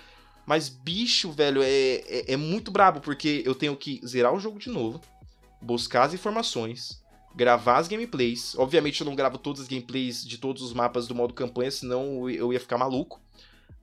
Mas, 0.48 0.68
bicho, 0.68 1.32
velho, 1.32 1.62
é, 1.62 1.68
é, 1.68 2.34
é 2.34 2.36
muito 2.38 2.72
brabo, 2.72 3.00
porque 3.00 3.44
eu 3.46 3.54
tenho 3.54 3.78
que 3.78 4.02
zerar 4.04 4.34
o 4.34 4.40
jogo 4.40 4.58
de 4.58 4.68
novo, 4.68 5.00
buscar 5.62 6.06
as 6.06 6.14
informações, 6.16 7.04
gravar 7.36 7.78
as 7.78 7.88
gameplays. 7.88 8.56
Obviamente 8.58 9.00
eu 9.02 9.06
não 9.06 9.16
gravo 9.16 9.38
todas 9.38 9.62
as 9.62 9.68
gameplays 9.68 10.26
de 10.26 10.40
todos 10.40 10.64
os 10.64 10.74
mapas 10.74 11.08
do 11.08 11.14
modo 11.14 11.36
campanha, 11.36 11.70
senão 11.70 12.28
eu 12.28 12.52
ia 12.52 12.60
ficar 12.60 12.80
maluco. 12.80 13.22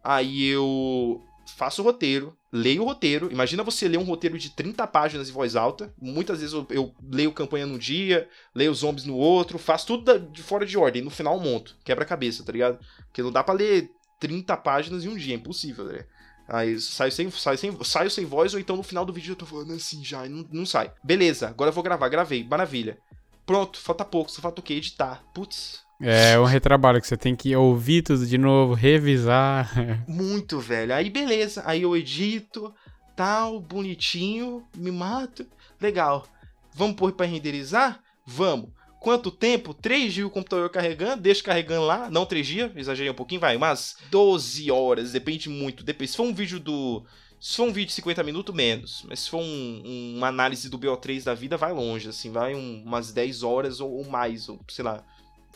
Aí 0.02 0.44
eu 0.46 1.22
faço 1.56 1.80
o 1.80 1.84
roteiro, 1.84 2.36
leio 2.52 2.82
o 2.82 2.86
roteiro. 2.86 3.30
Imagina 3.30 3.62
você 3.62 3.86
ler 3.86 3.98
um 3.98 4.04
roteiro 4.04 4.36
de 4.36 4.50
30 4.50 4.88
páginas 4.88 5.28
em 5.28 5.32
voz 5.32 5.54
alta. 5.54 5.94
Muitas 6.00 6.40
vezes 6.40 6.52
eu, 6.52 6.66
eu 6.68 6.92
leio 7.08 7.30
campanha 7.30 7.64
num 7.64 7.78
dia, 7.78 8.28
leio 8.52 8.72
os 8.72 8.78
zombies 8.78 9.04
no 9.04 9.16
outro, 9.16 9.56
faço 9.56 9.86
tudo 9.86 10.02
da- 10.02 10.18
de 10.18 10.42
fora 10.42 10.66
de 10.66 10.76
ordem. 10.76 11.00
No 11.00 11.10
final 11.10 11.36
eu 11.36 11.40
monto, 11.40 11.76
quebra-cabeça, 11.84 12.42
tá 12.42 12.50
ligado? 12.50 12.80
Porque 13.06 13.22
não 13.22 13.30
dá 13.30 13.44
pra 13.44 13.54
ler 13.54 13.88
30 14.22 14.56
páginas 14.58 15.04
em 15.04 15.08
um 15.08 15.16
dia, 15.16 15.34
é 15.34 15.36
impossível, 15.36 15.84
né? 15.84 16.04
Aí 16.48 16.78
saio 16.78 17.10
sem, 17.10 17.28
saio, 17.28 17.58
sem, 17.58 17.76
saio 17.82 18.10
sem 18.10 18.24
voz, 18.24 18.54
ou 18.54 18.60
então 18.60 18.76
no 18.76 18.84
final 18.84 19.04
do 19.04 19.12
vídeo 19.12 19.32
eu 19.32 19.36
tô 19.36 19.44
falando 19.44 19.72
assim 19.72 20.04
já, 20.04 20.24
e 20.24 20.28
não, 20.28 20.46
não 20.52 20.64
sai. 20.64 20.92
Beleza, 21.02 21.48
agora 21.48 21.70
eu 21.70 21.74
vou 21.74 21.82
gravar, 21.82 22.08
gravei, 22.08 22.44
maravilha. 22.44 22.98
Pronto, 23.44 23.80
falta 23.80 24.04
pouco, 24.04 24.30
só 24.30 24.40
falta 24.40 24.60
o 24.60 24.62
quê? 24.62 24.74
Editar. 24.74 25.24
Putz, 25.34 25.82
É 26.00 26.38
um 26.38 26.44
retrabalho 26.44 27.00
que 27.00 27.06
você 27.06 27.16
tem 27.16 27.34
que 27.34 27.54
ouvir 27.56 28.02
tudo 28.02 28.24
de 28.24 28.38
novo, 28.38 28.74
revisar. 28.74 29.68
muito, 30.06 30.60
velho. 30.60 30.94
Aí 30.94 31.10
beleza, 31.10 31.64
aí 31.66 31.82
eu 31.82 31.96
edito, 31.96 32.72
tal, 33.16 33.60
bonitinho, 33.60 34.64
me 34.76 34.92
mato, 34.92 35.44
legal. 35.80 36.26
Vamos 36.74 36.94
pôr 36.94 37.12
pra 37.12 37.26
renderizar? 37.26 38.00
Vamos. 38.24 38.70
Quanto 39.02 39.32
tempo? 39.32 39.74
3 39.74 40.12
dias 40.14 40.26
o 40.26 40.30
computador 40.30 40.70
carregando, 40.70 41.20
deixa 41.22 41.42
carregando 41.42 41.84
lá. 41.84 42.08
Não 42.08 42.24
3 42.24 42.46
dias, 42.46 42.70
exagerei 42.76 43.10
um 43.10 43.14
pouquinho, 43.14 43.40
vai, 43.40 43.58
mas 43.58 43.96
12 44.10 44.70
horas, 44.70 45.10
depende 45.10 45.48
muito. 45.48 45.82
Depende. 45.82 46.12
Se 46.12 46.16
for 46.16 46.22
um 46.22 46.32
vídeo 46.32 46.60
do. 46.60 47.04
Se 47.40 47.56
for 47.56 47.64
um 47.64 47.72
vídeo 47.72 47.88
de 47.88 47.94
50 47.94 48.22
minutos, 48.22 48.54
menos. 48.54 49.04
Mas 49.08 49.18
se 49.20 49.30
for 49.30 49.38
um- 49.40 49.82
um- 49.84 50.14
uma 50.18 50.28
análise 50.28 50.68
do 50.70 50.78
BO3 50.78 51.24
da 51.24 51.34
vida, 51.34 51.56
vai 51.56 51.72
longe, 51.72 52.08
assim, 52.08 52.30
vai 52.30 52.54
um- 52.54 52.82
umas 52.86 53.12
10 53.12 53.42
horas 53.42 53.80
ou, 53.80 53.90
ou 53.90 54.04
mais, 54.08 54.48
ou 54.48 54.60
sei 54.68 54.84
lá, 54.84 55.02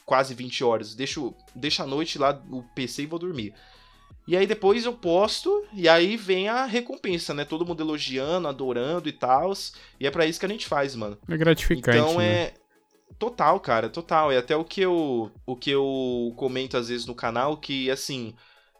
quase 0.04 0.34
20 0.34 0.64
horas. 0.64 0.96
Deixo, 0.96 1.32
deixo 1.54 1.84
a 1.84 1.86
noite 1.86 2.18
lá 2.18 2.42
o 2.50 2.64
PC 2.74 3.02
e 3.04 3.06
vou 3.06 3.20
dormir. 3.20 3.54
E 4.26 4.36
aí 4.36 4.44
depois 4.44 4.84
eu 4.84 4.92
posto, 4.92 5.64
e 5.72 5.88
aí 5.88 6.16
vem 6.16 6.48
a 6.48 6.64
recompensa, 6.64 7.32
né? 7.32 7.44
Todo 7.44 7.64
mundo 7.64 7.80
elogiando, 7.80 8.48
adorando 8.48 9.08
e 9.08 9.12
tal. 9.12 9.52
E 10.00 10.04
é 10.08 10.10
pra 10.10 10.26
isso 10.26 10.40
que 10.40 10.46
a 10.46 10.48
gente 10.48 10.66
faz, 10.66 10.96
mano. 10.96 11.16
É 11.28 11.36
gratificante, 11.36 11.96
Então 11.96 12.18
né? 12.18 12.50
Total, 13.18 13.58
cara, 13.60 13.88
total. 13.88 14.30
É 14.30 14.38
até 14.38 14.56
o 14.56 14.64
que 14.64 14.80
eu, 14.80 15.30
o 15.46 15.56
que 15.56 15.70
eu 15.70 16.32
comento 16.36 16.76
às 16.76 16.88
vezes 16.88 17.06
no 17.06 17.14
canal, 17.14 17.56
que 17.56 17.90
assim. 17.90 18.34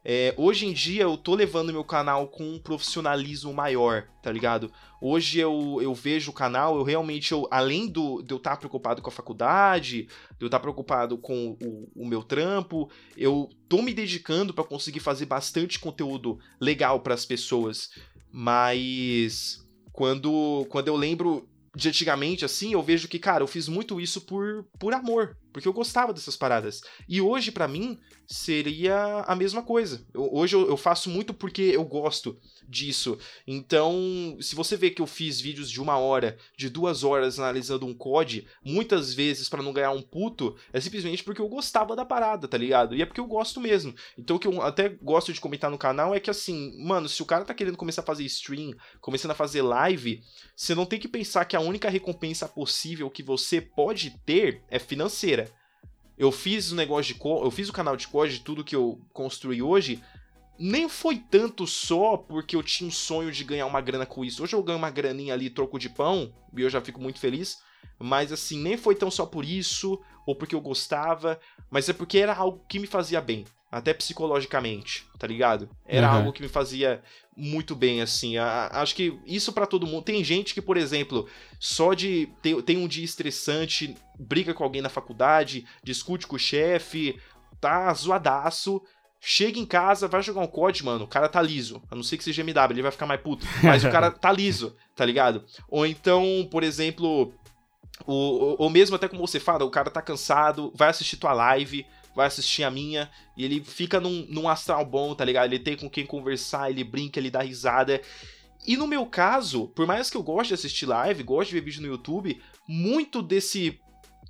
É, 0.08 0.32
hoje 0.36 0.66
em 0.66 0.72
dia 0.72 1.02
eu 1.02 1.16
tô 1.16 1.34
levando 1.34 1.72
meu 1.72 1.82
canal 1.82 2.28
com 2.28 2.44
um 2.44 2.60
profissionalismo 2.60 3.52
maior, 3.52 4.06
tá 4.22 4.30
ligado? 4.30 4.70
Hoje 5.00 5.40
eu, 5.40 5.80
eu 5.82 5.92
vejo 5.94 6.30
o 6.30 6.34
canal, 6.34 6.76
eu 6.76 6.84
realmente, 6.84 7.32
eu, 7.32 7.48
além 7.50 7.88
do, 7.88 8.22
de 8.22 8.32
eu 8.32 8.36
estar 8.36 8.52
tá 8.52 8.56
preocupado 8.56 9.02
com 9.02 9.08
a 9.08 9.12
faculdade, 9.12 10.02
de 10.04 10.08
eu 10.38 10.46
estar 10.46 10.58
tá 10.58 10.62
preocupado 10.62 11.18
com 11.18 11.56
o, 11.60 12.04
o 12.04 12.06
meu 12.06 12.22
trampo, 12.22 12.88
eu 13.16 13.50
tô 13.68 13.82
me 13.82 13.92
dedicando 13.92 14.54
para 14.54 14.62
conseguir 14.62 15.00
fazer 15.00 15.26
bastante 15.26 15.80
conteúdo 15.80 16.38
legal 16.60 17.00
para 17.00 17.14
as 17.14 17.26
pessoas. 17.26 17.90
Mas 18.30 19.66
quando, 19.92 20.64
quando 20.68 20.86
eu 20.86 20.94
lembro 20.94 21.48
de 21.76 21.90
antigamente, 21.90 22.42
assim, 22.42 22.72
eu 22.72 22.82
vejo 22.82 23.06
que, 23.06 23.18
cara, 23.18 23.44
eu 23.44 23.46
fiz 23.46 23.68
muito 23.68 24.00
isso 24.00 24.22
por, 24.22 24.64
por 24.78 24.94
amor, 24.94 25.36
porque 25.52 25.68
eu 25.68 25.74
gostava 25.74 26.10
dessas 26.10 26.34
paradas. 26.34 26.80
E 27.06 27.20
hoje, 27.20 27.52
para 27.52 27.68
mim, 27.68 28.00
seria 28.26 28.96
a 29.26 29.36
mesma 29.36 29.62
coisa. 29.62 30.02
Eu, 30.14 30.26
hoje 30.32 30.56
eu, 30.56 30.66
eu, 30.66 30.76
faço 30.78 31.10
muito 31.10 31.34
porque 31.34 31.60
eu 31.60 31.84
gosto 31.84 32.40
disso. 32.68 33.18
Então, 33.46 34.36
se 34.40 34.54
você 34.54 34.76
vê 34.76 34.90
que 34.90 35.02
eu 35.02 35.06
fiz 35.06 35.40
vídeos 35.40 35.70
de 35.70 35.80
uma 35.80 35.98
hora, 35.98 36.36
de 36.56 36.68
duas 36.68 37.04
horas 37.04 37.38
analisando 37.38 37.86
um 37.86 37.94
COD, 37.94 38.46
muitas 38.64 39.14
vezes 39.14 39.48
para 39.48 39.62
não 39.62 39.72
ganhar 39.72 39.92
um 39.92 40.02
puto, 40.02 40.56
é 40.72 40.80
simplesmente 40.80 41.22
porque 41.22 41.40
eu 41.40 41.48
gostava 41.48 41.96
da 41.96 42.04
parada, 42.04 42.48
tá 42.48 42.58
ligado? 42.58 42.94
E 42.94 43.02
é 43.02 43.06
porque 43.06 43.20
eu 43.20 43.26
gosto 43.26 43.60
mesmo. 43.60 43.94
Então, 44.18 44.36
o 44.36 44.38
que 44.38 44.48
eu 44.48 44.62
até 44.62 44.88
gosto 44.88 45.32
de 45.32 45.40
comentar 45.40 45.70
no 45.70 45.78
canal 45.78 46.14
é 46.14 46.20
que, 46.20 46.30
assim, 46.30 46.76
mano, 46.82 47.08
se 47.08 47.22
o 47.22 47.26
cara 47.26 47.44
tá 47.44 47.54
querendo 47.54 47.76
começar 47.76 48.02
a 48.02 48.04
fazer 48.06 48.24
stream, 48.24 48.74
começando 49.00 49.30
a 49.30 49.34
fazer 49.34 49.62
live, 49.62 50.22
você 50.54 50.74
não 50.74 50.86
tem 50.86 50.98
que 50.98 51.08
pensar 51.08 51.44
que 51.44 51.56
a 51.56 51.60
única 51.60 51.88
recompensa 51.88 52.48
possível 52.48 53.10
que 53.10 53.22
você 53.22 53.60
pode 53.60 54.10
ter 54.24 54.62
é 54.70 54.78
financeira. 54.78 55.50
Eu 56.18 56.32
fiz 56.32 56.72
o 56.72 56.74
negócio 56.74 57.14
de 57.14 57.20
eu 57.22 57.50
fiz 57.50 57.68
o 57.68 57.72
canal 57.72 57.96
de 57.96 58.08
COD, 58.08 58.40
tudo 58.40 58.64
que 58.64 58.74
eu 58.74 58.98
construí 59.12 59.60
hoje, 59.60 60.02
nem 60.58 60.88
foi 60.88 61.18
tanto 61.18 61.66
só 61.66 62.16
porque 62.16 62.56
eu 62.56 62.62
tinha 62.62 62.88
um 62.88 62.92
sonho 62.92 63.30
de 63.30 63.44
ganhar 63.44 63.66
uma 63.66 63.80
grana 63.80 64.06
com 64.06 64.24
isso. 64.24 64.42
Hoje 64.42 64.54
eu 64.54 64.62
ganho 64.62 64.78
uma 64.78 64.90
graninha 64.90 65.34
ali, 65.34 65.50
troco 65.50 65.78
de 65.78 65.88
pão, 65.88 66.32
e 66.56 66.62
eu 66.62 66.70
já 66.70 66.80
fico 66.80 67.00
muito 67.00 67.18
feliz. 67.18 67.58
Mas 67.98 68.32
assim, 68.32 68.62
nem 68.62 68.76
foi 68.76 68.94
tão 68.94 69.10
só 69.10 69.24
por 69.24 69.44
isso, 69.44 70.00
ou 70.26 70.34
porque 70.34 70.54
eu 70.54 70.60
gostava, 70.60 71.38
mas 71.70 71.88
é 71.88 71.92
porque 71.92 72.18
era 72.18 72.34
algo 72.34 72.64
que 72.68 72.78
me 72.78 72.86
fazia 72.86 73.20
bem 73.20 73.44
até 73.70 73.92
psicologicamente, 73.92 75.06
tá 75.18 75.26
ligado? 75.26 75.68
Era 75.84 76.10
uhum. 76.10 76.16
algo 76.16 76.32
que 76.32 76.42
me 76.42 76.48
fazia 76.48 77.02
muito 77.36 77.74
bem, 77.74 78.00
assim. 78.00 78.36
A, 78.38 78.68
acho 78.72 78.94
que 78.94 79.18
isso 79.26 79.52
para 79.52 79.66
todo 79.66 79.86
mundo. 79.86 80.04
Tem 80.04 80.22
gente 80.24 80.54
que, 80.54 80.62
por 80.62 80.76
exemplo, 80.76 81.28
só 81.58 81.92
de 81.92 82.28
ter, 82.40 82.60
tem 82.62 82.78
um 82.78 82.88
dia 82.88 83.04
estressante, 83.04 83.94
briga 84.18 84.54
com 84.54 84.64
alguém 84.64 84.80
na 84.80 84.88
faculdade, 84.88 85.66
discute 85.82 86.26
com 86.26 86.36
o 86.36 86.38
chefe, 86.38 87.20
tá 87.60 87.92
zoadaço. 87.92 88.82
Chega 89.20 89.58
em 89.58 89.66
casa, 89.66 90.06
vai 90.06 90.22
jogar 90.22 90.40
um 90.40 90.46
COD, 90.46 90.84
mano, 90.84 91.04
o 91.04 91.08
cara 91.08 91.28
tá 91.28 91.42
liso. 91.42 91.82
A 91.90 91.96
não 91.96 92.02
ser 92.02 92.16
que 92.16 92.24
seja 92.24 92.42
MW, 92.42 92.72
ele 92.72 92.82
vai 92.82 92.92
ficar 92.92 93.06
mais 93.06 93.20
puto. 93.20 93.46
Mas 93.62 93.84
o 93.84 93.90
cara 93.90 94.10
tá 94.10 94.30
liso, 94.30 94.76
tá 94.94 95.04
ligado? 95.04 95.44
Ou 95.68 95.86
então, 95.86 96.46
por 96.50 96.62
exemplo, 96.62 97.34
ou, 98.04 98.56
ou 98.58 98.70
mesmo 98.70 98.96
até 98.96 99.08
como 99.08 99.26
você 99.26 99.40
fala, 99.40 99.64
o 99.64 99.70
cara 99.70 99.90
tá 99.90 100.02
cansado, 100.02 100.72
vai 100.74 100.90
assistir 100.90 101.16
tua 101.16 101.32
live, 101.32 101.86
vai 102.14 102.26
assistir 102.26 102.64
a 102.64 102.70
minha, 102.70 103.10
e 103.36 103.44
ele 103.44 103.62
fica 103.62 104.00
num, 104.00 104.26
num 104.28 104.48
astral 104.48 104.84
bom, 104.84 105.14
tá 105.14 105.24
ligado? 105.24 105.52
Ele 105.52 105.62
tem 105.62 105.76
com 105.76 105.88
quem 105.88 106.06
conversar, 106.06 106.70
ele 106.70 106.84
brinca, 106.84 107.18
ele 107.18 107.30
dá 107.30 107.42
risada. 107.42 108.00
E 108.66 108.76
no 108.76 108.86
meu 108.86 109.06
caso, 109.06 109.68
por 109.68 109.86
mais 109.86 110.10
que 110.10 110.16
eu 110.16 110.22
goste 110.22 110.48
de 110.48 110.54
assistir 110.54 110.86
live, 110.86 111.22
goste 111.22 111.50
de 111.54 111.60
ver 111.60 111.64
vídeo 111.64 111.82
no 111.82 111.88
YouTube, 111.88 112.40
muito 112.66 113.22
desse. 113.22 113.80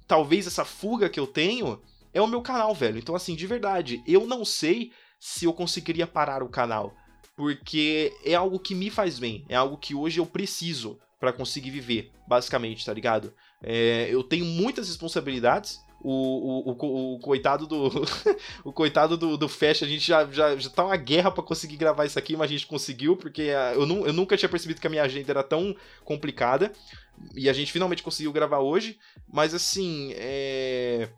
Talvez 0.06 0.46
essa 0.46 0.64
fuga 0.64 1.08
que 1.08 1.18
eu 1.18 1.26
tenho 1.26 1.80
é 2.12 2.20
o 2.20 2.26
meu 2.26 2.42
canal, 2.42 2.74
velho. 2.74 2.98
Então, 2.98 3.14
assim, 3.14 3.34
de 3.34 3.46
verdade, 3.46 4.02
eu 4.06 4.26
não 4.26 4.44
sei 4.44 4.92
se 5.18 5.44
eu 5.44 5.52
conseguiria 5.52 6.06
parar 6.06 6.42
o 6.42 6.48
canal. 6.48 6.94
Porque 7.36 8.14
é 8.24 8.34
algo 8.34 8.58
que 8.58 8.74
me 8.74 8.88
faz 8.88 9.18
bem. 9.18 9.44
É 9.48 9.56
algo 9.56 9.76
que 9.76 9.94
hoje 9.94 10.18
eu 10.18 10.26
preciso 10.26 10.98
para 11.20 11.32
conseguir 11.32 11.70
viver, 11.70 12.12
basicamente, 12.26 12.84
tá 12.84 12.92
ligado? 12.92 13.32
É, 13.62 14.08
eu 14.10 14.22
tenho 14.22 14.44
muitas 14.44 14.88
responsabilidades, 14.88 15.80
o, 16.00 16.70
o, 16.70 16.72
o, 16.72 17.14
o, 17.14 17.18
coitado 17.18 17.66
do. 17.66 17.90
o 18.64 18.72
coitado 18.72 19.16
do, 19.16 19.36
do 19.36 19.46
a 19.46 19.72
gente 19.72 20.06
já, 20.06 20.24
já, 20.30 20.56
já 20.56 20.70
tá 20.70 20.84
uma 20.84 20.96
guerra 20.96 21.30
para 21.30 21.42
conseguir 21.42 21.76
gravar 21.76 22.04
isso 22.04 22.18
aqui, 22.18 22.36
mas 22.36 22.50
a 22.50 22.52
gente 22.52 22.66
conseguiu, 22.66 23.16
porque 23.16 23.50
ah, 23.50 23.72
eu, 23.74 23.86
nu, 23.86 24.06
eu 24.06 24.12
nunca 24.12 24.36
tinha 24.36 24.48
percebido 24.48 24.80
que 24.80 24.86
a 24.86 24.90
minha 24.90 25.02
agenda 25.02 25.32
era 25.32 25.42
tão 25.42 25.74
complicada. 26.04 26.72
E 27.34 27.48
a 27.48 27.52
gente 27.52 27.72
finalmente 27.72 28.02
conseguiu 28.02 28.32
gravar 28.32 28.58
hoje. 28.58 28.98
Mas 29.26 29.54
assim, 29.54 30.12
é. 30.14 31.08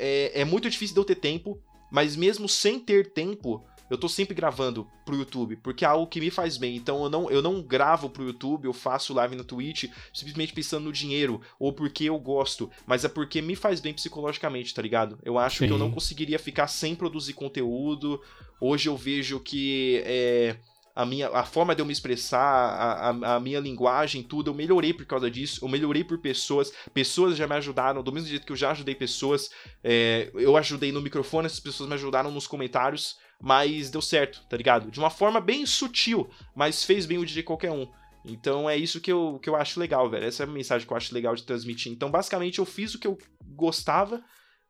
É, 0.00 0.40
é 0.40 0.44
muito 0.44 0.68
difícil 0.68 0.94
de 0.94 1.00
eu 1.00 1.04
ter 1.04 1.16
tempo. 1.16 1.60
Mas 1.90 2.14
mesmo 2.14 2.48
sem 2.48 2.78
ter 2.78 3.12
tempo, 3.12 3.64
eu 3.90 3.98
tô 3.98 4.08
sempre 4.08 4.34
gravando 4.34 4.86
pro 5.04 5.16
YouTube, 5.16 5.56
porque 5.56 5.84
é 5.84 5.88
algo 5.88 6.06
que 6.06 6.20
me 6.20 6.30
faz 6.30 6.56
bem. 6.56 6.76
Então 6.76 7.02
eu 7.02 7.10
não, 7.10 7.28
eu 7.28 7.42
não 7.42 7.60
gravo 7.60 8.08
pro 8.08 8.24
YouTube, 8.24 8.66
eu 8.66 8.72
faço 8.72 9.12
live 9.12 9.34
no 9.34 9.42
Twitch 9.42 9.90
simplesmente 10.14 10.52
pensando 10.52 10.84
no 10.84 10.92
dinheiro, 10.92 11.40
ou 11.58 11.72
porque 11.72 12.04
eu 12.04 12.16
gosto, 12.18 12.70
mas 12.86 13.04
é 13.04 13.08
porque 13.08 13.42
me 13.42 13.56
faz 13.56 13.80
bem 13.80 13.92
psicologicamente, 13.92 14.72
tá 14.72 14.80
ligado? 14.80 15.18
Eu 15.24 15.36
acho 15.36 15.58
Sim. 15.58 15.66
que 15.66 15.72
eu 15.72 15.78
não 15.78 15.90
conseguiria 15.90 16.38
ficar 16.38 16.68
sem 16.68 16.94
produzir 16.94 17.32
conteúdo. 17.32 18.22
Hoje 18.60 18.88
eu 18.88 18.96
vejo 18.96 19.40
que 19.40 20.00
é, 20.06 20.56
a 20.94 21.06
minha 21.06 21.28
a 21.28 21.44
forma 21.44 21.74
de 21.74 21.82
eu 21.82 21.86
me 21.86 21.92
expressar, 21.92 22.40
a, 22.40 23.10
a, 23.10 23.36
a, 23.36 23.40
minha 23.40 23.60
linguagem, 23.60 24.22
tudo, 24.22 24.50
eu 24.50 24.54
melhorei 24.54 24.92
por 24.92 25.06
causa 25.06 25.30
disso, 25.30 25.64
eu 25.64 25.68
melhorei 25.68 26.04
por 26.04 26.18
pessoas, 26.18 26.72
pessoas 26.92 27.36
já 27.36 27.46
me 27.46 27.54
ajudaram, 27.54 28.02
do 28.02 28.12
mesmo 28.12 28.28
jeito 28.28 28.46
que 28.46 28.52
eu 28.52 28.56
já 28.56 28.70
ajudei 28.70 28.94
pessoas, 28.94 29.50
é, 29.82 30.30
eu 30.34 30.56
ajudei 30.56 30.92
no 30.92 31.00
microfone, 31.00 31.46
essas 31.46 31.60
pessoas 31.60 31.88
me 31.88 31.94
ajudaram 31.94 32.30
nos 32.30 32.46
comentários, 32.46 33.16
mas 33.40 33.90
deu 33.90 34.02
certo, 34.02 34.42
tá 34.48 34.56
ligado? 34.56 34.90
De 34.90 34.98
uma 34.98 35.10
forma 35.10 35.40
bem 35.40 35.64
sutil, 35.64 36.28
mas 36.54 36.84
fez 36.84 37.06
bem 37.06 37.18
o 37.18 37.24
dia 37.24 37.36
de 37.36 37.42
qualquer 37.42 37.70
um. 37.70 37.88
Então 38.24 38.68
é 38.68 38.76
isso 38.76 39.00
que 39.00 39.10
eu, 39.10 39.38
que 39.42 39.48
eu 39.48 39.56
acho 39.56 39.80
legal, 39.80 40.08
velho. 40.10 40.26
Essa 40.26 40.42
é 40.42 40.46
a 40.46 40.50
mensagem 40.50 40.86
que 40.86 40.92
eu 40.92 40.96
acho 40.96 41.14
legal 41.14 41.34
de 41.34 41.44
transmitir. 41.44 41.90
Então, 41.90 42.10
basicamente, 42.10 42.58
eu 42.58 42.66
fiz 42.66 42.94
o 42.94 42.98
que 42.98 43.06
eu 43.06 43.16
gostava, 43.42 44.22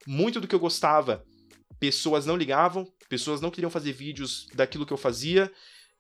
muito 0.07 0.41
do 0.41 0.47
que 0.47 0.55
eu 0.55 0.61
gostava. 0.61 1.25
Pessoas 1.79 2.27
não 2.27 2.37
ligavam, 2.37 2.87
pessoas 3.09 3.41
não 3.41 3.51
queriam 3.51 3.71
fazer 3.71 3.93
vídeos 3.93 4.47
daquilo 4.55 4.87
que 4.87 4.93
eu 4.93 4.97
fazia. 4.97 5.51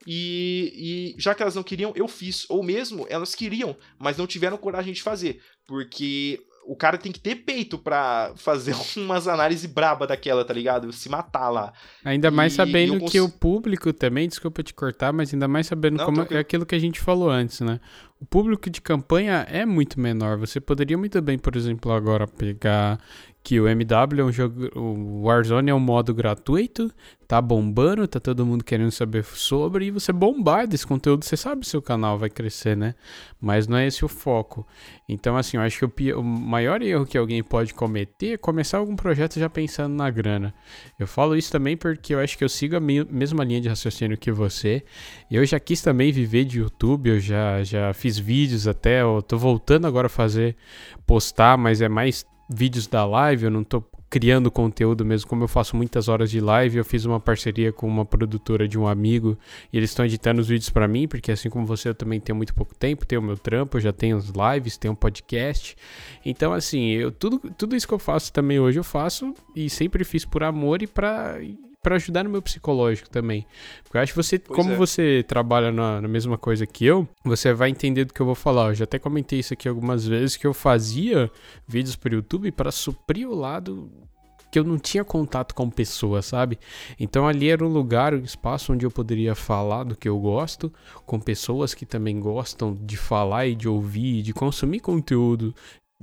E, 0.06 1.14
e 1.16 1.20
já 1.20 1.35
que 1.35 1.43
elas 1.43 1.55
não 1.55 1.62
queriam, 1.62 1.93
eu 1.94 2.09
fiz. 2.09 2.48
Ou 2.48 2.62
mesmo 2.62 3.06
elas 3.09 3.35
queriam, 3.35 3.77
mas 3.98 4.16
não 4.16 4.27
tiveram 4.27 4.56
coragem 4.56 4.93
de 4.93 5.02
fazer. 5.02 5.40
Porque 5.66 6.40
o 6.66 6.77
cara 6.77 6.98
tem 6.98 7.10
que 7.10 7.20
ter 7.20 7.36
peito 7.36 7.78
pra 7.78 8.32
fazer 8.36 8.74
umas 8.97 9.27
análises 9.27 9.66
braba 9.66 10.06
daquela, 10.06 10.44
tá 10.44 10.55
ligado? 10.55 10.93
Se 10.93 11.09
matar 11.09 11.48
lá. 11.48 11.72
Ainda 12.05 12.31
mais 12.31 12.52
e, 12.52 12.56
sabendo 12.56 12.98
cons... 12.98 13.10
que 13.10 13.20
o 13.20 13.28
público 13.28 13.93
também, 13.93 14.28
desculpa 14.28 14.62
te 14.62 14.72
cortar, 14.72 15.12
mas 15.12 15.32
ainda 15.32 15.48
mais 15.48 15.66
sabendo 15.66 15.97
Não, 15.97 16.05
como 16.05 16.27
é 16.31 16.39
aquilo 16.39 16.64
que 16.64 16.74
a 16.74 16.78
gente 16.78 17.01
falou 17.01 17.31
antes, 17.31 17.60
né? 17.60 17.81
O 18.20 18.27
público 18.27 18.68
de 18.68 18.81
campanha 18.81 19.47
é 19.51 19.64
muito 19.64 19.98
menor. 19.98 20.36
Você 20.39 20.60
poderia 20.60 20.97
muito 20.97 21.20
bem, 21.22 21.39
por 21.39 21.56
exemplo, 21.56 21.90
agora 21.90 22.27
pegar 22.27 23.01
que 23.42 23.58
o 23.58 23.66
MW 23.66 24.20
é 24.20 24.24
um 24.24 24.32
jogo, 24.32 24.70
o 24.78 25.22
Warzone 25.22 25.70
é 25.70 25.74
um 25.74 25.80
modo 25.80 26.12
gratuito, 26.12 26.92
tá 27.26 27.40
bombando, 27.40 28.06
tá 28.06 28.20
todo 28.20 28.44
mundo 28.44 28.62
querendo 28.62 28.90
saber 28.90 29.24
sobre, 29.24 29.86
e 29.86 29.90
você 29.90 30.12
bombar 30.12 30.66
desse 30.66 30.86
conteúdo, 30.86 31.24
você 31.24 31.36
sabe 31.36 31.66
se 31.66 31.76
o 31.76 31.80
canal 31.82 32.18
vai 32.18 32.28
crescer, 32.28 32.76
né? 32.76 32.94
Mas 33.40 33.66
não 33.66 33.78
é 33.78 33.86
esse 33.86 34.04
o 34.04 34.08
foco. 34.08 34.66
Então, 35.08 35.36
assim, 35.36 35.56
eu 35.56 35.62
acho 35.62 35.88
que 35.88 36.12
o, 36.12 36.20
o 36.20 36.24
maior 36.24 36.82
erro 36.82 37.06
que 37.06 37.16
alguém 37.16 37.42
pode 37.42 37.72
cometer 37.72 38.34
é 38.34 38.36
começar 38.36 38.78
algum 38.78 38.94
projeto 38.94 39.38
já 39.38 39.48
pensando 39.48 39.94
na 39.94 40.10
grana. 40.10 40.52
Eu 40.98 41.06
falo 41.06 41.34
isso 41.34 41.50
também 41.50 41.76
porque 41.76 42.14
eu 42.14 42.20
acho 42.20 42.36
que 42.36 42.44
eu 42.44 42.48
sigo 42.48 42.76
a 42.76 42.80
mesma 42.80 43.42
linha 43.42 43.60
de 43.60 43.68
raciocínio 43.68 44.18
que 44.18 44.30
você. 44.30 44.84
Eu 45.30 45.44
já 45.46 45.58
quis 45.58 45.80
também 45.80 46.12
viver 46.12 46.44
de 46.44 46.58
YouTube, 46.58 47.08
eu 47.08 47.20
já, 47.20 47.62
já 47.62 47.92
fiz 47.94 48.18
vídeos 48.18 48.68
até, 48.68 49.00
eu 49.00 49.22
tô 49.22 49.38
voltando 49.38 49.86
agora 49.86 50.06
a 50.06 50.10
fazer, 50.10 50.56
postar, 51.06 51.56
mas 51.56 51.80
é 51.80 51.88
mais 51.88 52.26
vídeos 52.51 52.86
da 52.86 53.06
live, 53.06 53.44
eu 53.44 53.51
não 53.51 53.62
tô 53.62 53.82
criando 54.10 54.51
conteúdo 54.51 55.05
mesmo, 55.05 55.28
como 55.28 55.44
eu 55.44 55.48
faço 55.48 55.77
muitas 55.77 56.09
horas 56.09 56.28
de 56.28 56.40
live, 56.40 56.78
eu 56.78 56.85
fiz 56.85 57.05
uma 57.05 57.20
parceria 57.20 57.72
com 57.72 57.86
uma 57.86 58.05
produtora 58.05 58.66
de 58.66 58.77
um 58.77 58.89
amigo 58.89 59.39
e 59.72 59.77
eles 59.77 59.90
estão 59.90 60.05
editando 60.05 60.40
os 60.40 60.48
vídeos 60.48 60.68
para 60.68 60.89
mim, 60.89 61.06
porque 61.06 61.31
assim 61.31 61.48
como 61.48 61.64
você, 61.64 61.90
eu 61.90 61.94
também 61.94 62.18
tenho 62.18 62.35
muito 62.35 62.52
pouco 62.52 62.74
tempo, 62.74 63.06
tenho 63.06 63.20
o 63.20 63.24
meu 63.24 63.39
trampo, 63.39 63.77
eu 63.77 63.81
já 63.81 63.93
tenho 63.93 64.16
as 64.16 64.27
lives, 64.31 64.77
tenho 64.77 64.93
um 64.93 64.97
podcast. 64.97 65.77
Então, 66.27 66.52
assim, 66.52 66.89
eu 66.90 67.12
tudo, 67.12 67.39
tudo 67.56 67.77
isso 67.77 67.86
que 67.86 67.94
eu 67.94 68.01
faço 68.01 68.32
também 68.32 68.59
hoje 68.59 68.81
eu 68.81 68.85
faço 68.85 69.32
e 69.55 69.70
sempre 69.70 70.02
fiz 70.02 70.24
por 70.24 70.43
amor 70.43 70.82
e 70.82 70.89
para 70.89 71.39
para 71.82 71.97
ajudar 71.97 72.24
no 72.24 72.31
meu 72.31 72.43
psicológico 72.43 73.09
também. 73.09 73.47
Porque 73.82 73.97
eu 73.97 74.02
acho 74.02 74.12
que 74.12 74.16
você, 74.16 74.39
pois 74.39 74.57
como 74.57 74.73
é. 74.73 74.77
você 74.77 75.24
trabalha 75.27 75.73
na, 75.73 76.01
na, 76.01 76.09
mesma 76.09 76.36
coisa 76.36 76.66
que 76.66 76.85
eu, 76.85 77.09
você 77.24 77.52
vai 77.52 77.70
entender 77.70 78.05
do 78.05 78.15
que 78.15 78.20
eu 78.20 78.27
vou 78.27 78.35
falar. 78.35 78.69
Eu 78.69 78.74
já 78.74 78.85
até 78.85 78.98
comentei 78.98 79.39
isso 79.39 79.55
aqui 79.55 79.69
algumas 79.69 80.07
vezes, 80.07 80.36
que 80.36 80.47
eu 80.47 80.55
fazia 80.55 81.31
vídeos 81.66 81.97
para 81.97 82.15
YouTube 82.15 82.51
para 82.52 82.70
suprir 82.70 83.28
o 83.28 83.35
lado 83.35 83.90
que 84.51 84.59
eu 84.59 84.65
não 84.65 84.78
tinha 84.78 85.05
contato 85.05 85.55
com 85.55 85.70
pessoas, 85.70 86.27
sabe? 86.27 86.59
Então 86.98 87.27
ali 87.27 87.48
era 87.48 87.65
um 87.65 87.69
lugar, 87.69 88.15
um 88.15 88.24
espaço 88.24 88.73
onde 88.73 88.85
eu 88.85 88.90
poderia 88.90 89.35
falar 89.35 89.85
do 89.85 89.97
que 89.97 90.09
eu 90.09 90.19
gosto, 90.19 90.73
com 91.07 91.20
pessoas 91.20 91.73
que 91.73 91.86
também 91.86 92.19
gostam 92.19 92.74
de 92.74 92.97
falar 92.97 93.47
e 93.47 93.55
de 93.55 93.69
ouvir, 93.69 94.23
de 94.23 94.32
consumir 94.32 94.81
conteúdo 94.81 95.55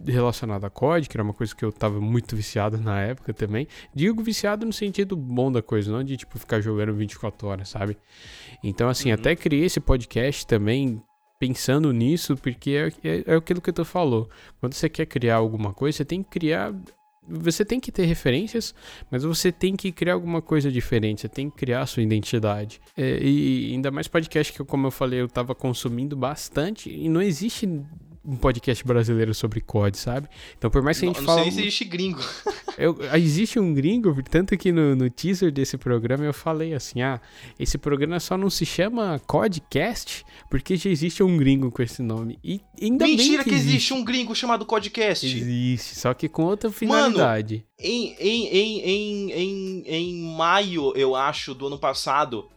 relacionado 0.06 0.66
a 0.66 0.70
COD, 0.70 1.10
que 1.10 1.18
era 1.18 1.24
uma 1.24 1.34
coisa 1.34 1.56
que 1.56 1.66
eu 1.66 1.72
tava 1.72 2.00
muito 2.00 2.36
viciado 2.36 2.78
na 2.78 3.02
época 3.02 3.34
também. 3.34 3.68
Digo 3.94 4.22
viciado 4.22 4.66
no 4.66 4.74
sentido 4.74 5.16
bom 5.16 5.52
da 5.52 5.62
coisa, 5.62 5.92
não 5.92 6.04
de 6.04 6.18
tipo 6.18 6.38
ficar 6.38 6.62
jogando 6.62 6.94
24 6.94 7.48
horas, 7.48 7.70
sabe? 7.70 7.98
Então, 8.64 8.90
assim, 8.90 9.10
uhum. 9.10 9.16
até 9.16 9.36
criei 9.36 9.66
esse 9.66 9.80
podcast 9.80 10.46
também 10.46 11.02
pensando 11.40 11.92
nisso, 11.92 12.36
porque 12.36 12.92
é, 13.04 13.08
é, 13.08 13.24
é 13.26 13.36
aquilo 13.36 13.62
que 13.62 13.72
tu 13.72 13.86
falou. 13.86 14.30
Quando 14.60 14.74
você 14.74 14.90
quer 14.90 15.06
criar 15.06 15.36
alguma 15.36 15.74
coisa, 15.74 15.98
você 15.98 16.06
tem 16.06 16.24
que 16.24 16.30
criar 16.30 16.74
você 17.30 17.66
tem 17.66 17.78
que 17.78 17.92
ter 17.92 18.06
referências, 18.06 18.74
mas 19.12 19.24
você 19.24 19.52
tem 19.52 19.76
que 19.76 19.92
criar 19.92 20.14
alguma 20.14 20.42
coisa 20.42 20.72
diferente, 20.72 21.22
você 21.22 21.28
tem 21.28 21.50
que 21.50 21.58
criar 21.58 21.82
a 21.82 21.86
sua 21.86 22.02
identidade. 22.02 22.80
É, 22.96 23.20
e 23.22 23.74
ainda 23.74 23.92
mais 23.92 24.08
podcast 24.08 24.54
que, 24.54 24.64
como 24.64 24.88
eu 24.88 24.92
falei, 24.92 25.20
eu 25.20 25.28
tava 25.28 25.54
consumindo 25.54 26.16
bastante, 26.16 26.90
e 26.90 27.10
não 27.10 27.22
existe 27.22 27.68
um 28.28 28.36
podcast 28.36 28.84
brasileiro 28.84 29.34
sobre 29.34 29.62
COD, 29.62 29.98
sabe? 29.98 30.28
Então, 30.58 30.70
por 30.70 30.82
mais 30.82 31.00
que 31.00 31.06
a 31.06 31.08
gente 31.08 31.20
não, 31.20 31.26
fale. 31.26 31.38
Não 31.38 31.44
sei 31.46 31.54
se 31.54 31.62
existe 31.62 31.86
gringo. 31.86 32.20
eu, 32.78 32.98
existe 33.16 33.58
um 33.58 33.74
gringo, 33.74 34.22
tanto 34.24 34.58
que 34.58 34.72
no, 34.72 34.96
no, 34.98 35.10
teaser 35.10 35.50
desse 35.50 35.78
programa 35.78 36.26
eu 36.26 36.34
falei 36.34 36.74
assim: 36.74 37.02
ah, 37.02 37.22
esse 37.58 37.78
programa 37.78 38.20
só 38.20 38.38
não 38.38 38.50
se 38.50 38.66
chama 38.66 39.20
Codcast 39.26 40.26
porque 40.50 40.76
já 40.76 40.90
existe 40.90 41.24
um 41.24 41.38
gringo 41.38 41.72
com 41.72 41.82
esse 41.82 42.02
nome. 42.02 42.38
E 42.44 42.60
ainda 42.82 43.08
Mentira 43.08 43.44
que, 43.44 43.50
que 43.50 43.56
existe. 43.56 43.70
existe 43.76 43.94
um 43.94 44.04
gringo 44.04 44.36
chamado 44.36 44.66
Codcast. 44.66 45.26
Existe, 45.26 45.96
só 45.96 46.14
que 46.14 46.28
com 46.28 46.44
outra 46.44 46.70
finalidade. 46.70 47.56
Mano, 47.56 47.64
em, 47.80 48.16
em, 48.20 48.48
em, 48.48 48.82
em, 48.82 49.32
em, 49.32 49.84
em 49.88 50.36
maio, 50.36 50.92
eu 50.98 51.16
acho, 51.16 51.54
do 51.54 51.68
ano 51.68 51.80
passado, 51.80 52.50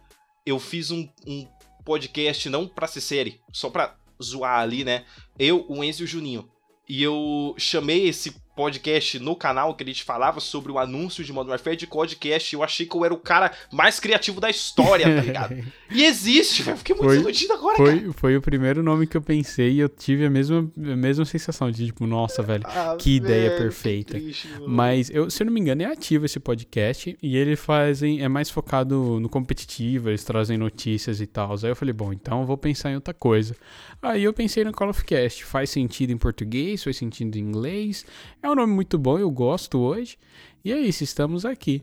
eu 0.45 0.59
fiz 0.59 0.91
um, 0.91 1.07
um 1.25 1.47
podcast, 1.85 2.49
não 2.49 2.67
pra 2.67 2.87
ser 2.87 3.01
série, 3.01 3.39
só 3.53 3.69
pra 3.69 3.95
zoar 4.21 4.59
ali, 4.59 4.83
né? 4.83 5.03
Eu, 5.43 5.65
o 5.67 5.83
Enzo 5.83 6.03
e 6.03 6.05
o 6.05 6.07
Juninho. 6.07 6.47
E 6.87 7.01
eu 7.01 7.55
chamei 7.57 8.07
esse 8.07 8.35
podcast 8.61 9.17
no 9.17 9.35
canal 9.35 9.73
que 9.73 9.83
a 9.83 9.87
gente 9.87 10.03
falava 10.03 10.39
sobre 10.39 10.71
o 10.71 10.77
anúncio 10.77 11.23
de 11.23 11.33
Modern 11.33 11.51
Warfare 11.51 11.75
de 11.75 11.87
podcast. 11.87 12.53
Eu 12.53 12.61
achei 12.61 12.85
que 12.85 12.95
eu 12.95 13.03
era 13.03 13.13
o 13.13 13.17
cara 13.17 13.51
mais 13.71 13.99
criativo 13.99 14.39
da 14.39 14.51
história, 14.51 15.03
tá 15.15 15.21
ligado? 15.21 15.63
e 15.89 16.03
existe, 16.05 16.61
velho. 16.61 16.77
Fiquei 16.77 16.95
muito 16.95 17.07
foi, 17.07 17.17
iludido 17.17 17.53
agora, 17.53 17.75
foi, 17.75 17.99
cara. 17.99 18.13
Foi 18.13 18.37
o 18.37 18.41
primeiro 18.41 18.83
nome 18.83 19.07
que 19.07 19.17
eu 19.17 19.21
pensei 19.21 19.71
e 19.71 19.79
eu 19.79 19.89
tive 19.89 20.25
a 20.25 20.29
mesma, 20.29 20.69
a 20.77 20.95
mesma 20.95 21.25
sensação 21.25 21.71
de 21.71 21.87
tipo, 21.87 22.05
nossa, 22.05 22.43
velho, 22.43 22.63
ah, 22.67 22.95
que 22.99 23.19
velho, 23.19 23.33
ideia 23.33 23.57
perfeita. 23.57 24.13
Que 24.13 24.25
triste, 24.25 24.47
Mas, 24.67 25.09
eu, 25.09 25.27
se 25.31 25.41
eu 25.41 25.45
não 25.45 25.53
me 25.53 25.59
engano, 25.59 25.81
é 25.81 25.85
ativo 25.85 26.25
esse 26.25 26.39
podcast 26.39 27.17
e 27.19 27.35
eles 27.35 27.59
fazem, 27.59 28.21
é 28.21 28.29
mais 28.29 28.51
focado 28.51 29.19
no 29.19 29.27
competitivo, 29.27 30.09
eles 30.09 30.23
trazem 30.23 30.55
notícias 30.55 31.19
e 31.19 31.25
tal. 31.25 31.55
Aí 31.63 31.69
eu 31.69 31.75
falei, 31.75 31.93
bom, 31.93 32.13
então 32.13 32.41
eu 32.41 32.45
vou 32.45 32.57
pensar 32.57 32.91
em 32.91 32.95
outra 32.95 33.13
coisa. 33.13 33.55
Aí 34.01 34.23
eu 34.23 34.33
pensei 34.33 34.63
no 34.63 34.71
Call 34.71 34.89
of 34.89 35.03
Cast. 35.03 35.45
Faz 35.45 35.69
sentido 35.69 36.11
em 36.11 36.17
português, 36.17 36.83
faz 36.83 36.97
sentido 36.97 37.35
em 37.37 37.41
inglês. 37.41 38.05
É 38.41 38.49
um 38.51 38.55
nome 38.55 38.73
muito 38.73 38.97
bom, 38.97 39.17
eu 39.17 39.29
gosto 39.29 39.79
hoje. 39.79 40.17
E 40.63 40.71
é 40.71 40.79
isso, 40.79 41.03
estamos 41.03 41.45
aqui. 41.45 41.81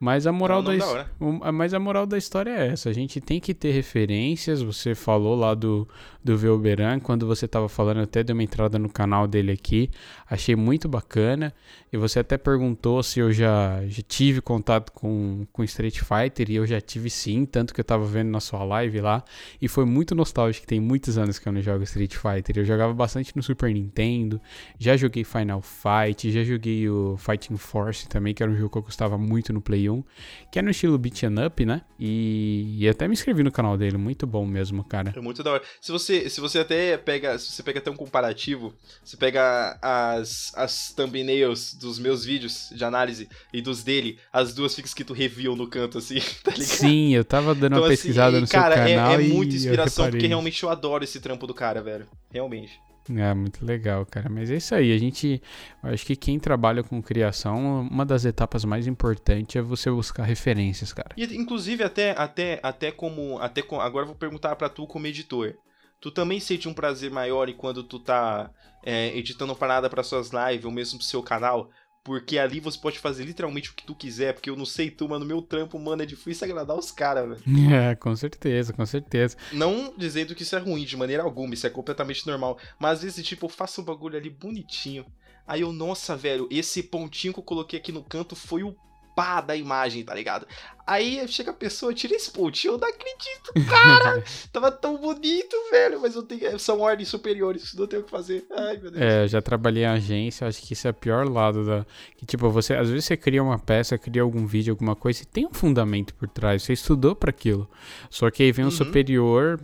Mas 0.00 0.28
a 0.28 0.32
moral, 0.32 0.62
da, 0.62 0.76
da 0.76 1.52
mas 1.52 1.74
a 1.74 1.80
moral 1.80 2.06
da 2.06 2.16
história 2.16 2.50
é 2.52 2.68
essa. 2.68 2.88
A 2.88 2.92
gente 2.92 3.20
tem 3.20 3.40
que 3.40 3.52
ter 3.52 3.72
referências. 3.72 4.62
Você 4.62 4.94
falou 4.94 5.34
lá 5.34 5.54
do, 5.54 5.88
do 6.22 6.38
Velberan, 6.38 7.00
quando 7.00 7.26
você 7.26 7.46
estava 7.46 7.68
falando, 7.68 8.02
até 8.02 8.22
dei 8.22 8.32
uma 8.32 8.44
entrada 8.44 8.78
no 8.78 8.88
canal 8.88 9.26
dele 9.26 9.50
aqui. 9.50 9.90
Achei 10.30 10.54
muito 10.54 10.88
bacana. 10.88 11.52
E 11.92 11.96
você 11.96 12.20
até 12.20 12.38
perguntou 12.38 13.02
se 13.02 13.18
eu 13.18 13.32
já, 13.32 13.84
já 13.88 14.02
tive 14.06 14.40
contato 14.40 14.92
com, 14.92 15.44
com 15.52 15.64
Street 15.64 15.98
Fighter. 15.98 16.48
E 16.48 16.54
eu 16.54 16.64
já 16.64 16.80
tive 16.80 17.10
sim, 17.10 17.44
tanto 17.44 17.74
que 17.74 17.80
eu 17.80 17.82
estava 17.82 18.04
vendo 18.04 18.30
na 18.30 18.38
sua 18.38 18.62
live 18.62 19.00
lá. 19.00 19.24
E 19.60 19.66
foi 19.66 19.84
muito 19.84 20.14
nostálgico, 20.14 20.64
tem 20.64 20.78
muitos 20.78 21.18
anos 21.18 21.40
que 21.40 21.48
eu 21.48 21.52
não 21.52 21.60
jogo 21.60 21.82
Street 21.82 22.14
Fighter. 22.14 22.58
Eu 22.58 22.64
jogava 22.64 22.94
bastante 22.94 23.34
no 23.34 23.42
Super 23.42 23.74
Nintendo. 23.74 24.40
Já 24.78 24.96
joguei 24.96 25.24
Final 25.24 25.60
Fight, 25.60 26.30
já 26.30 26.44
joguei 26.44 26.88
o 26.88 27.16
Fighting 27.16 27.56
Force 27.56 28.08
também, 28.08 28.32
que 28.32 28.44
era 28.44 28.52
um 28.52 28.54
jogo 28.54 28.70
que 28.70 28.78
eu 28.78 28.82
gostava 28.82 29.18
muito 29.18 29.52
no 29.52 29.60
Play 29.60 29.87
1, 29.88 30.04
que 30.50 30.58
é 30.58 30.62
no 30.62 30.70
estilo 30.70 30.98
beat 30.98 31.22
up, 31.46 31.64
né? 31.64 31.82
E, 31.98 32.76
e, 32.78 32.88
até 32.88 33.06
me 33.08 33.14
inscrevi 33.14 33.42
no 33.42 33.50
canal 33.50 33.76
dele, 33.76 33.96
muito 33.96 34.26
bom 34.26 34.46
mesmo, 34.46 34.84
cara. 34.84 35.12
É 35.16 35.20
muito 35.20 35.42
da 35.42 35.52
hora. 35.52 35.62
Se 35.80 35.90
você, 35.90 36.30
se 36.30 36.40
você 36.40 36.60
até 36.60 36.96
pega, 36.96 37.38
se 37.38 37.52
você 37.52 37.62
pega 37.62 37.78
até 37.78 37.90
um 37.90 37.96
comparativo, 37.96 38.72
você 39.04 39.16
pega 39.16 39.78
as, 39.82 40.52
as 40.54 40.92
thumbnails 40.92 41.74
dos 41.74 41.98
meus 41.98 42.24
vídeos 42.24 42.70
de 42.74 42.84
análise 42.84 43.28
e 43.52 43.60
dos 43.60 43.82
dele, 43.82 44.18
as 44.32 44.54
duas 44.54 44.74
ficam 44.74 44.86
escrito 44.86 45.12
review 45.12 45.56
no 45.56 45.66
canto, 45.66 45.98
assim, 45.98 46.20
tá 46.42 46.52
ligado? 46.52 46.66
Sim, 46.66 47.14
eu 47.14 47.24
tava 47.24 47.54
dando 47.54 47.72
então, 47.72 47.78
uma 47.78 47.86
assim, 47.86 47.96
pesquisada 47.96 48.36
assim, 48.36 48.40
no 48.40 48.48
cara, 48.48 48.76
seu 48.76 48.84
canal 48.84 49.12
é, 49.12 49.14
é 49.14 49.28
muita 49.28 49.54
inspiração, 49.54 50.10
porque 50.10 50.26
realmente 50.26 50.62
eu 50.62 50.70
adoro 50.70 51.04
esse 51.04 51.20
trampo 51.20 51.46
do 51.46 51.54
cara, 51.54 51.82
velho. 51.82 52.06
Realmente. 52.30 52.87
É, 53.16 53.34
muito 53.34 53.64
legal, 53.64 54.04
cara. 54.06 54.28
Mas 54.28 54.50
é 54.50 54.56
isso 54.56 54.74
aí. 54.74 54.92
A 54.92 54.98
gente. 54.98 55.42
Acho 55.82 56.04
que 56.04 56.16
quem 56.16 56.38
trabalha 56.38 56.82
com 56.82 57.02
criação, 57.02 57.80
uma 57.80 58.04
das 58.04 58.24
etapas 58.24 58.64
mais 58.64 58.86
importantes 58.86 59.56
é 59.56 59.62
você 59.62 59.90
buscar 59.90 60.24
referências, 60.24 60.92
cara. 60.92 61.10
E, 61.16 61.24
inclusive, 61.36 61.82
até, 61.82 62.10
até, 62.10 62.60
até 62.62 62.90
como. 62.90 63.38
Até 63.38 63.62
com, 63.62 63.80
agora 63.80 64.04
eu 64.04 64.08
vou 64.08 64.16
perguntar 64.16 64.56
para 64.56 64.68
tu 64.68 64.86
como 64.86 65.06
editor. 65.06 65.54
Tu 66.00 66.10
também 66.10 66.38
sente 66.38 66.68
um 66.68 66.74
prazer 66.74 67.10
maior 67.10 67.52
quando 67.54 67.82
tu 67.82 67.98
tá 67.98 68.50
é, 68.84 69.16
editando 69.16 69.54
parada 69.56 69.90
para 69.90 70.02
suas 70.02 70.30
lives 70.30 70.64
ou 70.64 70.70
mesmo 70.70 70.98
pro 70.98 71.06
seu 71.06 71.22
canal? 71.22 71.70
Porque 72.04 72.38
ali 72.38 72.58
você 72.58 72.78
pode 72.78 72.98
fazer 72.98 73.24
literalmente 73.24 73.70
o 73.70 73.74
que 73.74 73.84
tu 73.84 73.94
quiser, 73.94 74.32
porque 74.32 74.48
eu 74.48 74.56
não 74.56 74.64
sei 74.64 74.90
tu, 74.90 75.08
mas 75.08 75.20
no 75.20 75.26
meu 75.26 75.42
trampo, 75.42 75.78
mano, 75.78 76.02
é 76.02 76.06
difícil 76.06 76.46
agradar 76.46 76.76
os 76.76 76.90
caras, 76.90 77.28
velho. 77.28 77.42
É, 77.74 77.94
com 77.94 78.14
certeza, 78.16 78.72
com 78.72 78.86
certeza. 78.86 79.36
Não 79.52 79.92
dizendo 79.96 80.34
que 80.34 80.42
isso 80.42 80.56
é 80.56 80.58
ruim 80.58 80.84
de 80.84 80.96
maneira 80.96 81.22
alguma, 81.22 81.54
isso 81.54 81.66
é 81.66 81.70
completamente 81.70 82.26
normal. 82.26 82.58
Mas 82.78 82.98
às 82.98 83.02
vezes, 83.02 83.26
tipo, 83.26 83.46
eu 83.46 83.50
faço 83.50 83.82
um 83.82 83.84
bagulho 83.84 84.16
ali 84.16 84.30
bonitinho. 84.30 85.04
Aí 85.46 85.62
eu, 85.62 85.72
nossa, 85.72 86.16
velho, 86.16 86.46
esse 86.50 86.82
pontinho 86.82 87.32
que 87.32 87.38
eu 87.38 87.44
coloquei 87.44 87.78
aqui 87.78 87.90
no 87.90 88.02
canto 88.02 88.36
foi 88.36 88.62
o 88.62 88.76
pá 89.18 89.40
da 89.40 89.56
imagem, 89.56 90.04
tá 90.04 90.14
ligado? 90.14 90.46
Aí 90.86 91.26
chega 91.26 91.50
a 91.50 91.54
pessoa, 91.54 91.92
tira 91.92 92.14
esse 92.14 92.30
pontinho, 92.30 92.74
eu 92.74 92.78
não 92.78 92.86
acredito, 92.86 93.52
cara! 93.68 94.22
Tava 94.52 94.70
tão 94.70 94.96
bonito, 94.96 95.56
velho, 95.72 96.00
mas 96.00 96.14
eu 96.14 96.22
tenho, 96.22 96.56
são 96.56 96.78
ordens 96.78 97.08
superiores, 97.08 97.74
não 97.74 97.88
tenho 97.88 98.02
o 98.02 98.04
que 98.04 98.10
fazer. 98.12 98.46
Ai, 98.56 98.76
meu 98.76 98.92
Deus. 98.92 99.02
É, 99.02 99.24
eu 99.24 99.28
já 99.28 99.42
trabalhei 99.42 99.82
em 99.82 99.86
agência, 99.86 100.46
acho 100.46 100.62
que 100.62 100.72
isso 100.72 100.86
é 100.86 100.92
o 100.92 100.94
pior 100.94 101.28
lado 101.28 101.66
da. 101.66 101.84
Que, 102.16 102.24
tipo, 102.24 102.48
você, 102.48 102.74
às 102.74 102.88
vezes 102.88 103.06
você 103.06 103.16
cria 103.16 103.42
uma 103.42 103.58
peça, 103.58 103.98
cria 103.98 104.22
algum 104.22 104.46
vídeo, 104.46 104.72
alguma 104.72 104.94
coisa, 104.94 105.24
e 105.24 105.26
tem 105.26 105.44
um 105.44 105.52
fundamento 105.52 106.14
por 106.14 106.28
trás, 106.28 106.62
você 106.62 106.74
estudou 106.74 107.16
para 107.16 107.30
aquilo. 107.30 107.68
Só 108.08 108.30
que 108.30 108.44
aí 108.44 108.52
vem 108.52 108.64
um 108.64 108.68
uhum. 108.68 108.72
superior 108.72 109.60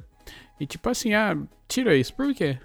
e, 0.58 0.66
tipo 0.66 0.88
assim, 0.88 1.14
ah, 1.14 1.38
tira 1.68 1.94
isso, 1.94 2.12
por 2.12 2.34
quê? 2.34 2.58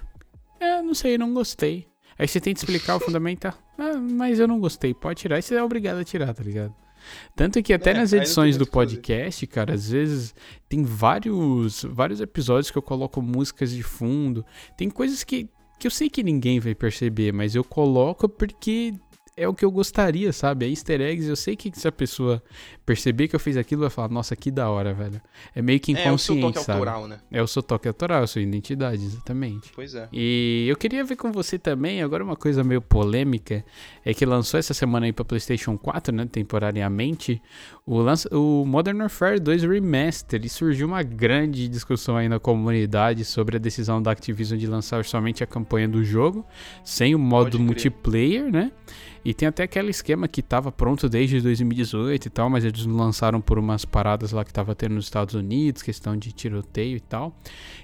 É, 0.60 0.82
não 0.82 0.96
sei, 0.96 1.20
não 1.20 1.36
gostei. 1.36 1.89
Aí 2.20 2.28
você 2.28 2.42
tenta 2.42 2.60
explicar 2.60 2.98
o 2.98 3.00
fundamento, 3.00 3.46
ah, 3.46 3.56
mas 3.98 4.42
eu 4.42 4.48
não 4.48 4.60
gostei, 4.60 4.94
pode 4.94 5.22
tirar, 5.22 5.40
e 5.40 5.42
você 5.42 5.56
é 5.56 5.64
obrigado 5.64 6.00
a 6.00 6.04
tirar, 6.04 6.34
tá 6.34 6.44
ligado? 6.44 6.76
Tanto 7.34 7.64
que 7.64 7.72
até 7.72 7.92
é, 7.92 7.94
nas 7.94 8.12
edições 8.12 8.58
do 8.58 8.68
podcast, 8.68 9.48
cara, 9.48 9.74
às 9.74 9.90
vezes 9.90 10.36
tem 10.68 10.84
vários, 10.84 11.86
vários 11.86 12.20
episódios 12.20 12.70
que 12.70 12.78
eu 12.78 12.82
coloco 12.82 13.22
músicas 13.22 13.72
de 13.72 13.82
fundo. 13.82 14.46
Tem 14.78 14.90
coisas 14.90 15.24
que, 15.24 15.48
que 15.80 15.88
eu 15.88 15.92
sei 15.92 16.10
que 16.10 16.22
ninguém 16.22 16.60
vai 16.60 16.76
perceber, 16.76 17.32
mas 17.32 17.56
eu 17.56 17.64
coloco 17.64 18.28
porque 18.28 18.94
é 19.40 19.48
o 19.48 19.54
que 19.54 19.64
eu 19.64 19.72
gostaria, 19.72 20.34
sabe? 20.34 20.66
É 20.66 20.70
easter 20.70 21.00
eggs, 21.00 21.30
eu 21.30 21.36
sei 21.36 21.56
que 21.56 21.72
se 21.74 21.88
a 21.88 21.92
pessoa 21.92 22.44
perceber 22.86 23.30
que 23.30 23.36
eu 23.36 23.40
fiz 23.40 23.56
aquilo, 23.56 23.82
vai 23.82 23.90
falar, 23.90 24.10
nossa, 24.10 24.36
que 24.36 24.52
da 24.52 24.70
hora, 24.70 24.94
velho. 24.94 25.22
É 25.56 25.62
meio 25.62 25.80
que 25.80 25.94
inconsciente, 25.94 26.10
é, 26.10 26.14
o 26.14 26.18
seu 26.18 26.42
toque 26.42 26.66
sabe? 26.66 26.80
autoral, 26.80 27.08
né? 27.08 27.20
É 27.32 27.42
o 27.42 27.48
seu 27.48 27.64
toque 27.64 27.88
autoral, 27.88 28.24
a 28.24 28.28
sua 28.28 28.42
identidade, 28.42 29.02
exatamente. 29.06 29.72
Pois 29.74 29.96
é. 29.96 30.10
E 30.12 30.66
eu 30.68 30.76
queria 30.76 31.06
ver 31.06 31.16
com 31.16 31.32
você 31.32 31.58
também, 31.58 32.04
agora 32.04 32.22
uma 32.22 32.36
coisa 32.36 32.66
meio 32.66 32.82
polêmica, 32.82 33.64
é 34.04 34.14
que 34.14 34.26
lançou 34.26 34.60
essa 34.60 34.74
semana 34.74 35.06
aí 35.06 35.14
pra 35.14 35.24
PlayStation 35.24 35.78
4, 35.78 36.14
né, 36.14 36.28
temporariamente, 36.30 37.42
o, 37.86 37.98
lança, 37.98 38.28
o 38.36 38.66
Modern 38.66 39.00
Warfare 39.00 39.40
2 39.40 39.64
Remaster, 39.64 40.42
e 40.44 40.50
surgiu 40.50 40.86
uma 40.86 41.02
grande 41.02 41.70
discussão 41.70 42.18
aí 42.18 42.28
na 42.28 42.40
comunidade 42.40 43.24
sobre 43.24 43.56
a 43.56 43.60
decisão 43.60 44.02
da 44.02 44.12
Activision 44.12 44.60
de 44.60 44.68
lançar 44.68 45.06
somente 45.06 45.44
a 45.44 45.48
campanha 45.48 45.88
do 45.88 46.04
jogo, 46.04 46.46
sem 46.84 47.16
o 47.16 47.20
modo 47.20 47.58
multiplayer, 47.58 48.52
né? 48.52 48.72
E 49.24 49.34
tem 49.34 49.48
até 49.48 49.64
aquele 49.64 49.90
esquema 49.90 50.28
que 50.28 50.40
estava 50.40 50.72
pronto 50.72 51.10
desde 51.10 51.42
2018 51.42 52.26
e 52.26 52.30
tal, 52.30 52.50
mas 52.50 52.64
eles 52.64 52.86
lançaram 52.86 53.42
por 53.42 53.60
umas 53.60 53.84
paradas 53.84 54.32
lá 54.32 54.44
que 54.44 54.52
estava 54.52 54.74
tendo 54.74 54.96
nos 54.96 55.06
Estados 55.06 55.36
Unidos, 55.36 55.82
questão 55.82 56.16
de 56.16 56.32
tiroteio 56.32 56.98
e 56.98 57.00
tal. 57.00 57.36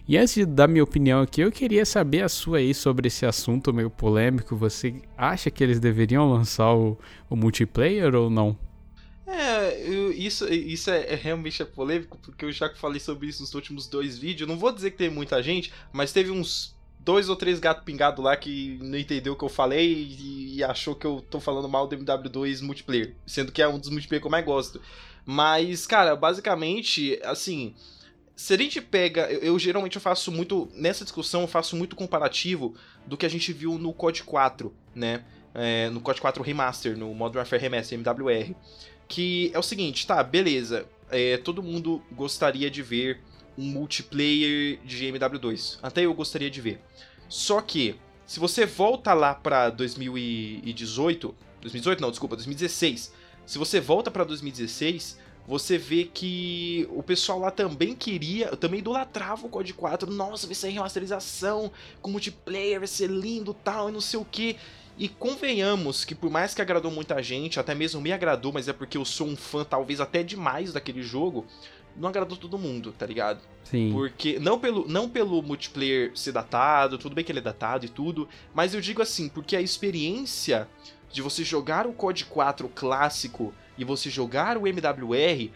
E 0.07 0.17
antes 0.17 0.35
de 0.35 0.45
dar 0.45 0.67
minha 0.67 0.83
opinião 0.83 1.21
aqui, 1.21 1.41
eu 1.41 1.51
queria 1.51 1.85
saber 1.85 2.23
a 2.23 2.29
sua 2.29 2.59
aí 2.59 2.73
sobre 2.73 3.07
esse 3.07 3.25
assunto 3.25 3.73
meio 3.73 3.89
polêmico. 3.89 4.55
Você 4.55 4.95
acha 5.17 5.51
que 5.51 5.63
eles 5.63 5.79
deveriam 5.79 6.31
lançar 6.31 6.73
o, 6.73 6.97
o 7.29 7.35
multiplayer 7.35 8.15
ou 8.15 8.29
não? 8.29 8.57
É, 9.27 9.81
eu, 9.81 10.11
isso, 10.11 10.47
isso 10.53 10.89
é, 10.89 11.13
é, 11.13 11.15
realmente 11.15 11.61
é 11.61 11.65
polêmico, 11.65 12.17
porque 12.21 12.45
eu 12.45 12.51
já 12.51 12.73
falei 12.75 12.99
sobre 12.99 13.27
isso 13.27 13.41
nos 13.41 13.53
últimos 13.55 13.87
dois 13.87 14.17
vídeos. 14.17 14.47
Não 14.47 14.57
vou 14.57 14.71
dizer 14.71 14.91
que 14.91 14.97
tem 14.97 15.09
muita 15.09 15.41
gente, 15.41 15.73
mas 15.91 16.13
teve 16.13 16.29
uns 16.29 16.75
dois 17.05 17.29
ou 17.29 17.35
três 17.35 17.59
gatos 17.59 17.83
pingados 17.83 18.23
lá 18.23 18.35
que 18.35 18.79
não 18.81 18.97
entendeu 18.97 19.33
o 19.33 19.35
que 19.37 19.43
eu 19.45 19.49
falei 19.49 19.93
e, 19.93 20.57
e, 20.57 20.63
achou 20.63 20.95
que 20.95 21.05
eu 21.05 21.23
tô 21.29 21.39
falando 21.39 21.69
mal 21.69 21.87
do 21.87 21.95
MW2 21.95 22.63
multiplayer, 22.63 23.13
sendo 23.27 23.51
que 23.51 23.61
é 23.61 23.67
um 23.67 23.77
dos 23.77 23.89
multiplayer 23.89 24.19
que 24.19 24.27
eu 24.27 24.31
mais 24.31 24.43
gosto. 24.43 24.81
Mas, 25.23 25.85
cara, 25.85 26.15
basicamente, 26.15 27.19
assim, 27.23 27.75
se 28.35 28.53
a 28.53 28.57
gente 28.57 28.81
pega. 28.81 29.31
Eu, 29.31 29.39
eu, 29.39 29.59
geralmente 29.59 29.95
eu 29.95 30.01
faço 30.01 30.31
muito. 30.31 30.67
Nessa 30.73 31.03
discussão, 31.03 31.41
eu 31.41 31.47
faço 31.47 31.75
muito 31.75 31.95
comparativo 31.95 32.75
do 33.05 33.15
que 33.15 33.25
a 33.25 33.29
gente 33.29 33.53
viu 33.53 33.77
no 33.77 33.93
COD 33.93 34.23
4, 34.23 34.73
né? 34.93 35.23
É, 35.53 35.89
no 35.89 36.01
COD 36.01 36.19
4 36.19 36.43
Remaster, 36.43 36.97
no 36.97 37.13
Modern 37.13 37.37
Warfare 37.37 37.61
Remaster, 37.61 37.97
MWR. 37.97 38.55
Que 39.07 39.51
é 39.53 39.59
o 39.59 39.63
seguinte, 39.63 40.05
tá, 40.05 40.21
beleza. 40.23 40.85
É, 41.09 41.37
todo 41.37 41.61
mundo 41.61 42.01
gostaria 42.11 42.69
de 42.69 42.81
ver 42.81 43.21
um 43.57 43.65
multiplayer 43.65 44.79
de 44.83 45.05
MW2. 45.05 45.79
Até 45.81 46.01
eu 46.01 46.13
gostaria 46.13 46.49
de 46.49 46.61
ver. 46.61 46.81
Só 47.29 47.61
que, 47.61 47.95
se 48.25 48.39
você 48.39 48.65
volta 48.65 49.13
lá 49.13 49.33
pra 49.33 49.69
2018. 49.69 51.35
2018 51.61 52.01
não, 52.01 52.11
desculpa, 52.11 52.35
2016. 52.35 53.13
Se 53.45 53.57
você 53.57 53.79
volta 53.79 54.09
pra 54.11 54.23
2016 54.23 55.25
você 55.47 55.77
vê 55.77 56.05
que 56.05 56.87
o 56.91 57.03
pessoal 57.03 57.39
lá 57.39 57.51
também 57.51 57.95
queria, 57.95 58.55
também 58.55 58.79
idolatrava 58.79 59.45
o 59.45 59.49
COD 59.49 59.73
4. 59.73 60.11
Nossa, 60.11 60.47
vai 60.47 60.55
ser 60.55 60.69
remasterização 60.69 61.71
com 62.01 62.09
multiplayer, 62.09 62.79
vai 62.79 62.87
ser 62.87 63.09
lindo 63.09 63.53
tal, 63.53 63.89
e 63.89 63.91
não 63.91 64.01
sei 64.01 64.19
o 64.19 64.25
que. 64.25 64.57
E 64.97 65.09
convenhamos 65.09 66.05
que 66.05 66.15
por 66.15 66.31
mais 66.31 66.53
que 66.53 66.61
agradou 66.61 66.89
muita 66.89 67.21
gente, 67.21 67.59
até 67.59 67.75
mesmo 67.75 68.01
me 68.01 68.11
agradou, 68.11 68.51
mas 68.51 68.67
é 68.67 68.73
porque 68.73 68.97
eu 68.97 69.05
sou 69.05 69.27
um 69.27 69.35
fã 69.35 69.63
talvez 69.63 69.99
até 69.99 70.23
demais 70.23 70.71
daquele 70.73 71.03
jogo, 71.03 71.45
não 71.95 72.09
agradou 72.09 72.37
todo 72.37 72.57
mundo, 72.57 72.93
tá 72.97 73.05
ligado? 73.05 73.39
Sim. 73.63 73.91
Porque 73.91 74.39
não 74.39 74.59
pelo, 74.59 74.87
não 74.87 75.09
pelo 75.09 75.41
multiplayer 75.41 76.11
ser 76.15 76.31
datado, 76.31 76.97
tudo 76.97 77.15
bem 77.15 77.23
que 77.23 77.31
ele 77.31 77.39
é 77.39 77.41
datado 77.41 77.85
e 77.85 77.89
tudo, 77.89 78.27
mas 78.53 78.73
eu 78.73 78.81
digo 78.81 79.01
assim, 79.01 79.29
porque 79.29 79.55
a 79.55 79.61
experiência 79.61 80.67
de 81.11 81.21
você 81.21 81.43
jogar 81.43 81.87
o 81.87 81.93
COD 81.93 82.25
4 82.25 82.69
clássico 82.69 83.53
e 83.77 83.83
você 83.83 84.09
jogar 84.09 84.57
o 84.57 84.67
MWR 84.67 85.51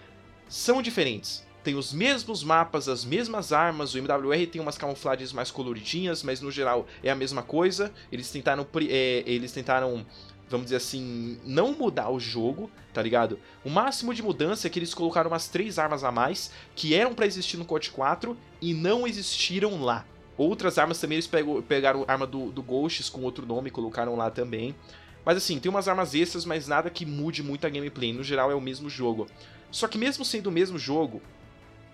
são 0.47 0.81
diferentes. 0.81 1.47
Tem 1.63 1.75
os 1.75 1.91
mesmos 1.91 2.43
mapas, 2.43 2.87
as 2.87 3.03
mesmas 3.03 3.51
armas, 3.51 3.93
o 3.93 3.97
MWR 3.97 4.47
tem 4.47 4.61
umas 4.61 4.77
camuflagens 4.77 5.33
mais 5.33 5.51
coloridinhas, 5.51 6.23
mas 6.23 6.39
no 6.39 6.49
geral 6.49 6.87
é 7.03 7.11
a 7.11 7.15
mesma 7.15 7.43
coisa. 7.43 7.93
Eles 8.11 8.31
tentaram, 8.31 8.65
é, 8.89 9.23
eles 9.25 9.51
tentaram 9.51 10.05
vamos 10.49 10.65
dizer 10.65 10.77
assim, 10.77 11.37
não 11.45 11.73
mudar 11.73 12.09
o 12.09 12.19
jogo, 12.19 12.69
tá 12.99 13.03
ligado? 13.03 13.39
O 13.63 13.69
máximo 13.69 14.13
de 14.13 14.21
mudança 14.21 14.67
é 14.67 14.69
que 14.69 14.77
eles 14.77 14.93
colocaram 14.93 15.31
umas 15.31 15.47
três 15.47 15.79
armas 15.79 16.03
a 16.03 16.11
mais 16.11 16.51
que 16.75 16.93
eram 16.93 17.13
para 17.13 17.25
existir 17.25 17.55
no 17.55 17.63
COD 17.63 17.91
4 17.91 18.37
e 18.61 18.73
não 18.73 19.07
existiram 19.07 19.81
lá. 19.81 20.05
Outras 20.37 20.77
armas 20.77 20.99
também 20.99 21.15
eles 21.15 21.29
pegaram 21.65 22.03
a 22.05 22.11
arma 22.11 22.27
do, 22.27 22.51
do 22.51 22.61
Ghosts 22.61 23.07
com 23.07 23.21
outro 23.21 23.45
nome 23.45 23.69
e 23.69 23.71
colocaram 23.71 24.17
lá 24.17 24.29
também. 24.29 24.75
Mas 25.23 25.37
assim, 25.37 25.59
tem 25.59 25.69
umas 25.69 25.87
armas 25.87 26.13
extras, 26.13 26.43
mas 26.43 26.67
nada 26.67 26.89
que 26.89 27.05
mude 27.05 27.41
muito 27.41 27.65
a 27.65 27.69
gameplay. 27.69 28.11
No 28.11 28.21
geral 28.21 28.51
é 28.51 28.55
o 28.55 28.59
mesmo 28.59 28.89
jogo. 28.89 29.27
Só 29.71 29.87
que 29.87 29.97
mesmo 29.97 30.25
sendo 30.25 30.47
o 30.47 30.51
mesmo 30.51 30.77
jogo, 30.77 31.21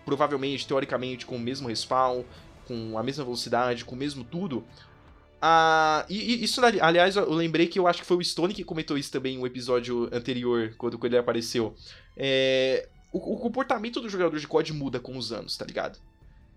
provavelmente, 0.03 0.67
teoricamente, 0.67 1.23
com 1.23 1.35
o 1.35 1.39
mesmo 1.39 1.67
respawn, 1.67 2.23
com 2.67 2.97
a 2.97 3.03
mesma 3.03 3.23
velocidade, 3.23 3.85
com 3.85 3.93
o 3.93 3.97
mesmo 3.97 4.23
tudo. 4.23 4.63
Ah, 5.41 6.05
e, 6.09 6.35
e, 6.35 6.43
isso, 6.43 6.61
aliás, 6.63 7.15
eu 7.15 7.31
lembrei 7.33 7.67
que 7.67 7.77
eu 7.77 7.87
acho 7.87 8.01
que 8.01 8.07
foi 8.07 8.17
o 8.17 8.23
Stone 8.23 8.53
que 8.53 8.63
comentou 8.63 8.97
isso 8.97 9.11
também 9.11 9.37
no 9.37 9.45
episódio 9.45 10.09
anterior, 10.11 10.73
quando, 10.77 10.97
quando 10.97 11.13
ele 11.13 11.19
apareceu. 11.19 11.75
É, 12.17 12.87
o, 13.11 13.33
o, 13.33 13.37
comportamento 13.37 14.01
do 14.01 14.09
jogador 14.09 14.39
de 14.39 14.47
COD 14.47 14.73
muda 14.73 14.99
com 14.99 15.17
os 15.17 15.31
anos, 15.31 15.55
tá 15.57 15.65
ligado? 15.65 15.99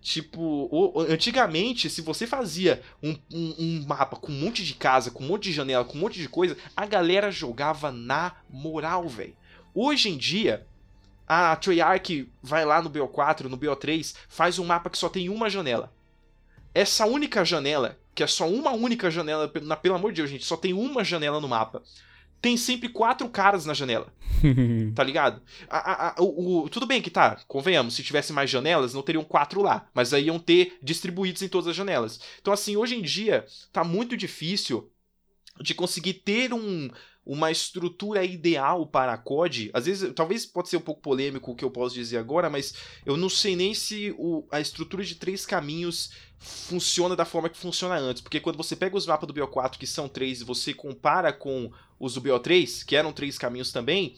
Tipo, 0.00 0.68
o, 0.70 1.00
antigamente, 1.00 1.90
se 1.90 2.00
você 2.00 2.26
fazia 2.26 2.80
um, 3.02 3.16
um, 3.32 3.55
um, 3.59 3.84
mapa 3.86 4.16
com 4.16 4.30
um 4.30 4.40
monte 4.40 4.64
de 4.64 4.74
casa, 4.74 5.10
com 5.10 5.24
um 5.24 5.26
monte 5.26 5.44
de 5.44 5.52
janela, 5.52 5.84
com 5.84 5.98
um 5.98 6.00
monte 6.00 6.20
de 6.20 6.28
coisa, 6.28 6.56
a 6.76 6.86
galera 6.86 7.30
jogava 7.30 7.90
na 7.90 8.36
moral, 8.48 9.09
velho. 9.09 9.36
Hoje 9.74 10.09
em 10.09 10.16
dia, 10.16 10.66
a 11.26 11.55
Treyarch 11.56 12.30
vai 12.42 12.64
lá 12.64 12.80
no 12.80 12.88
BO4, 12.88 13.44
no 13.44 13.59
BO3, 13.59 14.14
faz 14.28 14.59
um 14.59 14.64
mapa 14.64 14.88
que 14.88 14.96
só 14.96 15.09
tem 15.09 15.28
uma 15.28 15.50
janela. 15.50 15.92
Essa 16.74 17.07
única 17.07 17.45
janela, 17.45 17.99
que 18.15 18.23
é 18.23 18.27
só 18.27 18.49
uma 18.49 18.73
única 18.73 19.11
janela, 19.11 19.51
na, 19.62 19.77
pelo 19.77 19.95
amor 19.95 20.12
de 20.12 20.16
Deus, 20.23 20.31
gente, 20.31 20.45
só 20.45 20.57
tem 20.57 20.73
uma 20.73 21.05
janela 21.05 21.40
no 21.40 21.49
mapa 21.49 21.82
tem 22.40 22.57
sempre 22.57 22.89
quatro 22.89 23.28
caras 23.28 23.66
na 23.66 23.74
janela. 23.74 24.12
tá 24.95 25.03
ligado? 25.03 25.43
A, 25.69 25.78
a, 25.78 26.09
a, 26.11 26.23
o, 26.23 26.65
o, 26.65 26.69
tudo 26.69 26.86
bem 26.86 27.03
que 27.03 27.11
tá, 27.11 27.40
convenhamos, 27.49 27.95
se 27.95 28.05
tivesse 28.05 28.32
mais 28.32 28.49
janelas, 28.49 28.95
não 28.95 29.03
teriam 29.03 29.24
quatro 29.24 29.61
lá, 29.61 29.89
mas 29.93 30.15
aí 30.15 30.27
iam 30.27 30.39
ter 30.39 30.78
distribuídos 30.82 31.43
em 31.43 31.49
todas 31.49 31.66
as 31.66 31.77
janelas. 31.77 32.20
Então, 32.40 32.53
assim, 32.53 32.77
hoje 32.77 32.95
em 32.95 33.03
dia, 33.03 33.45
tá 33.73 33.82
muito 33.82 34.16
difícil 34.16 34.90
de 35.61 35.74
conseguir 35.74 36.15
ter 36.15 36.53
um, 36.53 36.89
uma 37.28 37.50
estrutura 37.50 38.24
ideal 38.24 38.86
para 38.86 39.12
a 39.12 39.18
COD. 39.18 39.70
Às 39.74 39.84
vezes, 39.84 40.12
talvez 40.14 40.46
pode 40.46 40.70
ser 40.70 40.78
um 40.78 40.80
pouco 40.80 41.02
polêmico 41.02 41.52
o 41.52 41.55
que 41.55 41.62
eu 41.62 41.70
posso 41.70 41.94
dizer 41.94 42.16
agora, 42.16 42.48
mas 42.48 42.72
eu 43.05 43.18
não 43.18 43.28
sei 43.28 43.55
nem 43.55 43.74
se 43.74 44.14
o, 44.16 44.48
a 44.50 44.59
estrutura 44.59 45.05
de 45.05 45.14
três 45.14 45.44
caminhos 45.44 46.10
funciona 46.38 47.14
da 47.14 47.26
forma 47.26 47.50
que 47.50 47.59
funciona 47.59 47.96
antes. 47.98 48.22
Porque 48.22 48.40
quando 48.40 48.56
você 48.56 48.74
pega 48.74 48.96
os 48.96 49.06
mapas 49.06 49.26
do 49.26 49.34
BO4, 49.34 49.76
que 49.76 49.86
são 49.86 50.09
três, 50.09 50.40
e 50.40 50.44
você 50.44 50.72
compara 50.72 51.30
com 51.30 51.70
os 52.00 52.14
do 52.14 52.22
BO3, 52.22 52.86
que 52.86 52.96
eram 52.96 53.12
três 53.12 53.36
caminhos 53.36 53.72
também, 53.72 54.16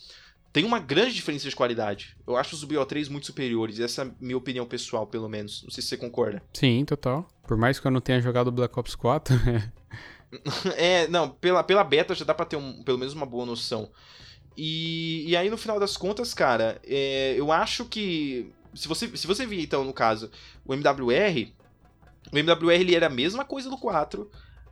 tem 0.53 0.65
uma 0.65 0.79
grande 0.79 1.13
diferença 1.13 1.49
de 1.49 1.57
qualidade. 1.57 2.17
Eu 2.25 2.37
acho 2.37 2.55
os 2.55 2.61
do 2.61 2.69
BO3 2.69 3.11
muito 3.11 3.27
superiores. 3.27 3.81
Essa 3.81 4.03
é 4.03 4.05
a 4.05 4.11
minha 4.21 4.37
opinião 4.37 4.67
pessoal, 4.67 5.05
pelo 5.05 5.29
menos. 5.29 5.65
Não 5.65 5.71
sei 5.71 5.83
se 5.83 5.89
você 5.89 5.97
concorda. 5.97 6.41
Sim, 6.53 6.85
total. 6.85 7.29
Por 7.43 7.57
mais 7.57 7.81
que 7.81 7.87
eu 7.89 7.91
não 7.91 8.01
tenha 8.01 8.21
jogado 8.21 8.53
Black 8.53 8.79
Ops 8.79 8.95
4. 8.95 9.35
é, 10.77 11.09
não, 11.09 11.29
pela, 11.29 11.63
pela 11.63 11.85
beta 11.85 12.15
já 12.15 12.25
dá 12.25 12.35
pra 12.35 12.47
ter 12.47 12.57
um, 12.57 12.83
pelo 12.83 12.99
menos 12.99 13.15
uma 13.15 13.27
boa 13.27 13.47
noção. 13.47 13.91
E, 14.57 15.25
e 15.29 15.37
aí, 15.37 15.49
no 15.49 15.57
final 15.57 15.79
das 15.81 15.97
contas, 15.97 16.35
cara, 16.35 16.81
é, 16.85 17.35
eu 17.37 17.51
acho 17.51 17.85
que. 17.85 18.53
Se 18.75 18.87
você, 18.87 19.17
se 19.17 19.27
você 19.27 19.47
vir, 19.47 19.63
então, 19.63 19.85
no 19.85 19.93
caso, 19.93 20.31
o 20.65 20.73
MWR, 20.73 21.53
o 22.33 22.39
MWR 22.39 22.81
ele 22.81 22.95
era 22.95 23.07
a 23.07 23.11
mesma 23.11 23.45
coisa 23.45 23.69
do 23.69 23.77
4, 23.77 24.31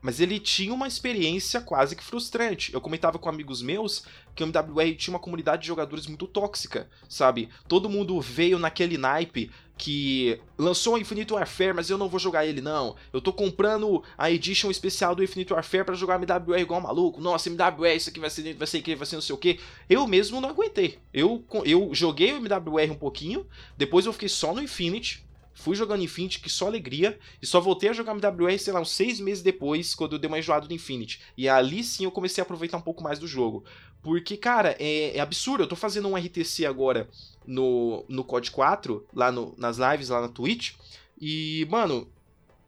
mas 0.08 0.20
ele 0.20 0.40
tinha 0.40 0.72
uma 0.72 0.88
experiência 0.88 1.60
quase 1.60 1.94
que 1.94 2.02
frustrante. 2.02 2.72
Eu 2.72 2.80
comentava 2.80 3.18
com 3.18 3.28
amigos 3.28 3.60
meus 3.60 4.04
que 4.34 4.42
o 4.42 4.46
MWR 4.46 4.96
tinha 4.96 5.12
uma 5.12 5.20
comunidade 5.20 5.60
de 5.60 5.68
jogadores 5.68 6.06
muito 6.06 6.26
tóxica, 6.26 6.88
sabe? 7.06 7.50
Todo 7.68 7.90
mundo 7.90 8.18
veio 8.18 8.58
naquele 8.58 8.96
naipe 8.96 9.50
que 9.76 10.40
lançou 10.56 10.94
o 10.94 10.98
Infinite 10.98 11.30
Warfare, 11.34 11.74
mas 11.74 11.90
eu 11.90 11.98
não 11.98 12.08
vou 12.08 12.18
jogar 12.18 12.46
ele 12.46 12.62
não. 12.62 12.96
Eu 13.12 13.20
tô 13.20 13.34
comprando 13.34 14.02
a 14.16 14.30
edition 14.30 14.70
especial 14.70 15.14
do 15.14 15.22
Infinite 15.22 15.52
Warfare 15.52 15.84
para 15.84 15.94
jogar 15.94 16.14
MWR 16.14 16.58
igual 16.58 16.80
maluco. 16.80 17.20
Nossa, 17.20 17.50
MWR, 17.50 17.94
isso 17.94 18.08
aqui 18.08 18.18
vai 18.18 18.30
ser, 18.30 18.54
vai 18.54 18.66
ser 18.66 18.78
incrível, 18.78 19.00
vai 19.00 19.06
ser 19.06 19.16
não 19.16 19.22
sei 19.22 19.34
o 19.34 19.38
que. 19.38 19.60
Eu 19.90 20.06
mesmo 20.06 20.40
não 20.40 20.48
aguentei. 20.48 20.98
Eu, 21.12 21.44
eu 21.66 21.90
joguei 21.92 22.32
o 22.32 22.36
MWR 22.36 22.92
um 22.92 22.98
pouquinho, 22.98 23.46
depois 23.76 24.06
eu 24.06 24.12
fiquei 24.14 24.30
só 24.30 24.54
no 24.54 24.62
Infinite, 24.62 25.27
Fui 25.58 25.74
jogando 25.74 26.04
Infinity, 26.04 26.38
que 26.38 26.48
só 26.48 26.68
alegria, 26.68 27.18
e 27.42 27.46
só 27.46 27.60
voltei 27.60 27.90
a 27.90 27.92
jogar 27.92 28.12
MWR, 28.12 28.56
sei 28.60 28.72
lá, 28.72 28.80
uns 28.80 28.92
seis 28.92 29.18
meses 29.18 29.42
depois, 29.42 29.92
quando 29.92 30.12
eu 30.12 30.18
dei 30.18 30.28
uma 30.28 30.38
enjoada 30.38 30.68
do 30.68 30.72
Infinity. 30.72 31.20
E 31.36 31.48
ali 31.48 31.82
sim 31.82 32.04
eu 32.04 32.12
comecei 32.12 32.40
a 32.40 32.44
aproveitar 32.44 32.76
um 32.76 32.80
pouco 32.80 33.02
mais 33.02 33.18
do 33.18 33.26
jogo. 33.26 33.64
Porque, 34.00 34.36
cara, 34.36 34.76
é, 34.78 35.16
é 35.16 35.20
absurdo. 35.20 35.64
Eu 35.64 35.66
tô 35.66 35.74
fazendo 35.74 36.06
um 36.06 36.16
RTC 36.16 36.64
agora 36.64 37.08
no, 37.44 38.04
no 38.08 38.22
COD 38.22 38.52
4, 38.52 39.04
lá 39.12 39.32
no, 39.32 39.52
nas 39.58 39.78
lives, 39.78 40.10
lá 40.10 40.20
na 40.20 40.28
Twitch. 40.28 40.74
E, 41.20 41.66
mano, 41.68 42.08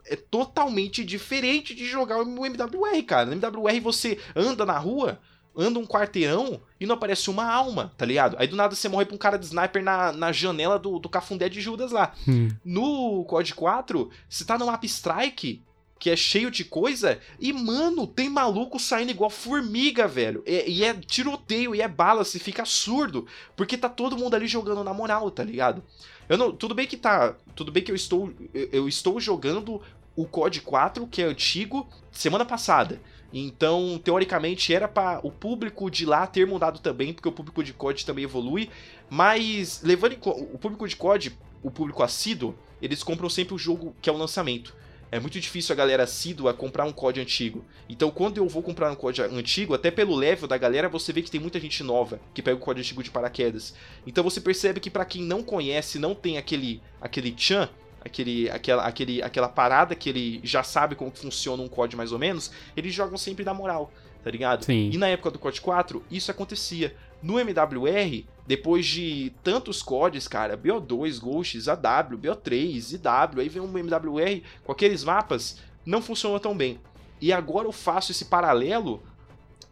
é 0.04 0.16
totalmente 0.16 1.04
diferente 1.04 1.76
de 1.76 1.86
jogar 1.86 2.18
o 2.18 2.44
MWR, 2.44 3.02
cara. 3.04 3.26
No 3.26 3.34
MWR 3.34 3.80
você 3.80 4.18
anda 4.34 4.66
na 4.66 4.76
rua, 4.78 5.20
anda 5.56 5.78
um 5.78 5.86
quarteirão 5.86 6.60
e 6.78 6.86
não 6.86 6.94
aparece 6.94 7.28
uma 7.30 7.44
alma, 7.44 7.92
tá 7.96 8.06
ligado? 8.06 8.36
Aí 8.38 8.46
do 8.46 8.56
nada 8.56 8.74
você 8.74 8.88
morre 8.88 9.04
pra 9.04 9.14
um 9.14 9.18
cara 9.18 9.38
de 9.38 9.46
sniper 9.46 9.82
na, 9.82 10.12
na 10.12 10.32
janela 10.32 10.78
do, 10.78 10.98
do 10.98 11.08
cafundé 11.08 11.48
de 11.48 11.60
Judas 11.60 11.92
lá. 11.92 12.12
Hum. 12.28 12.48
No 12.64 13.24
COD 13.24 13.54
4, 13.54 14.10
você 14.28 14.44
tá 14.44 14.56
no 14.56 14.66
mapa 14.66 14.86
strike, 14.86 15.62
que 15.98 16.08
é 16.08 16.16
cheio 16.16 16.50
de 16.50 16.64
coisa, 16.64 17.18
e 17.38 17.52
mano, 17.52 18.06
tem 18.06 18.30
maluco 18.30 18.78
saindo 18.78 19.10
igual 19.10 19.28
formiga, 19.28 20.08
velho. 20.08 20.42
E, 20.46 20.78
e 20.78 20.84
é 20.84 20.94
tiroteio, 20.94 21.74
e 21.74 21.82
é 21.82 21.88
bala, 21.88 22.24
você 22.24 22.38
fica 22.38 22.64
surdo, 22.64 23.26
porque 23.54 23.76
tá 23.76 23.88
todo 23.88 24.16
mundo 24.16 24.34
ali 24.34 24.46
jogando 24.46 24.82
na 24.82 24.94
moral, 24.94 25.30
tá 25.30 25.44
ligado? 25.44 25.82
Eu 26.28 26.38
não, 26.38 26.52
tudo 26.52 26.74
bem 26.74 26.86
que 26.86 26.96
tá, 26.96 27.34
tudo 27.54 27.70
bem 27.70 27.82
que 27.82 27.90
eu 27.90 27.96
estou 27.96 28.32
eu 28.54 28.88
estou 28.88 29.20
jogando 29.20 29.82
o 30.16 30.24
COD 30.24 30.60
4, 30.62 31.06
que 31.06 31.22
é 31.22 31.24
antigo, 31.26 31.88
semana 32.10 32.44
passada. 32.44 33.00
Então, 33.32 34.00
teoricamente, 34.02 34.74
era 34.74 34.88
para 34.88 35.20
o 35.22 35.30
público 35.30 35.90
de 35.90 36.04
lá 36.04 36.26
ter 36.26 36.46
mudado 36.46 36.80
também, 36.80 37.12
porque 37.12 37.28
o 37.28 37.32
público 37.32 37.62
de 37.62 37.72
COD 37.72 38.04
também 38.04 38.24
evolui. 38.24 38.68
Mas, 39.08 39.80
levando 39.82 40.12
em 40.12 40.18
o 40.22 40.58
público 40.58 40.86
de 40.88 40.96
COD, 40.96 41.36
o 41.62 41.70
público 41.70 42.02
assíduo, 42.02 42.54
eles 42.80 43.02
compram 43.02 43.28
sempre 43.28 43.54
o 43.54 43.58
jogo 43.58 43.94
que 44.00 44.10
é 44.10 44.12
o 44.12 44.16
lançamento. 44.16 44.74
É 45.12 45.18
muito 45.18 45.40
difícil 45.40 45.72
a 45.72 45.76
galera 45.76 46.04
assídua 46.04 46.54
comprar 46.54 46.84
um 46.84 46.92
COD 46.92 47.20
antigo. 47.20 47.64
Então, 47.88 48.12
quando 48.12 48.38
eu 48.38 48.48
vou 48.48 48.62
comprar 48.62 48.92
um 48.92 48.94
COD 48.94 49.22
antigo, 49.22 49.74
até 49.74 49.90
pelo 49.90 50.14
level 50.14 50.46
da 50.46 50.56
galera, 50.56 50.88
você 50.88 51.12
vê 51.12 51.20
que 51.20 51.30
tem 51.30 51.40
muita 51.40 51.58
gente 51.58 51.82
nova 51.82 52.20
que 52.32 52.40
pega 52.40 52.56
o 52.56 52.60
COD 52.60 52.80
antigo 52.80 53.02
de 53.02 53.10
paraquedas. 53.10 53.74
Então, 54.06 54.22
você 54.22 54.40
percebe 54.40 54.78
que 54.78 54.88
para 54.88 55.04
quem 55.04 55.22
não 55.22 55.42
conhece, 55.42 55.98
não 55.98 56.14
tem 56.14 56.38
aquele 56.38 56.80
aquele 57.00 57.34
chan, 57.36 57.68
aquele, 58.00 58.50
aquela, 58.50 58.84
aquele, 58.84 59.22
aquela 59.22 59.48
parada 59.48 59.94
que 59.94 60.08
ele 60.08 60.40
já 60.42 60.62
sabe 60.62 60.94
como 60.94 61.10
funciona 61.10 61.62
um 61.62 61.68
COD 61.68 61.96
mais 61.96 62.12
ou 62.12 62.18
menos, 62.18 62.50
eles 62.76 62.94
jogam 62.94 63.16
sempre 63.16 63.44
na 63.44 63.54
moral, 63.54 63.92
tá 64.22 64.30
ligado? 64.30 64.64
Sim. 64.64 64.90
E 64.92 64.98
na 64.98 65.08
época 65.08 65.30
do 65.30 65.38
COD 65.38 65.60
4, 65.60 66.04
isso 66.10 66.30
acontecia. 66.30 66.94
No 67.22 67.38
MWR, 67.38 68.24
depois 68.46 68.86
de 68.86 69.32
tantos 69.44 69.82
CODs, 69.82 70.26
cara, 70.26 70.56
BO2, 70.56 71.20
Ghosts, 71.20 71.68
AW, 71.68 72.18
BO3, 72.18 72.94
IW, 72.94 73.40
aí 73.40 73.48
vem 73.48 73.62
um 73.62 73.78
MWR 73.78 74.42
com 74.64 74.72
aqueles 74.72 75.04
mapas, 75.04 75.58
não 75.84 76.00
funciona 76.00 76.40
tão 76.40 76.56
bem. 76.56 76.80
E 77.20 77.32
agora 77.32 77.68
eu 77.68 77.72
faço 77.72 78.10
esse 78.10 78.24
paralelo 78.24 79.02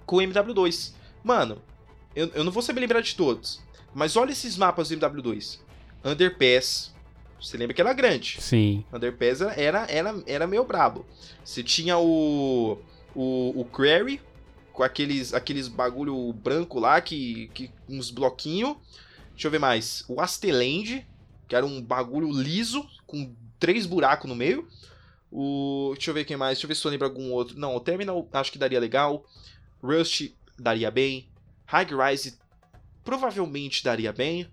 com 0.05 0.17
o 0.17 0.21
MW2. 0.21 0.93
Mano, 1.25 1.63
eu, 2.15 2.31
eu 2.35 2.45
não 2.45 2.53
vou 2.53 2.63
saber 2.63 2.81
lembrar 2.81 3.01
de 3.01 3.15
todos, 3.15 3.61
mas 3.95 4.17
olha 4.17 4.33
esses 4.33 4.57
mapas 4.57 4.91
do 4.91 4.97
MW2. 4.97 5.59
Underpass, 6.05 6.95
você 7.41 7.57
lembra 7.57 7.75
que 7.75 7.81
era 7.81 7.93
grande. 7.93 8.41
Sim. 8.41 8.85
Underpass 8.93 9.41
era, 9.41 9.87
era, 9.89 10.23
era 10.27 10.47
meio 10.47 10.65
brabo. 10.65 11.07
Você 11.45 11.63
tinha 11.63 11.99
o, 11.99 12.79
o, 13.15 13.61
o 13.61 13.65
Query, 13.65 14.21
com 14.73 14.83
aqueles, 14.83 15.33
aqueles 15.33 15.69
bagulho 15.69 16.33
branco 16.33 16.79
lá, 16.79 17.01
que, 17.01 17.49
que 17.55 17.71
uns 17.89 18.11
bloquinhos. 18.11 18.77
Deixa 19.33 19.47
eu 19.47 19.51
ver 19.51 19.59
mais. 19.59 20.05
O 20.09 20.21
Asteland, 20.21 21.07
que 21.47 21.55
era 21.55 21.65
um 21.65 21.81
bagulho 21.81 22.31
liso, 22.31 22.85
com 23.07 23.35
três 23.59 23.87
buracos 23.87 24.29
no 24.29 24.35
meio. 24.35 24.67
O, 25.31 25.93
deixa 25.95 26.11
eu 26.11 26.15
ver 26.15 26.25
quem 26.25 26.37
mais. 26.37 26.59
Deixa 26.59 26.67
eu 26.67 26.69
ver 26.69 26.75
se 26.75 26.85
eu 26.85 26.91
lembro 26.91 27.07
algum 27.07 27.31
outro. 27.33 27.59
Não, 27.59 27.77
o 27.77 27.81
Terminal 27.81 28.29
acho 28.33 28.51
que 28.51 28.59
daria 28.59 28.81
legal. 28.81 29.25
Rust 29.83 30.33
daria 30.59 30.91
bem. 30.91 31.29
High 31.67 31.87
Rise 31.87 32.39
provavelmente 33.05 33.85
daria 33.85 34.13
bem. 34.13 34.49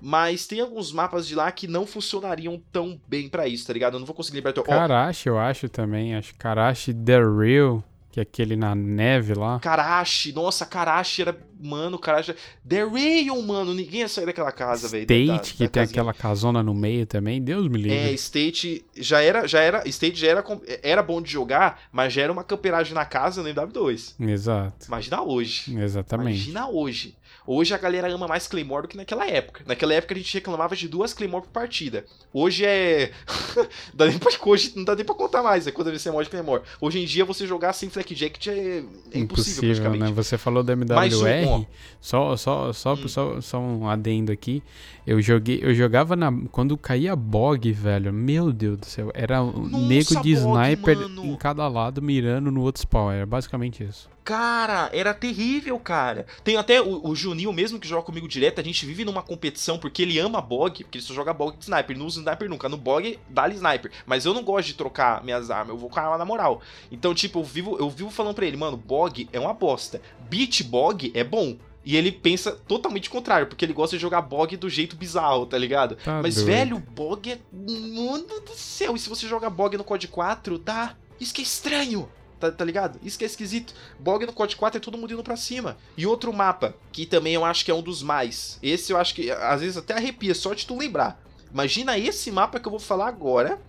Mas 0.00 0.46
tem 0.46 0.60
alguns 0.60 0.92
mapas 0.92 1.26
de 1.26 1.34
lá 1.34 1.50
que 1.52 1.66
não 1.66 1.86
funcionariam 1.86 2.60
tão 2.72 3.00
bem 3.06 3.28
para 3.28 3.46
isso, 3.46 3.66
tá 3.66 3.72
ligado? 3.72 3.94
Eu 3.94 4.00
não 4.00 4.06
vou 4.06 4.14
conseguir 4.14 4.36
lembrar. 4.38 4.52
Karashi, 4.62 5.28
eu 5.28 5.38
acho 5.38 5.68
também. 5.68 6.14
Acho 6.14 6.34
Karashi 6.36 6.92
The 6.94 7.18
Real. 7.20 7.84
Que 8.12 8.18
é 8.18 8.24
aquele 8.24 8.56
na 8.56 8.74
neve 8.74 9.34
lá. 9.34 9.60
Karashi, 9.60 10.32
nossa, 10.32 10.66
Karashi 10.66 11.22
era. 11.22 11.38
Mano, 11.62 11.96
Karashi. 11.96 12.34
The 12.68 12.82
Rayon, 12.82 13.40
mano. 13.42 13.72
Ninguém 13.72 14.00
ia 14.00 14.08
sair 14.08 14.26
daquela 14.26 14.50
casa, 14.50 14.88
velho. 14.88 15.02
State, 15.02 15.26
da, 15.28 15.36
da, 15.36 15.38
que 15.38 15.50
da 15.50 15.58
tem 15.58 15.68
casinha. 15.68 15.84
aquela 16.02 16.12
casona 16.12 16.60
no 16.60 16.74
meio 16.74 17.06
também. 17.06 17.40
Deus 17.40 17.68
me 17.68 17.78
livre. 17.78 17.96
É, 17.96 18.12
State 18.14 18.84
já 18.96 19.22
era. 19.22 19.46
Já 19.46 19.60
era 19.60 19.86
State 19.88 20.18
já 20.18 20.26
era, 20.26 20.44
era 20.82 21.04
bom 21.04 21.22
de 21.22 21.30
jogar, 21.30 21.82
mas 21.92 22.12
já 22.12 22.22
era 22.22 22.32
uma 22.32 22.42
camperagem 22.42 22.94
na 22.94 23.04
casa 23.04 23.44
no 23.44 23.48
MW2. 23.48 24.14
Exato. 24.28 24.86
Imagina 24.88 25.22
hoje. 25.22 25.78
Exatamente. 25.78 26.36
Imagina 26.50 26.68
hoje. 26.68 27.14
Hoje 27.46 27.74
a 27.74 27.78
galera 27.78 28.12
ama 28.12 28.28
mais 28.28 28.46
Claymore 28.46 28.82
do 28.82 28.88
que 28.88 28.96
naquela 28.96 29.26
época. 29.26 29.62
Naquela 29.66 29.94
época 29.94 30.14
a 30.14 30.16
gente 30.16 30.34
reclamava 30.34 30.76
de 30.76 30.88
duas 30.88 31.12
Claymore 31.12 31.44
por 31.44 31.50
partida. 31.50 32.04
Hoje 32.32 32.64
é. 32.64 33.10
dá 33.94 34.06
nem 34.06 34.18
pra... 34.18 34.30
Hoje 34.44 34.72
não 34.76 34.84
dá 34.84 34.94
nem 34.94 35.04
pra 35.04 35.14
contar 35.14 35.42
mais, 35.42 35.66
é 35.66 35.70
quando 35.70 35.90
você 35.90 36.10
mod 36.10 36.28
Claymore. 36.28 36.62
Hoje 36.80 37.00
em 37.00 37.04
dia 37.04 37.24
você 37.24 37.46
jogar 37.46 37.72
sem 37.72 37.88
Fleck 37.88 38.14
Jacket 38.14 38.46
é, 38.48 38.52
é 38.52 38.78
impossível, 38.78 39.22
impossível 39.22 39.68
praticamente. 39.70 40.04
Né? 40.04 40.12
Você 40.12 40.38
falou 40.38 40.62
da 40.62 40.72
MWR. 40.72 41.48
Um, 41.48 41.66
só, 42.00 42.36
só, 42.36 42.72
só, 42.72 42.94
hum. 42.94 43.08
só, 43.08 43.40
só 43.40 43.58
um 43.58 43.88
adendo 43.88 44.30
aqui. 44.32 44.62
Eu 45.06 45.20
joguei, 45.20 45.60
eu 45.62 45.74
jogava 45.74 46.14
na. 46.14 46.32
Quando 46.52 46.76
caía 46.76 47.16
bog, 47.16 47.72
velho. 47.72 48.12
Meu 48.12 48.52
Deus 48.52 48.78
do 48.78 48.86
céu. 48.86 49.10
Era 49.14 49.42
um 49.42 49.88
nego 49.88 50.20
de 50.22 50.32
sniper 50.32 50.98
em 51.22 51.36
cada 51.36 51.66
lado 51.68 52.02
mirando 52.02 52.50
no 52.50 52.60
outro 52.62 52.80
spawn. 52.80 53.10
Era 53.10 53.26
basicamente 53.26 53.82
isso. 53.82 54.08
Cara, 54.30 54.88
era 54.92 55.12
terrível, 55.12 55.76
cara. 55.80 56.24
Tem 56.44 56.56
até 56.56 56.80
o, 56.80 57.04
o 57.04 57.16
Juninho 57.16 57.52
mesmo 57.52 57.80
que 57.80 57.88
joga 57.88 58.04
comigo 58.04 58.28
direto, 58.28 58.60
a 58.60 58.62
gente 58.62 58.86
vive 58.86 59.04
numa 59.04 59.24
competição 59.24 59.76
porque 59.76 60.02
ele 60.02 60.20
ama 60.20 60.40
bog, 60.40 60.84
porque 60.84 60.98
ele 60.98 61.04
só 61.04 61.12
joga 61.12 61.34
bog 61.34 61.56
de 61.56 61.64
sniper, 61.64 61.98
não 61.98 62.06
usa 62.06 62.20
sniper 62.20 62.48
nunca. 62.48 62.68
No 62.68 62.76
bog, 62.76 63.18
dá-lhe 63.28 63.56
sniper. 63.56 63.90
Mas 64.06 64.24
eu 64.24 64.32
não 64.32 64.44
gosto 64.44 64.68
de 64.68 64.74
trocar 64.74 65.24
minhas 65.24 65.50
armas, 65.50 65.70
eu 65.70 65.76
vou 65.76 65.90
com 65.90 65.98
a 65.98 66.04
arma 66.04 66.16
na 66.16 66.24
moral. 66.24 66.62
Então, 66.92 67.12
tipo, 67.12 67.40
eu 67.40 67.42
vivo, 67.42 67.76
eu 67.80 67.90
vivo 67.90 68.08
falando 68.08 68.36
pra 68.36 68.46
ele, 68.46 68.56
mano, 68.56 68.76
bog 68.76 69.28
é 69.32 69.40
uma 69.40 69.52
bosta. 69.52 70.00
Beat 70.28 70.62
bog 70.62 71.10
é 71.12 71.24
bom. 71.24 71.56
E 71.84 71.96
ele 71.96 72.12
pensa 72.12 72.52
totalmente 72.52 73.10
contrário, 73.10 73.48
porque 73.48 73.64
ele 73.64 73.72
gosta 73.72 73.96
de 73.96 74.00
jogar 74.00 74.22
bog 74.22 74.56
do 74.56 74.70
jeito 74.70 74.94
bizarro, 74.94 75.44
tá 75.44 75.58
ligado? 75.58 75.96
Tá 75.96 76.20
Mas, 76.22 76.36
doido. 76.36 76.46
velho, 76.46 76.78
bog 76.78 77.32
é. 77.32 77.38
Mano 77.52 78.40
do 78.46 78.54
céu, 78.54 78.94
e 78.94 78.98
se 79.00 79.08
você 79.08 79.26
joga 79.26 79.50
bog 79.50 79.76
no 79.76 79.82
COD 79.82 80.06
4, 80.06 80.56
dá. 80.56 80.94
Isso 81.18 81.34
que 81.34 81.42
é 81.42 81.44
estranho. 81.44 82.08
Tá, 82.40 82.50
tá, 82.50 82.64
ligado? 82.64 82.98
Isso 83.02 83.18
que 83.18 83.24
é 83.24 83.26
esquisito. 83.26 83.74
Bog 83.98 84.24
no 84.24 84.32
COD 84.32 84.56
4 84.56 84.78
é 84.78 84.80
todo 84.80 84.96
mundo 84.96 85.12
indo 85.12 85.22
pra 85.22 85.36
cima. 85.36 85.76
E 85.94 86.06
outro 86.06 86.32
mapa, 86.32 86.74
que 86.90 87.04
também 87.04 87.34
eu 87.34 87.44
acho 87.44 87.62
que 87.64 87.70
é 87.70 87.74
um 87.74 87.82
dos 87.82 88.02
mais. 88.02 88.58
Esse 88.62 88.92
eu 88.92 88.96
acho 88.96 89.14
que 89.14 89.30
às 89.30 89.60
vezes 89.60 89.76
até 89.76 89.92
arrepia, 89.92 90.34
só 90.34 90.54
de 90.54 90.66
tu 90.66 90.74
lembrar. 90.78 91.22
Imagina 91.52 91.98
esse 91.98 92.30
mapa 92.30 92.58
que 92.58 92.66
eu 92.66 92.70
vou 92.70 92.80
falar 92.80 93.08
agora, 93.08 93.60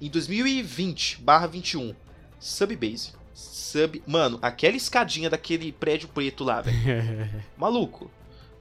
em 0.00 0.08
2020/21. 0.08 1.94
Subbase. 2.40 3.12
Sub. 3.34 4.02
Mano, 4.06 4.38
aquela 4.40 4.76
escadinha 4.76 5.28
daquele 5.28 5.70
prédio 5.72 6.08
preto 6.08 6.42
lá, 6.42 6.62
velho. 6.62 6.78
Maluco. 7.58 8.10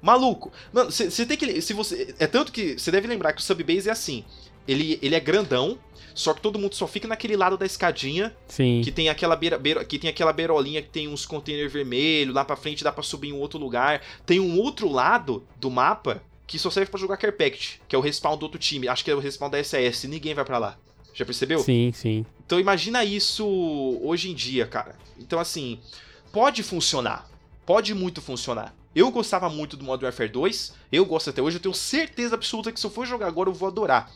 Maluco. 0.01 0.51
Mano, 0.73 0.91
você 0.91 1.25
tem 1.25 1.37
que. 1.37 1.61
Se 1.61 1.73
você. 1.73 2.13
É 2.19 2.27
tanto 2.27 2.51
que 2.51 2.77
você 2.77 2.91
deve 2.91 3.07
lembrar 3.07 3.31
que 3.31 3.39
o 3.39 3.43
Subbase 3.43 3.87
é 3.87 3.91
assim. 3.91 4.25
Ele, 4.67 4.99
ele 5.01 5.15
é 5.15 5.19
grandão, 5.19 5.77
só 6.15 6.33
que 6.33 6.39
todo 6.39 6.57
mundo 6.57 6.73
só 6.73 6.87
fica 6.87 7.07
naquele 7.07 7.35
lado 7.35 7.57
da 7.57 7.65
escadinha. 7.65 8.33
Sim. 8.47 8.81
Que 8.83 8.89
tem 8.89 9.09
aquela 9.09 9.35
beira, 9.35 9.59
beira 9.59 9.83
que 9.83 9.99
tem 9.99 10.09
aquela 10.09 10.31
beirolinha 10.31 10.81
que 10.81 10.87
tem 10.87 11.09
uns 11.09 11.25
containers 11.25 11.71
vermelhos, 11.71 12.33
lá 12.33 12.45
pra 12.45 12.55
frente 12.55 12.83
dá 12.83 12.91
pra 12.91 13.03
subir 13.03 13.29
em 13.29 13.33
um 13.33 13.39
outro 13.39 13.59
lugar. 13.59 14.01
Tem 14.25 14.39
um 14.39 14.57
outro 14.57 14.89
lado 14.89 15.45
do 15.57 15.69
mapa 15.69 16.23
que 16.47 16.57
só 16.57 16.69
serve 16.69 16.89
para 16.89 16.99
jogar 16.99 17.17
Carpect, 17.17 17.81
que 17.87 17.95
é 17.95 17.99
o 17.99 18.01
respawn 18.01 18.37
do 18.37 18.43
outro 18.43 18.57
time. 18.57 18.87
Acho 18.87 19.03
que 19.03 19.11
é 19.11 19.15
o 19.15 19.19
respawn 19.19 19.49
da 19.49 19.61
SS, 19.61 20.07
ninguém 20.07 20.33
vai 20.33 20.45
para 20.45 20.57
lá. 20.57 20.77
Já 21.13 21.25
percebeu? 21.25 21.59
Sim, 21.59 21.91
sim. 21.93 22.25
Então 22.45 22.59
imagina 22.59 23.03
isso 23.03 23.45
hoje 24.01 24.31
em 24.31 24.33
dia, 24.33 24.65
cara. 24.65 24.95
Então 25.19 25.39
assim, 25.39 25.79
pode 26.31 26.63
funcionar. 26.63 27.29
Pode 27.65 27.93
muito 27.93 28.21
funcionar. 28.21 28.73
Eu 28.95 29.11
gostava 29.11 29.49
muito 29.49 29.75
do 29.75 29.83
Modern 29.83 30.05
Warfare 30.05 30.29
2, 30.29 30.73
eu 30.93 31.05
gosto 31.05 31.29
até 31.29 31.41
hoje, 31.41 31.57
eu 31.57 31.61
tenho 31.61 31.75
certeza 31.75 32.35
absoluta 32.35 32.71
que 32.71 32.79
se 32.79 32.85
eu 32.85 32.89
for 32.89 33.05
jogar 33.05 33.27
agora 33.27 33.49
eu 33.49 33.53
vou 33.53 33.67
adorar. 33.67 34.09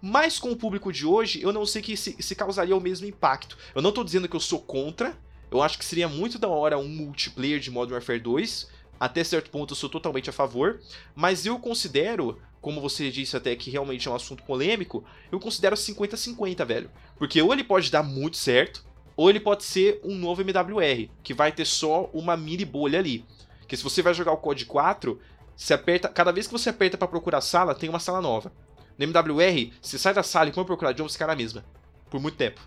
Mas 0.00 0.38
com 0.38 0.50
o 0.50 0.56
público 0.56 0.92
de 0.92 1.04
hoje, 1.04 1.42
eu 1.42 1.52
não 1.52 1.66
sei 1.66 1.82
que 1.82 1.96
se, 1.96 2.16
se 2.20 2.34
causaria 2.34 2.76
o 2.76 2.80
mesmo 2.80 3.06
impacto. 3.06 3.56
Eu 3.74 3.82
não 3.82 3.92
tô 3.92 4.02
dizendo 4.02 4.28
que 4.28 4.36
eu 4.36 4.40
sou 4.40 4.60
contra, 4.60 5.16
eu 5.50 5.60
acho 5.60 5.78
que 5.78 5.84
seria 5.84 6.08
muito 6.08 6.38
da 6.38 6.48
hora 6.48 6.78
um 6.78 6.88
multiplayer 6.88 7.58
de 7.58 7.70
Modern 7.70 7.94
Warfare 7.94 8.20
2. 8.20 8.68
Até 8.98 9.24
certo 9.24 9.50
ponto 9.50 9.72
eu 9.72 9.76
sou 9.76 9.88
totalmente 9.88 10.30
a 10.30 10.32
favor, 10.32 10.80
mas 11.14 11.44
eu 11.44 11.58
considero, 11.58 12.38
como 12.60 12.80
você 12.80 13.10
disse 13.10 13.36
até 13.36 13.56
que 13.56 13.70
realmente 13.70 14.06
é 14.06 14.10
um 14.10 14.14
assunto 14.14 14.42
polêmico, 14.42 15.04
eu 15.32 15.40
considero 15.40 15.74
50-50, 15.74 16.64
velho. 16.64 16.90
Porque 17.18 17.40
ou 17.42 17.52
ele 17.52 17.64
pode 17.64 17.90
dar 17.90 18.02
muito 18.02 18.36
certo, 18.36 18.84
ou 19.16 19.28
ele 19.28 19.40
pode 19.40 19.64
ser 19.64 20.00
um 20.04 20.14
novo 20.14 20.42
MWR, 20.42 21.10
que 21.22 21.34
vai 21.34 21.50
ter 21.50 21.66
só 21.66 22.08
uma 22.12 22.36
mini 22.36 22.64
bolha 22.64 22.98
ali. 22.98 23.24
Que 23.66 23.76
se 23.76 23.82
você 23.82 24.02
vai 24.02 24.14
jogar 24.14 24.32
o 24.32 24.36
COD 24.36 24.66
4, 24.66 25.20
se 25.56 25.74
aperta, 25.74 26.08
cada 26.08 26.32
vez 26.32 26.46
que 26.46 26.52
você 26.52 26.70
aperta 26.70 26.96
para 26.96 27.08
procurar 27.08 27.40
sala, 27.40 27.74
tem 27.74 27.88
uma 27.90 28.00
sala 28.00 28.20
nova. 28.20 28.52
No 29.00 29.06
MWR, 29.06 29.72
você 29.80 29.96
sai 29.98 30.12
da 30.12 30.22
sala 30.22 30.50
e 30.50 30.52
come 30.52 30.66
procurar 30.66 30.92
John, 30.92 31.08
você 31.08 31.16
cai 31.16 31.26
na 31.26 31.34
mesma. 31.34 31.64
Por 32.10 32.20
muito 32.20 32.36
tempo. 32.36 32.60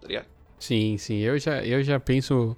Tá 0.00 0.08
ligado? 0.08 0.26
Sim, 0.58 0.96
sim. 0.96 1.18
Eu 1.18 1.38
já, 1.38 1.62
eu 1.62 1.82
já 1.82 2.00
penso, 2.00 2.56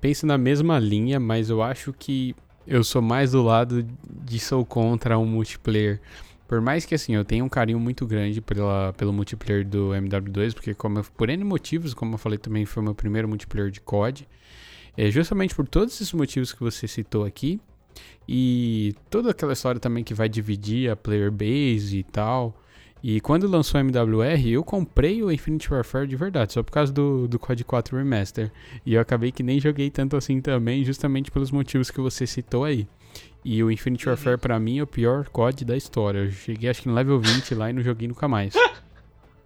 penso 0.00 0.24
na 0.24 0.38
mesma 0.38 0.78
linha, 0.78 1.18
mas 1.18 1.50
eu 1.50 1.60
acho 1.60 1.92
que 1.92 2.36
eu 2.64 2.84
sou 2.84 3.02
mais 3.02 3.32
do 3.32 3.42
lado 3.42 3.84
de 4.08 4.38
sou 4.38 4.64
contra 4.64 5.18
um 5.18 5.26
multiplayer. 5.26 6.00
Por 6.46 6.60
mais 6.60 6.86
que 6.86 6.94
assim, 6.94 7.16
eu 7.16 7.24
tenha 7.24 7.44
um 7.44 7.48
carinho 7.48 7.80
muito 7.80 8.06
grande 8.06 8.40
pela, 8.40 8.92
pelo 8.92 9.12
multiplayer 9.12 9.66
do 9.66 9.88
MW2, 9.88 10.54
porque 10.54 10.72
como 10.72 11.00
eu, 11.00 11.04
por 11.16 11.28
N 11.28 11.42
motivos, 11.42 11.92
como 11.92 12.14
eu 12.14 12.18
falei 12.18 12.38
também, 12.38 12.64
foi 12.64 12.80
meu 12.80 12.94
primeiro 12.94 13.26
multiplayer 13.26 13.72
de 13.72 13.80
COD. 13.80 14.28
É 14.96 15.10
justamente 15.10 15.52
por 15.52 15.66
todos 15.66 15.94
esses 15.94 16.12
motivos 16.12 16.52
que 16.52 16.60
você 16.60 16.86
citou 16.86 17.24
aqui. 17.24 17.60
E 18.28 18.94
toda 19.10 19.32
aquela 19.32 19.52
história 19.52 19.80
também 19.80 20.04
que 20.04 20.14
vai 20.14 20.28
dividir 20.28 20.88
a 20.88 20.94
player 20.94 21.32
base 21.32 21.98
e 21.98 22.04
tal. 22.04 22.54
E 23.02 23.20
quando 23.20 23.46
lançou 23.46 23.80
o 23.80 23.84
MWR, 23.84 24.50
eu 24.50 24.64
comprei 24.64 25.22
o 25.22 25.30
Infinite 25.30 25.72
Warfare 25.72 26.06
de 26.06 26.16
verdade, 26.16 26.52
só 26.52 26.62
por 26.62 26.72
causa 26.72 26.92
do, 26.92 27.28
do 27.28 27.38
COD 27.38 27.64
4 27.64 27.96
Remaster. 27.96 28.50
E 28.84 28.94
eu 28.94 29.00
acabei 29.00 29.30
que 29.30 29.42
nem 29.42 29.60
joguei 29.60 29.90
tanto 29.90 30.16
assim 30.16 30.40
também, 30.40 30.84
justamente 30.84 31.30
pelos 31.30 31.50
motivos 31.50 31.90
que 31.90 32.00
você 32.00 32.26
citou 32.26 32.64
aí. 32.64 32.88
E 33.44 33.62
o 33.62 33.70
Infinite 33.70 34.06
uhum. 34.06 34.14
Warfare, 34.14 34.38
pra 34.38 34.58
mim, 34.58 34.78
é 34.78 34.82
o 34.82 34.86
pior 34.86 35.28
COD 35.28 35.64
da 35.64 35.76
história. 35.76 36.18
Eu 36.20 36.30
cheguei 36.30 36.68
acho 36.68 36.82
que 36.82 36.88
no 36.88 36.94
level 36.94 37.20
20 37.20 37.54
lá 37.54 37.70
e 37.70 37.72
não 37.72 37.82
joguei 37.82 38.08
nunca 38.08 38.26
mais. 38.26 38.54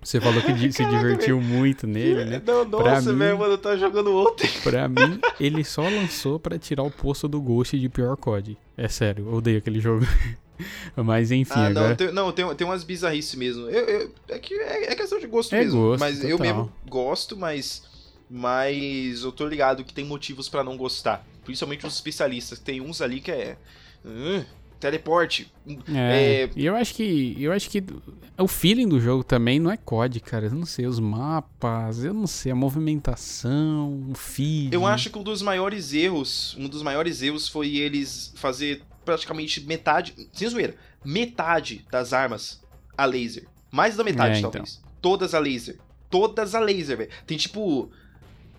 Você 0.03 0.21
falou 0.21 0.43
que 0.43 0.73
se 0.73 0.85
divertiu 0.85 1.41
muito 1.41 1.87
nele, 1.87 2.25
né? 2.25 2.43
Não, 2.45 2.65
nossa, 2.65 3.15
velho, 3.15 3.39
mano, 3.39 3.53
eu 3.53 3.59
tava 3.59 3.77
jogando 3.77 4.13
ontem. 4.17 4.51
Pra 4.65 4.89
mim, 4.89 5.21
ele 5.39 5.63
só 5.63 5.83
lançou 5.83 6.41
pra 6.41 6.59
tirar 6.59 6.83
o 6.83 6.91
posto 6.91 7.29
do 7.29 7.41
Ghost 7.41 7.79
de 7.79 7.89
pior 7.89 8.17
COD. 8.17 8.59
É 8.77 8.89
sério, 8.89 9.27
eu 9.29 9.35
odeio 9.35 9.59
aquele 9.59 9.79
jogo. 9.79 10.05
Mas 10.97 11.31
enfim, 11.31 11.53
ah, 11.55 11.71
não, 11.71 11.81
agora... 11.83 11.97
tem, 11.97 12.13
não, 12.13 12.33
tem, 12.33 12.55
tem 12.55 12.67
umas 12.67 12.85
bizarrices 12.85 13.35
mesmo. 13.35 13.69
Eu, 13.69 13.85
eu, 13.87 14.15
é, 14.29 14.39
que 14.39 14.55
é, 14.55 14.93
é, 14.93 14.95
questão 14.95 15.19
de 15.19 15.27
gosto 15.27 15.55
é 15.55 15.61
mesmo. 15.61 15.81
Gosto, 15.81 16.01
mas 16.01 16.17
total. 16.17 16.31
eu 16.31 16.39
mesmo 16.39 16.73
gosto, 16.87 17.37
mas. 17.37 17.91
Mas 18.29 19.23
eu 19.25 19.31
tô 19.31 19.47
ligado 19.47 19.85
que 19.85 19.93
tem 19.93 20.05
motivos 20.05 20.49
para 20.49 20.65
não 20.65 20.77
gostar. 20.77 21.27
Principalmente 21.45 21.87
os 21.87 21.95
especialistas. 21.95 22.59
Tem 22.59 22.81
uns 22.81 23.03
ali 23.03 23.21
que 23.21 23.31
é. 23.31 23.59
Uh, 24.05 24.45
teleporte. 24.83 25.53
É, 25.95 26.43
é, 26.43 26.51
E 26.57 26.67
eu 26.67 26.75
acho 26.75 26.95
que. 26.95 27.37
Eu 27.39 27.53
acho 27.53 27.71
que 27.71 27.85
o 28.37 28.49
feeling 28.49 28.89
do 28.89 29.01
jogo 29.01 29.23
também 29.23 29.61
não 29.61 29.71
é 29.71 29.77
COD, 29.77 30.21
cara. 30.21 30.47
Eu 30.47 30.51
não 30.51 30.67
sei, 30.67 30.87
os 30.87 30.99
mapas, 30.99 32.05
eu 32.05 32.13
não 32.13 32.27
sei, 32.27 32.51
a 32.51 32.55
movimentação, 32.55 34.09
o 34.11 34.15
feed. 34.15 34.75
Eu 34.75 34.85
acho 34.85 35.09
que 35.09 35.19
um 35.19 35.23
dos 35.23 35.41
maiores 35.41 35.95
erros. 35.95 36.57
Um 36.59 36.69
dos 36.69 36.83
maiores 36.83 37.23
erros 37.23 37.49
foi 37.49 37.77
eles 37.77 38.33
fazer 38.37 38.83
praticamente 39.05 39.61
metade, 39.63 40.15
sem 40.33 40.49
zoeira, 40.49 40.75
metade 41.05 41.85
das 41.91 42.13
armas 42.13 42.63
a 42.97 43.05
laser. 43.05 43.47
Mais 43.71 43.97
da 43.97 44.05
metade, 44.05 44.37
É, 44.37 44.39
então. 44.39 44.51
talvez. 44.51 44.81
Todas 45.01 45.35
a 45.35 45.39
laser. 45.39 45.79
Todas 46.11 46.55
a 46.55 46.61
laser, 46.61 46.97
velho. 46.99 47.11
Tem 47.27 47.37
tipo. 47.39 47.91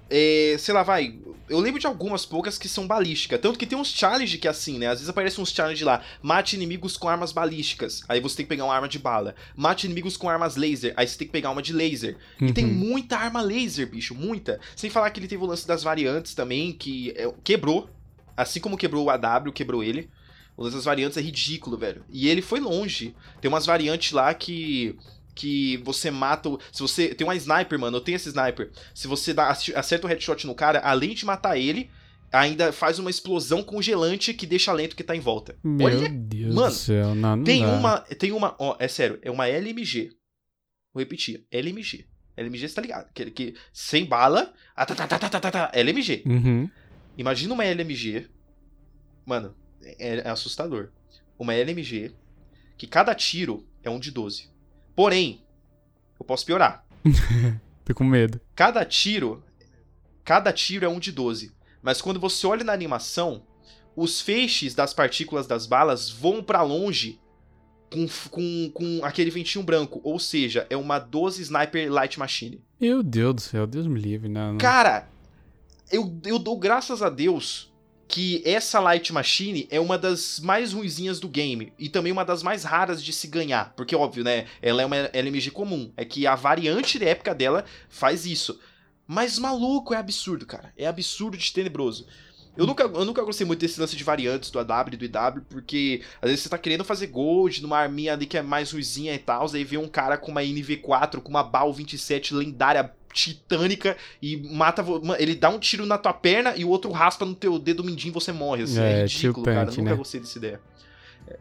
é, 0.09 0.55
sei 0.59 0.73
lá, 0.73 0.83
vai. 0.83 1.15
Eu 1.49 1.59
lembro 1.59 1.79
de 1.79 1.85
algumas 1.87 2.25
poucas 2.25 2.57
que 2.57 2.67
são 2.67 2.85
balísticas. 2.87 3.39
Tanto 3.39 3.57
que 3.59 3.65
tem 3.65 3.77
uns 3.77 3.87
challenge 3.89 4.37
que 4.37 4.47
é 4.47 4.51
assim, 4.51 4.77
né? 4.79 4.87
Às 4.87 4.93
vezes 4.99 5.09
aparecem 5.09 5.41
uns 5.41 5.51
challenge 5.51 5.83
lá. 5.83 6.01
Mate 6.21 6.55
inimigos 6.55 6.97
com 6.97 7.07
armas 7.07 7.31
balísticas. 7.31 8.01
Aí 8.07 8.19
você 8.19 8.37
tem 8.37 8.45
que 8.45 8.49
pegar 8.49 8.65
uma 8.65 8.73
arma 8.75 8.87
de 8.87 8.97
bala. 8.99 9.35
Mate 9.55 9.85
inimigos 9.85 10.17
com 10.17 10.29
armas 10.29 10.55
laser. 10.55 10.93
Aí 10.97 11.07
você 11.07 11.17
tem 11.17 11.27
que 11.27 11.31
pegar 11.33 11.51
uma 11.51 11.61
de 11.61 11.73
laser. 11.73 12.17
E 12.41 12.51
tem 12.53 12.65
Uhum. 12.65 12.73
muita 12.73 13.17
arma 13.17 13.41
laser, 13.41 13.87
bicho. 13.89 14.13
Muita. 14.15 14.59
Sem 14.75 14.89
falar 14.89 15.09
que 15.11 15.19
ele 15.19 15.27
teve 15.27 15.43
o 15.43 15.47
lance 15.47 15.67
das 15.67 15.83
variantes 15.83 16.33
também, 16.33 16.71
que 16.73 17.11
é, 17.15 17.31
quebrou. 17.43 17.89
Assim 18.35 18.59
como 18.59 18.77
quebrou 18.77 19.05
o 19.05 19.09
AW, 19.09 19.51
quebrou 19.53 19.83
ele. 19.83 20.09
O 20.55 20.63
lance 20.63 20.75
das 20.75 20.85
variantes 20.85 21.17
é 21.17 21.21
ridículo, 21.21 21.77
velho. 21.77 22.03
E 22.09 22.27
ele 22.29 22.41
foi 22.41 22.59
longe. 22.59 23.15
Tem 23.41 23.49
umas 23.49 23.65
variantes 23.65 24.11
lá 24.11 24.33
que. 24.33 24.95
Que 25.35 25.77
você 25.77 26.11
mata. 26.11 26.47
o- 26.49 26.59
Se 26.71 26.81
você. 26.81 27.15
Tem 27.15 27.25
uma 27.25 27.35
sniper, 27.35 27.79
mano. 27.79 27.97
Eu 27.97 28.01
tenho 28.01 28.15
esse 28.15 28.29
sniper. 28.29 28.71
Se 28.93 29.07
você 29.07 29.33
dá, 29.33 29.49
acerta 29.49 30.05
o 30.05 30.09
headshot 30.09 30.45
no 30.45 30.53
cara, 30.53 30.79
além 30.81 31.15
de 31.15 31.25
matar 31.25 31.57
ele, 31.57 31.89
ainda 32.31 32.71
faz 32.71 32.99
uma 32.99 33.09
explosão 33.09 33.63
congelante 33.63 34.31
que 34.33 34.45
deixa 34.45 34.71
lento 34.71 34.95
que 34.95 35.03
tá 35.03 35.15
em 35.15 35.19
volta. 35.19 35.57
Meu 35.63 35.87
Olha, 35.87 36.07
Deus 36.07 36.53
mano, 36.53 36.67
do 36.69 36.73
céu, 36.75 37.15
não, 37.15 37.35
não 37.37 37.43
tem 37.43 37.61
dá. 37.63 37.71
uma. 37.73 37.97
Tem 38.01 38.31
uma. 38.31 38.55
Ó, 38.59 38.75
é 38.79 38.87
sério, 38.87 39.17
é 39.23 39.31
uma 39.31 39.47
LMG. 39.47 40.11
Vou 40.93 40.99
repetir. 41.01 41.47
LMG. 41.51 42.05
LMG, 42.37 42.67
você 42.69 42.75
tá 42.75 42.81
ligado? 42.83 43.11
Que, 43.11 43.31
que 43.31 43.55
sem 43.73 44.05
bala. 44.05 44.53
Ah, 44.75 44.85
tá, 44.85 44.93
tá, 44.93 45.07
tá, 45.07 45.17
tá, 45.17 45.29
tá, 45.29 45.39
tá, 45.39 45.51
tá, 45.51 45.71
LMG. 45.73 46.21
Uhum. 46.27 46.69
Imagina 47.17 47.53
uma 47.55 47.65
LMG. 47.65 48.27
Mano, 49.25 49.55
é, 49.83 50.19
é 50.19 50.29
assustador. 50.29 50.89
Uma 51.37 51.53
LMG 51.53 52.13
que 52.77 52.87
cada 52.87 53.13
tiro 53.13 53.65
é 53.83 53.89
um 53.89 53.99
de 53.99 54.11
12. 54.11 54.49
Porém, 54.95 55.43
eu 56.19 56.25
posso 56.25 56.45
piorar. 56.45 56.85
Tô 57.83 57.93
com 57.93 58.03
medo. 58.03 58.39
Cada 58.55 58.85
tiro. 58.85 59.43
Cada 60.23 60.53
tiro 60.53 60.85
é 60.85 60.89
um 60.89 60.99
de 60.99 61.11
12. 61.11 61.51
Mas 61.81 62.01
quando 62.01 62.19
você 62.19 62.47
olha 62.47 62.63
na 62.63 62.71
animação, 62.71 63.45
os 63.95 64.21
feixes 64.21 64.73
das 64.73 64.93
partículas 64.93 65.47
das 65.47 65.65
balas 65.65 66.09
voam 66.09 66.41
pra 66.41 66.61
longe 66.61 67.19
com, 67.91 68.07
com, 68.29 68.71
com 68.73 69.05
aquele 69.05 69.29
ventinho 69.29 69.65
branco. 69.65 69.99
Ou 70.03 70.17
seja, 70.17 70.65
é 70.69 70.77
uma 70.77 70.97
12 70.97 71.41
Sniper 71.41 71.91
Light 71.91 72.17
Machine. 72.17 72.63
Meu 72.79 73.03
Deus 73.03 73.35
do 73.35 73.41
céu, 73.41 73.67
Deus 73.67 73.85
me 73.85 73.99
livre. 73.99 74.29
Não, 74.29 74.53
não. 74.53 74.57
Cara, 74.57 75.09
eu, 75.91 76.17
eu 76.25 76.39
dou 76.39 76.57
graças 76.57 77.01
a 77.01 77.09
Deus 77.09 77.72
que 78.13 78.43
essa 78.45 78.79
Light 78.79 79.11
Machine 79.11 79.67
é 79.71 79.79
uma 79.79 79.97
das 79.97 80.39
mais 80.39 80.71
ruizinhas 80.71 81.19
do 81.19 81.27
game. 81.27 81.73
E 81.79 81.89
também 81.89 82.11
uma 82.11 82.23
das 82.23 82.43
mais 82.43 82.63
raras 82.63 83.03
de 83.03 83.11
se 83.11 83.25
ganhar. 83.25 83.73
Porque, 83.75 83.95
óbvio, 83.95 84.23
né? 84.23 84.45
Ela 84.61 84.83
é 84.83 84.85
uma 84.85 85.09
LMG 85.11 85.49
comum. 85.49 85.91
É 85.97 86.05
que 86.05 86.27
a 86.27 86.35
variante 86.35 86.99
da 86.99 87.07
época 87.07 87.33
dela 87.33 87.65
faz 87.89 88.27
isso. 88.27 88.59
Mas 89.07 89.39
maluco, 89.39 89.95
é 89.95 89.97
absurdo, 89.97 90.45
cara. 90.45 90.71
É 90.77 90.85
absurdo 90.85 91.35
de 91.35 91.51
tenebroso. 91.51 92.05
Eu 92.55 92.67
nunca, 92.67 92.83
eu 92.83 93.03
nunca 93.03 93.23
gostei 93.23 93.47
muito 93.47 93.61
desse 93.61 93.81
lance 93.81 93.95
de 93.95 94.03
variantes 94.03 94.51
do 94.51 94.59
AW 94.59 94.89
e 94.91 94.95
do 94.97 95.05
IW, 95.05 95.45
porque 95.49 96.03
às 96.21 96.29
vezes 96.29 96.43
você 96.43 96.49
tá 96.49 96.57
querendo 96.59 96.83
fazer 96.83 97.07
gold 97.07 97.63
numa 97.63 97.79
arminha 97.79 98.13
ali 98.13 98.27
que 98.27 98.37
é 98.37 98.43
mais 98.43 98.71
ruizinha 98.71 99.15
e 99.15 99.17
tal, 99.17 99.47
aí 99.51 99.63
vem 99.63 99.79
um 99.79 99.87
cara 99.87 100.19
com 100.19 100.29
uma 100.29 100.43
NV4, 100.43 101.19
com 101.19 101.31
uma 101.31 101.41
BAL 101.41 101.73
27 101.73 102.35
lendária 102.35 102.93
titânica 103.13 103.95
e 104.21 104.37
mata. 104.53 104.83
Ele 105.19 105.35
dá 105.35 105.49
um 105.49 105.59
tiro 105.59 105.85
na 105.85 105.97
tua 105.97 106.13
perna 106.13 106.55
e 106.57 106.65
o 106.65 106.69
outro 106.69 106.91
raspa 106.91 107.25
no 107.25 107.35
teu 107.35 107.57
dedo 107.59 107.83
mindinho 107.83 108.11
e 108.11 108.13
você 108.13 108.31
morre. 108.31 108.63
Assim, 108.63 108.79
é, 108.81 108.99
É, 108.99 109.01
ridículo, 109.03 109.45
cara. 109.45 109.57
tiltante, 109.59 109.77
Nunca 109.79 109.91
né? 109.91 109.97
gostei 109.97 110.19
dessa 110.19 110.37
ideia. 110.37 110.61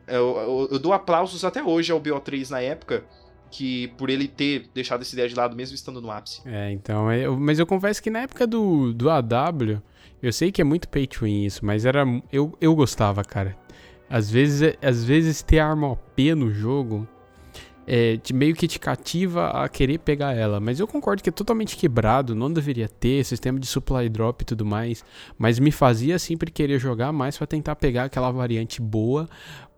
É, 0.06 0.16
Eu, 0.16 0.36
eu- 0.36 0.68
eu 0.72 0.78
dou 0.78 0.92
aplausos 0.92 1.44
até 1.44 1.62
hoje 1.62 1.90
ao 1.90 2.00
BO3 2.00 2.50
na 2.50 2.60
época, 2.60 3.04
que 3.50 3.88
por 3.98 4.08
ele 4.10 4.28
ter 4.28 4.70
deixado 4.74 5.02
essa 5.02 5.14
ideia 5.14 5.28
de 5.28 5.34
lado 5.34 5.56
mesmo 5.56 5.74
estando 5.74 6.00
no 6.00 6.10
ápice. 6.10 6.40
É, 6.46 6.70
então, 6.70 7.10
é, 7.10 7.26
eu- 7.26 7.36
mas 7.38 7.58
eu 7.58 7.66
confesso 7.66 8.02
que 8.02 8.08
na 8.10 8.20
época 8.20 8.46
do, 8.46 8.92
do 8.92 9.10
AW, 9.10 9.82
eu 10.22 10.32
sei 10.32 10.52
que 10.52 10.60
é 10.60 10.64
muito 10.64 10.88
pay 10.88 11.06
to 11.06 11.24
win 11.24 11.44
isso, 11.44 11.64
mas 11.64 11.84
era 11.84 12.04
eu, 12.32 12.56
eu 12.60 12.74
gostava, 12.74 13.22
cara. 13.24 13.56
Às 14.08 14.30
vezes, 14.30 14.62
é- 14.62 14.76
às 14.86 15.02
vezes 15.04 15.42
ter 15.42 15.58
arma 15.58 15.88
OP 15.88 16.34
no 16.34 16.52
jogo 16.52 17.08
é, 17.86 18.16
te- 18.16 18.32
meio 18.32 18.54
que 18.54 18.66
te 18.68 18.78
cativa 18.78 19.48
a 19.50 19.68
querer 19.68 19.98
pegar 19.98 20.32
ela. 20.34 20.60
Mas 20.60 20.78
eu 20.80 20.86
concordo 20.86 21.22
que 21.22 21.28
é 21.28 21.32
totalmente 21.32 21.76
quebrado, 21.76 22.34
não 22.34 22.52
deveria 22.52 22.88
ter 22.88 23.24
sistema 23.24 23.58
de 23.58 23.66
supply 23.66 24.08
drop 24.08 24.42
e 24.42 24.44
tudo 24.44 24.64
mais. 24.64 25.04
Mas 25.38 25.58
me 25.58 25.70
fazia 25.70 26.18
sempre 26.18 26.50
querer 26.50 26.78
jogar 26.78 27.12
mais 27.12 27.36
pra 27.36 27.46
tentar 27.46 27.76
pegar 27.76 28.04
aquela 28.04 28.30
variante 28.30 28.80
boa 28.80 29.28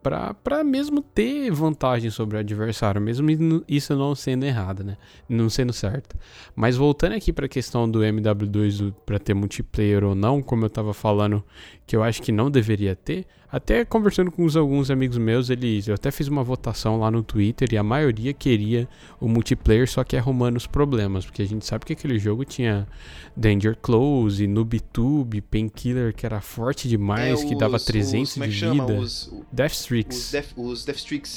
pra 0.03 0.63
mesmo 0.63 1.01
ter 1.01 1.51
vantagem 1.51 2.11
sobre 2.11 2.37
o 2.37 2.41
adversário, 2.41 3.01
mesmo 3.01 3.27
isso- 3.67 3.97
não 3.97 4.15
sendo 4.15 4.45
errado, 4.45 4.85
né? 4.85 4.99
Não 5.27 5.49
sendo 5.49 5.73
certo. 5.73 6.15
Mas 6.55 6.77
voltando 6.77 7.15
aqui 7.15 7.33
pra 7.33 7.49
questão 7.49 7.91
do 7.91 8.01
MW2 8.05 8.77
do- 8.79 8.93
pra 9.07 9.19
ter 9.19 9.33
multiplayer 9.33 10.05
ou 10.05 10.15
não, 10.15 10.43
como 10.43 10.67
eu 10.67 10.69
tava 10.69 10.93
falando, 10.93 11.43
que 11.87 11.95
eu 11.95 12.03
acho 12.03 12.23
que 12.23 12.33
não 12.33 12.51
deveria 12.51 12.97
ter, 12.97 13.27
até 13.53 13.85
conversando 13.85 14.31
com 14.33 14.45
uns- 14.45 14.57
alguns 14.57 14.91
amigos 14.91 15.17
meus, 15.19 15.49
eles, 15.51 15.87
eu 15.87 15.95
até 15.95 16.11
fiz 16.11 16.27
uma 16.29 16.43
votação 16.43 16.99
lá 16.99 17.11
no 17.11 17.23
Twitter 17.23 17.69
e 17.73 17.77
a 17.77 17.83
maioria 17.83 18.33
queria 18.33 18.89
o 19.21 19.29
multiplayer, 19.29 19.89
só 19.89 20.03
que 20.03 20.17
arrumando 20.17 20.57
os 20.57 20.67
problemas, 20.67 21.25
porque 21.27 21.43
a 21.43 21.47
gente 21.47 21.65
sabe 21.65 21.85
que 21.85 21.93
aquele 21.93 22.19
jogo 22.19 22.45
tinha 22.45 22.89
Danger 23.37 23.77
Close, 23.81 24.45
NoobTube, 24.47 25.41
Painkiller, 25.43 26.15
que 26.15 26.25
era 26.27 26.41
forte 26.41 26.89
demais, 26.89 27.43
É, 27.43 27.47
que 27.47 27.55
dava 27.55 27.77
os- 27.77 27.85
300 27.85 28.33
os, 28.37 28.43
é 28.43 28.47
de 28.49 28.71
vida. 28.71 28.95
Os, 28.99 29.27
os, 29.29 29.45
Deathstreaks. 29.53 30.33
Death, 30.33 30.53
os. 30.57 30.85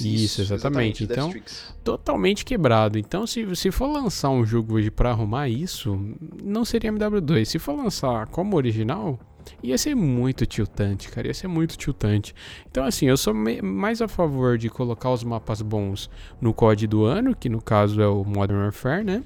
Isso, 0.02 0.41
exatamente. 0.41 1.03
os 1.03 1.10
Então, 1.11 1.30
totalmente 1.84 2.44
quebrado. 2.45 2.98
Então, 2.98 3.28
se, 3.28 3.45
se 3.56 3.69
for 3.69 3.88
lançar 3.88 4.30
um 4.30 4.45
jogo 4.45 4.76
hoje 4.76 4.90
pra 4.90 5.11
arrumar 5.11 5.49
isso, 5.49 5.99
não 6.44 6.65
seria 6.65 6.91
MW2. 6.91 7.45
Se 7.45 7.60
for 7.60 7.76
lançar 7.76 8.28
como 8.28 8.56
original, 8.56 9.19
ia 9.61 9.78
ser 9.78 9.95
muito 9.95 10.45
tiltante, 10.45 11.10
cara. 11.10 11.28
Ia 11.28 11.34
ser 11.34 11.48
muito 11.48 11.78
tiltante. 11.78 12.34
Então, 12.69 12.84
assim, 12.84 13.07
eu 13.07 13.18
sou 13.18 13.34
mais 13.34 14.02
a 14.02 14.07
favor 14.07 14.57
de 14.57 14.69
colocar 14.69 15.11
os 15.11 15.24
mapas 15.24 15.61
bons 15.61 16.10
no 16.40 16.53
COD 16.53 16.88
do 16.88 17.06
ano, 17.06 17.36
que 17.36 17.49
no 17.49 17.61
caso 17.61 18.02
é 18.02 18.07
o 18.07 18.24
Modern 18.24 18.60
Warfare, 18.60 19.03
né? 19.03 19.24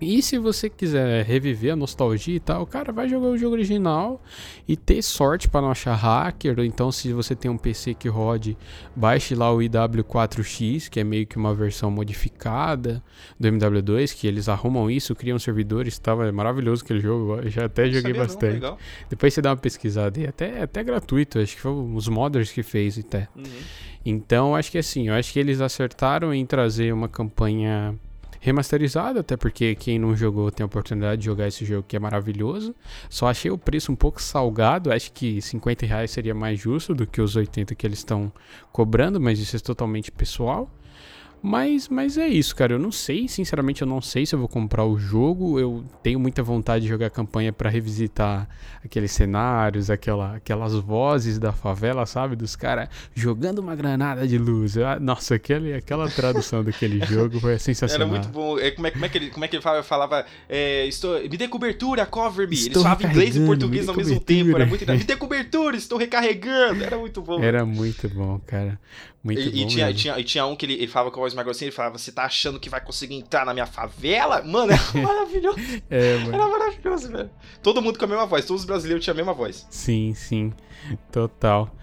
E 0.00 0.20
se 0.20 0.38
você 0.38 0.68
quiser 0.68 1.24
reviver 1.24 1.72
a 1.72 1.76
nostalgia 1.76 2.36
e 2.36 2.40
tal, 2.40 2.66
cara, 2.66 2.92
vai 2.92 3.08
jogar 3.08 3.28
o 3.28 3.38
jogo 3.38 3.54
original 3.54 4.22
e 4.68 4.76
ter 4.76 5.00
sorte 5.02 5.48
para 5.48 5.62
não 5.62 5.70
achar 5.70 5.94
hacker. 5.94 6.58
Ou 6.58 6.64
então, 6.64 6.92
se 6.92 7.12
você 7.12 7.34
tem 7.34 7.50
um 7.50 7.56
PC 7.56 7.94
que 7.94 8.08
rode, 8.08 8.56
baixe 8.94 9.34
lá 9.34 9.52
o 9.52 9.58
IW4X, 9.58 10.90
que 10.90 11.00
é 11.00 11.04
meio 11.04 11.26
que 11.26 11.36
uma 11.36 11.54
versão 11.54 11.90
modificada 11.90 13.02
do 13.40 13.48
MW2, 13.48 14.14
que 14.14 14.26
eles 14.26 14.48
arrumam 14.48 14.90
isso, 14.90 15.14
criam 15.14 15.38
servidores, 15.38 15.98
tava 15.98 16.26
é 16.26 16.32
maravilhoso 16.32 16.84
aquele 16.84 17.00
jogo. 17.00 17.36
Eu 17.36 17.50
já 17.50 17.64
até 17.64 17.86
joguei 17.86 18.02
Sabia 18.02 18.14
não, 18.14 18.26
bastante. 18.26 18.52
legal. 18.52 18.78
Depois 19.08 19.32
você 19.32 19.40
dá 19.40 19.50
uma 19.50 19.56
pesquisada 19.56 20.20
e 20.20 20.26
até 20.26 20.62
até 20.62 20.84
gratuito, 20.84 21.38
acho 21.38 21.54
que 21.54 21.60
foi 21.60 21.72
os 21.72 22.08
modders 22.08 22.52
que 22.52 22.62
fez 22.62 22.98
até. 22.98 23.28
Uhum. 23.34 23.44
Então, 24.04 24.54
acho 24.54 24.70
que 24.70 24.78
assim, 24.78 25.08
eu 25.08 25.14
acho 25.14 25.32
que 25.32 25.38
eles 25.38 25.60
acertaram 25.60 26.32
em 26.32 26.44
trazer 26.46 26.92
uma 26.92 27.08
campanha 27.08 27.98
remasterizada, 28.40 29.20
até 29.20 29.36
porque 29.36 29.74
quem 29.74 29.98
não 29.98 30.16
jogou 30.16 30.50
tem 30.50 30.64
a 30.64 30.66
oportunidade 30.66 31.20
de 31.20 31.26
jogar 31.26 31.48
esse 31.48 31.64
jogo 31.64 31.84
que 31.86 31.96
é 31.96 31.98
maravilhoso. 31.98 32.74
Só 33.08 33.28
achei 33.28 33.50
o 33.50 33.58
preço 33.58 33.92
um 33.92 33.96
pouco 33.96 34.20
salgado, 34.20 34.92
acho 34.92 35.12
que 35.12 35.40
50 35.40 35.86
reais 35.86 36.10
seria 36.10 36.34
mais 36.34 36.58
justo 36.58 36.94
do 36.94 37.06
que 37.06 37.20
os 37.20 37.36
80 37.36 37.74
que 37.74 37.86
eles 37.86 37.98
estão 37.98 38.32
cobrando, 38.72 39.20
mas 39.20 39.38
isso 39.38 39.56
é 39.56 39.58
totalmente 39.58 40.10
pessoal. 40.10 40.70
Mas, 41.46 41.88
mas 41.88 42.18
é 42.18 42.26
isso, 42.26 42.56
cara. 42.56 42.72
Eu 42.72 42.78
não 42.78 42.90
sei, 42.90 43.28
sinceramente, 43.28 43.80
eu 43.80 43.86
não 43.86 44.02
sei 44.02 44.26
se 44.26 44.34
eu 44.34 44.38
vou 44.40 44.48
comprar 44.48 44.84
o 44.84 44.98
jogo. 44.98 45.60
Eu 45.60 45.84
tenho 46.02 46.18
muita 46.18 46.42
vontade 46.42 46.82
de 46.82 46.88
jogar 46.88 47.06
a 47.06 47.10
campanha 47.10 47.52
pra 47.52 47.70
revisitar 47.70 48.48
aqueles 48.84 49.12
cenários, 49.12 49.88
aquela, 49.88 50.34
aquelas 50.34 50.74
vozes 50.74 51.38
da 51.38 51.52
favela, 51.52 52.04
sabe? 52.04 52.34
Dos 52.34 52.56
caras 52.56 52.88
jogando 53.14 53.60
uma 53.60 53.76
granada 53.76 54.26
de 54.26 54.36
luz. 54.36 54.76
Ah, 54.76 54.98
nossa, 54.98 55.36
aquele, 55.36 55.72
aquela 55.72 56.08
tradução 56.10 56.64
daquele 56.64 56.98
jogo 57.06 57.38
foi 57.38 57.56
sensacional. 57.60 58.08
Era 58.08 58.18
muito 58.18 58.28
bom. 58.28 58.58
É, 58.58 58.72
como, 58.72 58.88
é, 58.88 58.90
como, 58.90 59.04
é 59.04 59.08
que 59.08 59.18
ele, 59.18 59.30
como 59.30 59.44
é 59.44 59.48
que 59.48 59.54
ele 59.54 59.62
falava? 59.62 59.84
falava 59.84 60.26
é, 60.48 60.84
estou, 60.86 61.20
me 61.20 61.36
dê 61.36 61.46
cobertura, 61.46 62.04
cover 62.06 62.48
me. 62.48 62.56
Eles 62.56 62.66
Estou 62.66 62.82
falavam 62.82 63.08
inglês 63.08 63.36
e 63.36 63.46
português 63.46 63.88
ao 63.88 63.94
mesmo 63.94 64.18
tempo. 64.18 64.50
Era 64.56 64.66
muito. 64.66 64.84
Me 64.84 65.04
dê 65.04 65.14
cobertura, 65.14 65.76
estou 65.76 65.96
recarregando. 65.96 66.82
Era 66.82 66.98
muito 66.98 67.22
bom. 67.22 67.40
Era 67.40 67.64
muito 67.64 68.08
bom, 68.08 68.40
cara. 68.44 68.80
Muito 69.26 69.40
e, 69.40 69.50
bom. 69.50 69.56
e 69.56 69.66
tinha, 69.66 69.92
tinha, 69.92 70.20
e 70.20 70.22
tinha 70.22 70.46
um 70.46 70.54
que 70.54 70.64
ele, 70.64 70.74
ele 70.74 70.86
falava 70.86 71.10
com 71.10 71.18
a 71.18 71.22
voz 71.22 71.34
mais 71.34 71.44
grossinha, 71.44 71.66
ele 71.66 71.74
falava, 71.74 71.98
você 71.98 72.12
tá 72.12 72.22
achando 72.22 72.60
que 72.60 72.70
vai 72.70 72.80
conseguir 72.80 73.16
entrar 73.16 73.44
na 73.44 73.52
minha 73.52 73.66
favela? 73.66 74.40
Mano, 74.44 74.72
era 74.72 74.82
maravilhoso. 75.02 75.58
É, 75.90 76.16
mano. 76.18 76.34
Era 76.34 76.48
maravilhoso, 76.48 77.10
velho. 77.10 77.30
Todo 77.60 77.82
mundo 77.82 77.98
com 77.98 78.04
a 78.04 78.08
mesma 78.08 78.24
voz, 78.24 78.44
todos 78.44 78.62
os 78.62 78.66
brasileiros 78.66 79.04
tinham 79.04 79.14
a 79.14 79.16
mesma 79.16 79.34
voz. 79.34 79.66
Sim, 79.68 80.14
sim. 80.14 80.52
Total. 81.10 81.74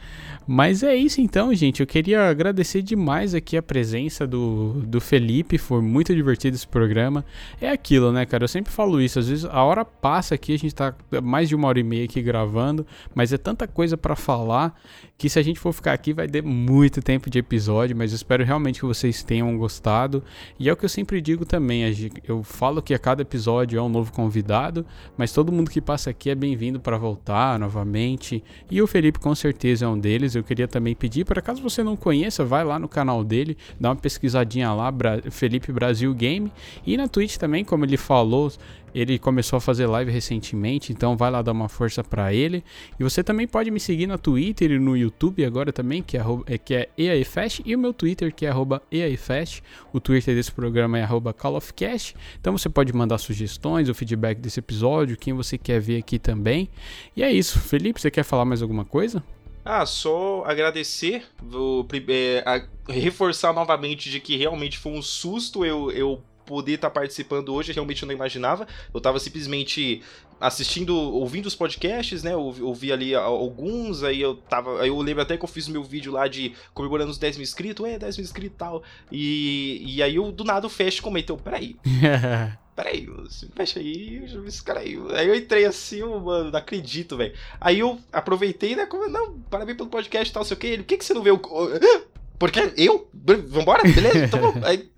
Mas 0.45 0.83
é 0.83 0.95
isso 0.95 1.21
então, 1.21 1.53
gente. 1.53 1.79
Eu 1.79 1.87
queria 1.87 2.29
agradecer 2.29 2.81
demais 2.81 3.33
aqui 3.33 3.55
a 3.55 3.61
presença 3.61 4.27
do, 4.27 4.81
do 4.85 4.99
Felipe. 4.99 5.57
Foi 5.57 5.81
muito 5.81 6.13
divertido 6.13 6.55
esse 6.55 6.67
programa. 6.67 7.25
É 7.61 7.69
aquilo, 7.69 8.11
né, 8.11 8.25
cara? 8.25 8.43
Eu 8.43 8.47
sempre 8.49 8.71
falo 8.71 8.99
isso. 8.99 9.19
Às 9.19 9.29
vezes 9.29 9.45
a 9.45 9.63
hora 9.63 9.85
passa 9.85 10.35
aqui, 10.35 10.53
a 10.53 10.57
gente 10.57 10.75
tá 10.75 10.93
mais 11.23 11.47
de 11.47 11.55
uma 11.55 11.67
hora 11.67 11.79
e 11.79 11.83
meia 11.83 12.03
aqui 12.03 12.21
gravando, 12.21 12.85
mas 13.15 13.31
é 13.31 13.37
tanta 13.37 13.67
coisa 13.67 13.95
para 13.95 14.15
falar 14.15 14.77
que 15.17 15.29
se 15.29 15.39
a 15.39 15.41
gente 15.41 15.59
for 15.59 15.71
ficar 15.71 15.93
aqui 15.93 16.11
vai 16.11 16.27
ter 16.27 16.43
muito 16.43 17.01
tempo 17.01 17.29
de 17.34 17.39
episódio. 17.39 17.95
Mas 17.95 18.14
espero 18.14 18.43
realmente 18.43 18.80
que 18.80 18.85
vocês 18.85 19.23
tenham 19.23 19.57
gostado. 19.57 20.23
E 20.60 20.69
é 20.69 20.73
o 20.73 20.77
que 20.77 20.85
eu 20.85 20.89
sempre 20.89 21.19
digo 21.19 21.45
também. 21.45 21.84
Eu 22.27 22.43
falo 22.43 22.81
que 22.81 22.93
a 22.93 22.99
cada 22.99 23.22
episódio 23.22 23.77
é 23.77 23.81
um 23.81 23.89
novo 23.89 24.11
convidado, 24.11 24.85
mas 25.18 25.34
todo 25.34 25.51
mundo 25.51 25.69
que 25.69 25.81
passa 25.81 26.10
aqui 26.10 26.30
é 26.30 26.35
bem-vindo 26.35 26.80
para 26.80 26.97
voltar 26.97 27.60
novamente. 27.60 28.43
E 28.69 28.81
o 28.81 28.88
Felipe 28.88 29.19
com 29.19 29.34
certeza 29.35 29.85
é 29.85 29.88
um 29.88 29.99
deles. 29.99 30.35
Eu 30.35 30.43
queria 30.43 30.68
também 30.68 30.95
pedir, 30.95 31.26
para 31.26 31.41
caso 31.41 31.61
você 31.61 31.84
não 31.84 31.95
conheça, 31.95 32.45
vai 32.45 32.64
lá 32.64 32.77
no 32.80 32.88
canal 32.88 33.23
dele, 33.23 33.57
dá 33.80 33.89
uma 33.89 33.95
pesquisadinha 33.95 34.72
lá, 34.73 34.93
Felipe 35.31 35.72
Brasil 35.72 36.14
Game. 36.14 36.51
E 36.85 36.95
na 36.95 37.07
Twitch 37.07 37.38
também, 37.38 37.65
como 37.65 37.85
ele 37.85 37.97
falou, 37.97 38.51
ele 38.93 39.17
começou 39.17 39.57
a 39.57 39.61
fazer 39.61 39.87
live 39.87 40.11
recentemente, 40.11 40.91
então 40.91 41.17
vai 41.17 41.31
lá 41.31 41.41
dar 41.41 41.51
uma 41.51 41.69
força 41.69 42.03
para 42.03 42.33
ele. 42.33 42.63
E 42.99 43.03
você 43.03 43.23
também 43.23 43.47
pode 43.47 43.71
me 43.71 43.79
seguir 43.79 44.07
no 44.07 44.17
Twitter 44.17 44.71
e 44.71 44.79
no 44.79 44.95
YouTube 44.95 45.43
agora 45.43 45.73
também, 45.73 46.03
que 46.03 46.17
é, 46.17 46.23
que 46.57 46.75
é 46.75 46.89
EAFest, 46.97 47.61
e 47.65 47.75
o 47.75 47.79
meu 47.79 47.93
Twitter, 47.93 48.33
que 48.33 48.45
é 48.45 48.53
EAFest. 48.91 49.61
O 49.91 49.99
Twitter 49.99 50.35
desse 50.35 50.51
programa 50.51 50.99
é 50.99 51.07
CallOfCast. 51.37 52.15
Então 52.39 52.57
você 52.57 52.69
pode 52.69 52.93
mandar 52.93 53.17
sugestões, 53.17 53.89
o 53.89 53.93
feedback 53.93 54.39
desse 54.39 54.59
episódio, 54.59 55.17
quem 55.17 55.33
você 55.33 55.57
quer 55.57 55.79
ver 55.79 55.97
aqui 55.97 56.19
também. 56.19 56.69
E 57.15 57.23
é 57.23 57.31
isso. 57.31 57.59
Felipe, 57.59 57.99
você 57.99 58.11
quer 58.11 58.23
falar 58.23 58.45
mais 58.45 58.61
alguma 58.61 58.85
coisa? 58.85 59.23
Ah, 59.65 59.85
só 59.85 60.43
agradecer, 60.45 61.23
vou, 61.41 61.87
é, 62.09 62.43
a, 62.45 62.91
reforçar 62.91 63.53
novamente 63.53 64.09
de 64.09 64.19
que 64.19 64.35
realmente 64.35 64.77
foi 64.77 64.91
um 64.91 65.01
susto 65.01 65.63
eu, 65.63 65.89
eu 65.91 66.21
poder 66.45 66.73
estar 66.73 66.89
tá 66.89 66.99
participando 66.99 67.53
hoje, 67.53 67.71
realmente 67.71 68.03
eu 68.03 68.07
não 68.07 68.13
imaginava. 68.13 68.67
Eu 68.93 68.97
estava 68.97 69.19
simplesmente 69.19 70.01
assistindo, 70.39 70.95
ouvindo 70.95 71.45
os 71.45 71.55
podcasts, 71.55 72.21
né? 72.21 72.33
Eu 72.33 72.41
ouvi 72.61 72.91
ali 72.91 73.15
alguns, 73.15 74.03
aí 74.03 74.19
eu 74.21 74.35
tava. 74.35 74.81
Aí 74.81 74.89
eu 74.89 74.99
lembro 74.99 75.21
até 75.21 75.37
que 75.37 75.43
eu 75.43 75.47
fiz 75.47 75.67
o 75.67 75.71
meu 75.71 75.83
vídeo 75.83 76.11
lá 76.11 76.27
de 76.27 76.53
comemorando 76.73 77.11
os 77.11 77.17
10 77.17 77.37
mil 77.37 77.43
inscritos, 77.43 77.85
é, 77.85 77.97
10 77.97 78.17
mil 78.17 78.25
inscritos 78.25 78.55
e 78.55 78.57
tal. 78.57 78.83
E, 79.11 79.83
e 79.85 80.03
aí 80.03 80.15
eu 80.15 80.31
do 80.31 80.43
nada 80.43 80.67
o 80.67 80.69
Fast 80.69 81.01
comentou, 81.01 81.37
peraí. 81.37 81.77
peraí, 82.75 83.07
fecha 83.55 83.79
aí, 83.79 84.25
cara 84.65 84.81
aí. 84.81 84.97
Aí 85.11 85.27
eu 85.27 85.35
entrei 85.35 85.65
assim, 85.65 86.01
mano, 86.01 86.51
não 86.51 86.59
acredito, 86.59 87.15
velho. 87.15 87.33
Aí 87.61 87.79
eu 87.79 87.99
aproveitei, 88.11 88.75
né? 88.75 88.85
Como, 88.85 89.07
não, 89.07 89.39
parabéns 89.49 89.77
pelo 89.77 89.89
podcast 89.89 90.29
e 90.29 90.33
tal, 90.33 90.43
sei 90.43 90.57
o 90.57 90.59
que. 90.59 90.67
Ele, 90.67 90.83
por 90.83 90.87
que, 90.87 90.97
que 90.97 91.05
você 91.05 91.13
não 91.13 91.23
vê 91.23 91.31
o. 91.31 91.39
Porque 92.43 92.73
eu? 92.75 93.09
Vambora? 93.47 93.83
Beleza? 93.83 94.25
Então, 94.25 94.53
aí, 94.67 94.89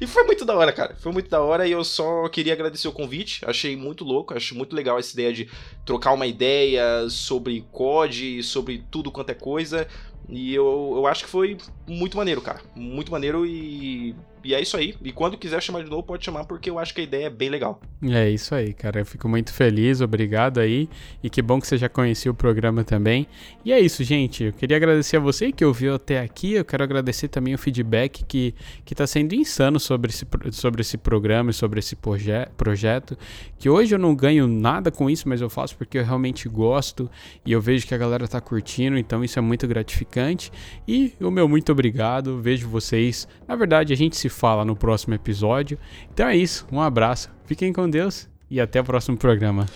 e 0.00 0.06
foi 0.08 0.24
muito 0.24 0.44
da 0.44 0.56
hora, 0.56 0.72
cara. 0.72 0.96
Foi 0.98 1.12
muito 1.12 1.30
da 1.30 1.40
hora 1.40 1.64
e 1.64 1.70
eu 1.70 1.84
só 1.84 2.28
queria 2.28 2.52
agradecer 2.52 2.88
o 2.88 2.92
convite. 2.92 3.40
Achei 3.46 3.76
muito 3.76 4.02
louco, 4.02 4.34
acho 4.34 4.56
muito 4.56 4.74
legal 4.74 4.98
essa 4.98 5.12
ideia 5.12 5.32
de 5.32 5.48
trocar 5.86 6.12
uma 6.12 6.26
ideia 6.26 7.08
sobre 7.08 7.64
COD, 7.70 8.42
sobre 8.42 8.82
tudo 8.90 9.12
quanto 9.12 9.30
é 9.30 9.34
coisa. 9.34 9.86
E 10.28 10.52
eu, 10.52 10.94
eu 10.96 11.06
acho 11.06 11.22
que 11.22 11.30
foi 11.30 11.56
muito 11.86 12.16
maneiro, 12.16 12.40
cara. 12.40 12.60
Muito 12.74 13.12
maneiro 13.12 13.46
e 13.46 14.16
e 14.44 14.54
é 14.54 14.60
isso 14.60 14.76
aí. 14.76 14.94
E 15.02 15.12
quando 15.12 15.36
quiser 15.36 15.62
chamar 15.62 15.82
de 15.84 15.90
novo, 15.90 16.02
pode 16.02 16.24
chamar, 16.24 16.44
porque 16.44 16.70
eu 16.70 16.78
acho 16.78 16.94
que 16.94 17.00
a 17.00 17.04
ideia 17.04 17.26
é 17.26 17.30
bem 17.30 17.48
legal. 17.48 17.80
É 18.02 18.28
isso 18.28 18.54
aí, 18.54 18.72
cara. 18.72 19.00
Eu 19.00 19.06
fico 19.06 19.28
muito 19.28 19.52
feliz, 19.52 20.00
obrigado 20.00 20.58
aí. 20.58 20.88
E 21.22 21.28
que 21.28 21.42
bom 21.42 21.60
que 21.60 21.66
você 21.66 21.76
já 21.76 21.88
conhecia 21.88 22.30
o 22.30 22.34
programa 22.34 22.84
também. 22.84 23.26
E 23.64 23.72
é 23.72 23.80
isso, 23.80 24.04
gente. 24.04 24.44
Eu 24.44 24.52
queria 24.52 24.76
agradecer 24.76 25.16
a 25.16 25.20
você 25.20 25.50
que 25.50 25.64
ouviu 25.64 25.94
até 25.94 26.20
aqui. 26.20 26.52
Eu 26.52 26.64
quero 26.64 26.84
agradecer 26.84 27.28
também 27.28 27.54
o 27.54 27.58
feedback 27.58 28.24
que, 28.24 28.54
que 28.84 28.94
tá 28.94 29.06
sendo 29.06 29.34
insano 29.34 29.80
sobre 29.80 30.10
esse, 30.10 30.26
sobre 30.52 30.82
esse 30.82 30.96
programa 30.96 31.50
e 31.50 31.54
sobre 31.54 31.80
esse 31.80 31.96
proje 31.96 32.28
projeto. 32.56 33.18
Que 33.58 33.68
hoje 33.68 33.94
eu 33.94 33.98
não 33.98 34.14
ganho 34.14 34.46
nada 34.46 34.90
com 34.90 35.10
isso, 35.10 35.28
mas 35.28 35.40
eu 35.40 35.50
faço 35.50 35.76
porque 35.76 35.98
eu 35.98 36.04
realmente 36.04 36.48
gosto. 36.48 37.10
E 37.44 37.52
eu 37.52 37.60
vejo 37.60 37.86
que 37.86 37.94
a 37.94 37.98
galera 37.98 38.28
tá 38.28 38.40
curtindo, 38.40 38.96
então 38.96 39.24
isso 39.24 39.38
é 39.38 39.42
muito 39.42 39.66
gratificante. 39.66 40.52
E 40.86 41.12
o 41.20 41.30
meu 41.30 41.48
muito 41.48 41.72
obrigado. 41.72 42.40
Vejo 42.40 42.68
vocês. 42.68 43.26
Na 43.46 43.56
verdade, 43.56 43.92
a 43.92 43.96
gente 43.96 44.16
se 44.28 44.34
fala 44.34 44.64
no 44.64 44.76
próximo 44.76 45.14
episódio. 45.14 45.78
Então 46.12 46.26
é 46.26 46.36
isso, 46.36 46.66
um 46.70 46.80
abraço, 46.80 47.30
fiquem 47.44 47.72
com 47.72 47.88
Deus 47.88 48.28
e 48.50 48.60
até 48.60 48.80
o 48.80 48.84
próximo 48.84 49.16
programa. 49.16 49.66